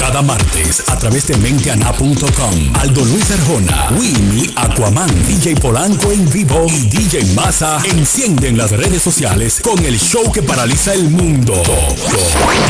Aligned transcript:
Cada 0.00 0.22
martes 0.22 0.88
a 0.88 0.98
través 0.98 1.26
de 1.26 1.36
menteana.com. 1.36 2.74
Aldo 2.80 3.04
Luis 3.04 3.30
Arjona, 3.30 3.90
Winnie, 3.98 4.50
Aquaman, 4.56 5.10
DJ 5.26 5.56
Polanco 5.56 6.10
en 6.10 6.26
vivo 6.30 6.64
y 6.68 6.88
DJ 6.88 7.34
Massa 7.34 7.78
encienden 7.84 8.56
las 8.56 8.70
redes 8.70 9.02
sociales 9.02 9.60
con 9.62 9.78
el 9.84 9.98
show 9.98 10.32
que 10.32 10.42
paraliza 10.42 10.94
el 10.94 11.10
mundo. 11.10 11.52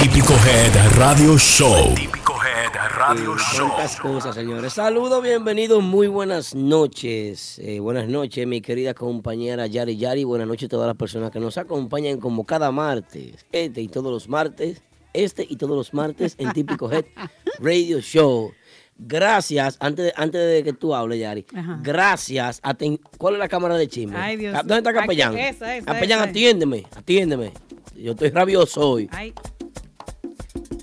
Típico 0.03 0.32
Head 0.32 0.96
Radio 0.96 1.38
Show. 1.38 1.95
Típico 1.95 2.35
Head 2.35 2.72
Radio 2.98 3.37
Show. 3.38 3.71
Cosas, 4.03 4.35
señores. 4.35 4.72
Saludos, 4.72 5.22
bienvenidos, 5.22 5.81
muy 5.85 6.08
buenas 6.08 6.56
noches. 6.56 7.60
Eh, 7.60 7.78
buenas 7.78 8.08
noches, 8.08 8.44
mi 8.44 8.60
querida 8.60 8.92
compañera 8.92 9.69
Yari 9.69 9.97
Yari. 9.97 10.24
Buenas 10.24 10.49
noches 10.49 10.67
a 10.67 10.71
todas 10.71 10.88
las 10.88 10.97
personas 10.97 11.31
que 11.31 11.38
nos 11.38 11.56
acompañan 11.58 12.19
como 12.19 12.44
cada 12.44 12.72
martes. 12.72 13.47
Este 13.53 13.83
y 13.83 13.87
todos 13.88 14.12
los 14.12 14.28
martes. 14.28 14.83
Este 15.13 15.47
y 15.49 15.56
todos 15.56 15.77
los 15.77 15.92
martes 15.95 16.34
en 16.38 16.52
Típico 16.52 16.91
Head 16.91 17.05
Radio 17.59 18.01
Show. 18.01 18.52
Gracias, 19.03 19.77
antes 19.80 20.05
de, 20.07 20.12
antes 20.15 20.41
de 20.47 20.62
que 20.62 20.73
tú 20.75 20.95
hables, 20.95 21.19
Yari. 21.21 21.47
Ajá. 21.57 21.79
Gracias. 21.83 22.61
a 22.62 22.75
ten- 22.75 23.01
¿Cuál 23.19 23.34
es 23.34 23.39
la 23.41 23.48
cámara 23.48 23.77
de 23.77 23.89
chisme? 23.89 24.15
Ay, 24.17 24.37
Dios. 24.37 24.53
¿Dónde 24.59 24.77
está 24.77 24.91
Aquí, 24.91 24.98
Capellán? 25.01 25.39
esa, 25.39 25.75
esa, 25.77 25.87
Capellán, 25.87 26.20
esa. 26.20 26.29
atiéndeme, 26.31 26.87
atiéndeme. 26.95 27.53
Yo 27.97 28.12
estoy 28.12 28.29
rabioso 28.31 28.91
hoy. 28.91 29.09
Ay, 29.11 29.33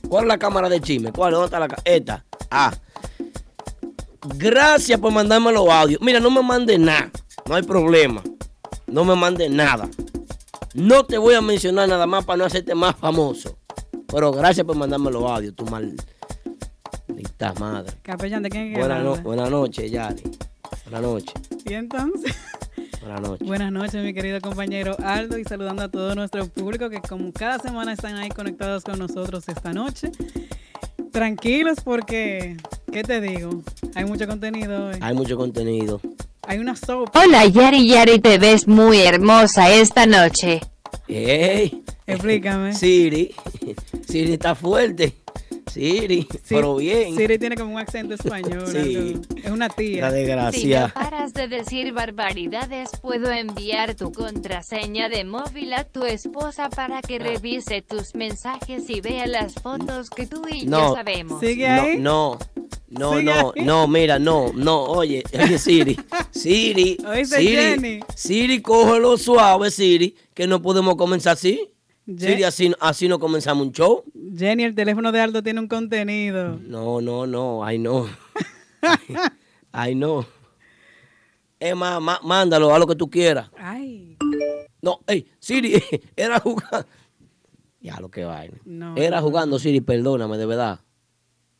¿Cuál 0.09 0.23
es 0.23 0.27
la 0.29 0.37
cámara 0.39 0.67
de 0.69 0.81
chisme? 0.81 1.11
¿Cuál? 1.11 1.33
¿Dónde 1.33 1.45
está 1.45 1.59
la 1.59 1.67
cámara? 1.67 1.83
Esta. 1.85 2.25
Ah. 2.49 2.73
Gracias 4.35 4.99
por 4.99 5.11
mandarme 5.11 5.51
los 5.51 5.67
audios. 5.69 6.01
Mira, 6.01 6.19
no 6.19 6.31
me 6.31 6.41
mande 6.41 6.77
nada. 6.77 7.11
No 7.47 7.55
hay 7.55 7.63
problema. 7.63 8.21
No 8.87 9.05
me 9.05 9.15
mande 9.15 9.47
nada. 9.49 9.89
No 10.73 11.05
te 11.05 11.17
voy 11.17 11.35
a 11.35 11.41
mencionar 11.41 11.87
nada 11.87 12.05
más 12.07 12.25
para 12.25 12.37
no 12.37 12.45
hacerte 12.45 12.73
más 12.75 12.95
famoso. 12.95 13.57
Pero 14.11 14.31
gracias 14.31 14.65
por 14.65 14.75
mandarme 14.75 15.11
los 15.11 15.23
audios, 15.23 15.55
tu 15.55 15.65
mal. 15.65 15.95
Maldita 17.07 17.53
madre. 17.59 17.93
capellán, 18.03 18.43
¿de 18.43 18.49
quién 18.49 18.73
Buenas, 18.73 19.03
no- 19.03 19.15
buenas 19.17 19.49
noches, 19.49 19.91
Yari. 19.91 20.23
Buenas 20.85 21.01
noches. 21.01 21.33
Y 21.65 21.73
entonces, 21.73 22.35
Buenas 23.01 23.21
noches. 23.21 23.47
buenas 23.47 23.71
noches, 23.71 24.03
mi 24.03 24.13
querido 24.13 24.39
compañero 24.41 24.95
Aldo, 25.03 25.37
y 25.37 25.43
saludando 25.43 25.83
a 25.83 25.89
todo 25.89 26.15
nuestro 26.15 26.47
público 26.47 26.89
que 26.89 27.01
como 27.01 27.31
cada 27.33 27.59
semana 27.59 27.93
están 27.93 28.15
ahí 28.15 28.29
conectados 28.29 28.83
con 28.83 28.99
nosotros 28.99 29.47
esta 29.49 29.73
noche. 29.73 30.11
Tranquilos 31.11 31.77
porque, 31.83 32.57
¿qué 32.91 33.03
te 33.03 33.19
digo? 33.21 33.61
Hay 33.95 34.05
mucho 34.05 34.27
contenido 34.27 34.87
hoy. 34.87 34.95
Hay 35.01 35.15
mucho 35.15 35.37
contenido. 35.37 35.99
Hay 36.47 36.59
una 36.59 36.75
sopa. 36.75 37.19
Hola 37.19 37.45
Yari 37.45 37.87
Yari, 37.87 38.19
te 38.19 38.37
ves 38.37 38.67
muy 38.67 38.99
hermosa 39.01 39.69
esta 39.73 40.05
noche. 40.05 40.61
¡Ey! 41.07 41.83
Explícame. 42.05 42.73
Siri. 42.73 43.33
Siri 44.07 44.33
está 44.33 44.55
fuerte. 44.55 45.17
Siri. 45.77 46.21
Sí, 46.31 46.39
pero 46.49 46.75
bien. 46.75 47.15
Siri 47.15 47.37
tiene 47.37 47.55
como 47.55 47.73
un 47.75 47.79
acento 47.79 48.13
español. 48.15 48.65
Sí. 48.67 49.15
Es 49.43 49.51
una 49.51 49.67
La 49.67 49.73
tía. 49.75 49.95
Si 49.95 50.01
no 50.01 50.11
desgracia. 50.11 50.91
paras 50.93 51.33
de 51.33 51.47
decir 51.47 51.93
barbaridades, 51.93 52.89
puedo 53.01 53.31
enviar 53.31 53.95
tu 53.95 54.11
contraseña 54.11 55.09
de 55.09 55.23
móvil 55.23 55.73
a 55.73 55.83
tu 55.83 56.05
esposa 56.05 56.69
para 56.69 57.01
que 57.01 57.19
revise 57.19 57.81
tus 57.81 58.15
mensajes 58.15 58.89
y 58.89 59.01
vea 59.01 59.27
las 59.27 59.53
fotos 59.55 60.09
que 60.09 60.25
tú 60.27 60.41
y 60.51 60.65
No. 60.65 60.89
yo 60.89 60.95
sabemos. 60.95 61.39
Sigue 61.39 61.67
No, 61.69 61.81
ahí. 61.81 61.97
no, 61.99 62.39
no, 62.89 63.21
no, 63.21 63.53
no, 63.55 63.87
mira, 63.87 64.17
no, 64.19 64.51
no, 64.53 64.83
oye, 64.83 65.23
oye, 65.33 65.57
Siri, 65.59 65.97
Siri, 66.31 66.97
Siri. 67.25 67.99
Siri, 68.15 68.61
cógelo 68.61 69.17
suave, 69.17 69.69
Siri, 69.71 70.15
que 70.33 70.47
no 70.47 70.61
podemos 70.61 70.95
comenzar 70.95 71.33
así. 71.33 71.69
Je- 72.07 72.27
Siri, 72.27 72.43
así, 72.43 72.73
así 72.79 73.07
no 73.07 73.19
comenzamos 73.19 73.67
un 73.67 73.73
show. 73.73 74.03
Jenny, 74.35 74.63
el 74.63 74.73
teléfono 74.75 75.11
de 75.11 75.19
Aldo 75.21 75.43
tiene 75.43 75.59
un 75.59 75.67
contenido. 75.67 76.57
No, 76.61 77.01
no, 77.01 77.27
no, 77.27 77.63
ay 77.63 77.77
no. 77.79 78.07
Ay, 79.71 79.93
no. 79.95 80.25
Es 81.59 81.75
más, 81.75 81.99
má- 82.01 82.19
mándalo 82.23 82.73
a 82.73 82.79
lo 82.79 82.87
que 82.87 82.95
tú 82.95 83.09
quieras. 83.09 83.49
Ay, 83.57 84.17
No, 84.81 84.99
hey, 85.07 85.27
Siri, 85.39 85.73
era 86.15 86.39
jugando. 86.39 86.87
Ya 87.81 87.99
lo 87.99 88.09
que 88.09 88.23
vaina. 88.25 88.57
No, 88.65 88.95
Era 88.95 89.21
jugando, 89.21 89.59
Siri, 89.59 89.81
perdóname, 89.81 90.37
de 90.37 90.45
verdad. 90.45 90.79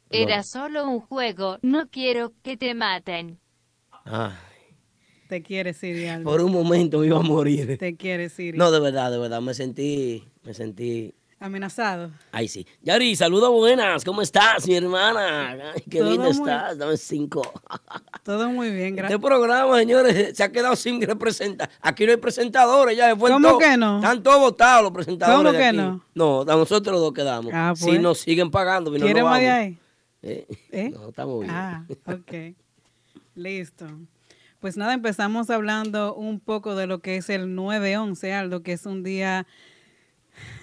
Era 0.10 0.44
solo 0.44 0.88
un 0.90 1.00
juego, 1.02 1.58
no 1.62 1.90
quiero 1.90 2.34
que 2.42 2.56
te 2.58 2.74
maten. 2.74 3.40
Ay, 4.06 4.32
te 5.28 5.42
quiere 5.44 5.74
Siri, 5.74 6.08
Aldo. 6.08 6.30
por 6.30 6.42
un 6.42 6.52
momento 6.52 7.00
me 7.00 7.08
iba 7.08 7.18
a 7.18 7.22
morir. 7.22 7.78
Te 7.78 7.96
quiere 7.96 8.30
Siri. 8.30 8.58
No, 8.58 8.72
de 8.72 8.80
verdad, 8.80 9.12
de 9.12 9.18
verdad, 9.20 9.42
me 9.42 9.54
sentí, 9.54 10.24
me 10.44 10.54
sentí. 10.54 11.14
Amenazado. 11.40 12.10
Ay, 12.32 12.48
sí. 12.48 12.66
Yari, 12.82 13.16
saludos 13.16 13.52
buenas. 13.52 14.04
¿Cómo 14.04 14.24
estás, 14.24 14.68
mi 14.68 14.74
hermana? 14.76 15.72
Ay, 15.76 15.84
qué 15.88 16.02
linda 16.02 16.30
estás. 16.30 16.76
Dame 16.80 16.98
cinco. 16.98 17.44
Todo 18.24 18.50
muy 18.50 18.72
bien, 18.72 18.88
Este 18.88 19.02
gracias. 19.02 19.22
programa, 19.22 19.78
señores, 19.78 20.36
se 20.36 20.44
ha 20.44 20.52
quedado 20.52 20.76
sin 20.76 21.00
representar. 21.00 21.70
Aquí 21.80 22.06
no 22.08 22.12
hay 22.14 22.18
presentadores, 22.18 22.98
ya 22.98 23.16
fue 23.16 23.30
¿Cómo 23.30 23.50
todo- 23.50 23.60
que 23.60 23.78
no? 23.78 23.98
Están 23.98 24.24
todos 24.24 24.40
votados 24.40 24.82
los 24.84 24.92
presentadores. 24.92 25.38
¿Cómo 25.38 25.52
de 25.52 25.58
que 25.60 25.66
aquí. 25.66 25.78
no? 25.78 26.04
No, 26.16 26.42
a 26.42 26.56
nosotros 26.56 26.92
los 26.94 27.02
dos 27.02 27.14
quedamos. 27.14 27.52
Ah, 27.54 27.74
Si 27.76 27.86
pues. 27.86 28.02
nos 28.02 28.18
siguen 28.18 28.50
pagando, 28.50 28.92
si 28.92 28.98
no, 28.98 29.06
¿Quieres 29.06 29.24
no 29.24 29.30
más 29.30 29.40
de 29.40 29.50
ahí? 29.52 29.78
Eh, 30.24 30.48
¿Eh? 30.72 30.90
No, 30.90 31.10
estamos 31.10 31.40
bien. 31.42 31.52
Ah, 31.54 31.86
ok. 32.08 32.56
Listo. 33.36 33.86
Pues 34.60 34.76
nada, 34.76 34.94
empezamos 34.94 35.50
hablando 35.50 36.16
un 36.16 36.40
poco 36.40 36.76
de 36.76 36.88
lo 36.88 37.00
que 37.00 37.18
es 37.18 37.30
el 37.30 37.56
9-11, 37.56 38.32
Aldo, 38.34 38.64
que 38.64 38.74
es 38.74 38.86
un 38.88 39.04
día, 39.04 39.46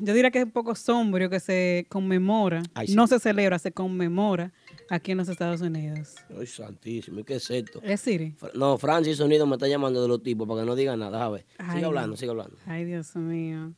yo 0.00 0.12
diría 0.14 0.30
que 0.32 0.38
es 0.40 0.44
un 0.44 0.50
poco 0.50 0.74
sombrio, 0.74 1.30
que 1.30 1.38
se 1.38 1.86
conmemora, 1.88 2.62
Ay, 2.74 2.88
sí. 2.88 2.96
no 2.96 3.06
se 3.06 3.20
celebra, 3.20 3.58
se 3.60 3.70
conmemora 3.70 4.52
aquí 4.90 5.12
en 5.12 5.18
los 5.18 5.28
Estados 5.28 5.60
Unidos. 5.60 6.16
Ay, 6.36 6.46
santísimo, 6.46 7.20
¿y 7.20 7.24
qué 7.24 7.36
es 7.36 7.48
esto? 7.50 7.80
¿Es 7.84 8.00
Siri? 8.00 8.34
No, 8.54 8.76
Francis 8.78 9.18
Sonido 9.18 9.46
me 9.46 9.54
está 9.54 9.68
llamando 9.68 10.02
de 10.02 10.08
los 10.08 10.22
tipos 10.24 10.48
para 10.48 10.62
que 10.62 10.66
no 10.66 10.74
diga 10.74 10.96
nada. 10.96 11.24
A 11.24 11.30
ver, 11.30 11.46
Ay, 11.58 11.74
sigue 11.74 11.84
hablando, 11.86 12.16
sigue 12.16 12.30
hablando. 12.30 12.56
Ay, 12.66 12.84
Dios 12.84 13.14
mío. 13.14 13.72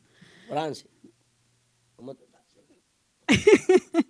Francis. 0.48 0.88
¿Cómo 1.94 2.14
te 2.14 2.24
estás? 2.24 2.42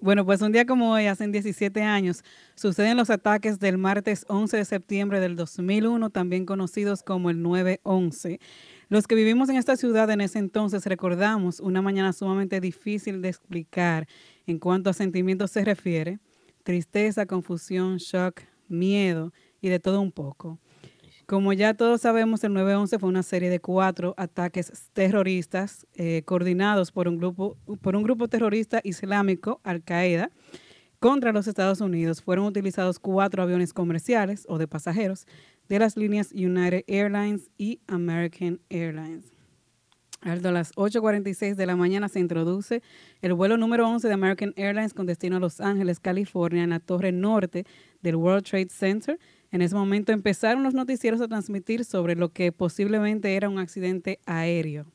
Bueno, 0.00 0.24
pues 0.26 0.42
un 0.42 0.52
día 0.52 0.66
como 0.66 0.92
hoy, 0.92 1.06
hace 1.06 1.26
17 1.26 1.82
años, 1.82 2.22
suceden 2.56 2.96
los 2.96 3.10
ataques 3.10 3.60
del 3.60 3.78
martes 3.78 4.24
11 4.28 4.56
de 4.56 4.64
septiembre 4.64 5.20
del 5.20 5.36
2001, 5.36 6.10
también 6.10 6.46
conocidos 6.46 7.02
como 7.02 7.30
el 7.30 7.42
9-11. 7.42 8.40
Los 8.88 9.06
que 9.06 9.14
vivimos 9.14 9.48
en 9.48 9.56
esta 9.56 9.76
ciudad 9.76 10.10
en 10.10 10.20
ese 10.20 10.38
entonces 10.38 10.84
recordamos 10.86 11.60
una 11.60 11.82
mañana 11.82 12.12
sumamente 12.12 12.60
difícil 12.60 13.20
de 13.20 13.28
explicar 13.28 14.08
en 14.46 14.58
cuanto 14.58 14.90
a 14.90 14.94
sentimientos 14.94 15.50
se 15.50 15.64
refiere, 15.64 16.18
tristeza, 16.62 17.26
confusión, 17.26 17.98
shock, 17.98 18.40
miedo 18.68 19.32
y 19.60 19.68
de 19.68 19.78
todo 19.78 20.00
un 20.00 20.10
poco. 20.10 20.58
Como 21.26 21.52
ya 21.52 21.74
todos 21.74 22.02
sabemos, 22.02 22.44
el 22.44 22.52
9-11 22.52 23.00
fue 23.00 23.08
una 23.08 23.24
serie 23.24 23.50
de 23.50 23.58
cuatro 23.58 24.14
ataques 24.16 24.72
terroristas 24.92 25.84
eh, 25.94 26.22
coordinados 26.24 26.92
por 26.92 27.08
un, 27.08 27.18
grupo, 27.18 27.56
por 27.82 27.96
un 27.96 28.04
grupo 28.04 28.28
terrorista 28.28 28.80
islámico, 28.84 29.60
Al-Qaeda, 29.64 30.30
contra 30.98 31.32
los 31.32 31.46
Estados 31.46 31.80
Unidos. 31.80 32.22
Fueron 32.22 32.46
utilizados 32.46 32.98
cuatro 32.98 33.42
aviones 33.42 33.72
comerciales 33.72 34.44
o 34.48 34.58
de 34.58 34.68
pasajeros 34.68 35.26
de 35.68 35.78
las 35.78 35.96
líneas 35.96 36.32
United 36.32 36.84
Airlines 36.86 37.50
y 37.58 37.80
American 37.86 38.60
Airlines. 38.70 39.36
A 40.22 40.34
las 40.34 40.74
8.46 40.74 41.54
de 41.54 41.66
la 41.66 41.76
mañana 41.76 42.08
se 42.08 42.18
introduce 42.18 42.82
el 43.20 43.34
vuelo 43.34 43.56
número 43.56 43.88
11 43.88 44.08
de 44.08 44.14
American 44.14 44.54
Airlines 44.56 44.92
con 44.92 45.06
destino 45.06 45.36
a 45.36 45.40
Los 45.40 45.60
Ángeles, 45.60 46.00
California, 46.00 46.64
en 46.64 46.70
la 46.70 46.80
torre 46.80 47.12
norte 47.12 47.64
del 48.02 48.16
World 48.16 48.44
Trade 48.44 48.70
Center. 48.70 49.20
En 49.52 49.62
ese 49.62 49.76
momento 49.76 50.12
empezaron 50.12 50.64
los 50.64 50.74
noticieros 50.74 51.20
a 51.20 51.28
transmitir 51.28 51.84
sobre 51.84 52.16
lo 52.16 52.30
que 52.30 52.50
posiblemente 52.50 53.36
era 53.36 53.48
un 53.48 53.58
accidente 53.58 54.18
aéreo. 54.26 54.86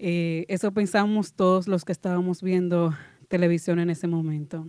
Eh, 0.00 0.44
eso 0.48 0.72
pensamos 0.72 1.34
todos 1.34 1.68
los 1.68 1.84
que 1.84 1.92
estábamos 1.92 2.42
viendo 2.42 2.94
televisión 3.28 3.78
en 3.78 3.90
ese 3.90 4.08
momento. 4.08 4.66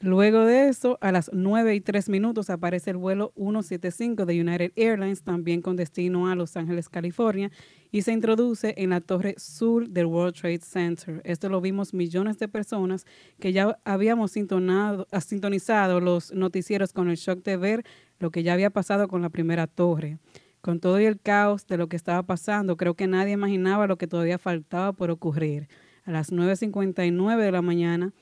Luego 0.00 0.44
de 0.44 0.68
eso, 0.68 0.96
a 1.00 1.10
las 1.10 1.28
9 1.32 1.74
y 1.74 1.80
3 1.80 2.08
minutos 2.08 2.50
aparece 2.50 2.90
el 2.90 2.98
vuelo 2.98 3.32
175 3.34 4.26
de 4.26 4.40
United 4.40 4.72
Airlines, 4.76 5.22
también 5.22 5.60
con 5.60 5.74
destino 5.74 6.28
a 6.28 6.36
Los 6.36 6.56
Ángeles, 6.56 6.88
California, 6.88 7.50
y 7.90 8.02
se 8.02 8.12
introduce 8.12 8.74
en 8.76 8.90
la 8.90 9.00
torre 9.00 9.34
sur 9.38 9.88
del 9.88 10.06
World 10.06 10.36
Trade 10.36 10.60
Center. 10.60 11.20
Esto 11.24 11.48
lo 11.48 11.60
vimos 11.60 11.94
millones 11.94 12.38
de 12.38 12.46
personas 12.46 13.06
que 13.40 13.52
ya 13.52 13.76
habíamos 13.84 14.34
ah, 14.36 15.20
sintonizado 15.20 16.00
los 16.00 16.32
noticieros 16.32 16.92
con 16.92 17.10
el 17.10 17.16
shock 17.16 17.42
de 17.42 17.56
ver 17.56 17.84
lo 18.20 18.30
que 18.30 18.44
ya 18.44 18.52
había 18.52 18.70
pasado 18.70 19.08
con 19.08 19.20
la 19.20 19.30
primera 19.30 19.66
torre. 19.66 20.18
Con 20.60 20.78
todo 20.78 20.98
el 20.98 21.18
caos 21.18 21.66
de 21.66 21.76
lo 21.76 21.88
que 21.88 21.96
estaba 21.96 22.22
pasando, 22.22 22.76
creo 22.76 22.94
que 22.94 23.08
nadie 23.08 23.32
imaginaba 23.32 23.88
lo 23.88 23.98
que 23.98 24.06
todavía 24.06 24.38
faltaba 24.38 24.92
por 24.92 25.10
ocurrir. 25.10 25.68
A 26.04 26.12
las 26.12 26.32
9.59 26.32 27.36
de 27.36 27.52
la 27.52 27.62
mañana, 27.62 28.12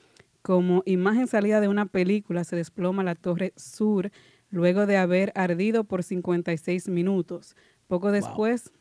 como 0.47 0.81
imagen 0.85 1.27
salida 1.27 1.59
de 1.59 1.67
una 1.67 1.87
película, 1.87 2.45
se 2.45 2.55
desploma 2.55 3.03
la 3.03 3.15
torre 3.15 3.51
sur 3.57 4.11
luego 4.49 4.85
de 4.85 4.95
haber 4.95 5.33
ardido 5.35 5.83
por 5.83 6.03
56 6.03 6.87
minutos. 6.87 7.57
Poco 7.87 8.13
después, 8.13 8.71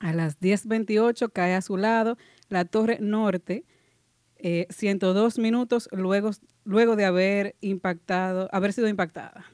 a 0.00 0.12
las 0.12 0.38
10.28, 0.38 1.32
cae 1.32 1.54
a 1.54 1.62
su 1.62 1.78
lado 1.78 2.18
la 2.50 2.66
torre 2.66 2.98
norte, 3.00 3.64
eh, 4.36 4.66
102 4.68 5.38
minutos 5.38 5.88
luego, 5.92 6.32
luego 6.64 6.94
de 6.94 7.06
haber 7.06 7.56
impactado, 7.62 8.50
haber 8.52 8.74
sido 8.74 8.86
impactada. 8.86 9.46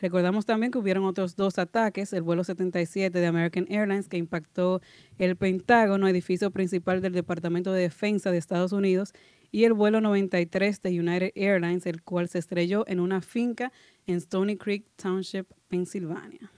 Recordamos 0.00 0.44
también 0.44 0.70
que 0.72 0.78
hubieron 0.78 1.04
otros 1.04 1.36
dos 1.36 1.58
ataques, 1.58 2.12
el 2.12 2.22
vuelo 2.22 2.44
77 2.44 3.18
de 3.18 3.26
American 3.26 3.66
Airlines 3.70 4.08
que 4.08 4.18
impactó 4.18 4.80
el 5.18 5.36
Pentágono, 5.36 6.06
edificio 6.06 6.50
principal 6.50 7.00
del 7.00 7.14
Departamento 7.14 7.72
de 7.72 7.82
Defensa 7.82 8.30
de 8.30 8.38
Estados 8.38 8.72
Unidos, 8.72 9.12
y 9.50 9.64
el 9.64 9.72
vuelo 9.72 10.00
93 10.02 10.82
de 10.82 11.00
United 11.00 11.30
Airlines, 11.34 11.86
el 11.86 12.02
cual 12.02 12.28
se 12.28 12.38
estrelló 12.38 12.84
en 12.88 13.00
una 13.00 13.22
finca 13.22 13.72
en 14.06 14.16
Stony 14.16 14.56
Creek 14.58 14.84
Township, 14.96 15.46
Pensilvania. 15.68 16.52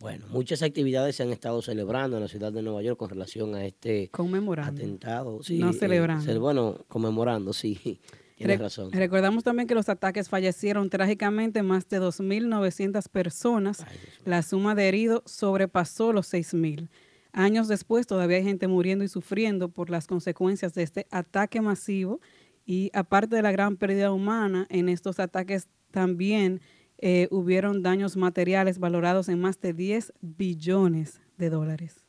Bueno, 0.00 0.26
muchas 0.28 0.62
actividades 0.62 1.16
se 1.16 1.22
han 1.24 1.30
estado 1.30 1.62
celebrando 1.62 2.18
en 2.18 2.22
la 2.24 2.28
ciudad 2.28 2.52
de 2.52 2.62
Nueva 2.62 2.82
York 2.82 2.98
con 2.98 3.08
relación 3.08 3.54
a 3.54 3.64
este 3.64 4.08
Conmemorando. 4.10 4.80
atentado. 4.80 5.42
Sí, 5.42 5.58
No 5.58 5.70
eh, 5.70 5.72
celebrando. 5.72 6.24
cel- 6.30 6.38
bueno, 6.38 6.84
conmemorando, 6.86 7.52
sí. 7.52 8.00
Tienes 8.38 8.58
Re- 8.58 8.62
razón. 8.64 8.92
Recordamos 8.92 9.44
también 9.44 9.66
que 9.68 9.74
los 9.74 9.88
ataques 9.88 10.28
fallecieron 10.28 10.88
trágicamente 10.90 11.62
más 11.62 11.88
de 11.88 12.00
2.900 12.00 13.08
personas. 13.10 13.80
Ay. 13.86 13.96
La 14.24 14.42
suma 14.42 14.74
de 14.74 14.88
heridos 14.88 15.22
sobrepasó 15.26 16.12
los 16.12 16.32
6.000. 16.32 16.88
Años 17.32 17.68
después 17.68 18.06
todavía 18.06 18.38
hay 18.38 18.44
gente 18.44 18.68
muriendo 18.68 19.04
y 19.04 19.08
sufriendo 19.08 19.68
por 19.68 19.90
las 19.90 20.06
consecuencias 20.06 20.72
de 20.74 20.82
este 20.84 21.06
ataque 21.10 21.60
masivo. 21.60 22.20
Y 22.64 22.90
aparte 22.94 23.36
de 23.36 23.42
la 23.42 23.52
gran 23.52 23.76
pérdida 23.76 24.12
humana, 24.12 24.66
en 24.70 24.88
estos 24.88 25.18
ataques 25.20 25.68
también 25.90 26.60
eh, 26.98 27.28
hubieron 27.30 27.82
daños 27.82 28.16
materiales 28.16 28.78
valorados 28.78 29.28
en 29.28 29.40
más 29.40 29.60
de 29.60 29.72
10 29.72 30.12
billones 30.20 31.20
de 31.36 31.50
dólares. 31.50 32.04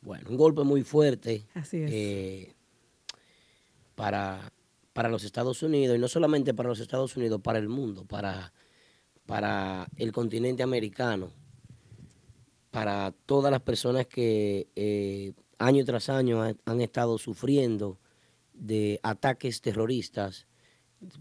Bueno, 0.00 0.30
un 0.30 0.36
golpe 0.36 0.62
muy 0.62 0.82
fuerte 0.84 1.46
Así 1.54 1.78
es. 1.78 1.90
eh, 1.92 2.54
para, 3.94 4.52
para 4.98 5.10
los 5.10 5.22
Estados 5.22 5.62
Unidos, 5.62 5.96
y 5.96 6.00
no 6.00 6.08
solamente 6.08 6.54
para 6.54 6.70
los 6.70 6.80
Estados 6.80 7.16
Unidos, 7.16 7.40
para 7.40 7.60
el 7.60 7.68
mundo, 7.68 8.04
para, 8.04 8.52
para 9.26 9.86
el 9.94 10.10
continente 10.10 10.64
americano, 10.64 11.30
para 12.72 13.12
todas 13.24 13.52
las 13.52 13.60
personas 13.60 14.08
que 14.08 14.66
eh, 14.74 15.34
año 15.58 15.84
tras 15.84 16.08
año 16.08 16.42
han, 16.42 16.58
han 16.64 16.80
estado 16.80 17.16
sufriendo 17.16 18.00
de 18.52 18.98
ataques 19.04 19.60
terroristas, 19.60 20.48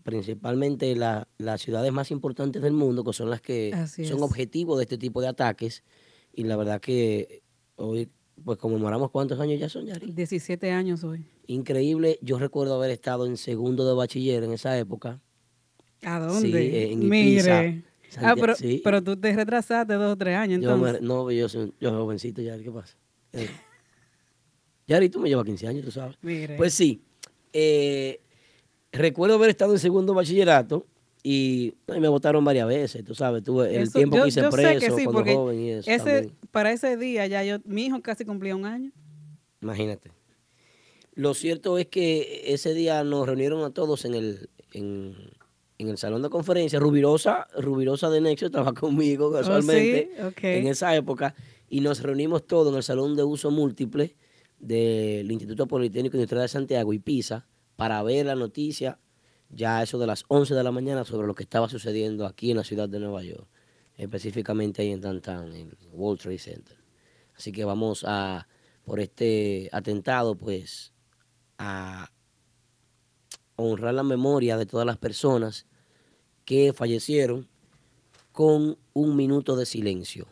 principalmente 0.01 0.95
la- 0.95 1.27
las 1.37 1.61
ciudades 1.61 1.91
más 1.91 2.09
importantes 2.09 2.63
del 2.63 2.73
mundo, 2.73 3.03
que 3.03 3.13
son 3.13 3.29
las 3.29 3.41
que 3.41 3.73
Así 3.75 4.05
son 4.05 4.23
objetivos 4.23 4.77
de 4.79 4.85
este 4.85 4.97
tipo 4.97 5.21
de 5.21 5.27
ataques, 5.27 5.83
y 6.33 6.45
la 6.45 6.55
verdad 6.57 6.81
que 6.81 7.43
hoy 7.75 8.09
pues 8.43 8.57
conmemoramos 8.57 9.11
cuántos 9.11 9.39
años 9.39 9.59
ya 9.59 9.69
son, 9.69 9.85
Yari. 9.85 10.11
17 10.11 10.71
años 10.71 11.03
hoy. 11.03 11.25
Increíble, 11.47 12.19
yo 12.21 12.37
recuerdo 12.39 12.75
haber 12.75 12.91
estado 12.91 13.25
en 13.25 13.37
segundo 13.37 13.87
de 13.87 13.93
bachiller 13.95 14.43
en 14.43 14.53
esa 14.53 14.77
época. 14.77 15.19
¿A 16.03 16.29
Sí, 16.31 16.43
dónde? 16.43 16.91
en 16.91 17.03
Ibiza, 17.03 17.61
Mire. 17.61 17.83
Ah, 18.21 18.35
pero, 18.39 18.55
sí. 18.55 18.81
pero 18.83 19.03
tú 19.03 19.17
te 19.17 19.35
retrasaste 19.35 19.93
dos 19.95 20.13
o 20.13 20.17
tres 20.17 20.35
años, 20.37 20.61
Yo 20.61 20.77
me- 20.77 20.89
entonces. 20.89 21.01
no, 21.01 21.29
yo 21.31 21.49
soy 21.49 21.73
yo 21.79 21.89
soy 21.89 21.97
jovencito, 21.99 22.41
Yari, 22.41 22.63
¿qué 22.63 22.71
pasa? 22.71 22.95
Eh, 23.33 23.49
Yari, 24.87 25.09
tú 25.09 25.19
me 25.19 25.27
llevas 25.29 25.45
15 25.45 25.67
años, 25.67 25.83
tú 25.83 25.91
sabes. 25.91 26.15
Mire. 26.21 26.55
Pues 26.55 26.73
sí, 26.73 27.01
eh, 27.51 28.21
recuerdo 28.91 29.35
haber 29.35 29.49
estado 29.49 29.73
en 29.73 29.79
segundo 29.79 30.13
bachillerato 30.13 30.85
y 31.29 31.73
me 31.87 32.07
votaron 32.07 32.45
varias 32.45 32.67
veces, 32.67 33.03
tú 33.03 33.13
sabes, 33.13 33.43
tuve 33.43 33.75
el 33.75 33.83
Eso- 33.83 33.97
tiempo 33.97 34.15
yo- 34.17 34.23
que 34.23 34.29
hice 34.29 34.41
yo 34.41 34.49
preso 34.49 34.79
que 34.79 34.91
sí, 34.91 35.03
cuando 35.05 35.25
joven 35.33 35.59
y 35.59 35.69
eso 35.71 35.89
ese, 35.91 35.97
también. 36.05 36.33
para 36.51 36.71
ese 36.71 36.95
día 36.95 37.27
ya 37.27 37.43
yo, 37.43 37.57
mi 37.65 37.85
hijo 37.87 38.01
casi 38.01 38.23
cumplía 38.23 38.55
un 38.55 38.65
año. 38.65 38.91
Imagínate. 39.61 40.11
Lo 41.15 41.33
cierto 41.33 41.77
es 41.77 41.87
que 41.87 42.43
ese 42.53 42.73
día 42.73 43.03
nos 43.03 43.25
reunieron 43.27 43.63
a 43.63 43.71
todos 43.71 44.05
en 44.05 44.13
el, 44.13 44.49
en, 44.71 45.15
en 45.79 45.89
el 45.89 45.97
salón 45.97 46.21
de 46.21 46.29
conferencia. 46.29 46.79
Rubirosa, 46.79 47.47
Rubirosa 47.57 48.09
de 48.09 48.21
Nexo 48.21 48.45
estaba 48.45 48.73
conmigo 48.73 49.31
casualmente 49.31 50.11
Oh, 50.13 50.17
sí? 50.17 50.23
Ok. 50.27 50.43
en 50.43 50.67
esa 50.67 50.95
época 50.95 51.33
y 51.67 51.81
nos 51.81 52.01
reunimos 52.03 52.45
todos 52.47 52.71
en 52.71 52.77
el 52.77 52.83
salón 52.83 53.15
de 53.15 53.23
uso 53.23 53.51
múltiple 53.51 54.15
del 54.59 55.29
Instituto 55.31 55.67
Politécnico 55.67 56.15
Industrial 56.15 56.43
de 56.43 56.47
Santiago 56.47 56.93
y 56.93 56.99
PISA 56.99 57.47
para 57.75 58.01
ver 58.03 58.27
la 58.27 58.35
noticia 58.35 58.99
ya 59.49 59.81
eso 59.81 59.97
de 59.97 60.07
las 60.07 60.25
11 60.27 60.53
de 60.55 60.63
la 60.63 60.71
mañana 60.71 61.03
sobre 61.05 61.27
lo 61.27 61.35
que 61.35 61.43
estaba 61.43 61.69
sucediendo 61.69 62.25
aquí 62.25 62.51
en 62.51 62.57
la 62.57 62.63
ciudad 62.63 62.89
de 62.89 62.99
Nueva 62.99 63.23
York, 63.23 63.47
específicamente 63.95 64.81
ahí 64.81 64.91
en 64.91 65.01
Downtown, 65.01 65.53
en 65.55 65.77
World 65.93 66.21
Trade 66.21 66.39
Center. 66.39 66.77
Así 67.35 67.51
que 67.51 67.65
vamos 67.65 68.03
a, 68.07 68.47
por 68.83 68.99
este 68.99 69.69
atentado, 69.71 70.35
pues, 70.35 70.93
a 71.57 72.11
honrar 73.55 73.93
la 73.93 74.03
memoria 74.03 74.57
de 74.57 74.65
todas 74.65 74.85
las 74.85 74.97
personas 74.97 75.65
que 76.45 76.73
fallecieron 76.73 77.47
con 78.31 78.77
un 78.93 79.15
minuto 79.15 79.55
de 79.55 79.65
silencio. 79.65 80.27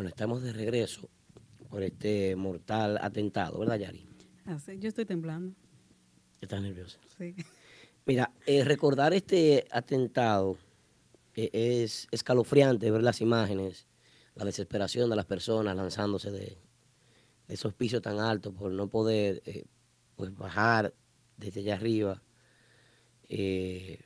Bueno, 0.00 0.08
estamos 0.08 0.42
de 0.42 0.54
regreso 0.54 1.10
por 1.68 1.82
este 1.82 2.34
mortal 2.34 2.98
atentado, 3.02 3.58
¿verdad, 3.58 3.76
Yari? 3.76 4.08
Así, 4.46 4.78
yo 4.78 4.88
estoy 4.88 5.04
temblando. 5.04 5.54
Estás 6.40 6.62
nerviosa. 6.62 6.98
Sí. 7.18 7.36
Mira, 8.06 8.32
eh, 8.46 8.64
recordar 8.64 9.12
este 9.12 9.66
atentado 9.70 10.56
eh, 11.34 11.50
es 11.52 12.08
escalofriante 12.12 12.90
ver 12.90 13.02
las 13.02 13.20
imágenes, 13.20 13.86
la 14.36 14.46
desesperación 14.46 15.10
de 15.10 15.16
las 15.16 15.26
personas 15.26 15.76
lanzándose 15.76 16.30
de, 16.30 16.56
de 17.46 17.54
esos 17.54 17.74
pisos 17.74 18.00
tan 18.00 18.20
altos 18.20 18.54
por 18.54 18.72
no 18.72 18.88
poder 18.88 19.42
eh, 19.44 19.66
pues 20.16 20.34
bajar 20.34 20.94
desde 21.36 21.60
allá 21.60 21.74
arriba. 21.74 22.22
Me 23.28 23.98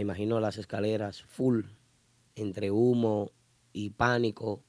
imagino 0.00 0.40
las 0.40 0.56
escaleras 0.56 1.24
full, 1.24 1.60
entre 2.36 2.70
humo 2.70 3.32
y 3.74 3.90
pánico, 3.90 4.64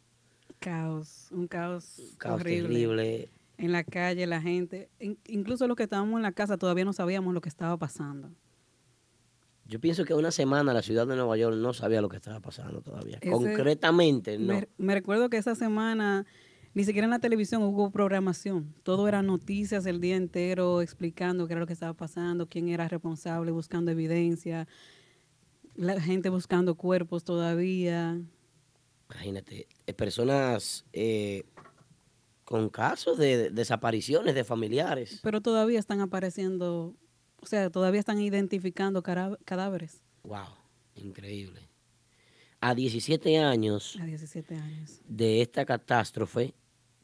Caos, 0.60 1.28
un 1.32 1.48
caos, 1.48 2.16
caos 2.18 2.42
horrible. 2.42 2.70
terrible. 2.70 3.30
En 3.58 3.72
la 3.72 3.84
calle, 3.84 4.25
la 4.28 4.42
gente, 4.42 4.89
in- 5.00 5.18
incluso 5.28 5.68
los 5.68 5.75
que 5.75 5.84
estábamos 5.84 6.16
en 6.18 6.22
la 6.24 6.32
casa 6.32 6.58
todavía 6.58 6.86
no 6.86 6.94
sabíamos 6.94 7.34
lo 7.34 7.42
que 7.42 7.50
estaba 7.50 7.75
pasando. 7.78 8.30
Yo 9.66 9.80
pienso 9.80 10.04
que 10.06 10.13
una 10.13 10.32
semana 10.32 10.74
la 10.74 10.82
ciudad 10.82 11.06
de 11.06 11.16
Nueva 11.16 11.38
York 11.38 11.56
no 11.58 11.74
sabía 11.74 12.01
lo 12.01 12.10
que 12.10 12.18
estaba 12.18 12.39
pasando 12.39 12.82
todavía. 12.82 13.18
Ese- 13.22 13.30
Concretamente, 13.32 14.38
no. 14.39 14.54
Me, 14.54 14.68
me 14.78 14.94
recuerdo 14.96 15.30
que 15.30 15.38
esa 15.38 15.56
semana 15.56 16.25
ni 16.74 16.84
siquiera 16.84 17.06
en 17.06 17.12
la 17.12 17.20
televisión 17.20 17.62
hubo 17.63 17.92
programación. 17.92 18.74
Todo 18.84 19.08
era 19.08 19.22
noticias 19.22 19.86
el 19.86 20.00
día 20.01 20.16
entero 20.16 20.82
explicando 20.82 21.46
qué 21.48 21.54
era 21.54 21.60
lo 21.60 21.68
que 21.68 21.74
estaba 21.74 21.94
pasando, 21.94 22.48
quién 22.48 22.68
era 22.70 22.88
responsable, 22.88 23.51
buscando 23.51 23.92
evidencia, 23.92 24.68
la 25.75 26.00
gente 26.01 26.30
buscando 26.30 26.75
cuerpos 26.75 27.24
todavía. 27.24 28.20
Imagínate, 29.10 29.68
eh, 29.88 29.94
personas 29.94 30.86
eh, 30.94 31.44
con 32.46 32.70
casos 32.70 33.18
de, 33.18 33.38
de 33.38 33.50
desapariciones 33.50 34.36
de 34.36 34.44
familiares. 34.44 35.20
Pero 35.24 35.42
todavía 35.42 35.80
están 35.80 36.01
apareciendo, 36.01 36.96
o 37.42 37.46
sea, 37.46 37.70
todavía 37.70 38.00
están 38.00 38.20
identificando 38.22 39.01
cadáveres. 39.04 40.01
Wow, 40.24 40.48
increíble. 40.96 41.62
a 42.62 42.75
17 42.75 43.38
años 43.39 43.98
A 44.01 44.06
17 44.06 44.54
años. 44.56 45.01
de 45.08 45.42
esta 45.42 45.66
catástrofe 45.66 46.54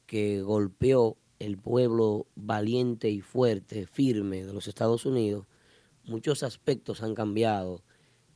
que 0.05 0.41
golpeó 0.41 1.17
el 1.39 1.57
pueblo 1.57 2.27
valiente 2.35 3.09
y 3.09 3.21
fuerte, 3.21 3.87
firme 3.87 4.45
de 4.45 4.53
los 4.53 4.67
Estados 4.67 5.05
Unidos, 5.05 5.47
muchos 6.03 6.43
aspectos 6.43 7.01
han 7.01 7.15
cambiado 7.15 7.83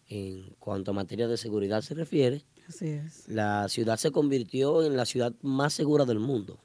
en 0.07 0.55
cuanto 0.59 0.91
a 0.91 0.93
materia 0.95 1.27
de 1.27 1.37
seguridad 1.37 1.81
se 1.81 1.93
refiere. 1.93 2.43
Así 2.69 2.87
es. 2.87 3.27
La 3.27 3.67
ciudad 3.67 3.97
se 3.97 4.11
convirtió 4.11 4.83
en 4.83 4.95
la 4.95 5.05
ciudad 5.05 5.33
más 5.41 5.73
segura 5.73 6.05
del 6.05 6.19
mundo, 6.19 6.59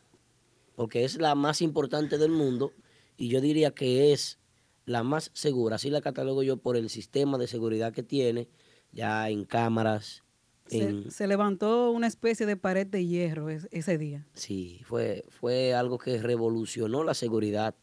porque 0.76 1.04
es 1.04 1.16
la 1.16 1.34
más 1.34 1.62
importante 1.62 2.18
del 2.18 2.30
mundo 2.30 2.72
y 3.16 3.28
yo 3.28 3.40
diría 3.40 3.70
que 3.72 4.12
es 4.12 4.38
la 4.84 5.02
más 5.02 5.30
segura, 5.32 5.76
así 5.76 5.88
la 5.88 6.02
catalogo 6.02 6.42
yo 6.42 6.58
por 6.58 6.76
el 6.76 6.90
sistema 6.90 7.38
de 7.38 7.46
seguridad 7.46 7.92
que 7.94 8.02
tiene, 8.02 8.48
ya 8.92 9.30
en 9.30 9.46
cámaras, 9.46 10.22
Se, 10.66 10.82
en, 10.88 11.10
se 11.10 11.26
levantó 11.26 11.90
una 11.90 12.06
especie 12.06 12.44
de 12.44 12.56
pared 12.58 12.86
de 12.86 13.06
hierro 13.06 13.48
es- 13.48 13.66
ese 13.70 13.96
día. 13.96 14.26
Sí, 14.34 14.82
fue, 14.84 15.24
fue 15.30 15.72
algo 15.74 15.96
que 15.98 16.20
revolucionó 16.20 17.02
la 17.02 17.14
seguridad 17.14 17.74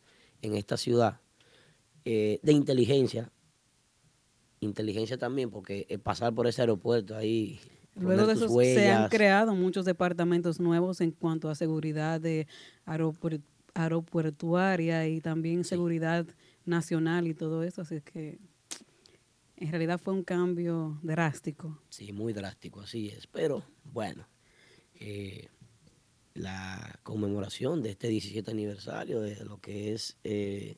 en 0.44 0.56
esta 0.56 0.78
ciudad. 0.78 1.20
Eh, 2.06 2.40
de 2.44 2.52
inteligencia. 2.52 3.32
Inteligencia 4.60 5.18
también, 5.18 5.50
porque 5.50 5.88
eh, 5.90 5.98
pasar 5.98 6.34
por 6.36 6.46
ese 6.48 6.62
aeropuerto 6.62 7.16
ahí. 7.16 7.60
Luego 8.02 8.28
de 8.28 8.34
eso 8.34 8.50
se 8.50 8.90
han 8.90 9.10
creado 9.10 9.56
muchos 9.56 9.86
departamentos 9.86 10.60
nuevos 10.60 11.02
en 11.02 11.12
cuanto 11.12 11.50
a 11.50 11.56
seguridad 11.56 12.20
de 12.20 12.48
aeropuertuaria 13.74 15.08
y 15.08 15.22
también 15.22 15.64
seguridad 15.64 16.26
nacional 16.66 17.28
y 17.28 17.34
todo 17.34 17.64
eso. 17.64 17.82
Así 17.82 18.02
que 18.02 18.40
en 19.58 19.70
realidad 19.70 20.00
fue 20.00 20.14
un 20.14 20.24
cambio 20.24 21.00
drástico. 21.04 21.80
Sí, 21.90 22.12
muy 22.12 22.34
drástico, 22.34 22.82
así 22.82 23.10
es. 23.10 23.28
Pero 23.28 23.64
bueno, 23.84 24.28
eh, 24.96 25.48
la 26.34 27.00
conmemoración 27.04 27.84
de 27.84 27.92
este 27.92 28.08
17 28.08 28.50
aniversario 28.50 29.22
de 29.22 29.44
lo 29.46 29.60
que 29.60 29.94
es 29.94 30.18
eh, 30.24 30.78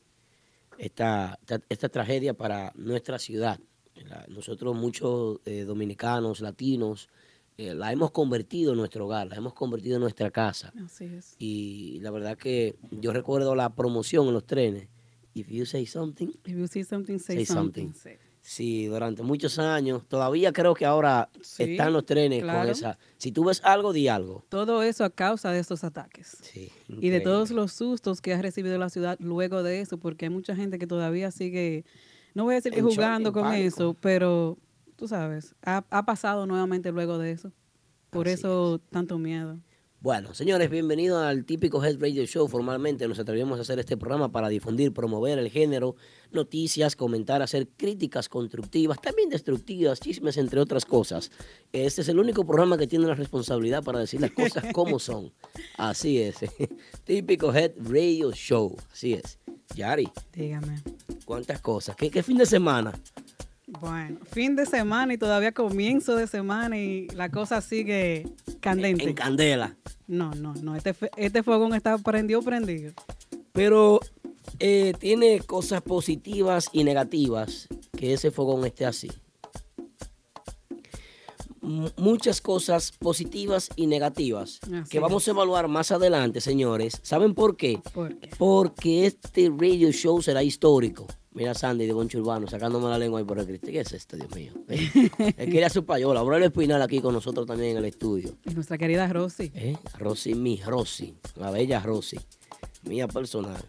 esta, 0.77 1.37
esta, 1.41 1.61
esta 1.69 1.89
tragedia 1.89 2.33
para 2.33 2.73
nuestra 2.75 3.19
ciudad. 3.19 3.59
La- 4.07 4.25
nosotros 4.27 4.75
muchos 4.75 5.39
eh, 5.45 5.63
dominicanos, 5.63 6.41
latinos, 6.41 7.09
eh, 7.57 7.73
la 7.75 7.91
hemos 7.91 8.11
convertido 8.11 8.71
en 8.71 8.79
nuestro 8.79 9.05
hogar, 9.05 9.27
la 9.27 9.35
hemos 9.35 9.53
convertido 9.53 9.95
en 9.97 10.01
nuestra 10.01 10.31
casa. 10.31 10.73
Así 10.83 11.05
es. 11.05 11.35
Y 11.37 11.99
la 12.01 12.09
verdad 12.11 12.37
que 12.37 12.75
yo 12.91 13.13
recuerdo 13.13 13.55
la 13.55 13.69
promoción 13.75 14.27
en 14.27 14.33
los 14.33 14.45
trenes. 14.45 14.87
If 15.35 15.47
you 15.49 15.65
say 15.65 15.85
something, 15.85 16.27
If 16.45 16.55
you 16.57 16.67
see 16.67 16.83
something, 16.83 17.17
say, 17.19 17.37
Say 17.37 17.45
something. 17.45 17.93
something. 17.93 18.17
Sí, 18.41 18.87
durante 18.87 19.23
muchos 19.23 19.57
años. 19.57 20.03
Todavía 20.09 20.51
creo 20.51 20.73
que 20.73 20.85
ahora 20.85 21.29
Sí, 21.41 21.63
están 21.63 21.93
los 21.93 22.05
trenes 22.05 22.43
con 22.43 22.67
esa. 22.67 22.97
Si 23.17 23.31
tú 23.31 23.45
ves 23.45 23.61
algo, 23.63 23.93
di 23.93 24.09
algo. 24.09 24.43
Todo 24.49 24.83
eso 24.83 25.05
a 25.05 25.09
causa 25.09 25.51
de 25.51 25.59
estos 25.59 25.83
ataques. 25.85 26.37
Sí, 26.41 26.69
Y 26.89 27.07
de 27.09 27.21
todos 27.21 27.51
los 27.51 27.71
sustos 27.71 28.19
que 28.19 28.33
ha 28.33 28.41
recibido 28.41 28.77
la 28.77 28.89
ciudad 28.89 29.17
luego 29.21 29.63
de 29.63 29.79
eso, 29.79 29.97
porque 29.97 30.25
hay 30.25 30.29
mucha 30.29 30.55
gente 30.57 30.77
que 30.77 30.87
todavía 30.87 31.31
sigue, 31.31 31.85
no 32.33 32.43
voy 32.43 32.53
a 32.53 32.55
decir 32.55 32.71
que 32.73 32.81
jugando 32.81 33.31
con 33.31 33.43
pánico. 33.43 33.67
eso, 33.67 33.93
pero 33.99 34.57
tú 34.95 35.07
sabes, 35.07 35.55
ha, 35.65 35.83
ha 35.89 36.05
pasado 36.05 36.45
nuevamente 36.45 36.91
luego 36.91 37.17
de 37.17 37.31
eso. 37.31 37.51
Por 38.09 38.27
Así 38.27 38.35
eso 38.35 38.79
tanto 38.89 39.17
miedo. 39.17 39.59
Bueno, 40.03 40.33
señores, 40.33 40.69
bienvenidos 40.69 41.23
al 41.23 41.45
típico 41.45 41.81
Head 41.81 41.97
Radio 42.01 42.25
Show. 42.25 42.49
Formalmente 42.49 43.07
nos 43.07 43.19
atrevemos 43.19 43.57
a 43.57 43.61
hacer 43.61 43.79
este 43.79 43.95
programa 43.95 44.29
para 44.33 44.49
difundir, 44.49 44.91
promover 44.91 45.39
el 45.39 45.49
género, 45.49 45.95
noticias, 46.29 46.97
comentar, 46.97 47.41
hacer 47.41 47.69
críticas 47.77 48.27
constructivas, 48.27 48.99
también 49.01 49.29
destructivas, 49.29 50.01
chismes, 50.01 50.35
entre 50.35 50.59
otras 50.59 50.83
cosas. 50.83 51.31
Este 51.71 52.01
es 52.01 52.09
el 52.09 52.19
único 52.19 52.45
programa 52.45 52.77
que 52.77 52.85
tiene 52.85 53.07
la 53.07 53.15
responsabilidad 53.15 53.81
para 53.81 53.99
decir 53.99 54.19
las 54.19 54.31
cosas 54.31 54.65
como 54.73 54.99
son. 54.99 55.31
Así 55.77 56.19
es. 56.19 56.35
típico 57.05 57.53
Head 57.53 57.71
Radio 57.77 58.33
Show. 58.33 58.75
Así 58.91 59.13
es. 59.13 59.39
Yari, 59.73 60.11
Dígame. 60.33 60.83
¿Cuántas 61.23 61.59
cosas? 61.61 61.95
¿Qué, 61.95 62.09
qué 62.09 62.23
fin 62.23 62.37
de 62.37 62.45
semana? 62.45 62.93
Bueno, 63.79 64.19
fin 64.31 64.55
de 64.55 64.65
semana 64.65 65.13
y 65.13 65.17
todavía 65.17 65.51
comienzo 65.51 66.15
de 66.15 66.27
semana 66.27 66.77
y 66.77 67.07
la 67.09 67.29
cosa 67.29 67.61
sigue 67.61 68.27
candente. 68.59 69.05
En 69.05 69.13
candela. 69.13 69.75
No, 70.07 70.31
no, 70.35 70.53
no, 70.55 70.75
este, 70.75 70.95
este 71.17 71.43
fogón 71.43 71.73
está 71.73 71.97
prendido, 71.97 72.41
prendido. 72.41 72.93
Pero 73.51 73.99
eh, 74.59 74.93
tiene 74.99 75.39
cosas 75.39 75.81
positivas 75.81 76.69
y 76.71 76.83
negativas 76.83 77.67
que 77.97 78.13
ese 78.13 78.31
fogón 78.31 78.65
esté 78.65 78.85
así. 78.85 79.09
Muchas 81.97 82.41
cosas 82.41 82.91
positivas 82.91 83.69
y 83.77 83.87
negativas 83.87 84.59
Así 84.63 84.89
que 84.89 84.99
vamos 84.99 85.23
es. 85.23 85.29
a 85.29 85.31
evaluar 85.31 85.67
más 85.69 85.91
adelante, 85.91 86.41
señores. 86.41 86.99
¿Saben 87.03 87.33
por 87.33 87.55
qué? 87.55 87.79
¿Por 87.93 88.17
qué? 88.19 88.29
Porque 88.37 89.05
este 89.05 89.49
radio 89.57 89.91
show 89.91 90.21
será 90.21 90.43
histórico. 90.43 91.07
Mira 91.31 91.53
Sandy 91.55 91.87
de 91.87 91.93
Boncho 91.93 92.19
Urbano 92.19 92.47
sacándome 92.47 92.89
la 92.89 92.97
lengua 92.99 93.17
ahí 93.19 93.25
por 93.25 93.39
el 93.39 93.47
Cristo. 93.47 93.67
¿Qué 93.67 93.79
es 93.79 93.91
esto, 93.93 94.17
Dios 94.17 94.29
mío? 94.35 94.51
Eh, 94.69 95.09
Él 95.37 95.49
quería 95.49 95.69
su 95.69 95.83
payola. 95.83 96.19
Aurelio 96.19 96.47
Espinal 96.47 96.81
aquí 96.81 97.01
con 97.01 97.13
nosotros 97.13 97.47
también 97.47 97.71
en 97.71 97.77
el 97.77 97.85
estudio. 97.85 98.35
Y 98.45 98.53
nuestra 98.53 98.77
querida 98.77 99.07
Rosy. 99.07 99.51
¿Eh? 99.55 99.77
Rosy, 99.97 100.35
mi 100.35 100.61
Rosy, 100.61 101.15
la 101.37 101.49
bella 101.49 101.79
Rosy, 101.79 102.19
mía 102.83 103.07
personal. 103.07 103.63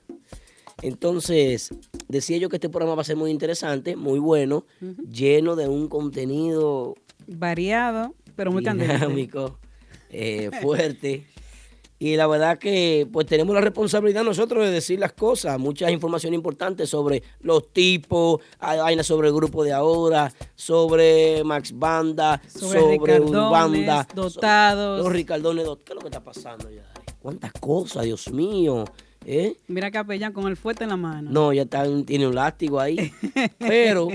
Entonces, 0.82 1.70
decía 2.08 2.36
yo 2.36 2.48
que 2.50 2.56
este 2.56 2.68
programa 2.68 2.96
va 2.96 3.02
a 3.02 3.04
ser 3.04 3.16
muy 3.16 3.30
interesante, 3.30 3.96
muy 3.96 4.18
bueno, 4.18 4.66
lleno 5.08 5.56
de 5.56 5.68
un 5.68 5.88
contenido 5.88 6.94
Variado, 7.26 8.14
pero 8.36 8.52
muy 8.52 8.62
candente. 8.64 8.94
dinámico, 8.94 9.58
eh, 10.10 10.50
fuerte. 10.62 11.26
Y 11.98 12.16
la 12.16 12.26
verdad 12.26 12.58
que 12.58 13.08
pues 13.10 13.24
tenemos 13.26 13.54
la 13.54 13.60
responsabilidad 13.62 14.24
nosotros 14.24 14.64
de 14.64 14.70
decir 14.70 14.98
las 14.98 15.12
cosas, 15.12 15.58
muchas 15.58 15.90
informaciones 15.90 16.36
importantes 16.36 16.90
sobre 16.90 17.22
los 17.40 17.72
tipos, 17.72 18.40
hay 18.58 19.02
sobre 19.04 19.28
el 19.28 19.34
grupo 19.34 19.64
de 19.64 19.72
ahora, 19.72 20.30
sobre 20.54 21.42
Max 21.44 21.72
Banda, 21.72 22.42
Sobre 22.48 22.80
sobre, 22.96 23.20
Urbanda, 23.20 24.06
so- 24.14 24.22
dotados. 24.22 25.02
los 25.04 25.12
Ricardones, 25.12 25.64
¿qué 25.84 25.92
es 25.92 25.94
lo 25.94 26.00
que 26.00 26.08
está 26.08 26.22
pasando 26.22 26.68
ya? 26.68 26.84
¿Cuántas 27.20 27.52
cosas, 27.52 28.04
Dios 28.04 28.30
mío? 28.30 28.84
¿Eh? 29.26 29.56
Mira 29.68 29.90
Capellán 29.90 30.32
con 30.32 30.46
el 30.46 30.56
fuerte 30.56 30.84
en 30.84 30.90
la 30.90 30.96
mano. 30.96 31.30
No, 31.30 31.52
ya 31.52 31.62
están, 31.62 32.04
tiene 32.04 32.26
un 32.26 32.34
látigo 32.34 32.80
ahí. 32.80 33.12
Pero, 33.58 34.08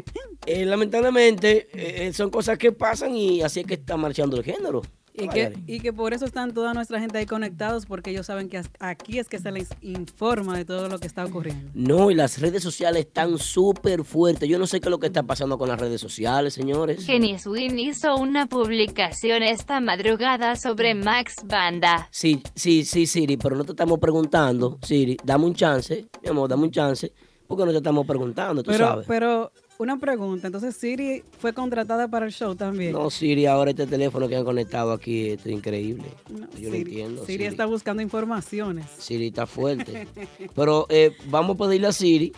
eh, 0.46 0.66
lamentablemente, 0.66 1.68
eh, 1.74 2.13
son 2.13 2.30
cosas 2.30 2.58
que 2.58 2.72
pasan 2.72 3.16
y 3.16 3.42
así 3.42 3.62
es 3.62 3.66
que 3.66 3.75
está 3.75 3.98
marchando 3.98 4.38
el 4.38 4.44
género. 4.44 4.82
Y 5.19 5.27
que, 5.29 5.53
y 5.67 5.79
que 5.79 5.93
por 5.93 6.13
eso 6.13 6.25
están 6.25 6.53
toda 6.53 6.73
nuestra 6.73 6.99
gente 6.99 7.17
ahí 7.17 7.25
conectados, 7.25 7.85
porque 7.85 8.11
ellos 8.11 8.25
saben 8.25 8.49
que 8.49 8.61
aquí 8.79 9.19
es 9.19 9.27
que 9.27 9.39
se 9.39 9.51
les 9.51 9.69
informa 9.81 10.57
de 10.57 10.65
todo 10.65 10.88
lo 10.89 10.99
que 10.99 11.07
está 11.07 11.25
ocurriendo. 11.25 11.71
No, 11.73 12.09
y 12.11 12.15
las 12.15 12.39
redes 12.39 12.63
sociales 12.63 13.05
están 13.05 13.38
súper 13.38 14.03
fuertes. 14.03 14.47
Yo 14.49 14.57
no 14.59 14.67
sé 14.67 14.79
qué 14.79 14.88
es 14.88 14.91
lo 14.91 14.99
que 14.99 15.07
está 15.07 15.23
pasando 15.23 15.57
con 15.57 15.67
las 15.69 15.79
redes 15.79 15.99
sociales, 16.01 16.53
señores. 16.53 17.05
Kenny 17.05 17.38
Swin 17.39 17.77
hizo 17.79 18.15
una 18.15 18.45
publicación 18.47 19.43
esta 19.43 19.79
madrugada 19.81 20.55
sobre 20.55 20.95
Max 20.95 21.35
Banda. 21.45 22.07
Sí, 22.11 22.41
sí, 22.55 22.85
sí, 22.85 23.05
Siri, 23.05 23.38
pero 23.38 23.55
no 23.55 23.63
te 23.63 23.71
estamos 23.71 23.99
preguntando, 23.99 24.77
Siri, 24.81 25.17
dame 25.23 25.45
un 25.45 25.53
chance, 25.55 26.07
mi 26.23 26.29
amor, 26.29 26.49
dame 26.49 26.63
un 26.63 26.71
chance, 26.71 27.11
porque 27.47 27.65
no 27.65 27.71
te 27.71 27.77
estamos 27.77 28.05
preguntando, 28.05 28.63
tú 28.63 28.71
Pero, 28.71 28.85
sabes. 28.88 29.05
pero 29.07 29.51
una 29.79 29.98
pregunta, 29.98 30.48
entonces 30.48 30.75
Siri 30.75 31.24
fue 31.39 31.53
contratada 31.53 32.09
para 32.09 32.25
el 32.25 32.33
show 32.33 32.53
también. 32.53 32.91
No, 32.91 33.09
Siri, 33.09 33.45
ahora 33.45 33.71
este 33.71 33.88
teléfono 33.88 34.27
que 34.27 34.36
han 34.36 34.43
conectado 34.43 34.91
aquí, 34.91 35.29
esto 35.29 35.48
es 35.48 35.55
increíble. 35.55 36.03
No, 36.29 36.48
Yo 36.57 36.69
Siri- 36.69 36.77
entiendo. 36.79 37.25
Siri 37.25 37.45
está 37.45 37.65
buscando 37.65 38.03
informaciones. 38.03 38.86
Siri 38.98 39.27
está 39.27 39.48
fuerte. 39.48 40.05
Pero 40.55 40.86
eh, 40.89 41.15
vamos 41.29 41.55
a 41.55 41.63
pedirle 41.65 41.88
a 41.88 41.91
Siri 41.93 42.33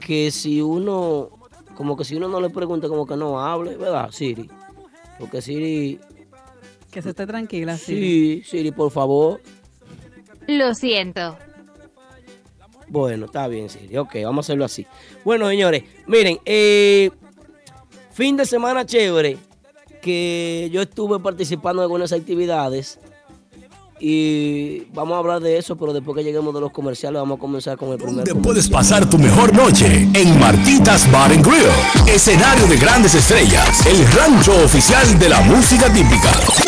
que 0.00 0.30
si 0.30 0.62
uno, 0.62 1.28
como 1.76 1.96
que 1.98 2.04
si 2.04 2.16
uno 2.16 2.28
no 2.28 2.40
le 2.40 2.48
pregunta, 2.48 2.88
como 2.88 3.06
que 3.06 3.16
no 3.16 3.38
hable, 3.40 3.76
¿verdad, 3.76 4.10
Siri? 4.10 4.48
Porque 5.18 5.42
Siri, 5.42 6.00
Que 6.90 7.02
se 7.02 7.10
esté 7.10 7.26
tranquila, 7.26 7.76
Siri. 7.76 8.42
sí, 8.42 8.48
Siri, 8.48 8.72
por 8.72 8.90
favor. 8.90 9.42
Lo 10.46 10.72
siento. 10.74 11.36
Bueno, 12.88 13.26
está 13.26 13.46
bien, 13.48 13.68
Siri. 13.68 13.96
Ok, 13.96 14.16
vamos 14.24 14.44
a 14.44 14.46
hacerlo 14.46 14.64
así. 14.64 14.86
Bueno, 15.24 15.48
señores, 15.48 15.84
miren, 16.06 16.38
eh, 16.44 17.10
fin 18.12 18.36
de 18.36 18.46
semana 18.46 18.84
chévere, 18.86 19.38
que 20.00 20.68
yo 20.72 20.82
estuve 20.82 21.18
participando 21.20 21.82
en 21.82 21.84
algunas 21.84 22.12
actividades 22.12 22.98
y 24.00 24.84
vamos 24.94 25.16
a 25.16 25.18
hablar 25.18 25.40
de 25.40 25.58
eso, 25.58 25.76
pero 25.76 25.92
después 25.92 26.16
que 26.16 26.22
lleguemos 26.22 26.54
de 26.54 26.60
los 26.60 26.70
comerciales 26.70 27.20
vamos 27.20 27.38
a 27.38 27.40
comenzar 27.40 27.76
con 27.76 27.90
el 27.90 27.98
primer 27.98 28.24
Donde 28.24 28.34
puedes 28.34 28.68
pasar 28.68 29.08
tu 29.08 29.18
mejor 29.18 29.52
noche 29.52 30.08
en 30.14 30.38
Martitas 30.38 31.10
Bar 31.10 31.32
and 31.32 31.44
Grill, 31.44 31.66
escenario 32.06 32.66
de 32.66 32.76
grandes 32.76 33.14
estrellas, 33.14 33.84
el 33.86 34.06
rancho 34.12 34.52
oficial 34.64 35.18
de 35.18 35.28
la 35.28 35.40
música 35.40 35.92
típica. 35.92 36.67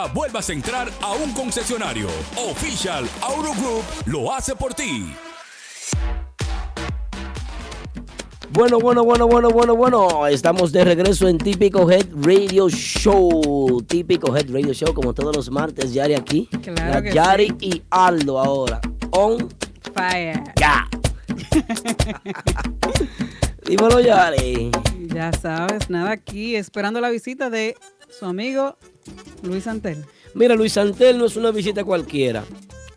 vuelvas 0.07 0.49
a 0.49 0.53
entrar 0.53 0.89
a 1.01 1.13
un 1.13 1.33
concesionario. 1.33 2.07
Official 2.35 3.07
Auto 3.21 3.53
Group 3.53 3.83
lo 4.05 4.33
hace 4.33 4.55
por 4.55 4.73
ti. 4.73 5.13
Bueno, 8.53 8.79
bueno, 8.79 9.05
bueno, 9.05 9.27
bueno, 9.27 9.49
bueno, 9.49 9.75
bueno. 9.75 10.27
Estamos 10.27 10.73
de 10.73 10.83
regreso 10.83 11.27
en 11.29 11.37
Típico 11.37 11.89
Head 11.89 12.07
Radio 12.13 12.67
Show. 12.69 13.81
Típico 13.87 14.35
Head 14.35 14.51
Radio 14.51 14.73
Show, 14.73 14.93
como 14.93 15.13
todos 15.13 15.33
los 15.35 15.49
martes, 15.49 15.93
Yari 15.93 16.15
aquí. 16.15 16.49
Claro 16.61 17.01
que 17.01 17.13
Yari 17.13 17.47
sí. 17.47 17.55
y 17.61 17.83
Aldo 17.89 18.39
ahora. 18.39 18.81
On 19.11 19.47
Fire. 19.95 20.43
ya. 20.57 20.85
Dímelo, 23.65 24.01
Yari. 24.01 24.71
Ya 25.07 25.31
sabes, 25.31 25.89
nada 25.89 26.11
aquí, 26.11 26.55
esperando 26.55 26.99
la 26.99 27.09
visita 27.09 27.49
de 27.49 27.75
su 28.09 28.25
amigo 28.25 28.77
Luis 29.43 29.67
Antel. 29.67 30.05
Mira, 30.33 30.55
Luis 30.55 30.77
Antel 30.77 31.17
no 31.17 31.25
es 31.25 31.35
una 31.35 31.51
visita 31.51 31.83
cualquiera. 31.83 32.43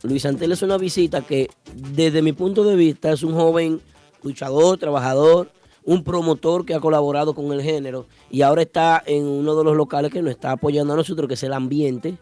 Luis 0.02 0.26
Antel 0.26 0.52
es 0.52 0.62
una 0.62 0.76
visita 0.76 1.22
que, 1.22 1.48
desde 1.74 2.22
mi 2.22 2.32
punto 2.32 2.64
de 2.64 2.76
vista, 2.76 3.12
es 3.12 3.22
un 3.22 3.34
joven 3.34 3.80
luchador, 4.22 4.78
trabajador, 4.78 5.50
un 5.84 6.02
promotor 6.02 6.64
que 6.64 6.74
ha 6.74 6.80
colaborado 6.80 7.34
con 7.34 7.52
el 7.52 7.62
género 7.62 8.06
y 8.30 8.42
ahora 8.42 8.62
está 8.62 9.02
en 9.06 9.24
uno 9.24 9.54
de 9.54 9.64
los 9.64 9.76
locales 9.76 10.12
que 10.12 10.22
nos 10.22 10.30
está 10.30 10.52
apoyando 10.52 10.94
a 10.94 10.96
nosotros, 10.96 11.28
que 11.28 11.34
es 11.34 11.42
el 11.42 11.52
ambiente. 11.52 12.16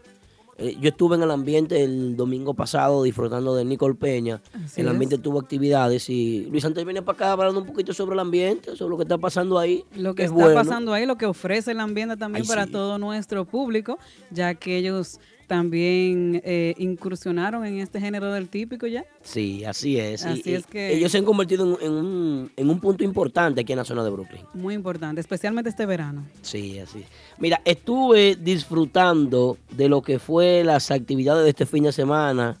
Eh, 0.57 0.77
yo 0.79 0.89
estuve 0.89 1.15
en 1.15 1.23
el 1.23 1.31
ambiente 1.31 1.83
el 1.83 2.15
domingo 2.15 2.53
pasado 2.53 3.01
disfrutando 3.03 3.55
de 3.55 3.65
Nicole 3.65 3.95
Peña. 3.95 4.41
Así 4.53 4.81
el 4.81 4.87
es. 4.87 4.91
ambiente 4.91 5.17
tuvo 5.17 5.39
actividades 5.39 6.09
y 6.09 6.45
Luis 6.51 6.63
Antel 6.63 6.85
viene 6.85 7.01
para 7.01 7.15
acá 7.15 7.31
hablando 7.31 7.59
un 7.61 7.65
poquito 7.65 7.91
sobre 7.93 8.13
el 8.13 8.19
ambiente, 8.19 8.75
sobre 8.75 8.91
lo 8.91 8.97
que 8.97 9.03
está 9.03 9.17
pasando 9.17 9.57
ahí. 9.57 9.83
Lo 9.95 10.13
que 10.13 10.23
es 10.23 10.31
está 10.31 10.43
bueno. 10.43 10.55
pasando 10.59 10.93
ahí, 10.93 11.05
lo 11.05 11.17
que 11.17 11.25
ofrece 11.25 11.71
el 11.71 11.79
ambiente 11.79 12.17
también 12.17 12.43
Ay, 12.43 12.47
para 12.47 12.65
sí. 12.65 12.71
todo 12.71 12.99
nuestro 12.99 13.45
público, 13.45 13.97
ya 14.29 14.53
que 14.53 14.77
ellos 14.77 15.19
también 15.57 16.41
eh, 16.43 16.73
incursionaron 16.79 17.63
en 17.63 17.77
este 17.79 17.99
género 17.99 18.31
del 18.33 18.49
típico 18.49 18.87
ya. 18.87 19.05
Sí, 19.21 19.63
así 19.63 19.99
es. 19.99 20.25
Así 20.25 20.41
y 20.49 20.53
es 20.55 20.65
que- 20.65 20.93
Ellos 20.95 21.11
se 21.11 21.19
han 21.19 21.25
convertido 21.25 21.77
en, 21.79 21.85
en 21.85 21.91
un, 21.93 22.51
en 22.57 22.69
un 22.71 22.79
punto 22.79 23.03
importante 23.03 23.61
aquí 23.61 23.71
en 23.71 23.77
la 23.77 23.85
zona 23.85 24.03
de 24.03 24.09
Brooklyn. 24.09 24.41
Muy 24.55 24.73
importante, 24.73 25.21
especialmente 25.21 25.69
este 25.69 25.85
verano. 25.85 26.25
Sí, 26.41 26.79
así. 26.79 27.03
Mira, 27.37 27.61
estuve 27.65 28.35
disfrutando 28.35 29.59
de 29.69 29.89
lo 29.89 30.01
que 30.01 30.17
fue 30.17 30.63
las 30.63 30.89
actividades 30.89 31.43
de 31.43 31.49
este 31.51 31.67
fin 31.67 31.83
de 31.83 31.91
semana. 31.91 32.59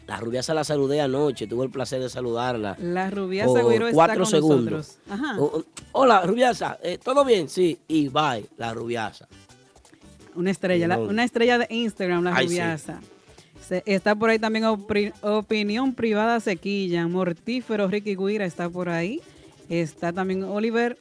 La 0.06 0.18
rubiasa 0.20 0.54
la 0.54 0.66
saludé 0.66 1.00
anoche, 1.00 1.48
tuve 1.48 1.64
el 1.64 1.72
placer 1.72 2.02
de 2.02 2.10
saludarla. 2.10 2.76
La 2.82 3.10
rubiasa 3.10 3.62
Guiro 3.64 3.88
está 3.88 3.94
cuatro 3.94 4.24
con 4.24 4.32
segundos. 4.32 4.72
nosotros. 4.72 4.98
Ajá. 5.10 5.38
Oh, 5.40 5.46
oh, 5.60 5.64
Hola, 5.94 6.24
rubiasa, 6.24 6.78
eh, 6.84 7.00
¿todo 7.02 7.24
bien? 7.24 7.48
Sí, 7.48 7.80
y 7.88 8.10
bye, 8.10 8.46
la 8.58 8.74
rubiasa. 8.74 9.30
Una 10.36 10.52
estrella, 10.52 10.86
la- 10.90 11.00
una 11.00 11.24
estrella 11.24 11.58
de 11.58 11.68
Instagram, 11.70 12.26
la 12.26 12.36
Ay, 12.36 12.48
rubiasa. 12.48 13.00
Está 13.86 14.16
por 14.16 14.30
ahí 14.30 14.40
también 14.40 14.66
Opri- 14.66 15.14
Opinión 15.22 15.94
Privada 15.94 16.40
Sequilla, 16.40 17.08
Mortífero 17.08 17.88
Ricky 17.88 18.16
Guira 18.16 18.46
está 18.46 18.70
por 18.70 18.90
ahí. 18.90 19.22
Está 19.70 20.14
también 20.14 20.44
Oliver 20.44 20.98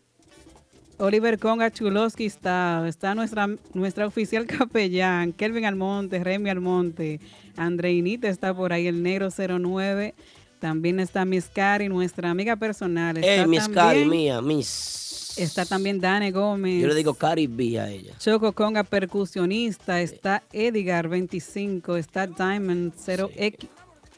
Oliver 0.99 1.39
Conga 1.41 1.71
Chulowski 1.73 2.25
está, 2.25 2.85
está 2.89 3.15
nuestra, 3.17 3.49
nuestra 3.75 4.07
oficial 4.07 4.47
capellán, 4.59 5.33
Kelvin 5.33 5.65
Almonte, 5.65 6.23
Remy 6.23 6.51
Almonte, 6.51 7.21
Andreinita 7.57 8.29
está 8.29 8.55
por 8.55 8.73
ahí, 8.73 8.87
el 8.87 9.03
negro 9.03 9.29
09, 9.37 10.15
también 10.61 11.01
está 11.01 11.25
Miss 11.25 11.51
Cari, 11.53 11.89
nuestra 11.89 12.31
amiga 12.31 12.55
personal. 12.57 13.17
Está 13.17 13.43
Eh, 13.43 13.47
Miss 13.47 13.65
también- 13.65 13.85
Cari 13.85 14.05
mía, 14.07 14.41
Miss. 14.41 15.04
Está 15.37 15.65
también 15.65 16.01
Dane 16.01 16.31
Gómez. 16.31 16.81
Yo 16.83 16.89
le 16.89 16.95
digo 16.95 17.15
Cari 17.15 17.47
B 17.47 17.79
a 17.79 17.91
ella. 17.91 18.15
Choco 18.19 18.53
Conga 18.53 18.85
percusionista, 18.85 20.01
está 20.01 20.43
Edgar 20.53 21.09
25, 21.09 21.97
está 21.97 22.27
Diamond 22.27 22.93
0X 22.95 23.69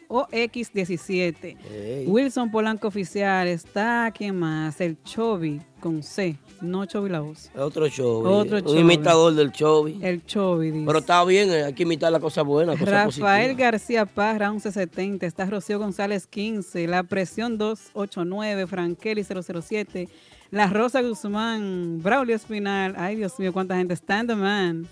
o 0.08 0.26
X17. 0.28 1.56
Ey. 1.72 2.06
Wilson 2.06 2.50
Polanco 2.50 2.88
oficial, 2.88 3.48
está 3.48 4.12
quién 4.16 4.36
más? 4.38 4.80
El 4.80 5.02
Chobi 5.02 5.60
con 5.80 6.02
C, 6.02 6.36
no 6.60 6.84
Chobi 6.86 7.08
la 7.10 7.20
voz. 7.20 7.50
Otro 7.56 7.88
show. 7.88 8.24
Otro 8.24 8.58
Un 8.58 8.64
Chovy. 8.64 8.78
imitador 8.80 9.34
del 9.34 9.50
show. 9.50 9.86
El 10.00 10.24
Chobi 10.24 10.70
dice. 10.70 10.86
Pero 10.86 10.98
está 11.00 11.24
bien, 11.24 11.50
eh, 11.50 11.64
hay 11.64 11.72
que 11.72 11.82
imitar 11.82 12.12
la 12.12 12.20
cosa 12.20 12.42
buena. 12.42 12.72
Cosa 12.76 12.84
Rafael 13.06 13.06
positiva. 13.50 13.52
García 13.70 14.06
Parra 14.06 14.50
1170, 14.50 15.26
está 15.26 15.44
Rocío 15.46 15.78
González 15.78 16.26
15, 16.28 16.86
La 16.86 17.02
Presión 17.02 17.58
289, 17.58 18.66
Frankeli 18.68 19.24
007, 19.24 20.08
La 20.50 20.68
Rosa 20.68 21.02
Guzmán, 21.02 22.00
Braulio 22.02 22.36
Espinal, 22.36 22.94
ay 22.96 23.16
Dios 23.16 23.38
mío, 23.38 23.52
cuánta 23.52 23.76
gente, 23.76 23.94
Stand 23.94 24.30
the 24.30 24.36
Man. 24.36 24.86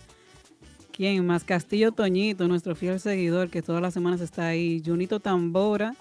¿Quién 0.92 1.26
más? 1.26 1.42
Castillo 1.42 1.92
Toñito, 1.92 2.46
nuestro 2.46 2.76
fiel 2.76 3.00
seguidor 3.00 3.50
que 3.50 3.62
todas 3.62 3.82
las 3.82 3.94
semanas 3.94 4.20
está 4.20 4.46
ahí. 4.46 4.80
Junito 4.84 5.18
Tambora, 5.18 5.96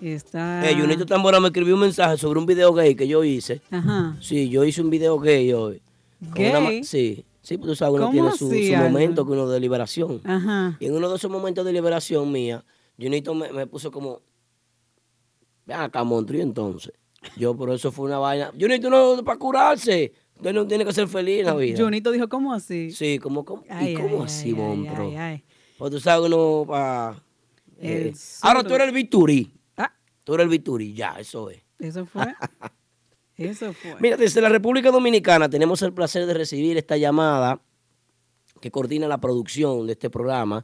está... 0.00 0.68
Eh, 0.68 0.74
Junito 0.78 1.04
Tambora 1.04 1.40
me 1.40 1.48
escribió 1.48 1.74
un 1.74 1.82
mensaje 1.82 2.16
sobre 2.16 2.38
un 2.38 2.46
video 2.46 2.72
gay 2.72 2.94
que 2.94 3.06
yo 3.06 3.22
hice. 3.22 3.60
Ajá. 3.70 4.16
Sí, 4.20 4.48
yo 4.48 4.64
hice 4.64 4.80
un 4.80 4.88
video 4.88 5.18
gay 5.18 5.52
hoy. 5.52 5.82
Una 6.22 6.60
¿Gay? 6.60 6.84
sí, 6.84 7.24
sí, 7.42 7.58
pues 7.58 7.70
tú 7.70 7.76
sabes, 7.76 7.94
uno 7.94 8.06
¿Cómo 8.06 8.12
tiene 8.12 8.30
su, 8.32 8.50
su 8.50 8.76
momento 8.82 9.26
que 9.26 9.32
uno 9.32 9.46
de 9.48 9.60
liberación. 9.60 10.20
Ajá. 10.24 10.76
Y 10.80 10.86
en 10.86 10.94
uno 10.94 11.10
de 11.10 11.16
esos 11.16 11.30
momentos 11.30 11.64
de 11.66 11.72
liberación 11.72 12.32
mía, 12.32 12.64
Junito 12.98 13.34
me, 13.34 13.52
me 13.52 13.66
puso 13.66 13.90
como, 13.90 14.20
acá, 15.68 16.02
monstruo, 16.02 16.38
y 16.38 16.42
entonces. 16.42 16.92
Yo, 17.36 17.54
por 17.56 17.70
eso 17.70 17.92
fue 17.92 18.06
una 18.06 18.18
vaina. 18.18 18.52
Junito 18.58 18.88
no, 18.90 19.22
para 19.24 19.38
curarse. 19.38 20.12
Usted 20.36 20.52
no 20.54 20.66
tiene 20.66 20.84
que 20.84 20.92
ser 20.92 21.06
feliz 21.06 21.40
en 21.40 21.46
la 21.46 21.54
vida. 21.54 21.82
Junito 21.82 22.10
dijo, 22.10 22.28
¿cómo 22.28 22.54
así? 22.54 22.90
Sí, 22.92 23.18
como, 23.18 23.44
como 23.44 23.62
Ay, 23.68 23.92
¿y 23.92 23.94
cómo 23.94 24.18
ay, 24.20 24.24
así, 24.24 24.54
monstruo? 24.54 25.12
Pues 25.78 25.90
tú 25.90 26.00
sabes, 26.00 26.26
uno 26.26 26.64
para... 26.66 27.22
El 27.78 28.14
ahora 28.42 28.60
zurdo. 28.60 28.68
tú 28.68 28.74
eres 28.74 28.88
el 28.88 28.94
Viturí. 28.94 29.52
Ah, 29.76 29.92
Tú 30.24 30.34
eres 30.34 30.44
el 30.44 30.50
Viturí, 30.50 30.92
ya, 30.94 31.18
eso 31.18 31.50
es. 31.50 31.62
eso 31.78 32.04
fue. 32.06 32.26
Eso 33.36 33.72
fue. 33.72 33.96
Mira, 34.00 34.18
desde 34.18 34.42
la 34.42 34.50
República 34.50 34.90
Dominicana 34.90 35.48
tenemos 35.48 35.80
el 35.80 35.94
placer 35.94 36.26
de 36.26 36.34
recibir 36.34 36.76
esta 36.76 36.98
llamada 36.98 37.58
que 38.60 38.70
coordina 38.70 39.08
la 39.08 39.18
producción 39.18 39.86
de 39.86 39.92
este 39.92 40.10
programa 40.10 40.62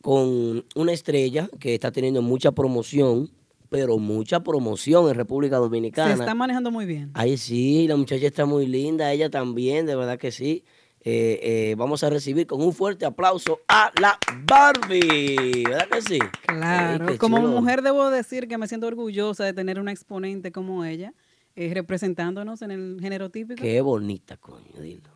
con 0.00 0.64
una 0.74 0.92
estrella 0.92 1.50
que 1.58 1.74
está 1.74 1.92
teniendo 1.92 2.22
mucha 2.22 2.52
promoción, 2.52 3.30
pero 3.70 3.96
mucha 3.98 4.40
promoción 4.42 5.08
en 5.08 5.14
República 5.14 5.56
Se 5.56 5.60
Dominicana. 5.62 6.12
está 6.12 6.34
manejando 6.34 6.70
muy 6.70 6.84
bien. 6.84 7.10
Ay, 7.14 7.38
sí, 7.38 7.86
la 7.88 7.96
muchacha 7.96 8.26
está 8.26 8.44
muy 8.44 8.66
linda, 8.66 9.10
ella 9.12 9.30
también, 9.30 9.86
de 9.86 9.96
verdad 9.96 10.18
que 10.18 10.30
sí. 10.32 10.64
Eh, 11.02 11.40
eh, 11.42 11.74
vamos 11.78 12.04
a 12.04 12.10
recibir 12.10 12.46
con 12.46 12.60
un 12.60 12.74
fuerte 12.74 13.06
aplauso 13.06 13.60
a 13.68 13.90
la 13.98 14.18
Barbie, 14.44 15.64
¿verdad 15.64 15.88
que 15.88 16.02
sí? 16.02 16.18
Claro, 16.46 17.16
como 17.16 17.38
chulo. 17.38 17.48
mujer 17.48 17.80
debo 17.80 18.10
decir 18.10 18.46
que 18.48 18.58
me 18.58 18.68
siento 18.68 18.86
orgullosa 18.86 19.44
de 19.44 19.54
tener 19.54 19.80
una 19.80 19.92
exponente 19.92 20.52
como 20.52 20.84
ella, 20.84 21.14
eh, 21.56 21.72
representándonos 21.72 22.60
en 22.60 22.70
el 22.72 22.98
género 23.00 23.30
típico. 23.30 23.62
Qué 23.62 23.80
bonita, 23.80 24.36
coño, 24.36 24.78
dilo. 24.78 25.08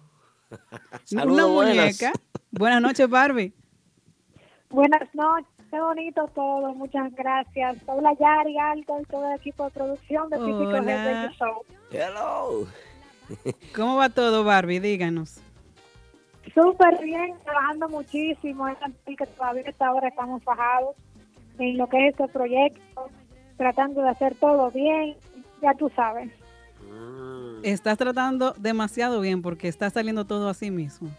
una 1.12 1.44
buenas. 1.46 1.76
muñeca. 1.76 2.12
Buenas 2.50 2.80
noches, 2.80 3.08
Barbie. 3.08 3.52
Buenas 4.70 5.08
noches, 5.14 5.46
qué 5.74 5.80
bonito 5.80 6.30
todo, 6.36 6.72
muchas 6.74 7.12
gracias. 7.16 7.78
Hola 7.86 8.12
Yari, 8.14 8.56
Aldo 8.58 9.00
y 9.00 9.04
todo 9.06 9.28
el 9.28 9.40
equipo 9.40 9.64
de 9.64 9.70
producción 9.72 10.30
de 10.30 10.36
Típico 10.36 10.68
Hola. 10.68 10.78
Head 10.78 11.14
Radio 11.14 11.30
Show. 11.36 11.64
Hello. 11.90 12.66
¿Cómo 13.74 13.96
va 13.96 14.08
todo, 14.08 14.44
Barbie? 14.44 14.78
Díganos. 14.78 15.40
Súper 16.54 17.02
bien, 17.02 17.34
trabajando 17.42 17.88
muchísimo, 17.88 18.68
es 18.68 18.76
que 19.04 19.26
todavía 19.26 19.64
a 19.66 19.70
esta 19.70 19.92
hora 19.92 20.08
estamos 20.08 20.44
fajados 20.44 20.94
en 21.58 21.76
lo 21.76 21.88
que 21.88 22.06
es 22.06 22.12
este 22.12 22.28
proyecto, 22.28 23.08
tratando 23.56 24.02
de 24.02 24.10
hacer 24.10 24.36
todo 24.36 24.70
bien, 24.70 25.16
ya 25.60 25.74
tú 25.74 25.90
sabes. 25.96 26.30
Estás 27.64 27.98
tratando 27.98 28.52
demasiado 28.52 29.20
bien 29.20 29.42
porque 29.42 29.66
está 29.66 29.90
saliendo 29.90 30.24
todo 30.24 30.48
así 30.48 30.70
mismo. 30.70 31.10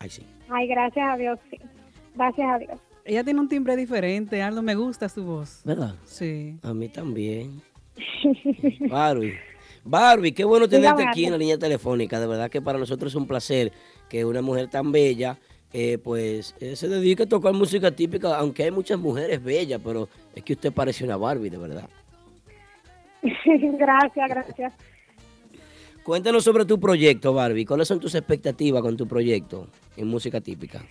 Ay, 0.00 0.10
sí. 0.10 0.26
Ay, 0.48 0.66
gracias 0.66 1.08
a 1.08 1.16
Dios, 1.16 1.38
sí. 1.48 1.60
Gracias 2.16 2.50
a 2.50 2.58
Dios. 2.58 2.80
Ella 3.04 3.22
tiene 3.22 3.40
un 3.40 3.48
timbre 3.48 3.76
diferente, 3.76 4.40
Aldo, 4.40 4.62
me 4.62 4.74
gusta 4.74 5.08
su 5.08 5.24
voz. 5.24 5.60
¿Verdad? 5.64 5.94
Sí. 6.04 6.58
A 6.62 6.72
mí 6.72 6.88
también. 6.88 7.60
Barbie. 8.90 9.34
Barbie, 9.84 10.32
qué 10.32 10.44
bueno 10.44 10.66
tenerte 10.66 11.02
Dígame, 11.02 11.10
aquí 11.10 11.24
en 11.26 11.32
la 11.32 11.38
línea 11.38 11.58
telefónica. 11.58 12.18
De 12.18 12.26
verdad 12.26 12.50
que 12.50 12.62
para 12.62 12.78
nosotros 12.78 13.12
es 13.12 13.16
un 13.16 13.26
placer 13.26 13.72
que 14.08 14.24
una 14.24 14.40
mujer 14.40 14.68
tan 14.68 14.90
bella, 14.90 15.38
eh, 15.74 15.98
pues, 15.98 16.56
eh, 16.60 16.76
se 16.76 16.88
dedique 16.88 17.24
a 17.24 17.28
tocar 17.28 17.52
música 17.52 17.90
típica, 17.90 18.38
aunque 18.38 18.62
hay 18.62 18.70
muchas 18.70 18.98
mujeres 18.98 19.42
bellas, 19.44 19.80
pero 19.84 20.08
es 20.34 20.42
que 20.42 20.54
usted 20.54 20.72
parece 20.72 21.04
una 21.04 21.18
Barbie, 21.18 21.50
de 21.50 21.58
verdad. 21.58 21.90
gracias, 23.78 24.28
gracias. 24.30 24.72
Cuéntanos 26.02 26.44
sobre 26.44 26.64
tu 26.64 26.80
proyecto, 26.80 27.34
Barbie. 27.34 27.66
¿Cuáles 27.66 27.88
son 27.88 28.00
tus 28.00 28.14
expectativas 28.14 28.80
con 28.80 28.96
tu 28.96 29.06
proyecto 29.06 29.68
en 29.96 30.08
música 30.08 30.40
típica? 30.40 30.82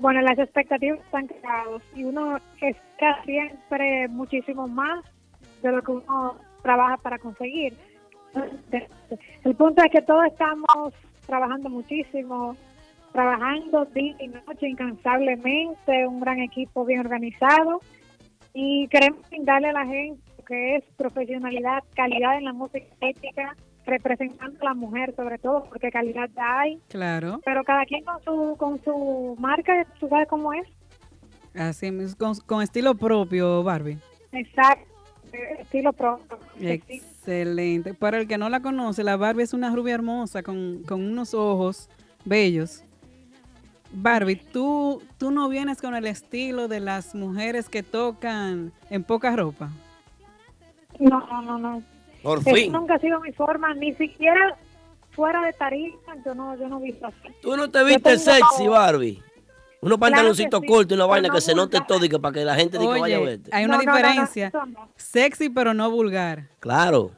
Bueno, 0.00 0.22
las 0.22 0.38
expectativas 0.38 0.98
están 1.00 1.26
creadas 1.26 1.82
y 1.94 2.04
uno 2.04 2.38
espera 2.58 3.22
siempre 3.22 4.08
muchísimo 4.08 4.66
más 4.66 5.04
de 5.62 5.72
lo 5.72 5.82
que 5.82 5.92
uno 5.92 6.36
trabaja 6.62 6.96
para 6.96 7.18
conseguir. 7.18 7.76
El 9.44 9.54
punto 9.56 9.82
es 9.82 9.92
que 9.92 10.00
todos 10.00 10.24
estamos 10.24 10.94
trabajando 11.26 11.68
muchísimo, 11.68 12.56
trabajando 13.12 13.84
día 13.86 14.16
y 14.18 14.28
noche 14.28 14.70
incansablemente, 14.70 16.06
un 16.06 16.20
gran 16.20 16.40
equipo 16.40 16.86
bien 16.86 17.00
organizado 17.00 17.82
y 18.54 18.88
queremos 18.88 19.28
brindarle 19.28 19.68
a 19.68 19.72
la 19.72 19.86
gente 19.86 20.22
lo 20.38 20.44
que 20.46 20.76
es 20.76 20.84
profesionalidad, 20.96 21.84
calidad 21.94 22.38
en 22.38 22.44
la 22.44 22.54
música 22.54 22.86
ética, 23.02 23.54
representando 23.90 24.58
a 24.62 24.64
la 24.64 24.74
mujer 24.74 25.14
sobre 25.14 25.38
todo, 25.38 25.64
porque 25.64 25.90
calidad 25.90 26.30
ya 26.34 26.60
hay, 26.60 26.80
Claro. 26.88 27.40
pero 27.44 27.62
cada 27.64 27.84
quien 27.84 28.04
con 28.04 28.22
su 28.24 28.56
con 28.56 28.82
su 28.84 29.36
marca, 29.38 29.86
tú 29.98 30.08
sabes 30.08 30.26
cómo 30.28 30.52
es. 30.54 30.66
Así 31.54 31.90
mismo, 31.90 32.16
con, 32.16 32.34
con 32.46 32.62
estilo 32.62 32.94
propio, 32.94 33.62
Barbie. 33.62 33.98
Exacto, 34.32 34.86
estilo 35.58 35.92
propio. 35.92 36.38
Excelente. 36.60 37.92
Para 37.94 38.18
el 38.18 38.28
que 38.28 38.38
no 38.38 38.48
la 38.48 38.60
conoce, 38.60 39.02
la 39.04 39.16
Barbie 39.16 39.42
es 39.42 39.52
una 39.52 39.74
rubia 39.74 39.94
hermosa 39.94 40.42
con, 40.42 40.82
con 40.86 41.02
unos 41.02 41.34
ojos 41.34 41.88
bellos. 42.24 42.84
Barbie, 43.92 44.36
¿tú, 44.36 45.02
tú 45.18 45.32
no 45.32 45.48
vienes 45.48 45.80
con 45.82 45.96
el 45.96 46.06
estilo 46.06 46.68
de 46.68 46.78
las 46.78 47.14
mujeres 47.16 47.68
que 47.68 47.82
tocan 47.82 48.72
en 48.88 49.02
poca 49.02 49.34
ropa. 49.34 49.70
No, 51.00 51.18
no, 51.42 51.58
no, 51.58 51.82
Por 52.22 52.38
Eso 52.40 52.50
fin. 52.54 52.72
nunca 52.72 52.94
ha 52.94 52.98
sido 52.98 53.20
mi 53.20 53.32
forma, 53.32 53.72
ni 53.74 53.94
siquiera 53.94 54.56
fuera 55.12 55.42
de 55.42 55.52
tarima, 55.54 55.96
yo 56.24 56.34
no, 56.34 56.56
yo 56.56 56.68
no 56.68 56.78
he 56.80 56.84
visto 56.84 57.06
así. 57.06 57.28
Tú 57.42 57.56
no 57.56 57.70
te 57.70 57.82
viste 57.84 58.18
sexy, 58.18 58.68
Barbie. 58.68 59.22
Unos 59.82 59.98
pantaloncitos 59.98 60.60
sí, 60.60 60.66
cortos 60.66 60.90
y 60.92 60.94
una 60.94 61.04
pero 61.04 61.08
vaina 61.08 61.28
no 61.28 61.34
que 61.34 61.40
se 61.40 61.54
note 61.54 61.78
vulgar. 61.78 61.86
todo 61.86 62.04
y 62.04 62.08
que 62.10 62.18
para 62.18 62.32
que 62.34 62.44
la 62.44 62.54
gente 62.54 62.78
diga 62.78 62.94
que 62.94 63.00
vaya 63.00 63.16
a 63.16 63.20
verte. 63.20 63.50
hay 63.52 63.64
una 63.64 63.78
No, 63.78 63.82
no, 63.82 63.86
no, 63.86 63.92
no, 63.92 63.96
diferencia. 63.98 64.52
no. 64.66 64.88
Sexy 64.96 65.48
pero 65.48 65.72
no 65.72 65.90
vulgar. 65.90 66.48
Claro. 66.60 67.12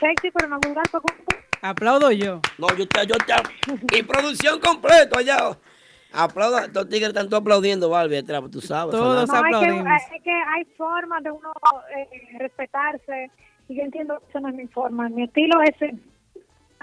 Sexy, 0.00 0.30
pero 0.30 0.48
no 0.48 0.58
vulgar, 0.60 0.84
porque 0.90 1.12
Aplaudo 1.60 2.10
yo. 2.12 2.40
No, 2.56 2.68
yo 2.76 2.86
te, 2.88 3.06
yo 3.06 3.16
te. 3.16 3.98
Y 3.98 4.02
producción 4.04 4.60
completo 4.60 5.18
allá. 5.18 5.58
Aplauda, 6.12 6.64
estos 6.66 6.88
tigres 6.88 7.08
están 7.08 7.28
todos 7.28 7.42
aplaudiendo, 7.42 7.90
Barbie, 7.90 8.16
atrás, 8.18 8.42
tú 8.50 8.60
sabes. 8.62 8.92
Todos 8.92 9.16
no, 9.16 9.22
es 9.24 9.30
que, 9.30 9.36
aplaudimos. 9.36 9.86
es 10.14 10.22
que 10.22 10.30
hay 10.32 10.64
formas 10.76 11.22
de 11.22 11.30
uno 11.32 11.52
eh, 11.94 12.38
respetarse 12.38 13.30
y 13.68 13.76
yo 13.76 13.82
entiendo 13.82 14.18
que 14.18 14.26
eso 14.30 14.40
no 14.40 14.48
es 14.48 14.54
mi 14.54 14.66
forma. 14.66 15.08
Mi 15.08 15.24
estilo 15.24 15.60
es 15.62 15.76
ser 15.78 15.94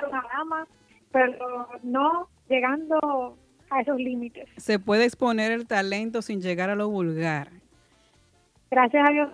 una 0.08 0.24
dama, 0.32 0.67
pero 1.12 1.67
no 1.84 2.30
llegando 2.48 3.38
a 3.69 3.82
esos 3.82 3.98
límites. 3.98 4.48
Se 4.58 4.78
puede 4.80 5.06
exponer 5.06 5.52
el 5.52 5.65
talento 5.65 6.21
sin 6.21 6.41
llegar 6.41 6.69
a 6.69 6.76
lo 6.76 6.89
vulgar. 6.89 7.50
Gracias 8.69 9.04
a 9.08 9.12
Dios. 9.12 9.30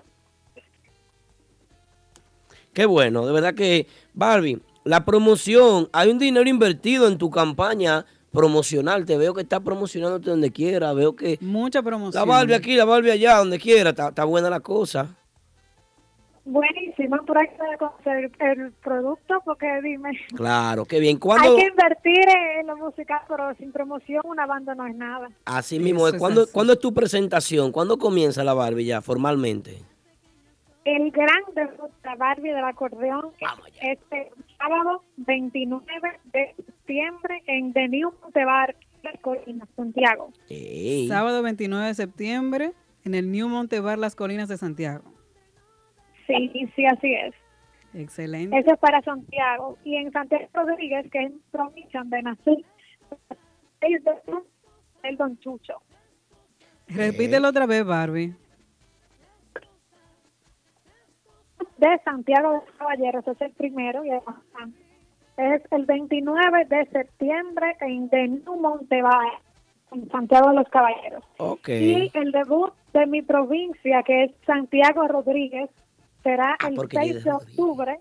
Qué 2.73 2.85
bueno, 2.85 3.25
de 3.25 3.33
verdad 3.33 3.53
que, 3.53 3.87
Barbie, 4.13 4.61
la 4.85 5.03
promoción, 5.03 5.89
hay 5.91 6.09
un 6.09 6.19
dinero 6.19 6.49
invertido 6.49 7.07
en 7.07 7.17
tu 7.17 7.29
campaña 7.29 8.05
promocional. 8.31 9.05
Te 9.05 9.17
veo 9.17 9.33
que 9.33 9.41
estás 9.41 9.59
promocionándote 9.59 10.29
donde 10.29 10.51
quiera. 10.51 10.93
Veo 10.93 11.13
que 11.15 11.37
Mucha 11.41 11.79
la 11.79 11.83
promoción. 11.83 12.27
Barbie 12.27 12.53
aquí, 12.53 12.75
la 12.75 12.85
Barbie 12.85 13.11
allá, 13.11 13.37
donde 13.37 13.59
quiera. 13.59 13.89
Está, 13.89 14.07
está 14.09 14.23
buena 14.23 14.49
la 14.49 14.61
cosa. 14.61 15.17
Buenísimo. 16.43 17.17
por 17.25 17.37
ahí 17.37 17.47
que 17.47 17.77
conocer 17.77 18.31
el 18.39 18.71
producto, 18.73 19.41
porque 19.45 19.67
dime, 19.83 20.11
Claro, 20.35 20.85
qué 20.85 20.99
bien. 20.99 21.15
hay 21.15 21.19
¿Cuándo? 21.19 21.55
que 21.55 21.67
invertir 21.67 22.23
en 22.59 22.67
lo 22.67 22.77
musical, 22.77 23.21
pero 23.27 23.53
sin 23.55 23.71
promoción 23.71 24.21
una 24.25 24.45
banda 24.47 24.73
no 24.73 24.87
es 24.87 24.95
nada. 24.95 25.29
Así 25.45 25.79
mismo, 25.79 26.07
es. 26.07 26.15
¿Cuándo, 26.15 26.41
así. 26.43 26.51
¿cuándo 26.51 26.73
es 26.73 26.79
tu 26.79 26.93
presentación? 26.93 27.71
¿Cuándo 27.71 27.97
comienza 27.97 28.43
la 28.43 28.53
Barbie 28.55 28.85
ya 28.85 29.01
formalmente? 29.01 29.77
El 30.83 31.11
gran 31.11 31.43
debut 31.53 31.91
de 32.03 32.15
Barbie 32.17 32.49
del 32.53 32.65
acordeón 32.65 33.27
este 33.81 34.31
sábado 34.57 35.03
29 35.17 35.85
de 36.33 36.55
septiembre 36.65 37.43
en 37.45 37.71
The 37.71 37.87
New 37.87 38.11
Montebar, 38.19 38.75
Las 39.03 39.19
Colinas, 39.21 39.69
Santiago. 39.75 40.31
Sábado 41.07 41.43
29 41.43 41.85
de 41.85 41.93
septiembre 41.93 42.71
en 43.05 43.13
el 43.13 43.31
New 43.31 43.47
Montebar 43.47 43.99
Las 43.99 44.15
Colinas 44.15 44.49
de 44.49 44.57
Santiago. 44.57 45.03
Sí, 46.37 46.71
sí, 46.75 46.85
así 46.85 47.13
es. 47.13 47.33
Excelente. 47.93 48.57
Eso 48.57 48.73
es 48.73 48.79
para 48.79 49.01
Santiago. 49.01 49.77
Y 49.83 49.95
en 49.97 50.11
Santiago 50.11 50.45
Rodríguez, 50.53 51.09
que 51.11 51.19
es 51.25 51.31
provincia 51.51 51.99
donde 51.99 52.21
nací, 52.21 52.65
es 53.81 54.03
de- 54.03 54.21
el 55.03 55.17
Don 55.17 55.37
Chucho. 55.39 55.81
Repítelo 56.87 57.49
otra 57.49 57.65
vez, 57.65 57.85
Barbie. 57.85 58.33
de 61.77 61.99
Santiago 62.03 62.49
de 62.51 62.55
los 62.57 62.75
Caballeros, 62.77 63.27
es 63.27 63.41
el 63.41 63.51
primero, 63.53 64.05
y 64.05 64.11
es 64.11 65.61
el 65.71 65.85
29 65.85 66.65
de 66.65 66.85
septiembre 66.87 67.75
en 67.81 68.09
New 68.11 68.55
Montevar, 68.59 69.39
en 69.91 70.07
Santiago 70.09 70.49
de 70.49 70.55
los 70.57 70.69
Caballeros. 70.69 71.23
Ok. 71.37 71.69
Y 71.69 72.11
el 72.13 72.31
debut 72.31 72.71
de 72.93 73.07
mi 73.07 73.23
provincia, 73.23 74.03
que 74.03 74.25
es 74.25 74.31
Santiago 74.45 75.07
Rodríguez, 75.07 75.69
será 76.23 76.55
Ah, 76.59 76.67
el 76.69 76.75
porque 76.75 76.97
6 76.97 77.07
Lidia 77.15 77.23
de 77.23 77.31
octubre 77.33 77.99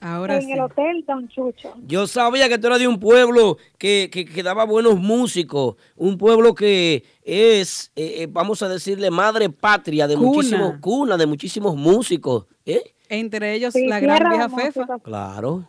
Ahora 0.00 0.36
en 0.36 0.42
sí. 0.42 0.52
el 0.52 0.60
Hotel 0.60 1.04
Don 1.08 1.26
Chucho. 1.28 1.74
Yo 1.86 2.06
sabía 2.06 2.48
que 2.48 2.56
tú 2.58 2.68
eras 2.68 2.78
de 2.78 2.86
un 2.86 3.00
pueblo 3.00 3.56
que, 3.78 4.08
que, 4.12 4.24
que 4.24 4.42
daba 4.44 4.64
buenos 4.64 4.96
músicos, 4.96 5.74
un 5.96 6.16
pueblo 6.16 6.54
que 6.54 7.02
es, 7.24 7.90
eh, 7.96 8.22
eh, 8.22 8.28
vamos 8.30 8.62
a 8.62 8.68
decirle, 8.68 9.10
madre 9.10 9.50
patria 9.50 10.06
de 10.06 10.14
Cuna. 10.14 10.28
muchísimos, 10.28 10.74
cuna 10.80 11.16
de 11.16 11.26
muchísimos 11.26 11.74
músicos. 11.76 12.46
¿eh? 12.64 12.94
Entre 13.08 13.54
ellos 13.54 13.72
Sí, 13.74 13.86
la 13.88 13.98
gran 13.98 14.28
vieja 14.30 14.48
Fefa. 14.48 14.80
músicos. 14.82 15.02
Claro. 15.02 15.68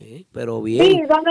¿eh? 0.00 0.24
Pero 0.32 0.56
Sí, 0.58 0.64
bien. 0.64 1.06
donde 1.06 1.30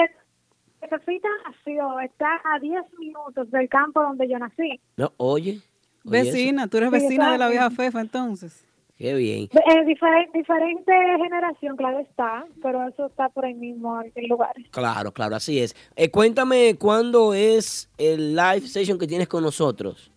Fefita 0.89 1.27
nació, 1.45 1.99
está 1.99 2.39
a 2.45 2.57
10 2.59 2.73
minutos 2.99 3.51
del 3.51 3.67
campo 3.67 4.01
donde 4.01 4.29
yo 4.29 4.39
nací. 4.39 4.79
No, 4.95 5.11
oye. 5.17 5.51
oye 5.51 5.57
eso. 5.59 6.09
Vecina, 6.09 6.67
tú 6.67 6.77
eres 6.77 6.89
Sí, 6.89 6.93
vecina 6.99 7.33
de 7.33 7.37
la 7.37 7.49
vieja 7.49 7.69
Fefa 7.69 7.99
entonces. 7.99 8.63
Qué 9.03 9.13
bien. 9.15 9.49
Eh, 9.51 9.83
difer- 9.85 10.31
diferente 10.31 10.93
generación, 11.21 11.75
claro 11.75 11.99
está, 11.99 12.45
pero 12.61 12.87
eso 12.87 13.07
está 13.07 13.27
por 13.27 13.43
ahí 13.43 13.53
mismo 13.53 14.01
en 14.01 14.27
lugares. 14.29 14.65
Claro, 14.71 15.11
claro, 15.11 15.35
así 15.35 15.59
es. 15.59 15.75
Eh, 15.97 16.09
cuéntame 16.09 16.77
cuándo 16.79 17.33
es 17.33 17.89
el 17.97 18.33
live 18.33 18.61
session 18.61 18.97
que 18.97 19.05
tienes 19.05 19.27
con 19.27 19.43
nosotros. 19.43 20.09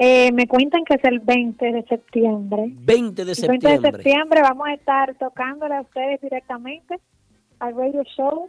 Eh, 0.00 0.32
me 0.32 0.48
cuentan 0.48 0.82
que 0.84 0.94
es 0.94 1.04
el 1.04 1.20
20 1.20 1.64
de 1.70 1.82
septiembre. 1.84 2.72
20 2.72 3.24
de 3.24 3.30
El 3.30 3.48
20 3.48 3.66
de 3.68 3.72
septiembre. 3.76 3.92
septiembre 4.02 4.42
vamos 4.42 4.66
a 4.66 4.74
estar 4.74 5.14
tocándole 5.14 5.76
a 5.76 5.82
ustedes 5.82 6.20
directamente 6.20 6.98
al 7.60 7.76
radio 7.76 8.02
show 8.16 8.48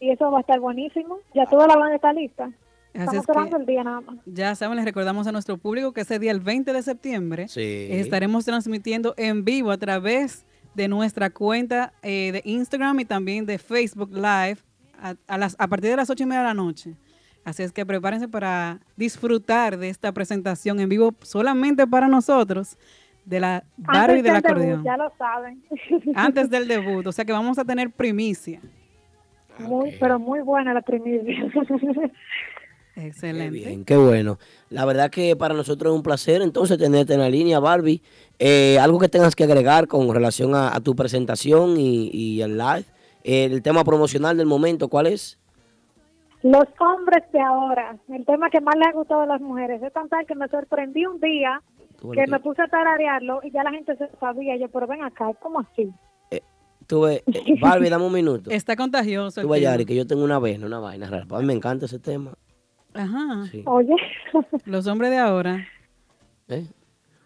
y 0.00 0.08
eso 0.12 0.30
va 0.30 0.38
a 0.38 0.40
estar 0.40 0.60
buenísimo. 0.60 1.18
Ya 1.34 1.44
toda 1.44 1.66
la 1.66 1.76
banda 1.76 1.96
está 1.96 2.10
lista. 2.14 2.50
Así 2.94 3.00
Estamos 3.02 3.14
es 3.14 3.20
esperando 3.22 3.56
que 3.56 3.60
el 3.62 3.66
día 3.66 3.84
nada 3.84 4.00
más. 4.02 4.16
ya 4.24 4.54
saben, 4.54 4.76
les 4.76 4.84
recordamos 4.84 5.26
a 5.26 5.32
nuestro 5.32 5.58
público 5.58 5.92
que 5.92 6.02
ese 6.02 6.18
día, 6.20 6.30
el 6.30 6.40
20 6.40 6.72
de 6.72 6.82
septiembre, 6.82 7.48
Sí. 7.48 7.88
estaremos 7.90 8.44
transmitiendo 8.44 9.14
en 9.16 9.44
vivo 9.44 9.70
a 9.72 9.78
través 9.78 10.44
de 10.74 10.86
nuestra 10.88 11.30
cuenta 11.30 11.92
eh, 12.02 12.30
de 12.32 12.42
Instagram 12.44 13.00
y 13.00 13.04
también 13.04 13.46
de 13.46 13.58
Facebook 13.58 14.10
Live 14.12 14.58
a, 15.00 15.14
a 15.26 15.38
las, 15.38 15.56
a 15.58 15.66
partir 15.68 15.90
de 15.90 15.96
las 15.96 16.08
ocho 16.10 16.22
y 16.22 16.26
media 16.26 16.40
de 16.42 16.46
la 16.48 16.54
noche. 16.54 16.94
Así 17.44 17.62
es 17.62 17.72
que 17.72 17.84
prepárense 17.84 18.26
para 18.28 18.78
disfrutar 18.96 19.76
de 19.76 19.88
esta 19.90 20.12
presentación 20.12 20.80
en 20.80 20.88
vivo 20.88 21.12
solamente 21.22 21.86
para 21.86 22.08
nosotros 22.08 22.78
de 23.24 23.40
la 23.40 23.64
Barbie 23.76 24.18
Antes 24.18 24.22
del 24.22 24.32
del 24.32 24.42
debut, 24.42 24.46
acordeón. 24.46 24.84
ya 24.84 24.96
lo 24.96 25.12
saben. 25.18 25.62
Antes 26.14 26.48
del 26.48 26.68
debut, 26.68 27.06
o 27.06 27.12
sea 27.12 27.24
que 27.24 27.32
vamos 27.32 27.58
a 27.58 27.64
tener 27.64 27.90
primicia. 27.90 28.60
muy, 29.58 29.94
pero 30.00 30.18
muy 30.18 30.40
buena 30.40 30.72
la 30.74 30.80
primicia. 30.82 31.44
Qué 32.94 33.06
Excelente. 33.08 33.50
bien, 33.50 33.84
qué 33.84 33.96
bueno. 33.96 34.38
La 34.70 34.84
verdad 34.84 35.10
que 35.10 35.34
para 35.34 35.54
nosotros 35.54 35.92
es 35.92 35.96
un 35.96 36.02
placer 36.02 36.42
entonces 36.42 36.78
tenerte 36.78 37.14
en 37.14 37.20
la 37.20 37.28
línea, 37.28 37.58
Barbie. 37.58 38.02
Eh, 38.38 38.78
algo 38.78 38.98
que 39.00 39.08
tengas 39.08 39.34
que 39.34 39.44
agregar 39.44 39.88
con 39.88 40.12
relación 40.14 40.54
a, 40.54 40.74
a 40.74 40.80
tu 40.80 40.94
presentación 40.94 41.76
y, 41.76 42.10
y 42.12 42.42
el 42.42 42.56
live. 42.56 42.84
el 43.24 43.62
tema 43.62 43.82
promocional 43.84 44.36
del 44.36 44.46
momento, 44.46 44.88
¿cuál 44.88 45.08
es? 45.08 45.38
Los 46.42 46.64
hombres 46.78 47.24
de 47.32 47.40
ahora, 47.40 47.96
el 48.12 48.24
tema 48.26 48.50
que 48.50 48.60
más 48.60 48.76
les 48.76 48.88
ha 48.88 48.92
gustado 48.92 49.22
a 49.22 49.26
las 49.26 49.40
mujeres, 49.40 49.82
es 49.82 49.92
tan 49.92 50.08
tal 50.10 50.26
que 50.26 50.34
me 50.34 50.46
sorprendí 50.48 51.06
un 51.06 51.18
día 51.18 51.62
que 52.12 52.26
me 52.26 52.38
puse 52.38 52.60
a 52.62 52.68
tararearlo 52.68 53.40
y 53.42 53.50
ya 53.50 53.62
la 53.64 53.70
gente 53.70 53.96
se 53.96 54.08
sabía. 54.20 54.56
Yo, 54.56 54.68
pero 54.68 54.86
ven 54.86 55.02
acá, 55.02 55.32
¿cómo 55.40 55.60
así? 55.60 55.90
tú 56.86 57.00
ves, 57.02 57.22
eh, 57.32 57.54
Barbie, 57.60 57.88
dame 57.88 58.04
un 58.04 58.12
minuto. 58.12 58.50
Está 58.50 58.76
contagioso. 58.76 59.40
tema. 59.40 59.58
Yari, 59.58 59.86
que 59.86 59.94
yo 59.94 60.06
tengo 60.06 60.22
una 60.22 60.38
vez, 60.38 60.58
no 60.58 60.66
una 60.66 60.80
vaina 60.80 61.08
rara. 61.08 61.26
A 61.30 61.38
mí 61.40 61.46
me 61.46 61.54
encanta 61.54 61.86
ese 61.86 61.98
tema. 61.98 62.34
Ajá. 62.94 63.46
Sí. 63.50 63.62
Oye, 63.66 63.94
Los 64.64 64.86
hombres 64.86 65.10
de 65.10 65.18
ahora. 65.18 65.66
¿eh? 66.48 66.66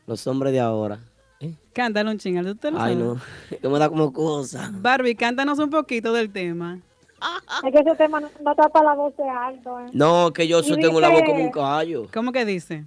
Los 0.07 0.27
hombres 0.27 0.53
de 0.53 0.61
ahora. 0.61 0.99
¿eh? 1.41 1.55
Cántalo 1.73 2.11
un 2.11 2.19
chingal. 2.19 2.47
¿tú 2.47 2.55
te 2.57 2.71
lo 2.71 2.81
Ay, 2.81 2.97
no. 2.97 3.17
Que 3.61 3.69
me 3.69 3.79
da 3.79 3.89
como 3.89 4.13
cosa. 4.13 4.71
Barbie, 4.73 5.15
cántanos 5.15 5.59
un 5.59 5.71
poquito 5.71 6.13
del 6.13 6.33
tema. 6.33 6.79
es 7.65 7.73
que 7.73 7.79
ese 7.79 7.97
tema 7.97 8.21
no, 8.21 8.31
no 8.43 8.55
tapa 8.55 8.83
la 8.83 8.95
voz 8.95 9.17
de 9.17 9.29
alto. 9.29 9.81
¿eh? 9.81 9.87
No, 9.93 10.33
que 10.33 10.49
yo 10.49 10.63
tengo 10.63 11.01
la 11.01 11.11
voz 11.11 11.23
como 11.23 11.45
un 11.45 11.51
caballo. 11.51 12.07
¿Cómo 12.13 12.33
que 12.33 12.45
dice? 12.45 12.85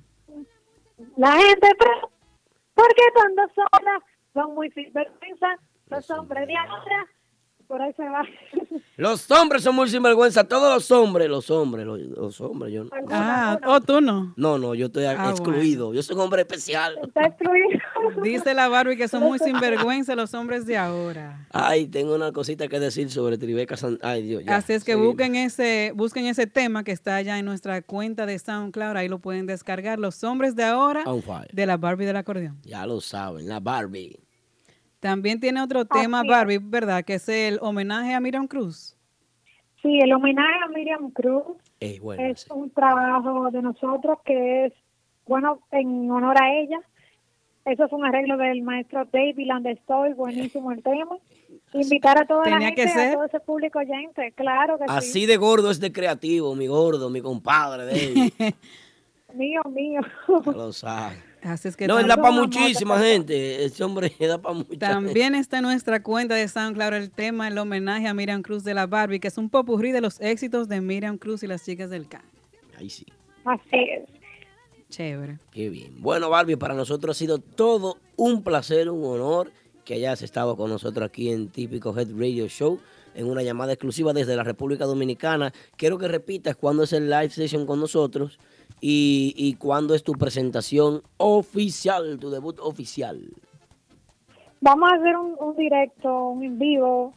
La 1.18 1.34
gente, 1.34 1.68
pero, 1.78 2.12
¿por 2.74 2.88
qué 2.96 3.04
tantas 3.16 3.50
horas? 3.58 4.04
Son 4.34 4.56
muy 4.56 4.72
sinvergüenzas 4.72 5.60
los 5.90 6.10
hombres 6.12 6.48
de 6.48 6.56
ahora. 6.56 7.08
Por 7.72 7.82
ahí 7.82 7.94
se 7.96 8.04
va. 8.04 8.22
Los 8.98 9.32
hombres 9.32 9.64
son 9.64 9.76
muy 9.76 9.88
sinvergüenza. 9.88 10.44
Todos 10.44 10.74
los 10.76 10.92
hombres, 10.92 11.30
los 11.30 11.50
hombres, 11.50 11.86
los, 11.86 12.02
los 12.02 12.42
hombres. 12.42 12.74
Yo 12.74 12.84
no. 12.84 12.90
Ah, 13.10 13.58
o 13.66 13.80
tú 13.80 14.02
no. 14.02 14.34
No, 14.36 14.58
no, 14.58 14.76
yo 14.76 14.88
estoy 14.88 15.06
Ah, 15.06 15.30
excluido. 15.30 15.94
Yo 15.94 16.04
soy 16.04 16.18
un 16.18 16.24
hombre 16.24 16.42
especial. 16.42 17.00
Está 17.02 17.28
excluido. 17.28 17.80
Dice 18.24 18.54
la 18.54 18.68
Barbie 18.68 18.98
que 18.98 19.08
son 19.08 19.24
muy 19.24 19.40
sinvergüenza 19.40 20.16
los 20.16 20.34
hombres 20.34 20.66
de 20.66 20.76
ahora. 20.76 21.48
Ay, 21.52 21.88
tengo 21.88 22.14
una 22.14 22.34
cosita 22.34 22.68
que 22.68 22.78
decir 22.78 23.10
sobre 23.10 23.38
Tribeca 23.38 23.78
San... 23.78 23.98
Ay, 24.02 24.24
Dios. 24.24 24.44
ya, 24.44 24.58
Así 24.58 24.74
es 24.74 24.84
que 24.84 24.96
busquen 24.96 25.36
ese, 25.38 25.94
busquen 25.96 26.26
ese 26.26 26.48
tema 26.48 26.84
que 26.84 26.92
está 26.92 27.16
allá 27.16 27.40
en 27.40 27.46
nuestra 27.46 27.82
cuenta 27.82 28.26
de 28.26 28.38
SoundCloud. 28.38 28.98
Ahí 28.98 29.08
lo 29.08 29.20
pueden 29.20 29.46
descargar. 29.46 29.98
Los 29.98 30.26
hombres 30.26 30.58
de 30.58 30.66
ahora 30.66 31.06
de 31.54 31.66
la 31.66 31.78
Barbie 31.78 32.06
del 32.06 32.18
acordeón. 32.18 32.60
Ya 32.64 32.86
lo 32.86 33.00
saben, 33.00 33.48
la 33.48 33.62
Barbie. 33.62 34.20
También 35.02 35.40
tiene 35.42 35.62
otro 35.62 35.84
tema, 35.84 36.20
Así. 36.22 36.30
Barbie, 36.30 36.60
¿verdad? 36.62 37.04
Que 37.04 37.16
es 37.16 37.28
el 37.28 37.58
homenaje 37.62 38.14
a 38.14 38.20
Miriam 38.22 38.48
Cruz. 38.48 38.96
Sí, 39.82 40.00
el 40.00 40.14
homenaje 40.14 40.64
a 40.64 40.68
Miriam 40.70 41.10
Cruz 41.12 41.44
Eh, 41.80 42.00
bueno, 42.00 42.24
es 42.24 42.42
sí. 42.42 42.48
un 42.54 42.70
trabajo 42.70 43.50
de 43.52 43.62
nosotros 43.64 44.20
que 44.24 44.66
es, 44.68 44.74
bueno, 45.28 45.60
en 45.72 46.10
honor 46.10 46.42
a 46.42 46.54
ella. 46.54 46.80
Eso 47.66 47.86
es 47.86 47.92
un 47.92 48.06
arreglo 48.06 48.38
del 48.38 48.62
maestro 48.62 49.06
David 49.12 49.46
Landestoy, 49.48 50.14
buenísimo 50.14 50.72
el 50.72 50.82
tema. 50.84 51.18
Invitar 51.74 52.20
a 52.22 52.26
toda 52.26 52.48
la 52.50 52.60
que 52.60 52.66
gente, 52.66 52.88
ser. 52.90 53.10
a 53.10 53.14
todo 53.14 53.26
ese 53.26 53.40
público 53.40 53.80
oyente, 53.80 54.32
claro 54.34 54.78
que 54.78 54.86
Así 54.88 55.22
sí. 55.22 55.26
de 55.26 55.38
gordo 55.38 55.72
es 55.72 55.80
de 55.80 55.92
creativo, 55.92 56.54
mi 56.56 56.68
gordo, 56.68 57.10
mi 57.10 57.22
compadre 57.22 57.86
David. 57.86 58.34
Mío, 59.34 59.62
mío. 59.70 60.02
Ya 60.46 60.52
lo 60.52 60.74
sabe. 60.74 61.16
Así 61.44 61.68
es 61.68 61.76
que 61.76 61.88
No, 61.88 61.98
él 61.98 62.06
tam- 62.06 62.10
da 62.10 62.18
para 62.18 62.32
muchísima 62.36 63.00
gente. 63.00 63.66
Ese 63.66 63.84
hombre 63.84 64.14
da 64.20 64.38
para 64.40 64.54
mucha 64.56 64.70
gente. 64.70 64.86
También 64.86 65.34
está 65.36 65.58
en 65.58 65.64
nuestra 65.64 66.04
cuenta 66.04 66.36
de 66.36 66.48
SoundCloud 66.48 66.94
el 66.94 67.10
tema, 67.12 67.48
el 67.48 67.58
homenaje 67.58 68.08
a 68.08 68.14
Miriam 68.14 68.42
Cruz 68.44 68.64
de 68.64 68.74
la 68.76 68.86
Barbie, 68.86 69.20
que 69.20 69.28
es 69.28 69.38
un 69.38 69.50
popurrí 69.50 69.92
de 69.92 70.02
los 70.02 70.20
éxitos 70.22 70.68
de 70.70 70.82
Miriam 70.82 71.18
Cruz 71.18 71.42
y 71.44 71.48
las 71.48 71.66
chicas 71.66 71.90
del 71.90 72.08
can. 72.08 72.22
Ahí 72.78 72.90
sí. 72.90 73.06
Así 73.46 73.62
es. 73.74 74.04
Chévere. 74.90 75.40
Qué 75.52 75.70
bien. 75.70 76.02
Bueno, 76.02 76.30
Barbie, 76.30 76.58
para 76.58 76.74
nosotros 76.74 77.16
ha 77.16 77.20
sido 77.20 77.40
todo 77.40 77.98
un 78.18 78.44
placer, 78.44 78.90
un 78.90 79.04
honor 79.06 79.52
que 79.86 79.94
hayas 79.96 80.22
estado 80.22 80.56
con 80.58 80.70
nosotros 80.70 81.08
aquí 81.08 81.32
en 81.32 81.48
Típico 81.48 81.98
Head 81.98 82.10
Radio 82.16 82.48
Show, 82.48 82.80
en 83.16 83.26
una 83.26 83.42
llamada 83.42 83.74
exclusiva 83.74 84.14
desde 84.14 84.36
la 84.36 84.44
República 84.44 84.86
Dominicana. 84.86 85.54
Quiero 85.78 85.98
que 85.98 86.08
repitas 86.08 86.56
cuándo 86.56 86.84
es 86.84 86.94
el 86.94 87.10
live 87.10 87.30
session 87.30 87.66
con 87.66 87.80
nosotros 87.80 88.38
y, 88.82 89.34
y 89.38 89.54
cuándo 89.56 89.94
es 89.96 90.04
tu 90.04 90.14
presentación 90.14 91.04
oficial, 91.18 92.18
tu 92.20 92.30
debut 92.32 92.60
oficial. 92.60 93.20
Vamos 94.60 94.92
a 94.92 94.96
hacer 94.96 95.16
un, 95.16 95.36
un 95.40 95.56
directo, 95.56 96.30
un 96.30 96.44
en 96.44 96.60
vivo, 96.60 97.14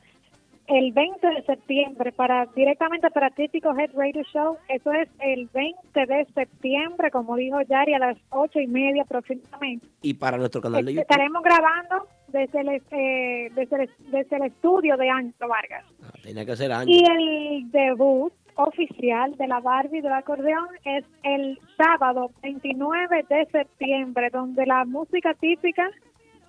el 0.66 0.92
20 0.92 1.26
de 1.26 1.42
septiembre 1.44 2.10
para 2.12 2.46
directamente 2.56 3.10
para 3.10 3.28
Típico 3.30 3.76
Head 3.78 3.90
Radio 3.94 4.22
Show. 4.32 4.56
Eso 4.68 4.92
es 4.92 5.08
el 5.20 5.46
20 5.52 6.06
de 6.06 6.26
septiembre, 6.34 7.10
como 7.10 7.36
dijo 7.36 7.60
Yari, 7.62 7.92
a 7.94 7.98
las 7.98 8.16
ocho 8.30 8.60
y 8.60 8.66
media 8.66 9.02
aproximadamente. 9.02 9.86
Y 10.00 10.14
para 10.14 10.38
nuestro 10.38 10.62
canal 10.62 10.84
de 10.84 10.92
Este, 10.92 11.02
YouTube. 11.02 11.10
Estaremos 11.12 11.42
grabando 11.42 12.08
desde 12.28 12.60
el, 12.60 12.68
eh, 12.90 13.50
desde 13.54 13.82
el, 13.82 13.90
desde 14.10 14.36
el 14.36 14.42
estudio 14.44 14.96
de 14.96 15.10
Ángelo 15.10 15.48
Vargas. 15.48 15.84
Ah, 16.02 16.12
Tenía 16.22 16.46
que 16.46 16.56
ser 16.56 16.72
años. 16.72 16.88
Y 16.96 17.04
el 17.04 17.70
debut 17.70 18.32
oficial 18.56 19.36
de 19.36 19.46
la 19.46 19.60
Barbie 19.60 20.00
del 20.00 20.12
acordeón 20.12 20.68
es 20.84 21.04
el 21.22 21.58
sábado 21.76 22.30
29 22.42 23.24
de 23.28 23.46
septiembre, 23.46 24.30
donde 24.30 24.66
la 24.66 24.84
música 24.84 25.34
típica 25.34 25.90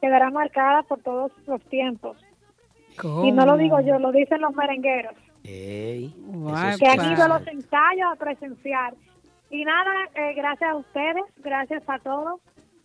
quedará 0.02 0.30
marcada 0.30 0.84
por 0.84 1.02
todos 1.02 1.32
los 1.48 1.62
tiempos. 1.64 2.18
Y 3.24 3.32
no 3.32 3.46
lo 3.46 3.58
digo 3.58 3.80
yo, 3.82 4.00
lo 4.00 4.12
dicen 4.12 4.42
los 4.42 4.56
merengueros, 4.56 5.16
Ey, 5.44 6.14
que 6.80 6.88
han 6.88 7.12
ido 7.12 7.24
a 7.24 7.28
los 7.28 7.48
ensayos 7.48 8.08
a 8.12 8.16
presenciar. 8.16 8.94
Y 9.50 9.64
nada, 9.64 9.92
eh, 10.16 10.34
gracias 10.34 10.72
a 10.72 10.76
ustedes, 10.76 11.24
gracias 11.44 11.84
a 11.88 12.00
todos, 12.00 12.40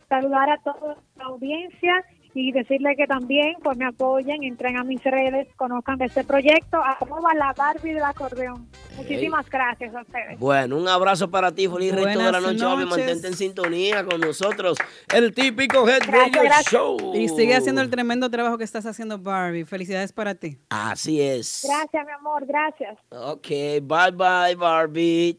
saludar 0.09 0.51
a 0.51 0.59
toda 0.59 0.97
la 1.17 1.25
audiencia 1.25 2.05
y 2.35 2.53
decirle 2.53 2.97
que 2.97 3.07
también 3.07 3.57
pues 3.63 3.77
me 3.77 3.87
apoyen, 3.87 4.43
entren 4.43 4.77
a 4.77 4.85
mis 4.85 5.03
redes, 5.03 5.49
conozcan 5.57 5.99
de 5.99 6.07
este 6.07 6.25
proyecto, 6.25 6.79
arroba 6.83 7.35
la 7.35 7.53
Barbie 7.53 7.95
del 7.95 8.05
acordeón. 8.05 8.69
Muchísimas 8.97 9.49
gracias 9.49 9.95
a 9.95 10.03
ustedes. 10.03 10.39
Bueno, 10.39 10.77
un 10.77 10.89
abrazo 10.89 11.31
para 11.31 11.53
ti, 11.53 11.69
feliz 11.69 11.95
resto 11.95 12.09
de 12.09 12.33
la 12.33 12.41
Buenas 12.41 12.61
noche. 12.61 12.87
Mantente 12.87 13.29
en 13.29 13.35
sintonía 13.35 14.05
con 14.05 14.21
nosotros. 14.21 14.79
El 15.13 15.33
típico 15.35 15.89
Head 15.89 16.03
Gracias, 16.07 16.33
Radio 16.33 16.43
gracias. 16.43 16.73
Show. 16.73 17.15
Y 17.15 17.29
sigue 17.29 17.55
haciendo 17.55 17.81
el 17.81 17.91
tremendo 17.91 18.31
trabajo 18.31 18.59
que 18.59 18.65
estás 18.65 18.87
haciendo, 18.87 19.19
Barbie. 19.19 19.65
Felicidades 19.65 20.13
para 20.13 20.35
ti. 20.35 20.59
Así 20.69 21.21
es. 21.21 21.67
Gracias, 21.67 22.07
mi 22.07 22.13
amor, 22.13 22.47
gracias. 22.47 22.99
Ok, 23.11 23.49
bye 23.83 24.11
bye, 24.13 24.55
Barbie. 24.57 25.39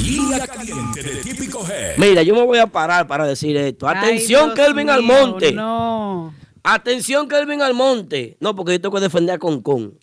Línea 0.00 0.46
caliente 0.46 1.02
de 1.02 1.16
Típico 1.22 1.66
Head. 1.66 1.96
Mira, 1.98 2.22
yo 2.22 2.34
me 2.34 2.44
voy 2.44 2.58
a 2.58 2.66
parar 2.66 3.06
para 3.06 3.26
decir 3.26 3.56
esto. 3.56 3.88
Ay, 3.88 3.96
Atención, 3.98 4.54
Dios 4.54 4.66
Kelvin 4.66 4.86
mío, 4.86 4.94
Almonte. 4.94 5.52
No. 5.52 6.34
Atención, 6.62 7.28
Kelvin 7.28 7.62
Almonte. 7.62 8.36
No, 8.40 8.54
porque 8.54 8.72
yo 8.72 8.80
tengo 8.80 8.94
que 8.96 9.00
defender 9.00 9.34
a 9.36 9.38
Concon. 9.38 9.98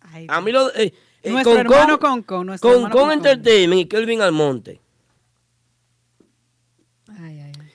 Ay, 0.00 0.26
A 0.28 0.40
mí 0.40 0.52
lo. 0.52 0.68
eh, 0.74 0.92
eh, 1.22 1.30
Nuestro 1.30 1.52
Concon- 1.54 1.60
hermano 1.60 1.98
Concon, 1.98 2.46
nuestro 2.46 2.70
Concon 2.70 2.84
hermano 2.90 2.94
Concon. 3.12 3.12
Entertainment 3.32 3.80
y 3.82 3.86
Kelvin 3.86 4.20
Almonte. 4.22 4.80
ay, 7.08 7.40
ay, 7.40 7.52
ay. 7.60 7.70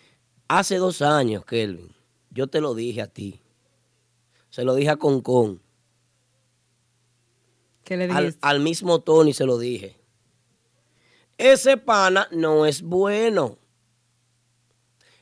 Hace 0.48 0.78
dos 0.78 1.02
años, 1.02 1.46
Kelvin, 1.46 1.94
yo 2.32 2.48
te 2.48 2.60
lo 2.62 2.74
dije 2.76 3.02
a 3.02 3.08
ti. 3.08 3.40
Se 4.50 4.64
lo 4.66 4.76
dije 4.76 4.90
a 4.90 4.98
Concon. 4.98 5.62
¿Qué 7.84 7.96
le 7.98 8.06
Al, 8.06 8.10
dijiste? 8.26 8.40
al 8.42 8.60
mismo 8.60 9.00
Tony 9.00 9.34
se 9.34 9.46
lo 9.46 9.58
dije. 9.58 9.98
Ese 11.42 11.76
pana 11.76 12.28
no 12.30 12.68
es 12.68 12.84
bueno. 12.84 13.58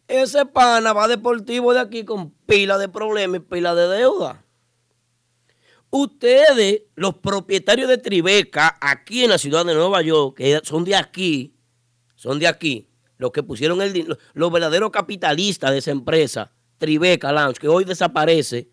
Ese 0.06 0.46
pana 0.46 0.92
va 0.92 1.08
deportivo 1.08 1.74
de 1.74 1.80
aquí 1.80 2.04
con 2.04 2.32
pila 2.46 2.78
de 2.78 2.90
problemas 2.90 3.38
y 3.38 3.40
pila 3.40 3.74
de 3.74 3.88
deuda. 3.88 4.44
Ustedes, 5.90 6.82
los 6.96 7.16
propietarios 7.16 7.88
de 7.88 7.98
Tribeca, 7.98 8.78
aquí 8.82 9.24
en 9.24 9.30
la 9.30 9.38
ciudad 9.38 9.66
de 9.66 9.74
Nueva 9.74 10.02
York, 10.02 10.36
que 10.36 10.60
son 10.66 10.84
de 10.84 10.98
aquí, 10.98 11.56
son 12.16 12.38
de 12.38 12.48
aquí, 12.48 12.90
los 13.18 13.32
que 13.32 13.42
pusieron 13.42 13.82
el 13.82 14.18
los 14.34 14.52
verdaderos 14.52 14.92
capitalistas 14.92 15.72
de 15.72 15.78
esa 15.78 15.92
empresa, 15.92 16.52
Tribeca 16.80 17.32
Lounge, 17.32 17.60
que 17.60 17.70
hoy 17.70 17.86
desaparece, 17.86 18.70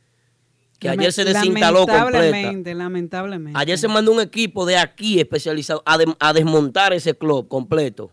que 0.79 0.89
ayer 0.89 1.13
se 1.13 1.25
desinstaló 1.25 1.81
completa. 1.87 2.11
Lamentablemente, 2.11 2.75
lamentablemente. 2.75 3.59
Ayer 3.59 3.79
se 3.79 3.89
mandó 3.89 4.13
un 4.13 4.21
equipo 4.21 4.67
de 4.67 4.77
aquí 4.77 5.19
especializado 5.21 5.83
a, 5.87 5.97
de- 5.99 6.15
a 6.19 6.33
desmontar 6.33 6.93
ese 6.93 7.17
club 7.17 7.49
completo. 7.49 8.11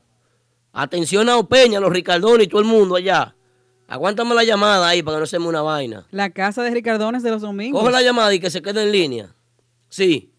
Atención 0.71 1.29
a 1.29 1.37
Opeña, 1.37 1.79
los 1.79 1.91
Ricardones 1.91 2.45
y 2.47 2.49
todo 2.49 2.61
el 2.61 2.67
mundo 2.67 2.95
allá. 2.95 3.35
Aguántame 3.87 4.33
la 4.33 4.43
llamada 4.43 4.87
ahí 4.87 5.03
para 5.03 5.17
que 5.17 5.21
no 5.21 5.25
se 5.27 5.37
me 5.39 5.47
una 5.47 5.61
vaina. 5.61 6.07
La 6.11 6.29
casa 6.31 6.63
de 6.63 6.71
Ricardones 6.71 7.21
de 7.21 7.29
los 7.31 7.41
domingos. 7.41 7.79
Coge 7.81 7.91
la 7.91 8.01
llamada 8.01 8.33
y 8.33 8.39
que 8.39 8.49
se 8.49 8.61
quede 8.61 8.83
en 8.83 8.91
línea. 8.91 9.35
Sí. 9.89 10.31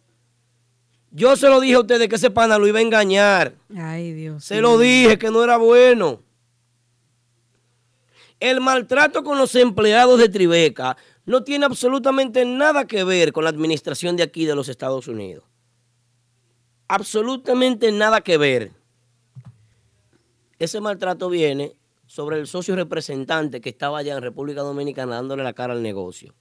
Yo 1.12 1.36
se 1.36 1.48
lo 1.48 1.60
dije 1.60 1.74
a 1.74 1.80
ustedes 1.80 2.08
que 2.08 2.16
ese 2.16 2.30
pana 2.30 2.58
lo 2.58 2.66
iba 2.66 2.80
a 2.80 2.82
engañar. 2.82 3.54
Ay, 3.76 4.12
Dios. 4.12 4.44
Se 4.44 4.60
lo 4.60 4.78
dije 4.78 5.18
que 5.18 5.30
no 5.30 5.44
era 5.44 5.56
bueno. 5.58 6.22
El 8.40 8.60
maltrato 8.60 9.22
con 9.22 9.38
los 9.38 9.54
empleados 9.54 10.18
de 10.18 10.28
Tribeca 10.28 10.96
no 11.26 11.44
tiene 11.44 11.66
absolutamente 11.66 12.44
nada 12.44 12.86
que 12.86 13.04
ver 13.04 13.32
con 13.32 13.44
la 13.44 13.50
administración 13.50 14.16
de 14.16 14.22
aquí 14.22 14.44
de 14.44 14.54
los 14.54 14.68
Estados 14.68 15.08
Unidos. 15.08 15.44
Absolutamente 16.88 17.90
nada 17.92 18.20
que 18.20 18.36
ver. 18.36 18.72
Ese 20.58 20.80
maltrato 20.80 21.28
viene 21.28 21.76
sobre 22.06 22.38
el 22.38 22.46
socio 22.46 22.76
representante 22.76 23.60
que 23.60 23.70
estaba 23.70 23.98
allá 23.98 24.14
en 24.14 24.22
República 24.22 24.60
Dominicana 24.60 25.16
dándole 25.16 25.42
la 25.42 25.54
cara 25.54 25.72
al 25.72 25.82
negocio. 25.82 26.34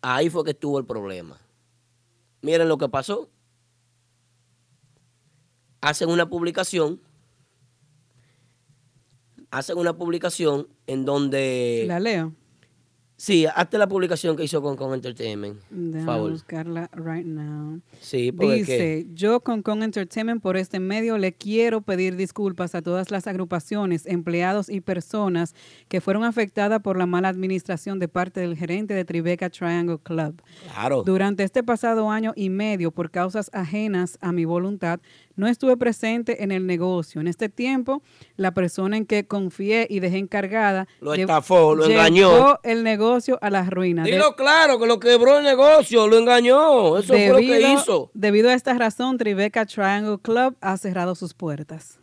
Ahí 0.00 0.30
fue 0.30 0.44
que 0.44 0.52
estuvo 0.52 0.78
el 0.78 0.86
problema. 0.86 1.38
Miren 2.40 2.68
lo 2.68 2.78
que 2.78 2.88
pasó 2.88 3.28
hacen 5.80 6.08
una 6.08 6.28
publicación, 6.28 7.00
hacen 9.50 9.78
una 9.78 9.96
publicación 9.96 10.68
en 10.86 11.04
donde... 11.04 11.84
La 11.86 12.00
leo. 12.00 12.32
Sí, 13.20 13.46
hazte 13.52 13.78
la 13.78 13.88
publicación 13.88 14.36
que 14.36 14.44
hizo 14.44 14.62
con, 14.62 14.76
con 14.76 14.94
Entertainment. 14.94 15.60
Déjame 15.70 16.30
buscarla 16.30 16.88
right 16.94 17.26
now. 17.26 17.80
Sí, 17.98 18.30
porque 18.30 18.54
Dice, 18.54 19.06
yo 19.12 19.40
con 19.40 19.62
Con 19.62 19.82
Entertainment 19.82 20.40
por 20.40 20.56
este 20.56 20.78
medio 20.78 21.18
le 21.18 21.32
quiero 21.32 21.80
pedir 21.80 22.14
disculpas 22.14 22.76
a 22.76 22.80
todas 22.80 23.10
las 23.10 23.26
agrupaciones, 23.26 24.06
empleados 24.06 24.70
y 24.70 24.80
personas 24.80 25.56
que 25.88 26.00
fueron 26.00 26.22
afectadas 26.22 26.80
por 26.80 26.96
la 26.96 27.06
mala 27.06 27.28
administración 27.28 27.98
de 27.98 28.06
parte 28.06 28.38
del 28.38 28.56
gerente 28.56 28.94
de 28.94 29.04
Tribeca 29.04 29.50
Triangle 29.50 29.98
Club. 30.00 30.40
Claro. 30.72 31.02
Durante 31.02 31.42
este 31.42 31.64
pasado 31.64 32.12
año 32.12 32.34
y 32.36 32.50
medio, 32.50 32.92
por 32.92 33.10
causas 33.10 33.50
ajenas 33.52 34.16
a 34.20 34.30
mi 34.30 34.44
voluntad, 34.44 35.00
no 35.38 35.46
estuve 35.46 35.76
presente 35.76 36.42
en 36.42 36.52
el 36.52 36.66
negocio. 36.66 37.20
En 37.20 37.28
este 37.28 37.48
tiempo, 37.48 38.02
la 38.36 38.52
persona 38.52 38.96
en 38.96 39.06
que 39.06 39.26
confié 39.26 39.86
y 39.88 40.00
dejé 40.00 40.18
encargada 40.18 40.86
Lo 41.00 41.14
estafó, 41.14 41.74
lo 41.74 41.86
engañó. 41.86 42.58
el 42.64 42.82
negocio 42.84 43.38
a 43.40 43.48
la 43.48 43.62
ruina. 43.70 44.02
De- 44.04 44.10
Dilo 44.10 44.36
claro, 44.36 44.78
que 44.78 44.86
lo 44.86 44.98
quebró 45.00 45.38
el 45.38 45.44
negocio, 45.44 46.06
lo 46.08 46.18
engañó. 46.18 46.98
Eso 46.98 47.14
fue 47.14 47.28
lo 47.28 47.36
que 47.38 47.72
hizo. 47.72 48.10
Debido 48.12 48.50
a 48.50 48.54
esta 48.54 48.74
razón, 48.74 49.16
Tribeca 49.16 49.64
Triangle 49.64 50.18
Club 50.20 50.56
ha 50.60 50.76
cerrado 50.76 51.14
sus 51.14 51.32
puertas. 51.34 52.00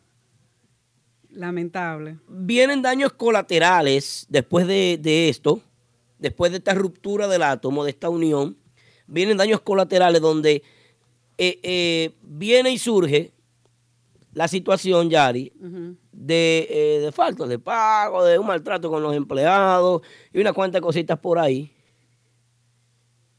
Lamentable. 1.30 2.18
Vienen 2.30 2.82
daños 2.82 3.12
colaterales 3.12 4.26
después 4.30 4.68
de, 4.68 4.98
de 5.02 5.28
esto, 5.28 5.60
después 6.18 6.52
de 6.52 6.60
esta 6.60 6.74
ruptura 6.74 7.28
del 7.28 7.44
átomo, 7.44 7.84
de 7.84 7.90
esta 7.92 8.10
unión. 8.10 8.58
Vienen 9.06 9.36
daños 9.38 9.60
colaterales 9.60 10.22
donde 10.22 10.64
eh, 11.38 11.60
eh, 11.64 12.12
viene 12.22 12.72
y 12.72 12.78
surge 12.78 13.32
la 14.34 14.48
situación, 14.48 15.10
Yari, 15.10 15.54
de, 16.12 16.68
eh, 16.70 17.00
de 17.00 17.12
falta 17.12 17.46
de 17.48 17.58
pago, 17.60 18.24
de 18.24 18.38
un 18.38 18.46
maltrato 18.48 18.90
con 18.90 19.02
los 19.02 19.16
empleados 19.16 20.02
y 20.34 20.40
una 20.42 20.52
cuantas 20.54 20.82
cositas 20.82 21.18
por 21.20 21.40
ahí 21.40 21.72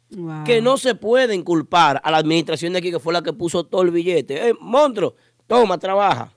Wow. 0.08 0.44
que 0.44 0.62
no 0.62 0.76
se 0.78 0.94
pueden 0.94 1.42
culpar 1.42 2.00
a 2.04 2.10
la 2.12 2.18
administración 2.18 2.72
de 2.72 2.78
aquí 2.78 2.92
que 2.92 3.00
fue 3.00 3.12
la 3.12 3.22
que 3.22 3.32
puso 3.32 3.64
todo 3.64 3.82
el 3.82 3.90
billete. 3.90 4.48
Eh, 4.50 4.54
monstruo, 4.60 5.16
toma, 5.48 5.78
trabaja. 5.78 6.32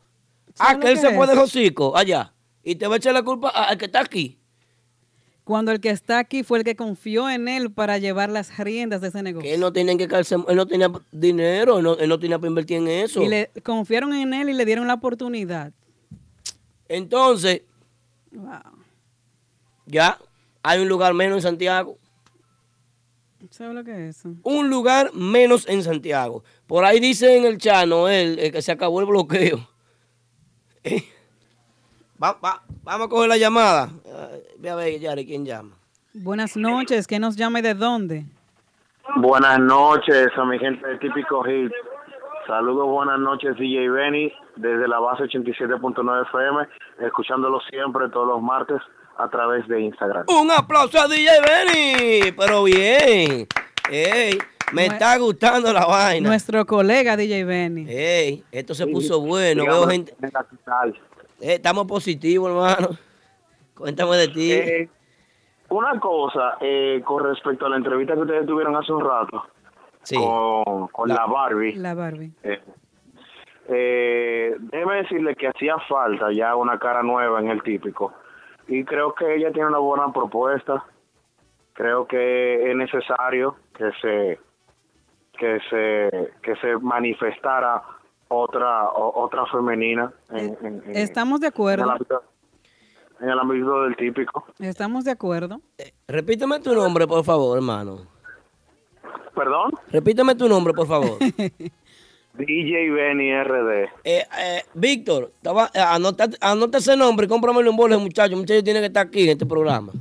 Ah, 0.58 0.78
que 0.80 0.90
él 0.92 0.98
se 0.98 1.14
fue 1.14 1.28
de 1.28 1.38
hocico 1.38 1.96
allá 1.96 2.34
y 2.64 2.76
te 2.76 2.88
va 2.88 2.96
a 2.96 2.98
echar 2.98 3.14
la 3.14 3.22
culpa 3.22 3.50
al 3.50 3.78
que 3.78 3.86
está 3.86 4.02
aquí. 4.02 4.40
Cuando 5.50 5.72
el 5.72 5.80
que 5.80 5.90
está 5.90 6.20
aquí 6.20 6.44
fue 6.44 6.60
el 6.60 6.64
que 6.64 6.76
confió 6.76 7.28
en 7.28 7.48
él 7.48 7.72
para 7.72 7.98
llevar 7.98 8.30
las 8.30 8.56
riendas 8.60 9.02
de 9.02 9.08
ese 9.08 9.24
negocio. 9.24 9.50
Que 9.50 9.56
él 9.56 9.60
no 9.60 9.74
tenía 9.74 9.98
que 9.98 10.04
él 10.04 10.56
no 10.56 10.68
tenía 10.68 10.92
dinero, 11.12 11.80
él 11.80 11.84
no, 11.86 11.98
él 11.98 12.08
no 12.08 12.20
tenía 12.20 12.38
para 12.38 12.50
invertir 12.50 12.78
en 12.78 12.88
eso. 12.88 13.24
Y 13.24 13.30
le 13.30 13.50
confiaron 13.64 14.14
en 14.14 14.36
él 14.36 14.50
y 14.50 14.54
le 14.54 14.64
dieron 14.64 14.86
la 14.86 14.94
oportunidad. 14.94 15.72
Entonces, 16.88 17.64
Wow. 18.32 18.60
ya 19.88 20.20
hay 20.62 20.82
un 20.84 20.88
lugar 20.88 21.16
menos 21.16 21.38
en 21.38 21.42
Santiago. 21.42 21.98
¿Sabes 23.50 23.74
lo 23.74 23.84
que 23.84 24.10
es 24.10 24.18
eso? 24.20 24.36
Un 24.44 24.70
lugar 24.70 25.12
menos 25.16 25.68
en 25.68 25.82
Santiago. 25.82 26.44
Por 26.68 26.86
ahí 26.86 27.00
dice 27.00 27.36
en 27.36 27.46
el 27.46 27.58
chat, 27.58 27.88
Noel, 27.88 28.38
eh, 28.38 28.52
que 28.52 28.62
se 28.62 28.72
acabó 28.72 29.00
el 29.00 29.08
bloqueo. 29.08 29.68
Eh, 30.84 31.04
va- 32.22 32.38
va- 32.44 32.62
vamos 32.84 33.08
a 33.08 33.10
coger 33.10 33.30
la 33.30 33.38
llamada. 33.38 33.90
Eh, 34.06 34.56
ve 34.60 34.70
a 34.70 34.76
ver, 34.76 35.00
Yari, 35.00 35.26
quién 35.26 35.46
llama. 35.46 35.76
Buenas 36.14 36.56
noches, 36.58 37.08
¿qué 37.08 37.20
nos 37.20 37.36
llama 37.36 37.60
y 37.60 37.62
de 37.62 37.74
dónde? 37.74 38.26
Buenas 39.18 39.60
noches 39.60 40.28
a 40.38 40.46
mi 40.46 40.60
gente 40.60 40.86
de 40.88 40.98
Típico 40.98 41.44
Hit. 41.44 41.72
Saludos, 42.48 42.88
buenas 42.88 43.20
noches 43.20 43.56
DJ 43.58 43.90
Benny 43.90 44.32
desde 44.56 44.88
la 44.88 45.00
base 45.00 45.24
87.9 45.24 46.24
FM, 46.24 46.68
escuchándolo 47.06 47.60
siempre 47.70 48.10
todos 48.10 48.28
los 48.28 48.42
martes 48.42 48.82
a 49.18 49.30
través 49.30 49.68
de 49.68 49.82
Instagram. 49.82 50.26
Un 50.28 50.50
aplauso 50.52 51.00
a 51.00 51.08
DJ 51.08 51.30
Benny. 51.42 52.32
Pero 52.38 52.64
bien. 52.64 53.48
Ey, 53.92 54.38
me 54.74 54.86
está 54.88 55.18
gustando 55.18 55.72
la 55.74 55.86
vaina. 55.86 56.28
Nuestro 56.30 56.66
colega 56.66 57.16
DJ 57.18 57.44
Benny. 57.46 57.86
Ey, 57.88 58.44
esto 58.52 58.74
se 58.74 58.88
puso 58.88 59.20
bueno. 59.22 59.64
Veo 59.64 59.88
gente. 59.88 60.16
Eh, 61.42 61.56
estamos 61.56 61.86
positivos, 61.88 62.50
hermano. 62.52 62.98
Cuéntame 63.76 64.18
de 64.18 64.28
ti. 64.28 64.52
Eh, 64.52 64.90
una 65.70 66.00
cosa 66.00 66.58
eh, 66.62 67.02
con 67.06 67.24
respecto 67.24 67.66
a 67.66 67.70
la 67.70 67.78
entrevista 67.78 68.14
que 68.14 68.22
ustedes 68.22 68.46
tuvieron 68.46 68.76
hace 68.76 68.92
un 68.92 69.06
rato 69.06 69.46
sí. 70.02 70.16
con, 70.16 70.88
con 70.88 71.08
La- 71.10 71.16
la 71.16 71.26
Barbie. 71.28 71.76
La 71.76 71.94
Barbie. 71.94 72.32
Eh, 72.44 72.60
eh, 73.68 74.56
déjeme 74.60 74.96
decirle 74.96 75.36
que 75.36 75.48
hacía 75.48 75.78
falta 75.88 76.32
ya 76.32 76.56
una 76.56 76.80
cara 76.80 77.04
nueva 77.04 77.40
en 77.40 77.50
el 77.50 77.62
típico. 77.62 78.14
Y 78.68 78.84
creo 78.84 79.14
que 79.14 79.36
ella 79.36 79.52
tiene 79.52 79.68
una 79.70 79.78
buena 79.80 80.12
propuesta. 80.12 80.84
Creo 81.74 82.06
que 82.08 82.70
es 82.72 82.76
necesario 82.76 83.56
que 83.76 83.92
se 84.02 84.40
que 85.38 85.60
se 85.70 86.34
que 86.42 86.56
se 86.58 86.78
manifestara 86.78 87.82
otra 88.40 88.90
o- 88.90 89.24
otra 89.24 89.46
femenina 89.48 90.12
en, 90.32 90.58
en- 90.62 90.84
en- 90.86 90.96
Estamos 90.96 91.40
de 91.42 91.48
en 91.48 91.50
el 91.50 91.54
acuerdo. 91.54 91.92
ámbito, 91.92 92.24
en 93.20 93.30
el 93.30 93.40
ámbito 93.40 93.84
del 93.84 93.96
típico. 93.98 94.46
Estamos 94.60 95.04
de 95.04 95.12
acuerdo. 95.12 95.60
Repíteme 96.08 96.60
tu 96.60 96.74
nombre, 96.74 97.06
por 97.08 97.24
favor, 97.26 97.58
hermano. 97.58 98.08
Perdón, 99.36 99.72
Repíteme 99.92 100.36
tu 100.36 100.48
nombre, 100.48 100.74
por 100.74 100.88
favor. 100.88 101.18
DJ 102.38 102.90
Benny 102.92 103.34
RD. 103.44 103.70
Eh, 104.04 104.26
eh, 104.40 104.64
Víctor, 104.74 105.32
eh, 105.74 105.80
anota, 105.80 106.30
anota 106.40 106.78
ese 106.78 106.96
nombre 106.96 107.26
y 107.26 107.30
cómpramelo 107.30 107.70
un 107.72 107.76
bolo, 107.78 108.00
muchacho. 108.00 108.36
Muchacho 108.38 108.64
tiene 108.64 108.80
que 108.80 108.86
estar 108.86 109.08
aquí 109.08 109.24
en 109.24 109.30
este 109.32 109.46
programa. 109.46 109.92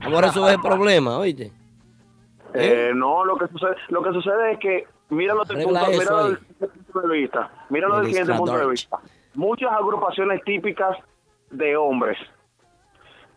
Vamos 0.00 0.18
a 0.18 0.22
resolver 0.26 0.54
el 0.54 0.60
problema, 0.60 1.16
oíste. 1.18 1.52
Eh, 2.54 2.90
no, 2.94 3.24
lo 3.24 3.36
que 3.38 3.46
sucede, 3.48 3.76
lo 3.88 4.02
que 4.02 4.12
sucede 4.12 4.52
es 4.52 4.58
que 4.58 4.84
míralo 5.08 5.44
punto, 5.44 5.60
eso 5.90 6.36
siguiente 6.36 6.68
punto 6.92 7.08
de 7.08 7.18
vista. 7.18 7.50
Míralo 7.70 7.96
del 7.96 8.04
El 8.06 8.10
siguiente 8.10 8.32
punto 8.34 8.52
de 8.52 8.58
Stradort. 8.58 8.70
vista. 8.72 8.98
Muchas 9.34 9.72
agrupaciones 9.72 10.42
típicas 10.44 10.96
de 11.50 11.76
hombres, 11.76 12.18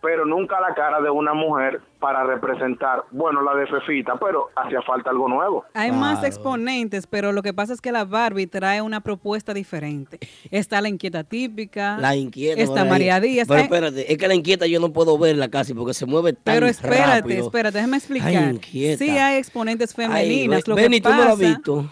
pero 0.01 0.23
nunca 0.25 0.59
la 0.61 0.75
cara 0.75 1.01
de 1.01 1.09
una 1.09 1.33
mujer 1.33 1.81
para 1.99 2.23
representar, 2.23 3.03
bueno, 3.09 3.41
la 3.41 3.55
de 3.55 3.65
Fefita, 3.65 4.15
pero 4.17 4.49
hacía 4.55 4.81
falta 4.83 5.09
algo 5.09 5.27
nuevo. 5.27 5.65
Hay 5.73 5.91
más 5.91 6.23
exponentes, 6.23 7.07
pero 7.07 7.31
lo 7.31 7.41
que 7.41 7.53
pasa 7.53 7.73
es 7.73 7.81
que 7.81 7.91
la 7.91 8.05
Barbie 8.05 8.45
trae 8.45 8.81
una 8.83 9.01
propuesta 9.01 9.53
diferente. 9.53 10.19
Está 10.51 10.79
la 10.81 10.89
inquieta 10.89 11.23
típica. 11.23 11.97
La 11.97 12.15
inquieta. 12.15 12.61
Está. 12.61 12.85
María 12.85 13.19
Díaz. 13.19 13.47
Pero 13.47 13.61
espérate, 13.61 14.11
es 14.11 14.17
que 14.19 14.27
la 14.27 14.35
inquieta 14.35 14.67
yo 14.67 14.79
no 14.79 14.93
puedo 14.93 15.17
verla 15.17 15.49
casi 15.49 15.73
porque 15.73 15.95
se 15.95 16.05
mueve 16.05 16.33
tan 16.33 16.53
pero 16.55 16.67
espérate, 16.67 17.21
rápido. 17.21 17.45
espérate, 17.45 17.77
déjame 17.79 17.97
explicar. 17.97 18.27
Ay, 18.29 18.49
inquieta. 18.55 19.03
Sí 19.03 19.09
hay 19.09 19.37
exponentes 19.37 19.95
femeninas. 19.95 20.57
Ay, 20.57 20.63
lo 20.67 20.75
Benny, 20.75 20.97
que 20.97 21.01
tú 21.01 21.09
no 21.09 21.15
lo 21.15 21.23
has 21.23 21.29
pasa, 21.29 21.47
visto. 21.47 21.85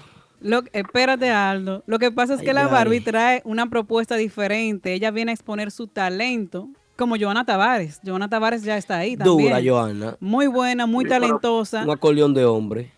Lo, 0.44 0.62
espérate, 0.74 1.32
Aldo. 1.32 1.84
Lo 1.88 1.98
que 2.00 2.12
pasa 2.12 2.36
es 2.36 2.42
Ay, 2.42 2.46
que 2.46 2.54
la 2.54 2.66
ay. 2.66 2.72
Barbie 2.72 3.00
trae 3.02 3.42
una 3.46 3.68
propuesta 3.70 4.16
diferente. 4.16 4.94
Ella 4.94 5.10
viene 5.10 5.32
a 5.32 5.34
exponer 5.34 5.72
su 5.72 5.88
talento, 5.88 6.70
como 6.96 7.16
Joana 7.20 7.46
Tavares. 7.46 8.00
Joana 8.06 8.30
Tavares 8.30 8.62
ya 8.64 8.78
está 8.78 8.98
ahí 8.98 9.18
también. 9.18 9.50
Dura, 9.50 9.62
Joana. 9.64 10.18
Muy 10.20 10.48
buena, 10.48 10.86
muy 10.86 11.06
Sí, 11.06 11.10
talentosa, 11.10 11.84
Un 11.84 11.90
acordeón 11.90 12.34
de 12.34 12.46
hombre. 12.46 12.92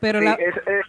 pero 0.00 0.20
Sí, 0.20 0.24
la, 0.24 0.32
es- 0.34 0.56
es- 0.56 0.86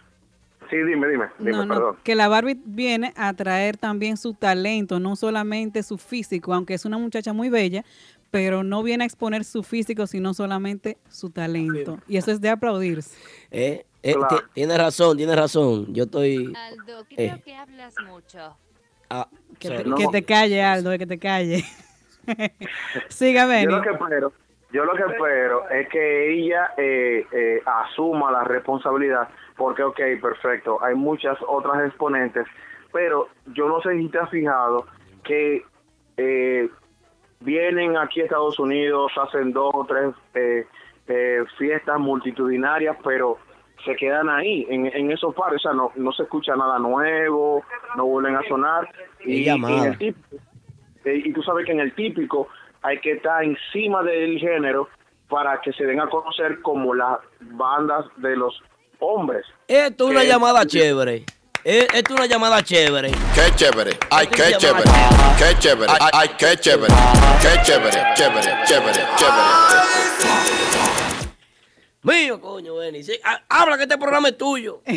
sí, 0.70 0.76
dime, 0.76 1.08
dime, 1.08 1.26
dime, 1.38 1.50
no, 1.52 1.66
no, 1.66 1.74
perdón. 1.74 1.96
que 2.04 2.14
la 2.14 2.28
Barbie 2.28 2.60
viene 2.64 3.12
a 3.16 3.32
traer 3.34 3.76
también 3.76 4.16
su 4.16 4.34
talento, 4.34 5.00
no 5.00 5.16
solamente 5.16 5.82
su 5.82 5.98
físico, 5.98 6.54
aunque 6.54 6.74
es 6.74 6.84
una 6.84 6.98
muchacha 6.98 7.32
muy 7.32 7.48
bella, 7.48 7.84
pero 8.30 8.62
no 8.62 8.82
viene 8.82 9.04
a 9.04 9.06
exponer 9.06 9.44
su 9.44 9.62
físico, 9.62 10.06
sino 10.06 10.34
solamente 10.34 10.98
su 11.08 11.30
talento. 11.30 11.98
Y 12.06 12.18
eso 12.18 12.30
es 12.30 12.40
de 12.42 12.50
aplaudirse. 12.50 13.16
Eh, 13.50 13.86
eh, 14.02 14.14
Claro. 14.14 14.38
Tienes 14.52 14.78
razón, 14.78 15.16
tienes 15.16 15.36
razón. 15.36 15.92
Yo 15.94 16.04
estoy. 16.04 16.52
Aldo, 16.56 17.04
creo 17.08 17.34
Eh. 17.36 17.42
que 17.44 17.54
hablas 17.54 17.94
mucho. 18.06 18.56
ah, 19.10 19.26
Que, 19.58 19.68
te, 19.70 19.84
No. 19.84 19.96
que 19.96 20.06
te 20.08 20.22
calle, 20.24 20.62
Aldo, 20.62 20.96
que 20.98 21.06
te 21.06 21.18
calle. 21.18 21.64
Siga, 23.08 23.62
Yo 23.62 23.70
lo 23.70 23.82
que 23.82 23.90
espero, 23.90 24.32
yo 24.72 24.84
lo 24.84 24.92
que 24.94 25.02
espero 25.02 25.68
es 25.70 25.88
que 25.88 26.32
ella 26.34 26.72
eh, 26.76 27.26
eh, 27.32 27.62
asuma 27.64 28.30
la 28.30 28.44
responsabilidad, 28.44 29.28
porque, 29.56 29.82
ok, 29.82 29.98
perfecto, 30.20 30.78
hay 30.82 30.94
muchas 30.94 31.38
otras 31.46 31.86
exponentes, 31.88 32.46
pero 32.92 33.28
yo 33.54 33.66
no 33.68 33.80
sé 33.80 33.96
si 33.98 34.08
te 34.08 34.18
has 34.18 34.30
fijado 34.30 34.86
que 35.24 35.64
eh, 36.18 36.68
vienen 37.40 37.96
aquí 37.96 38.20
a 38.20 38.24
Estados 38.24 38.58
Unidos, 38.58 39.10
hacen 39.20 39.52
dos 39.52 39.70
o 39.74 39.84
tres 39.86 40.14
eh, 40.34 40.66
eh, 41.06 41.44
fiestas 41.56 41.98
multitudinarias, 41.98 42.96
pero 43.02 43.38
se 43.84 43.94
quedan 43.96 44.28
ahí, 44.28 44.66
en, 44.68 44.86
en 44.86 45.10
esos 45.12 45.34
pares, 45.34 45.56
o 45.56 45.68
sea, 45.68 45.72
no, 45.72 45.92
no 45.96 46.12
se 46.12 46.24
escucha 46.24 46.54
nada 46.56 46.78
nuevo, 46.78 47.64
no 47.96 48.04
vuelven 48.06 48.36
a 48.36 48.42
sonar. 48.48 48.88
Y, 49.24 49.48
en 49.48 49.64
el 49.64 49.98
típico, 49.98 50.36
eh, 51.04 51.22
y 51.24 51.32
tú 51.32 51.42
sabes 51.42 51.64
que 51.66 51.72
en 51.72 51.80
el 51.80 51.94
típico 51.94 52.48
hay 52.82 52.98
que 53.00 53.12
estar 53.12 53.42
encima 53.42 54.02
del 54.02 54.38
género 54.38 54.88
para 55.28 55.60
que 55.60 55.72
se 55.72 55.84
den 55.84 56.00
a 56.00 56.08
conocer 56.08 56.60
como 56.62 56.94
las 56.94 57.18
bandas 57.40 58.04
de 58.16 58.36
los 58.36 58.60
hombres. 58.98 59.44
Esto 59.66 60.04
es 60.06 60.10
una 60.10 60.20
que- 60.22 60.26
llamada 60.28 60.64
chévere. 60.66 61.24
Eh, 61.64 61.86
Esto 61.92 62.14
es 62.14 62.20
una 62.20 62.26
llamada 62.26 62.62
chévere. 62.62 63.10
Qué 63.34 63.54
chévere, 63.56 63.90
ay, 64.10 64.26
qué 64.28 64.52
chévere, 64.56 64.84
qué 65.38 65.58
chévere, 65.58 65.92
ay, 66.00 66.10
ay, 66.14 66.28
qué 66.38 66.56
chévere, 66.56 66.94
qué 67.42 67.62
chévere, 67.62 67.98
chévere, 68.14 68.64
chévere, 68.64 69.00
chévere. 69.16 70.87
Mío, 72.02 72.40
coño, 72.40 72.76
Benny. 72.76 73.02
Sí, 73.02 73.18
ha- 73.24 73.42
habla 73.48 73.76
que 73.76 73.82
este 73.84 73.98
programa 73.98 74.28
es 74.28 74.38
tuyo. 74.38 74.80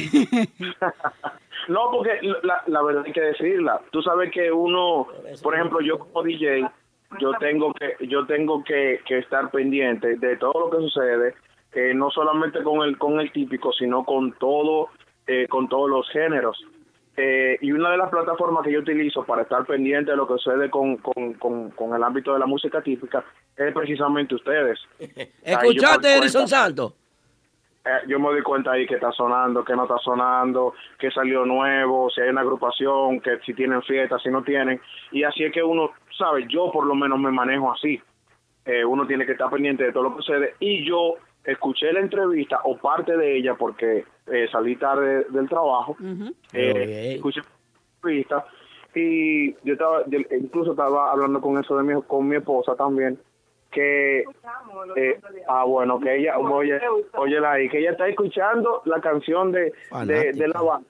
No, 1.67 1.91
porque 1.91 2.19
la, 2.43 2.63
la 2.65 2.81
verdad 2.81 3.03
hay 3.05 3.13
que 3.13 3.21
decirla. 3.21 3.79
Tú 3.91 4.01
sabes 4.01 4.31
que 4.31 4.51
uno, 4.51 5.07
por 5.43 5.53
ejemplo, 5.55 5.79
yo 5.79 5.99
como 5.99 6.23
DJ, 6.23 6.67
yo 7.19 7.31
tengo 7.39 7.71
que 7.73 8.07
yo 8.07 8.25
tengo 8.25 8.63
que, 8.63 8.99
que 9.05 9.19
estar 9.19 9.51
pendiente 9.51 10.15
de 10.17 10.37
todo 10.37 10.53
lo 10.59 10.69
que 10.71 10.77
sucede, 10.77 11.35
eh, 11.73 11.93
no 11.93 12.09
solamente 12.09 12.63
con 12.63 12.81
el 12.81 12.97
con 12.97 13.19
el 13.19 13.31
típico, 13.31 13.71
sino 13.73 14.03
con 14.03 14.33
todo 14.33 14.89
eh, 15.27 15.47
con 15.47 15.69
todos 15.69 15.87
los 15.89 16.09
géneros. 16.09 16.57
Eh, 17.23 17.59
y 17.61 17.71
una 17.71 17.91
de 17.91 17.97
las 17.97 18.09
plataformas 18.09 18.63
que 18.63 18.71
yo 18.71 18.79
utilizo 18.79 19.23
para 19.23 19.43
estar 19.43 19.63
pendiente 19.67 20.09
de 20.09 20.17
lo 20.17 20.27
que 20.27 20.39
sucede 20.39 20.71
con, 20.71 20.97
con, 20.97 21.33
con, 21.35 21.69
con 21.69 21.93
el 21.93 22.01
ámbito 22.01 22.33
de 22.33 22.39
la 22.39 22.47
música 22.47 22.81
típica 22.81 23.23
es 23.55 23.71
precisamente 23.75 24.33
ustedes. 24.33 24.79
Ahí 24.99 25.15
yo 25.45 25.51
¿Escuchaste, 25.51 26.15
por 26.15 26.23
Edison 26.23 26.47
Santos? 26.47 26.93
eh, 27.85 27.89
yo 28.07 28.19
me 28.19 28.29
doy 28.29 28.41
cuenta 28.41 28.71
ahí 28.71 28.87
que 28.87 28.95
está 28.95 29.11
sonando, 29.11 29.63
que 29.63 29.75
no 29.75 29.83
está 29.83 29.99
sonando, 29.99 30.73
que 30.97 31.11
salió 31.11 31.45
nuevo, 31.45 32.09
si 32.09 32.21
hay 32.21 32.29
una 32.29 32.41
agrupación, 32.41 33.19
que 33.19 33.37
si 33.45 33.53
tienen 33.53 33.83
fiestas, 33.83 34.23
si 34.23 34.29
no 34.29 34.41
tienen. 34.43 34.81
Y 35.11 35.23
así 35.23 35.43
es 35.43 35.53
que 35.53 35.61
uno, 35.61 35.91
sabe, 36.17 36.47
yo 36.47 36.71
por 36.71 36.87
lo 36.87 36.95
menos 36.95 37.19
me 37.19 37.31
manejo 37.31 37.71
así. 37.71 38.01
Eh, 38.65 38.83
uno 38.83 39.05
tiene 39.05 39.27
que 39.27 39.33
estar 39.33 39.49
pendiente 39.51 39.83
de 39.83 39.91
todo 39.91 40.03
lo 40.03 40.15
que 40.15 40.23
sucede. 40.23 40.55
Y 40.59 40.83
yo 40.87 41.17
escuché 41.43 41.91
la 41.91 41.99
entrevista 41.99 42.59
o 42.63 42.77
parte 42.77 43.17
de 43.17 43.37
ella 43.37 43.55
porque 43.55 44.05
eh, 44.27 44.47
salí 44.51 44.75
tarde 44.75 45.25
del 45.29 45.49
trabajo. 45.49 45.97
Eh, 46.53 47.13
escuché 47.15 47.41
la 47.41 47.47
entrevista 47.95 48.45
y 48.93 49.53
yo 49.63 49.73
estaba, 49.73 50.03
yo 50.07 50.19
incluso 50.31 50.71
estaba 50.71 51.11
hablando 51.11 51.39
con 51.41 51.57
eso 51.57 51.77
de 51.77 51.83
mi, 51.83 52.01
con 52.03 52.27
mi 52.27 52.35
esposa 52.35 52.75
también 52.75 53.17
que 53.71 54.25
eh, 54.97 55.19
ah 55.47 55.63
bueno 55.63 55.97
que 55.97 56.17
ella 56.17 56.37
oye 56.37 56.77
oye 57.13 57.45
ahí 57.45 57.69
que 57.69 57.79
ella 57.79 57.91
está 57.91 58.05
escuchando 58.09 58.81
la 58.83 58.99
canción 58.99 59.53
de 59.53 59.71
de, 60.05 60.33
de 60.33 60.47
la 60.49 60.61
banda 60.61 60.87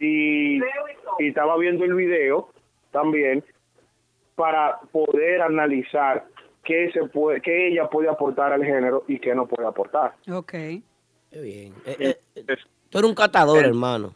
y, 0.00 0.56
y 0.56 1.28
estaba 1.28 1.56
viendo 1.56 1.84
el 1.84 1.94
video 1.94 2.48
también 2.90 3.44
para 4.34 4.80
poder 4.90 5.42
analizar 5.42 6.24
qué 6.64 6.90
se 6.92 7.04
puede 7.08 7.40
qué 7.40 7.68
ella 7.68 7.88
puede 7.88 8.08
aportar 8.08 8.52
al 8.52 8.64
género 8.64 9.04
y 9.08 9.18
qué 9.18 9.34
no 9.34 9.46
puede 9.46 9.68
aportar 9.68 10.14
Ok. 10.32 10.50
Qué 10.52 11.40
bien. 11.40 11.74
Eh, 11.86 11.96
eh, 11.98 12.16
Es- 12.46 12.66
tú 12.90 12.98
eres 12.98 13.08
un 13.08 13.14
catador, 13.14 13.64
Eh. 13.64 13.68
hermano. 13.68 14.12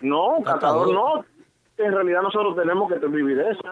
No, 0.00 0.36
Catador. 0.44 0.88
catador 0.88 0.92
no. 0.94 1.24
En 1.78 1.92
realidad 1.92 2.22
nosotros 2.22 2.56
tenemos 2.56 2.90
que 2.92 2.98
vivir 3.06 3.38
eso. 3.40 3.62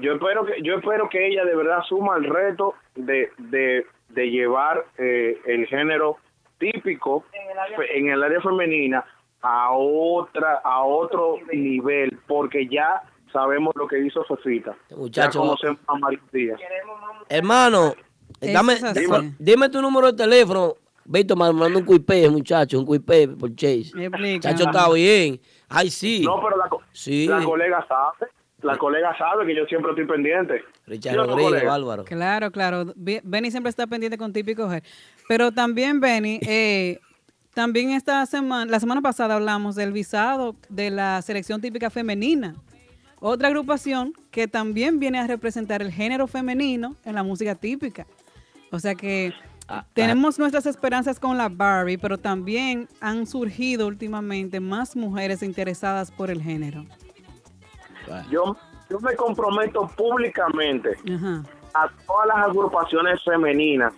Yo 0.00 0.14
espero 0.14 0.44
que 0.44 0.62
yo 0.62 0.76
espero 0.76 1.08
que 1.08 1.26
ella 1.28 1.44
de 1.44 1.54
verdad 1.56 1.78
asuma 1.78 2.16
el 2.16 2.24
reto 2.24 2.74
de, 2.94 3.30
de 3.38 3.86
de 4.08 4.30
llevar 4.30 4.86
eh, 4.98 5.38
el 5.46 5.66
género 5.66 6.16
típico 6.58 7.24
fe- 7.76 7.98
en 7.98 8.08
el 8.10 8.22
área 8.22 8.40
femenina 8.40 9.04
a 9.42 9.70
otra 9.72 10.60
a 10.64 10.82
otro 10.84 11.36
nivel 11.52 12.18
porque 12.26 12.66
ya 12.66 13.02
sabemos 13.32 13.74
lo 13.76 13.86
que 13.86 13.98
hizo 14.04 14.24
Fefita 14.24 14.76
Muchacho. 14.96 15.32
ya 15.32 15.40
conocemos 15.40 15.78
a 15.86 15.94
María 15.98 16.20
Díaz 16.32 16.60
Hermano, 17.28 17.94
dame, 18.40 18.76
dime, 18.94 19.34
dime 19.38 19.68
tu 19.68 19.80
número 19.82 20.12
de 20.12 20.16
teléfono. 20.24 20.74
Víctor, 21.04 21.36
me 21.38 21.52
manda 21.52 21.78
un 21.78 21.84
cuipé, 21.84 22.28
muchacho, 22.28 22.78
un 22.78 22.86
cuipé 22.86 23.26
por 23.26 23.52
Chase. 23.56 23.90
Explica. 23.96 24.50
Muchacho, 24.50 24.64
está 24.64 24.92
bien. 24.92 25.40
Ay, 25.68 25.90
sí. 25.90 26.22
no 26.24 26.40
pero 26.42 26.56
la, 26.56 26.68
co- 26.68 26.82
Sí. 26.92 27.26
la 27.26 27.42
colega 27.42 27.84
sabe 27.88 28.30
la 28.62 28.76
colega 28.76 29.16
sabe 29.16 29.46
que 29.46 29.56
yo 29.56 29.64
siempre 29.64 29.90
estoy 29.92 30.04
pendiente 30.06 30.62
Richard 30.86 31.14
¿Sí 31.14 31.18
o 31.18 31.24
no, 31.24 31.34
Rodríguez, 31.34 31.64
bárbaro. 31.64 32.04
Claro, 32.04 32.50
claro. 32.50 32.84
Be- 32.94 33.22
Benny 33.24 33.50
siempre 33.50 33.70
está 33.70 33.86
pendiente 33.86 34.18
con 34.18 34.32
típico 34.34 34.68
G. 34.68 34.82
Pero 35.28 35.50
también, 35.50 35.98
Benny, 35.98 36.38
eh, 36.42 36.98
también 37.54 37.90
esta 37.90 38.26
semana, 38.26 38.70
la 38.70 38.78
semana 38.78 39.00
pasada 39.00 39.36
hablamos 39.36 39.76
del 39.76 39.92
visado 39.92 40.54
de 40.68 40.90
la 40.90 41.22
selección 41.22 41.60
típica 41.62 41.88
femenina. 41.88 42.54
Otra 43.20 43.48
agrupación 43.48 44.12
que 44.30 44.48
también 44.48 44.98
viene 44.98 45.18
a 45.18 45.26
representar 45.26 45.82
el 45.82 45.92
género 45.92 46.26
femenino 46.26 46.96
en 47.04 47.14
la 47.14 47.22
música 47.22 47.54
típica. 47.54 48.06
O 48.72 48.78
sea 48.78 48.94
que 48.94 49.32
Ah, 49.72 49.84
tenemos 49.92 50.36
nuestras 50.36 50.66
esperanzas 50.66 51.20
con 51.20 51.38
la 51.38 51.48
Barbie, 51.48 51.96
pero 51.96 52.18
también 52.18 52.88
han 53.00 53.24
surgido 53.24 53.86
últimamente 53.86 54.58
más 54.58 54.96
mujeres 54.96 55.44
interesadas 55.44 56.10
por 56.10 56.28
el 56.28 56.42
género. 56.42 56.84
yo 58.28 58.56
yo 58.88 58.98
me 58.98 59.14
comprometo 59.14 59.86
públicamente 59.96 60.90
Ajá. 61.14 61.44
a 61.74 61.88
todas 62.04 62.26
las 62.26 62.46
agrupaciones 62.48 63.22
femeninas 63.24 63.92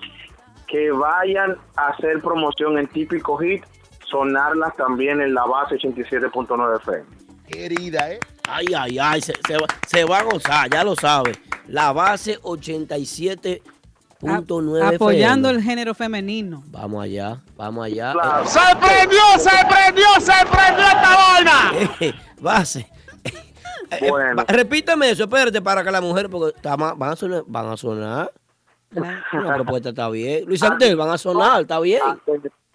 que 0.68 0.91
vayan 0.91 1.57
a 1.77 1.87
hacer 1.89 2.20
promoción 2.20 2.77
en 2.77 2.87
típico 2.89 3.39
hit, 3.39 3.64
sonarlas 4.05 4.77
también 4.77 5.23
en 5.23 5.33
la 5.33 5.47
base 5.47 5.77
87.9 5.77 6.77
FM. 6.81 7.05
Querida, 7.49 8.11
¿eh? 8.12 8.20
Ay, 8.49 8.66
ay, 8.76 8.99
ay, 8.99 9.20
se, 9.20 9.32
se 9.47 9.55
va, 9.57 9.66
se 9.86 10.05
va 10.05 10.18
a 10.18 10.22
gozar, 10.24 10.68
ya 10.70 10.82
lo 10.84 10.95
sabe. 10.97 11.32
La 11.68 11.93
base 11.93 12.40
87.9 12.40 14.82
A- 14.82 14.88
apoyando 14.88 15.49
FM. 15.49 15.61
el 15.61 15.64
género 15.64 15.95
femenino. 15.95 16.62
Vamos 16.66 17.05
allá, 17.05 17.40
vamos 17.57 17.86
allá. 17.86 18.12
Claro. 18.12 18.45
¡Se 18.47 18.59
prendió, 18.80 19.20
se 19.38 19.51
prendió, 19.68 20.07
se 20.20 20.32
prendió 20.51 20.84
esta 20.84 21.16
vaina! 21.16 21.72
Eh, 22.01 22.12
base. 22.40 22.88
Eh, 23.90 24.09
Bueno. 24.11 24.36
va- 24.36 24.45
repítame 24.49 25.11
eso, 25.11 25.24
espérate, 25.24 25.61
para 25.62 25.84
que 25.84 25.90
la 25.90 26.01
mujer, 26.01 26.28
porque 26.30 26.57
van 26.62 27.03
a 27.11 27.16
sonar. 27.16 27.43
Van 27.47 27.68
a 27.68 27.76
sonar. 27.76 28.32
La- 28.90 29.55
propuesta 29.55 29.90
está 29.90 30.09
bien. 30.11 30.45
Luis 30.47 30.61
Santel, 30.61 30.97
van 30.97 31.11
a 31.11 31.18
sonar, 31.18 31.62
está 31.62 31.78
bien. 31.80 32.01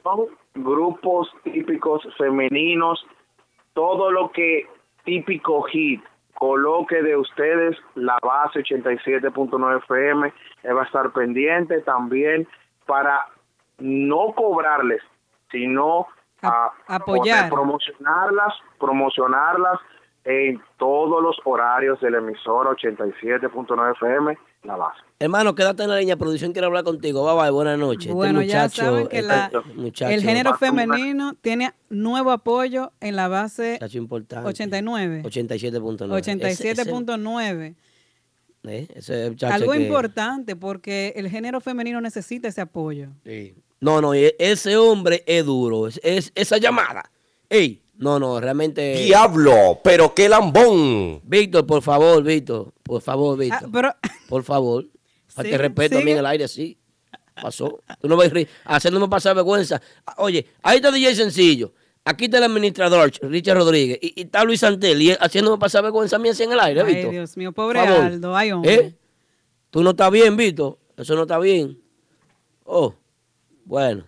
Son 0.03 0.25
grupos 0.55 1.27
típicos 1.43 2.01
femeninos, 2.17 2.99
todo 3.73 4.11
lo 4.11 4.31
que 4.31 4.65
típico 5.07 5.63
hit 5.63 6.03
coloque 6.35 7.01
de 7.01 7.15
ustedes 7.15 7.75
la 7.95 8.17
base 8.21 8.59
87.9 8.59 9.77
FM, 9.77 10.33
él 10.63 10.77
va 10.77 10.81
a 10.81 10.85
estar 10.85 11.11
pendiente 11.11 11.81
también 11.81 12.47
para 12.85 13.25
no 13.79 14.33
cobrarles, 14.35 15.01
sino 15.49 16.07
A- 16.43 16.71
a, 16.87 16.95
apoyar. 16.97 17.49
promocionarlas, 17.49 18.53
promocionarlas 18.79 19.79
en 20.25 20.61
todos 20.77 21.23
los 21.23 21.39
horarios 21.45 21.99
de 22.01 22.11
la 22.11 22.17
emisora 22.17 22.71
87.9 22.71 23.91
FM, 23.93 24.37
la 24.67 24.75
base. 24.75 24.99
Hermano, 25.19 25.55
quédate 25.55 25.83
en 25.83 25.89
la 25.89 25.97
línea. 25.99 26.15
Producción 26.17 26.51
quiere 26.53 26.67
hablar 26.67 26.83
contigo. 26.83 27.23
Bye 27.25 27.41
bye, 27.43 27.51
buenas 27.51 27.79
noches. 27.79 28.01
Este 28.05 28.13
Bueno, 28.13 28.41
ya 28.43 28.63
muchacho, 28.63 28.81
saben 28.83 29.07
que 29.07 29.21
la- 29.23 29.45
este 29.45 29.73
muchacho, 29.73 30.11
el 30.13 30.21
género 30.21 30.55
femenino 30.57 31.33
tiene 31.41 31.73
nuevo 31.89 32.31
apoyo 32.31 32.91
en 32.99 33.15
la 33.15 33.27
base 33.27 33.73
muchacho 33.73 33.97
importante. 33.97 34.47
89. 34.47 35.21
87.9. 35.23 36.17
Ese- 36.19 36.31
87.9. 36.31 37.75
ese- 38.63 38.73
eh, 38.73 38.87
ese 38.95 39.29
muchacho 39.29 39.53
Algo 39.53 39.71
que- 39.71 39.79
importante 39.79 40.55
porque 40.55 41.13
el 41.15 41.29
género 41.29 41.61
femenino 41.61 41.99
necesita 42.01 42.47
ese 42.49 42.61
apoyo. 42.61 43.09
Sí. 43.25 43.55
No, 43.79 44.01
no, 44.01 44.13
e- 44.13 44.35
ese 44.39 44.75
hombre 44.77 45.23
es 45.25 45.45
duro. 45.45 45.87
Es, 45.87 45.99
es- 46.03 46.31
esa 46.35 46.57
llamada. 46.57 47.09
Ey, 47.49 47.81
no, 47.97 48.19
no, 48.19 48.39
realmente. 48.39 48.95
Diablo, 49.03 49.79
pero 49.83 50.13
qué 50.13 50.29
lambón. 50.29 51.21
Víctor, 51.23 51.65
por 51.65 51.81
favor, 51.81 52.21
Víctor. 52.23 52.71
Por 52.83 53.01
favor, 53.01 53.37
Víctor. 53.37 53.59
Ah, 53.63 53.69
pero 53.71 53.95
Por 54.29 54.43
favor. 54.43 54.85
Para 55.35 55.47
Sí, 55.47 55.51
que 55.51 55.57
respeto 55.57 55.97
a 55.97 56.01
mí 56.01 56.11
en 56.11 56.17
el 56.17 56.25
aire, 56.25 56.47
sí. 56.47 56.77
Pasó. 57.41 57.81
Tú 57.99 58.07
no 58.07 58.15
vas 58.15 58.31
a 58.65 58.75
haciéndome 58.75 59.07
pasar 59.07 59.35
vergüenza. 59.35 59.81
Ah, 60.05 60.15
Oye, 60.17 60.47
ahí 60.63 60.77
está 60.77 60.91
DJ 60.91 61.15
Sencillo. 61.15 61.73
Aquí 62.03 62.25
está 62.25 62.37
el 62.37 62.45
administrador, 62.45 63.11
Richard 63.21 63.57
Rodríguez. 63.57 63.99
Y, 64.01 64.13
y 64.21 64.23
está 64.23 64.43
Luis 64.43 64.61
Santel. 64.61 65.01
Y 65.01 65.11
haciéndome 65.11 65.57
pasar 65.57 65.83
vergüenza 65.83 66.15
a 66.15 66.19
mí 66.19 66.29
así 66.29 66.43
en 66.43 66.53
el 66.53 66.59
aire, 66.59 66.81
Ay, 66.81 66.93
Víctor. 66.93 67.11
Dios 67.11 67.37
mío, 67.37 67.51
pobre 67.51 67.79
Favor. 67.83 68.01
Aldo, 68.01 68.35
ay, 68.35 68.51
hombre. 68.51 68.73
¿Eh? 68.73 68.95
Tú 69.69 69.83
no 69.83 69.89
estás 69.91 70.09
bien, 70.11 70.37
Víctor. 70.37 70.77
Eso 70.95 71.15
no 71.15 71.23
está 71.23 71.37
bien. 71.37 71.79
Oh, 72.63 72.93
bueno. 73.65 74.05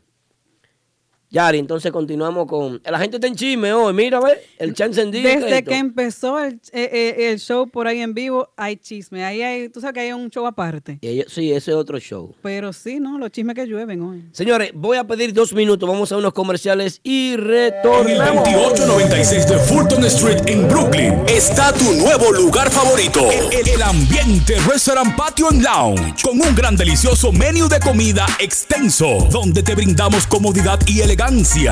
Yari, 1.32 1.60
entonces 1.60 1.92
continuamos 1.92 2.48
con. 2.48 2.82
La 2.84 2.98
gente 2.98 3.18
está 3.18 3.28
en 3.28 3.36
chisme 3.36 3.72
hoy. 3.72 3.94
Mira, 3.94 4.20
ve. 4.20 4.42
El 4.58 4.74
chat 4.74 4.88
encendido. 4.88 5.24
¿qué 5.30 5.34
es 5.36 5.42
Desde 5.44 5.64
que 5.64 5.76
empezó 5.78 6.40
el, 6.40 6.54
eh, 6.72 6.90
eh, 6.92 7.30
el 7.32 7.40
show 7.40 7.70
por 7.70 7.86
ahí 7.86 8.00
en 8.02 8.16
vivo, 8.16 8.50
hay 8.58 8.78
chisme. 8.78 9.24
Ahí 9.24 9.44
hay, 9.44 9.70
tú 9.70 9.80
sabes 9.80 9.94
que 9.94 10.00
hay 10.00 10.12
un 10.12 10.32
show 10.32 10.48
aparte. 10.48 10.98
Y 11.02 11.08
ellos- 11.08 11.28
sí, 11.32 11.52
ese 11.52 11.70
es 11.70 11.78
otro 11.78 12.00
show. 12.00 12.34
Pero 12.42 12.74
sí, 12.74 13.00
¿no? 13.00 13.20
Los 13.20 13.30
chismes 13.30 13.54
que 13.54 13.68
llueven 13.68 14.02
hoy. 14.02 14.24
Señores, 14.32 14.72
voy 14.74 14.98
a 14.98 15.04
pedir 15.06 15.32
dos 15.32 15.54
minutos. 15.54 15.88
Vamos 15.88 16.12
a 16.12 16.18
unos 16.18 16.34
comerciales 16.34 17.00
y 17.04 17.34
En 17.34 17.40
el 17.42 17.46
retornamos. 17.46 18.44
2896 18.50 19.48
de 19.50 19.58
Fulton 19.60 20.06
Street 20.06 20.42
en 20.48 20.68
Brooklyn 20.68 21.14
está 21.28 21.72
tu 21.74 21.94
nuevo 21.94 22.32
lugar 22.32 22.72
favorito. 22.72 23.20
El, 23.30 23.68
el 23.70 23.82
ambiente 23.84 24.56
Restaurant 24.68 25.16
Patio 25.16 25.50
and 25.50 25.62
Lounge. 25.62 26.24
Con 26.24 26.42
un 26.42 26.56
gran 26.56 26.76
delicioso 26.76 27.32
menú 27.32 27.68
de 27.70 27.80
comida 27.80 28.26
extenso. 28.40 29.28
Donde 29.30 29.62
te 29.62 29.76
brindamos 29.76 30.26
comodidad 30.26 30.80
y 30.88 31.02
elegancia. 31.02 31.19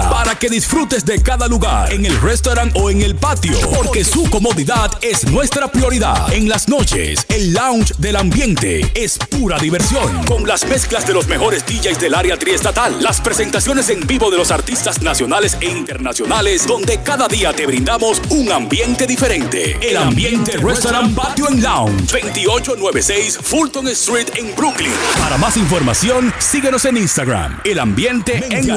Para 0.09 0.35
que 0.35 0.49
disfrutes 0.49 1.05
de 1.05 1.21
cada 1.21 1.47
lugar. 1.47 1.93
En 1.93 2.05
el 2.05 2.19
restaurante 2.19 2.77
o 2.77 2.89
en 2.89 3.01
el 3.01 3.15
patio. 3.15 3.57
Porque 3.73 4.03
su 4.03 4.29
comodidad 4.29 4.91
es 5.01 5.25
nuestra 5.25 5.71
prioridad. 5.71 6.33
En 6.33 6.49
las 6.49 6.67
noches, 6.67 7.25
el 7.29 7.53
lounge 7.53 7.93
del 7.97 8.17
ambiente 8.17 8.91
es 8.93 9.17
pura 9.17 9.57
diversión. 9.57 10.25
Con 10.25 10.45
las 10.45 10.65
mezclas 10.65 11.07
de 11.07 11.13
los 11.13 11.27
mejores 11.27 11.65
DJs 11.65 11.97
del 11.97 12.15
área 12.15 12.37
triestatal. 12.37 13.01
Las 13.01 13.21
presentaciones 13.21 13.87
en 13.87 14.05
vivo 14.05 14.29
de 14.29 14.35
los 14.35 14.51
artistas 14.51 15.01
nacionales 15.01 15.57
e 15.61 15.67
internacionales. 15.67 16.67
Donde 16.67 17.01
cada 17.01 17.29
día 17.29 17.53
te 17.53 17.65
brindamos 17.65 18.21
un 18.29 18.51
ambiente 18.51 19.07
diferente. 19.07 19.77
El 19.81 19.95
ambiente 19.95 20.57
Restaurant 20.57 21.15
Patio 21.15 21.47
and 21.47 21.63
Lounge. 21.63 22.11
2896 22.11 23.39
Fulton 23.41 23.87
Street 23.87 24.27
en 24.35 24.53
Brooklyn. 24.57 24.91
Para 25.17 25.37
más 25.37 25.55
información, 25.55 26.33
síguenos 26.37 26.83
en 26.83 26.97
Instagram. 26.97 27.61
El 27.63 27.79
ambiente 27.79 28.45
en 28.49 28.67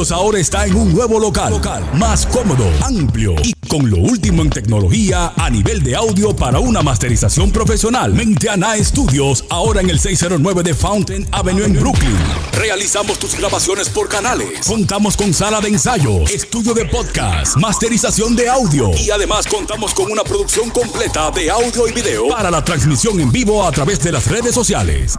Ahora 0.00 0.38
está 0.38 0.64
en 0.64 0.74
un 0.76 0.94
nuevo 0.94 1.20
local. 1.20 1.52
Más 1.92 2.24
cómodo, 2.24 2.64
amplio 2.82 3.34
y 3.44 3.52
con 3.68 3.90
lo 3.90 3.98
último 3.98 4.40
en 4.40 4.48
tecnología 4.48 5.34
a 5.36 5.50
nivel 5.50 5.82
de 5.82 5.94
audio 5.94 6.34
para 6.34 6.58
una 6.58 6.80
masterización 6.80 7.50
profesional. 7.50 8.14
Mentiana 8.14 8.82
Studios 8.82 9.44
ahora 9.50 9.82
en 9.82 9.90
el 9.90 10.00
609 10.00 10.62
de 10.62 10.72
Fountain 10.74 11.28
Avenue 11.32 11.66
en 11.66 11.78
Brooklyn. 11.78 12.16
Realizamos 12.52 13.18
tus 13.18 13.36
grabaciones 13.36 13.90
por 13.90 14.08
canales. 14.08 14.66
Contamos 14.66 15.18
con 15.18 15.34
sala 15.34 15.60
de 15.60 15.68
ensayos, 15.68 16.30
estudio 16.30 16.72
de 16.72 16.86
podcast, 16.86 17.58
masterización 17.58 18.34
de 18.34 18.48
audio 18.48 18.92
y 18.96 19.10
además 19.10 19.46
contamos 19.46 19.92
con 19.92 20.10
una 20.10 20.24
producción 20.24 20.70
completa 20.70 21.30
de 21.30 21.50
audio 21.50 21.86
y 21.86 21.92
video 21.92 22.28
para 22.28 22.50
la 22.50 22.64
transmisión 22.64 23.20
en 23.20 23.30
vivo 23.30 23.66
a 23.66 23.70
través 23.70 24.00
de 24.02 24.12
las 24.12 24.26
redes 24.26 24.54
sociales. 24.54 25.18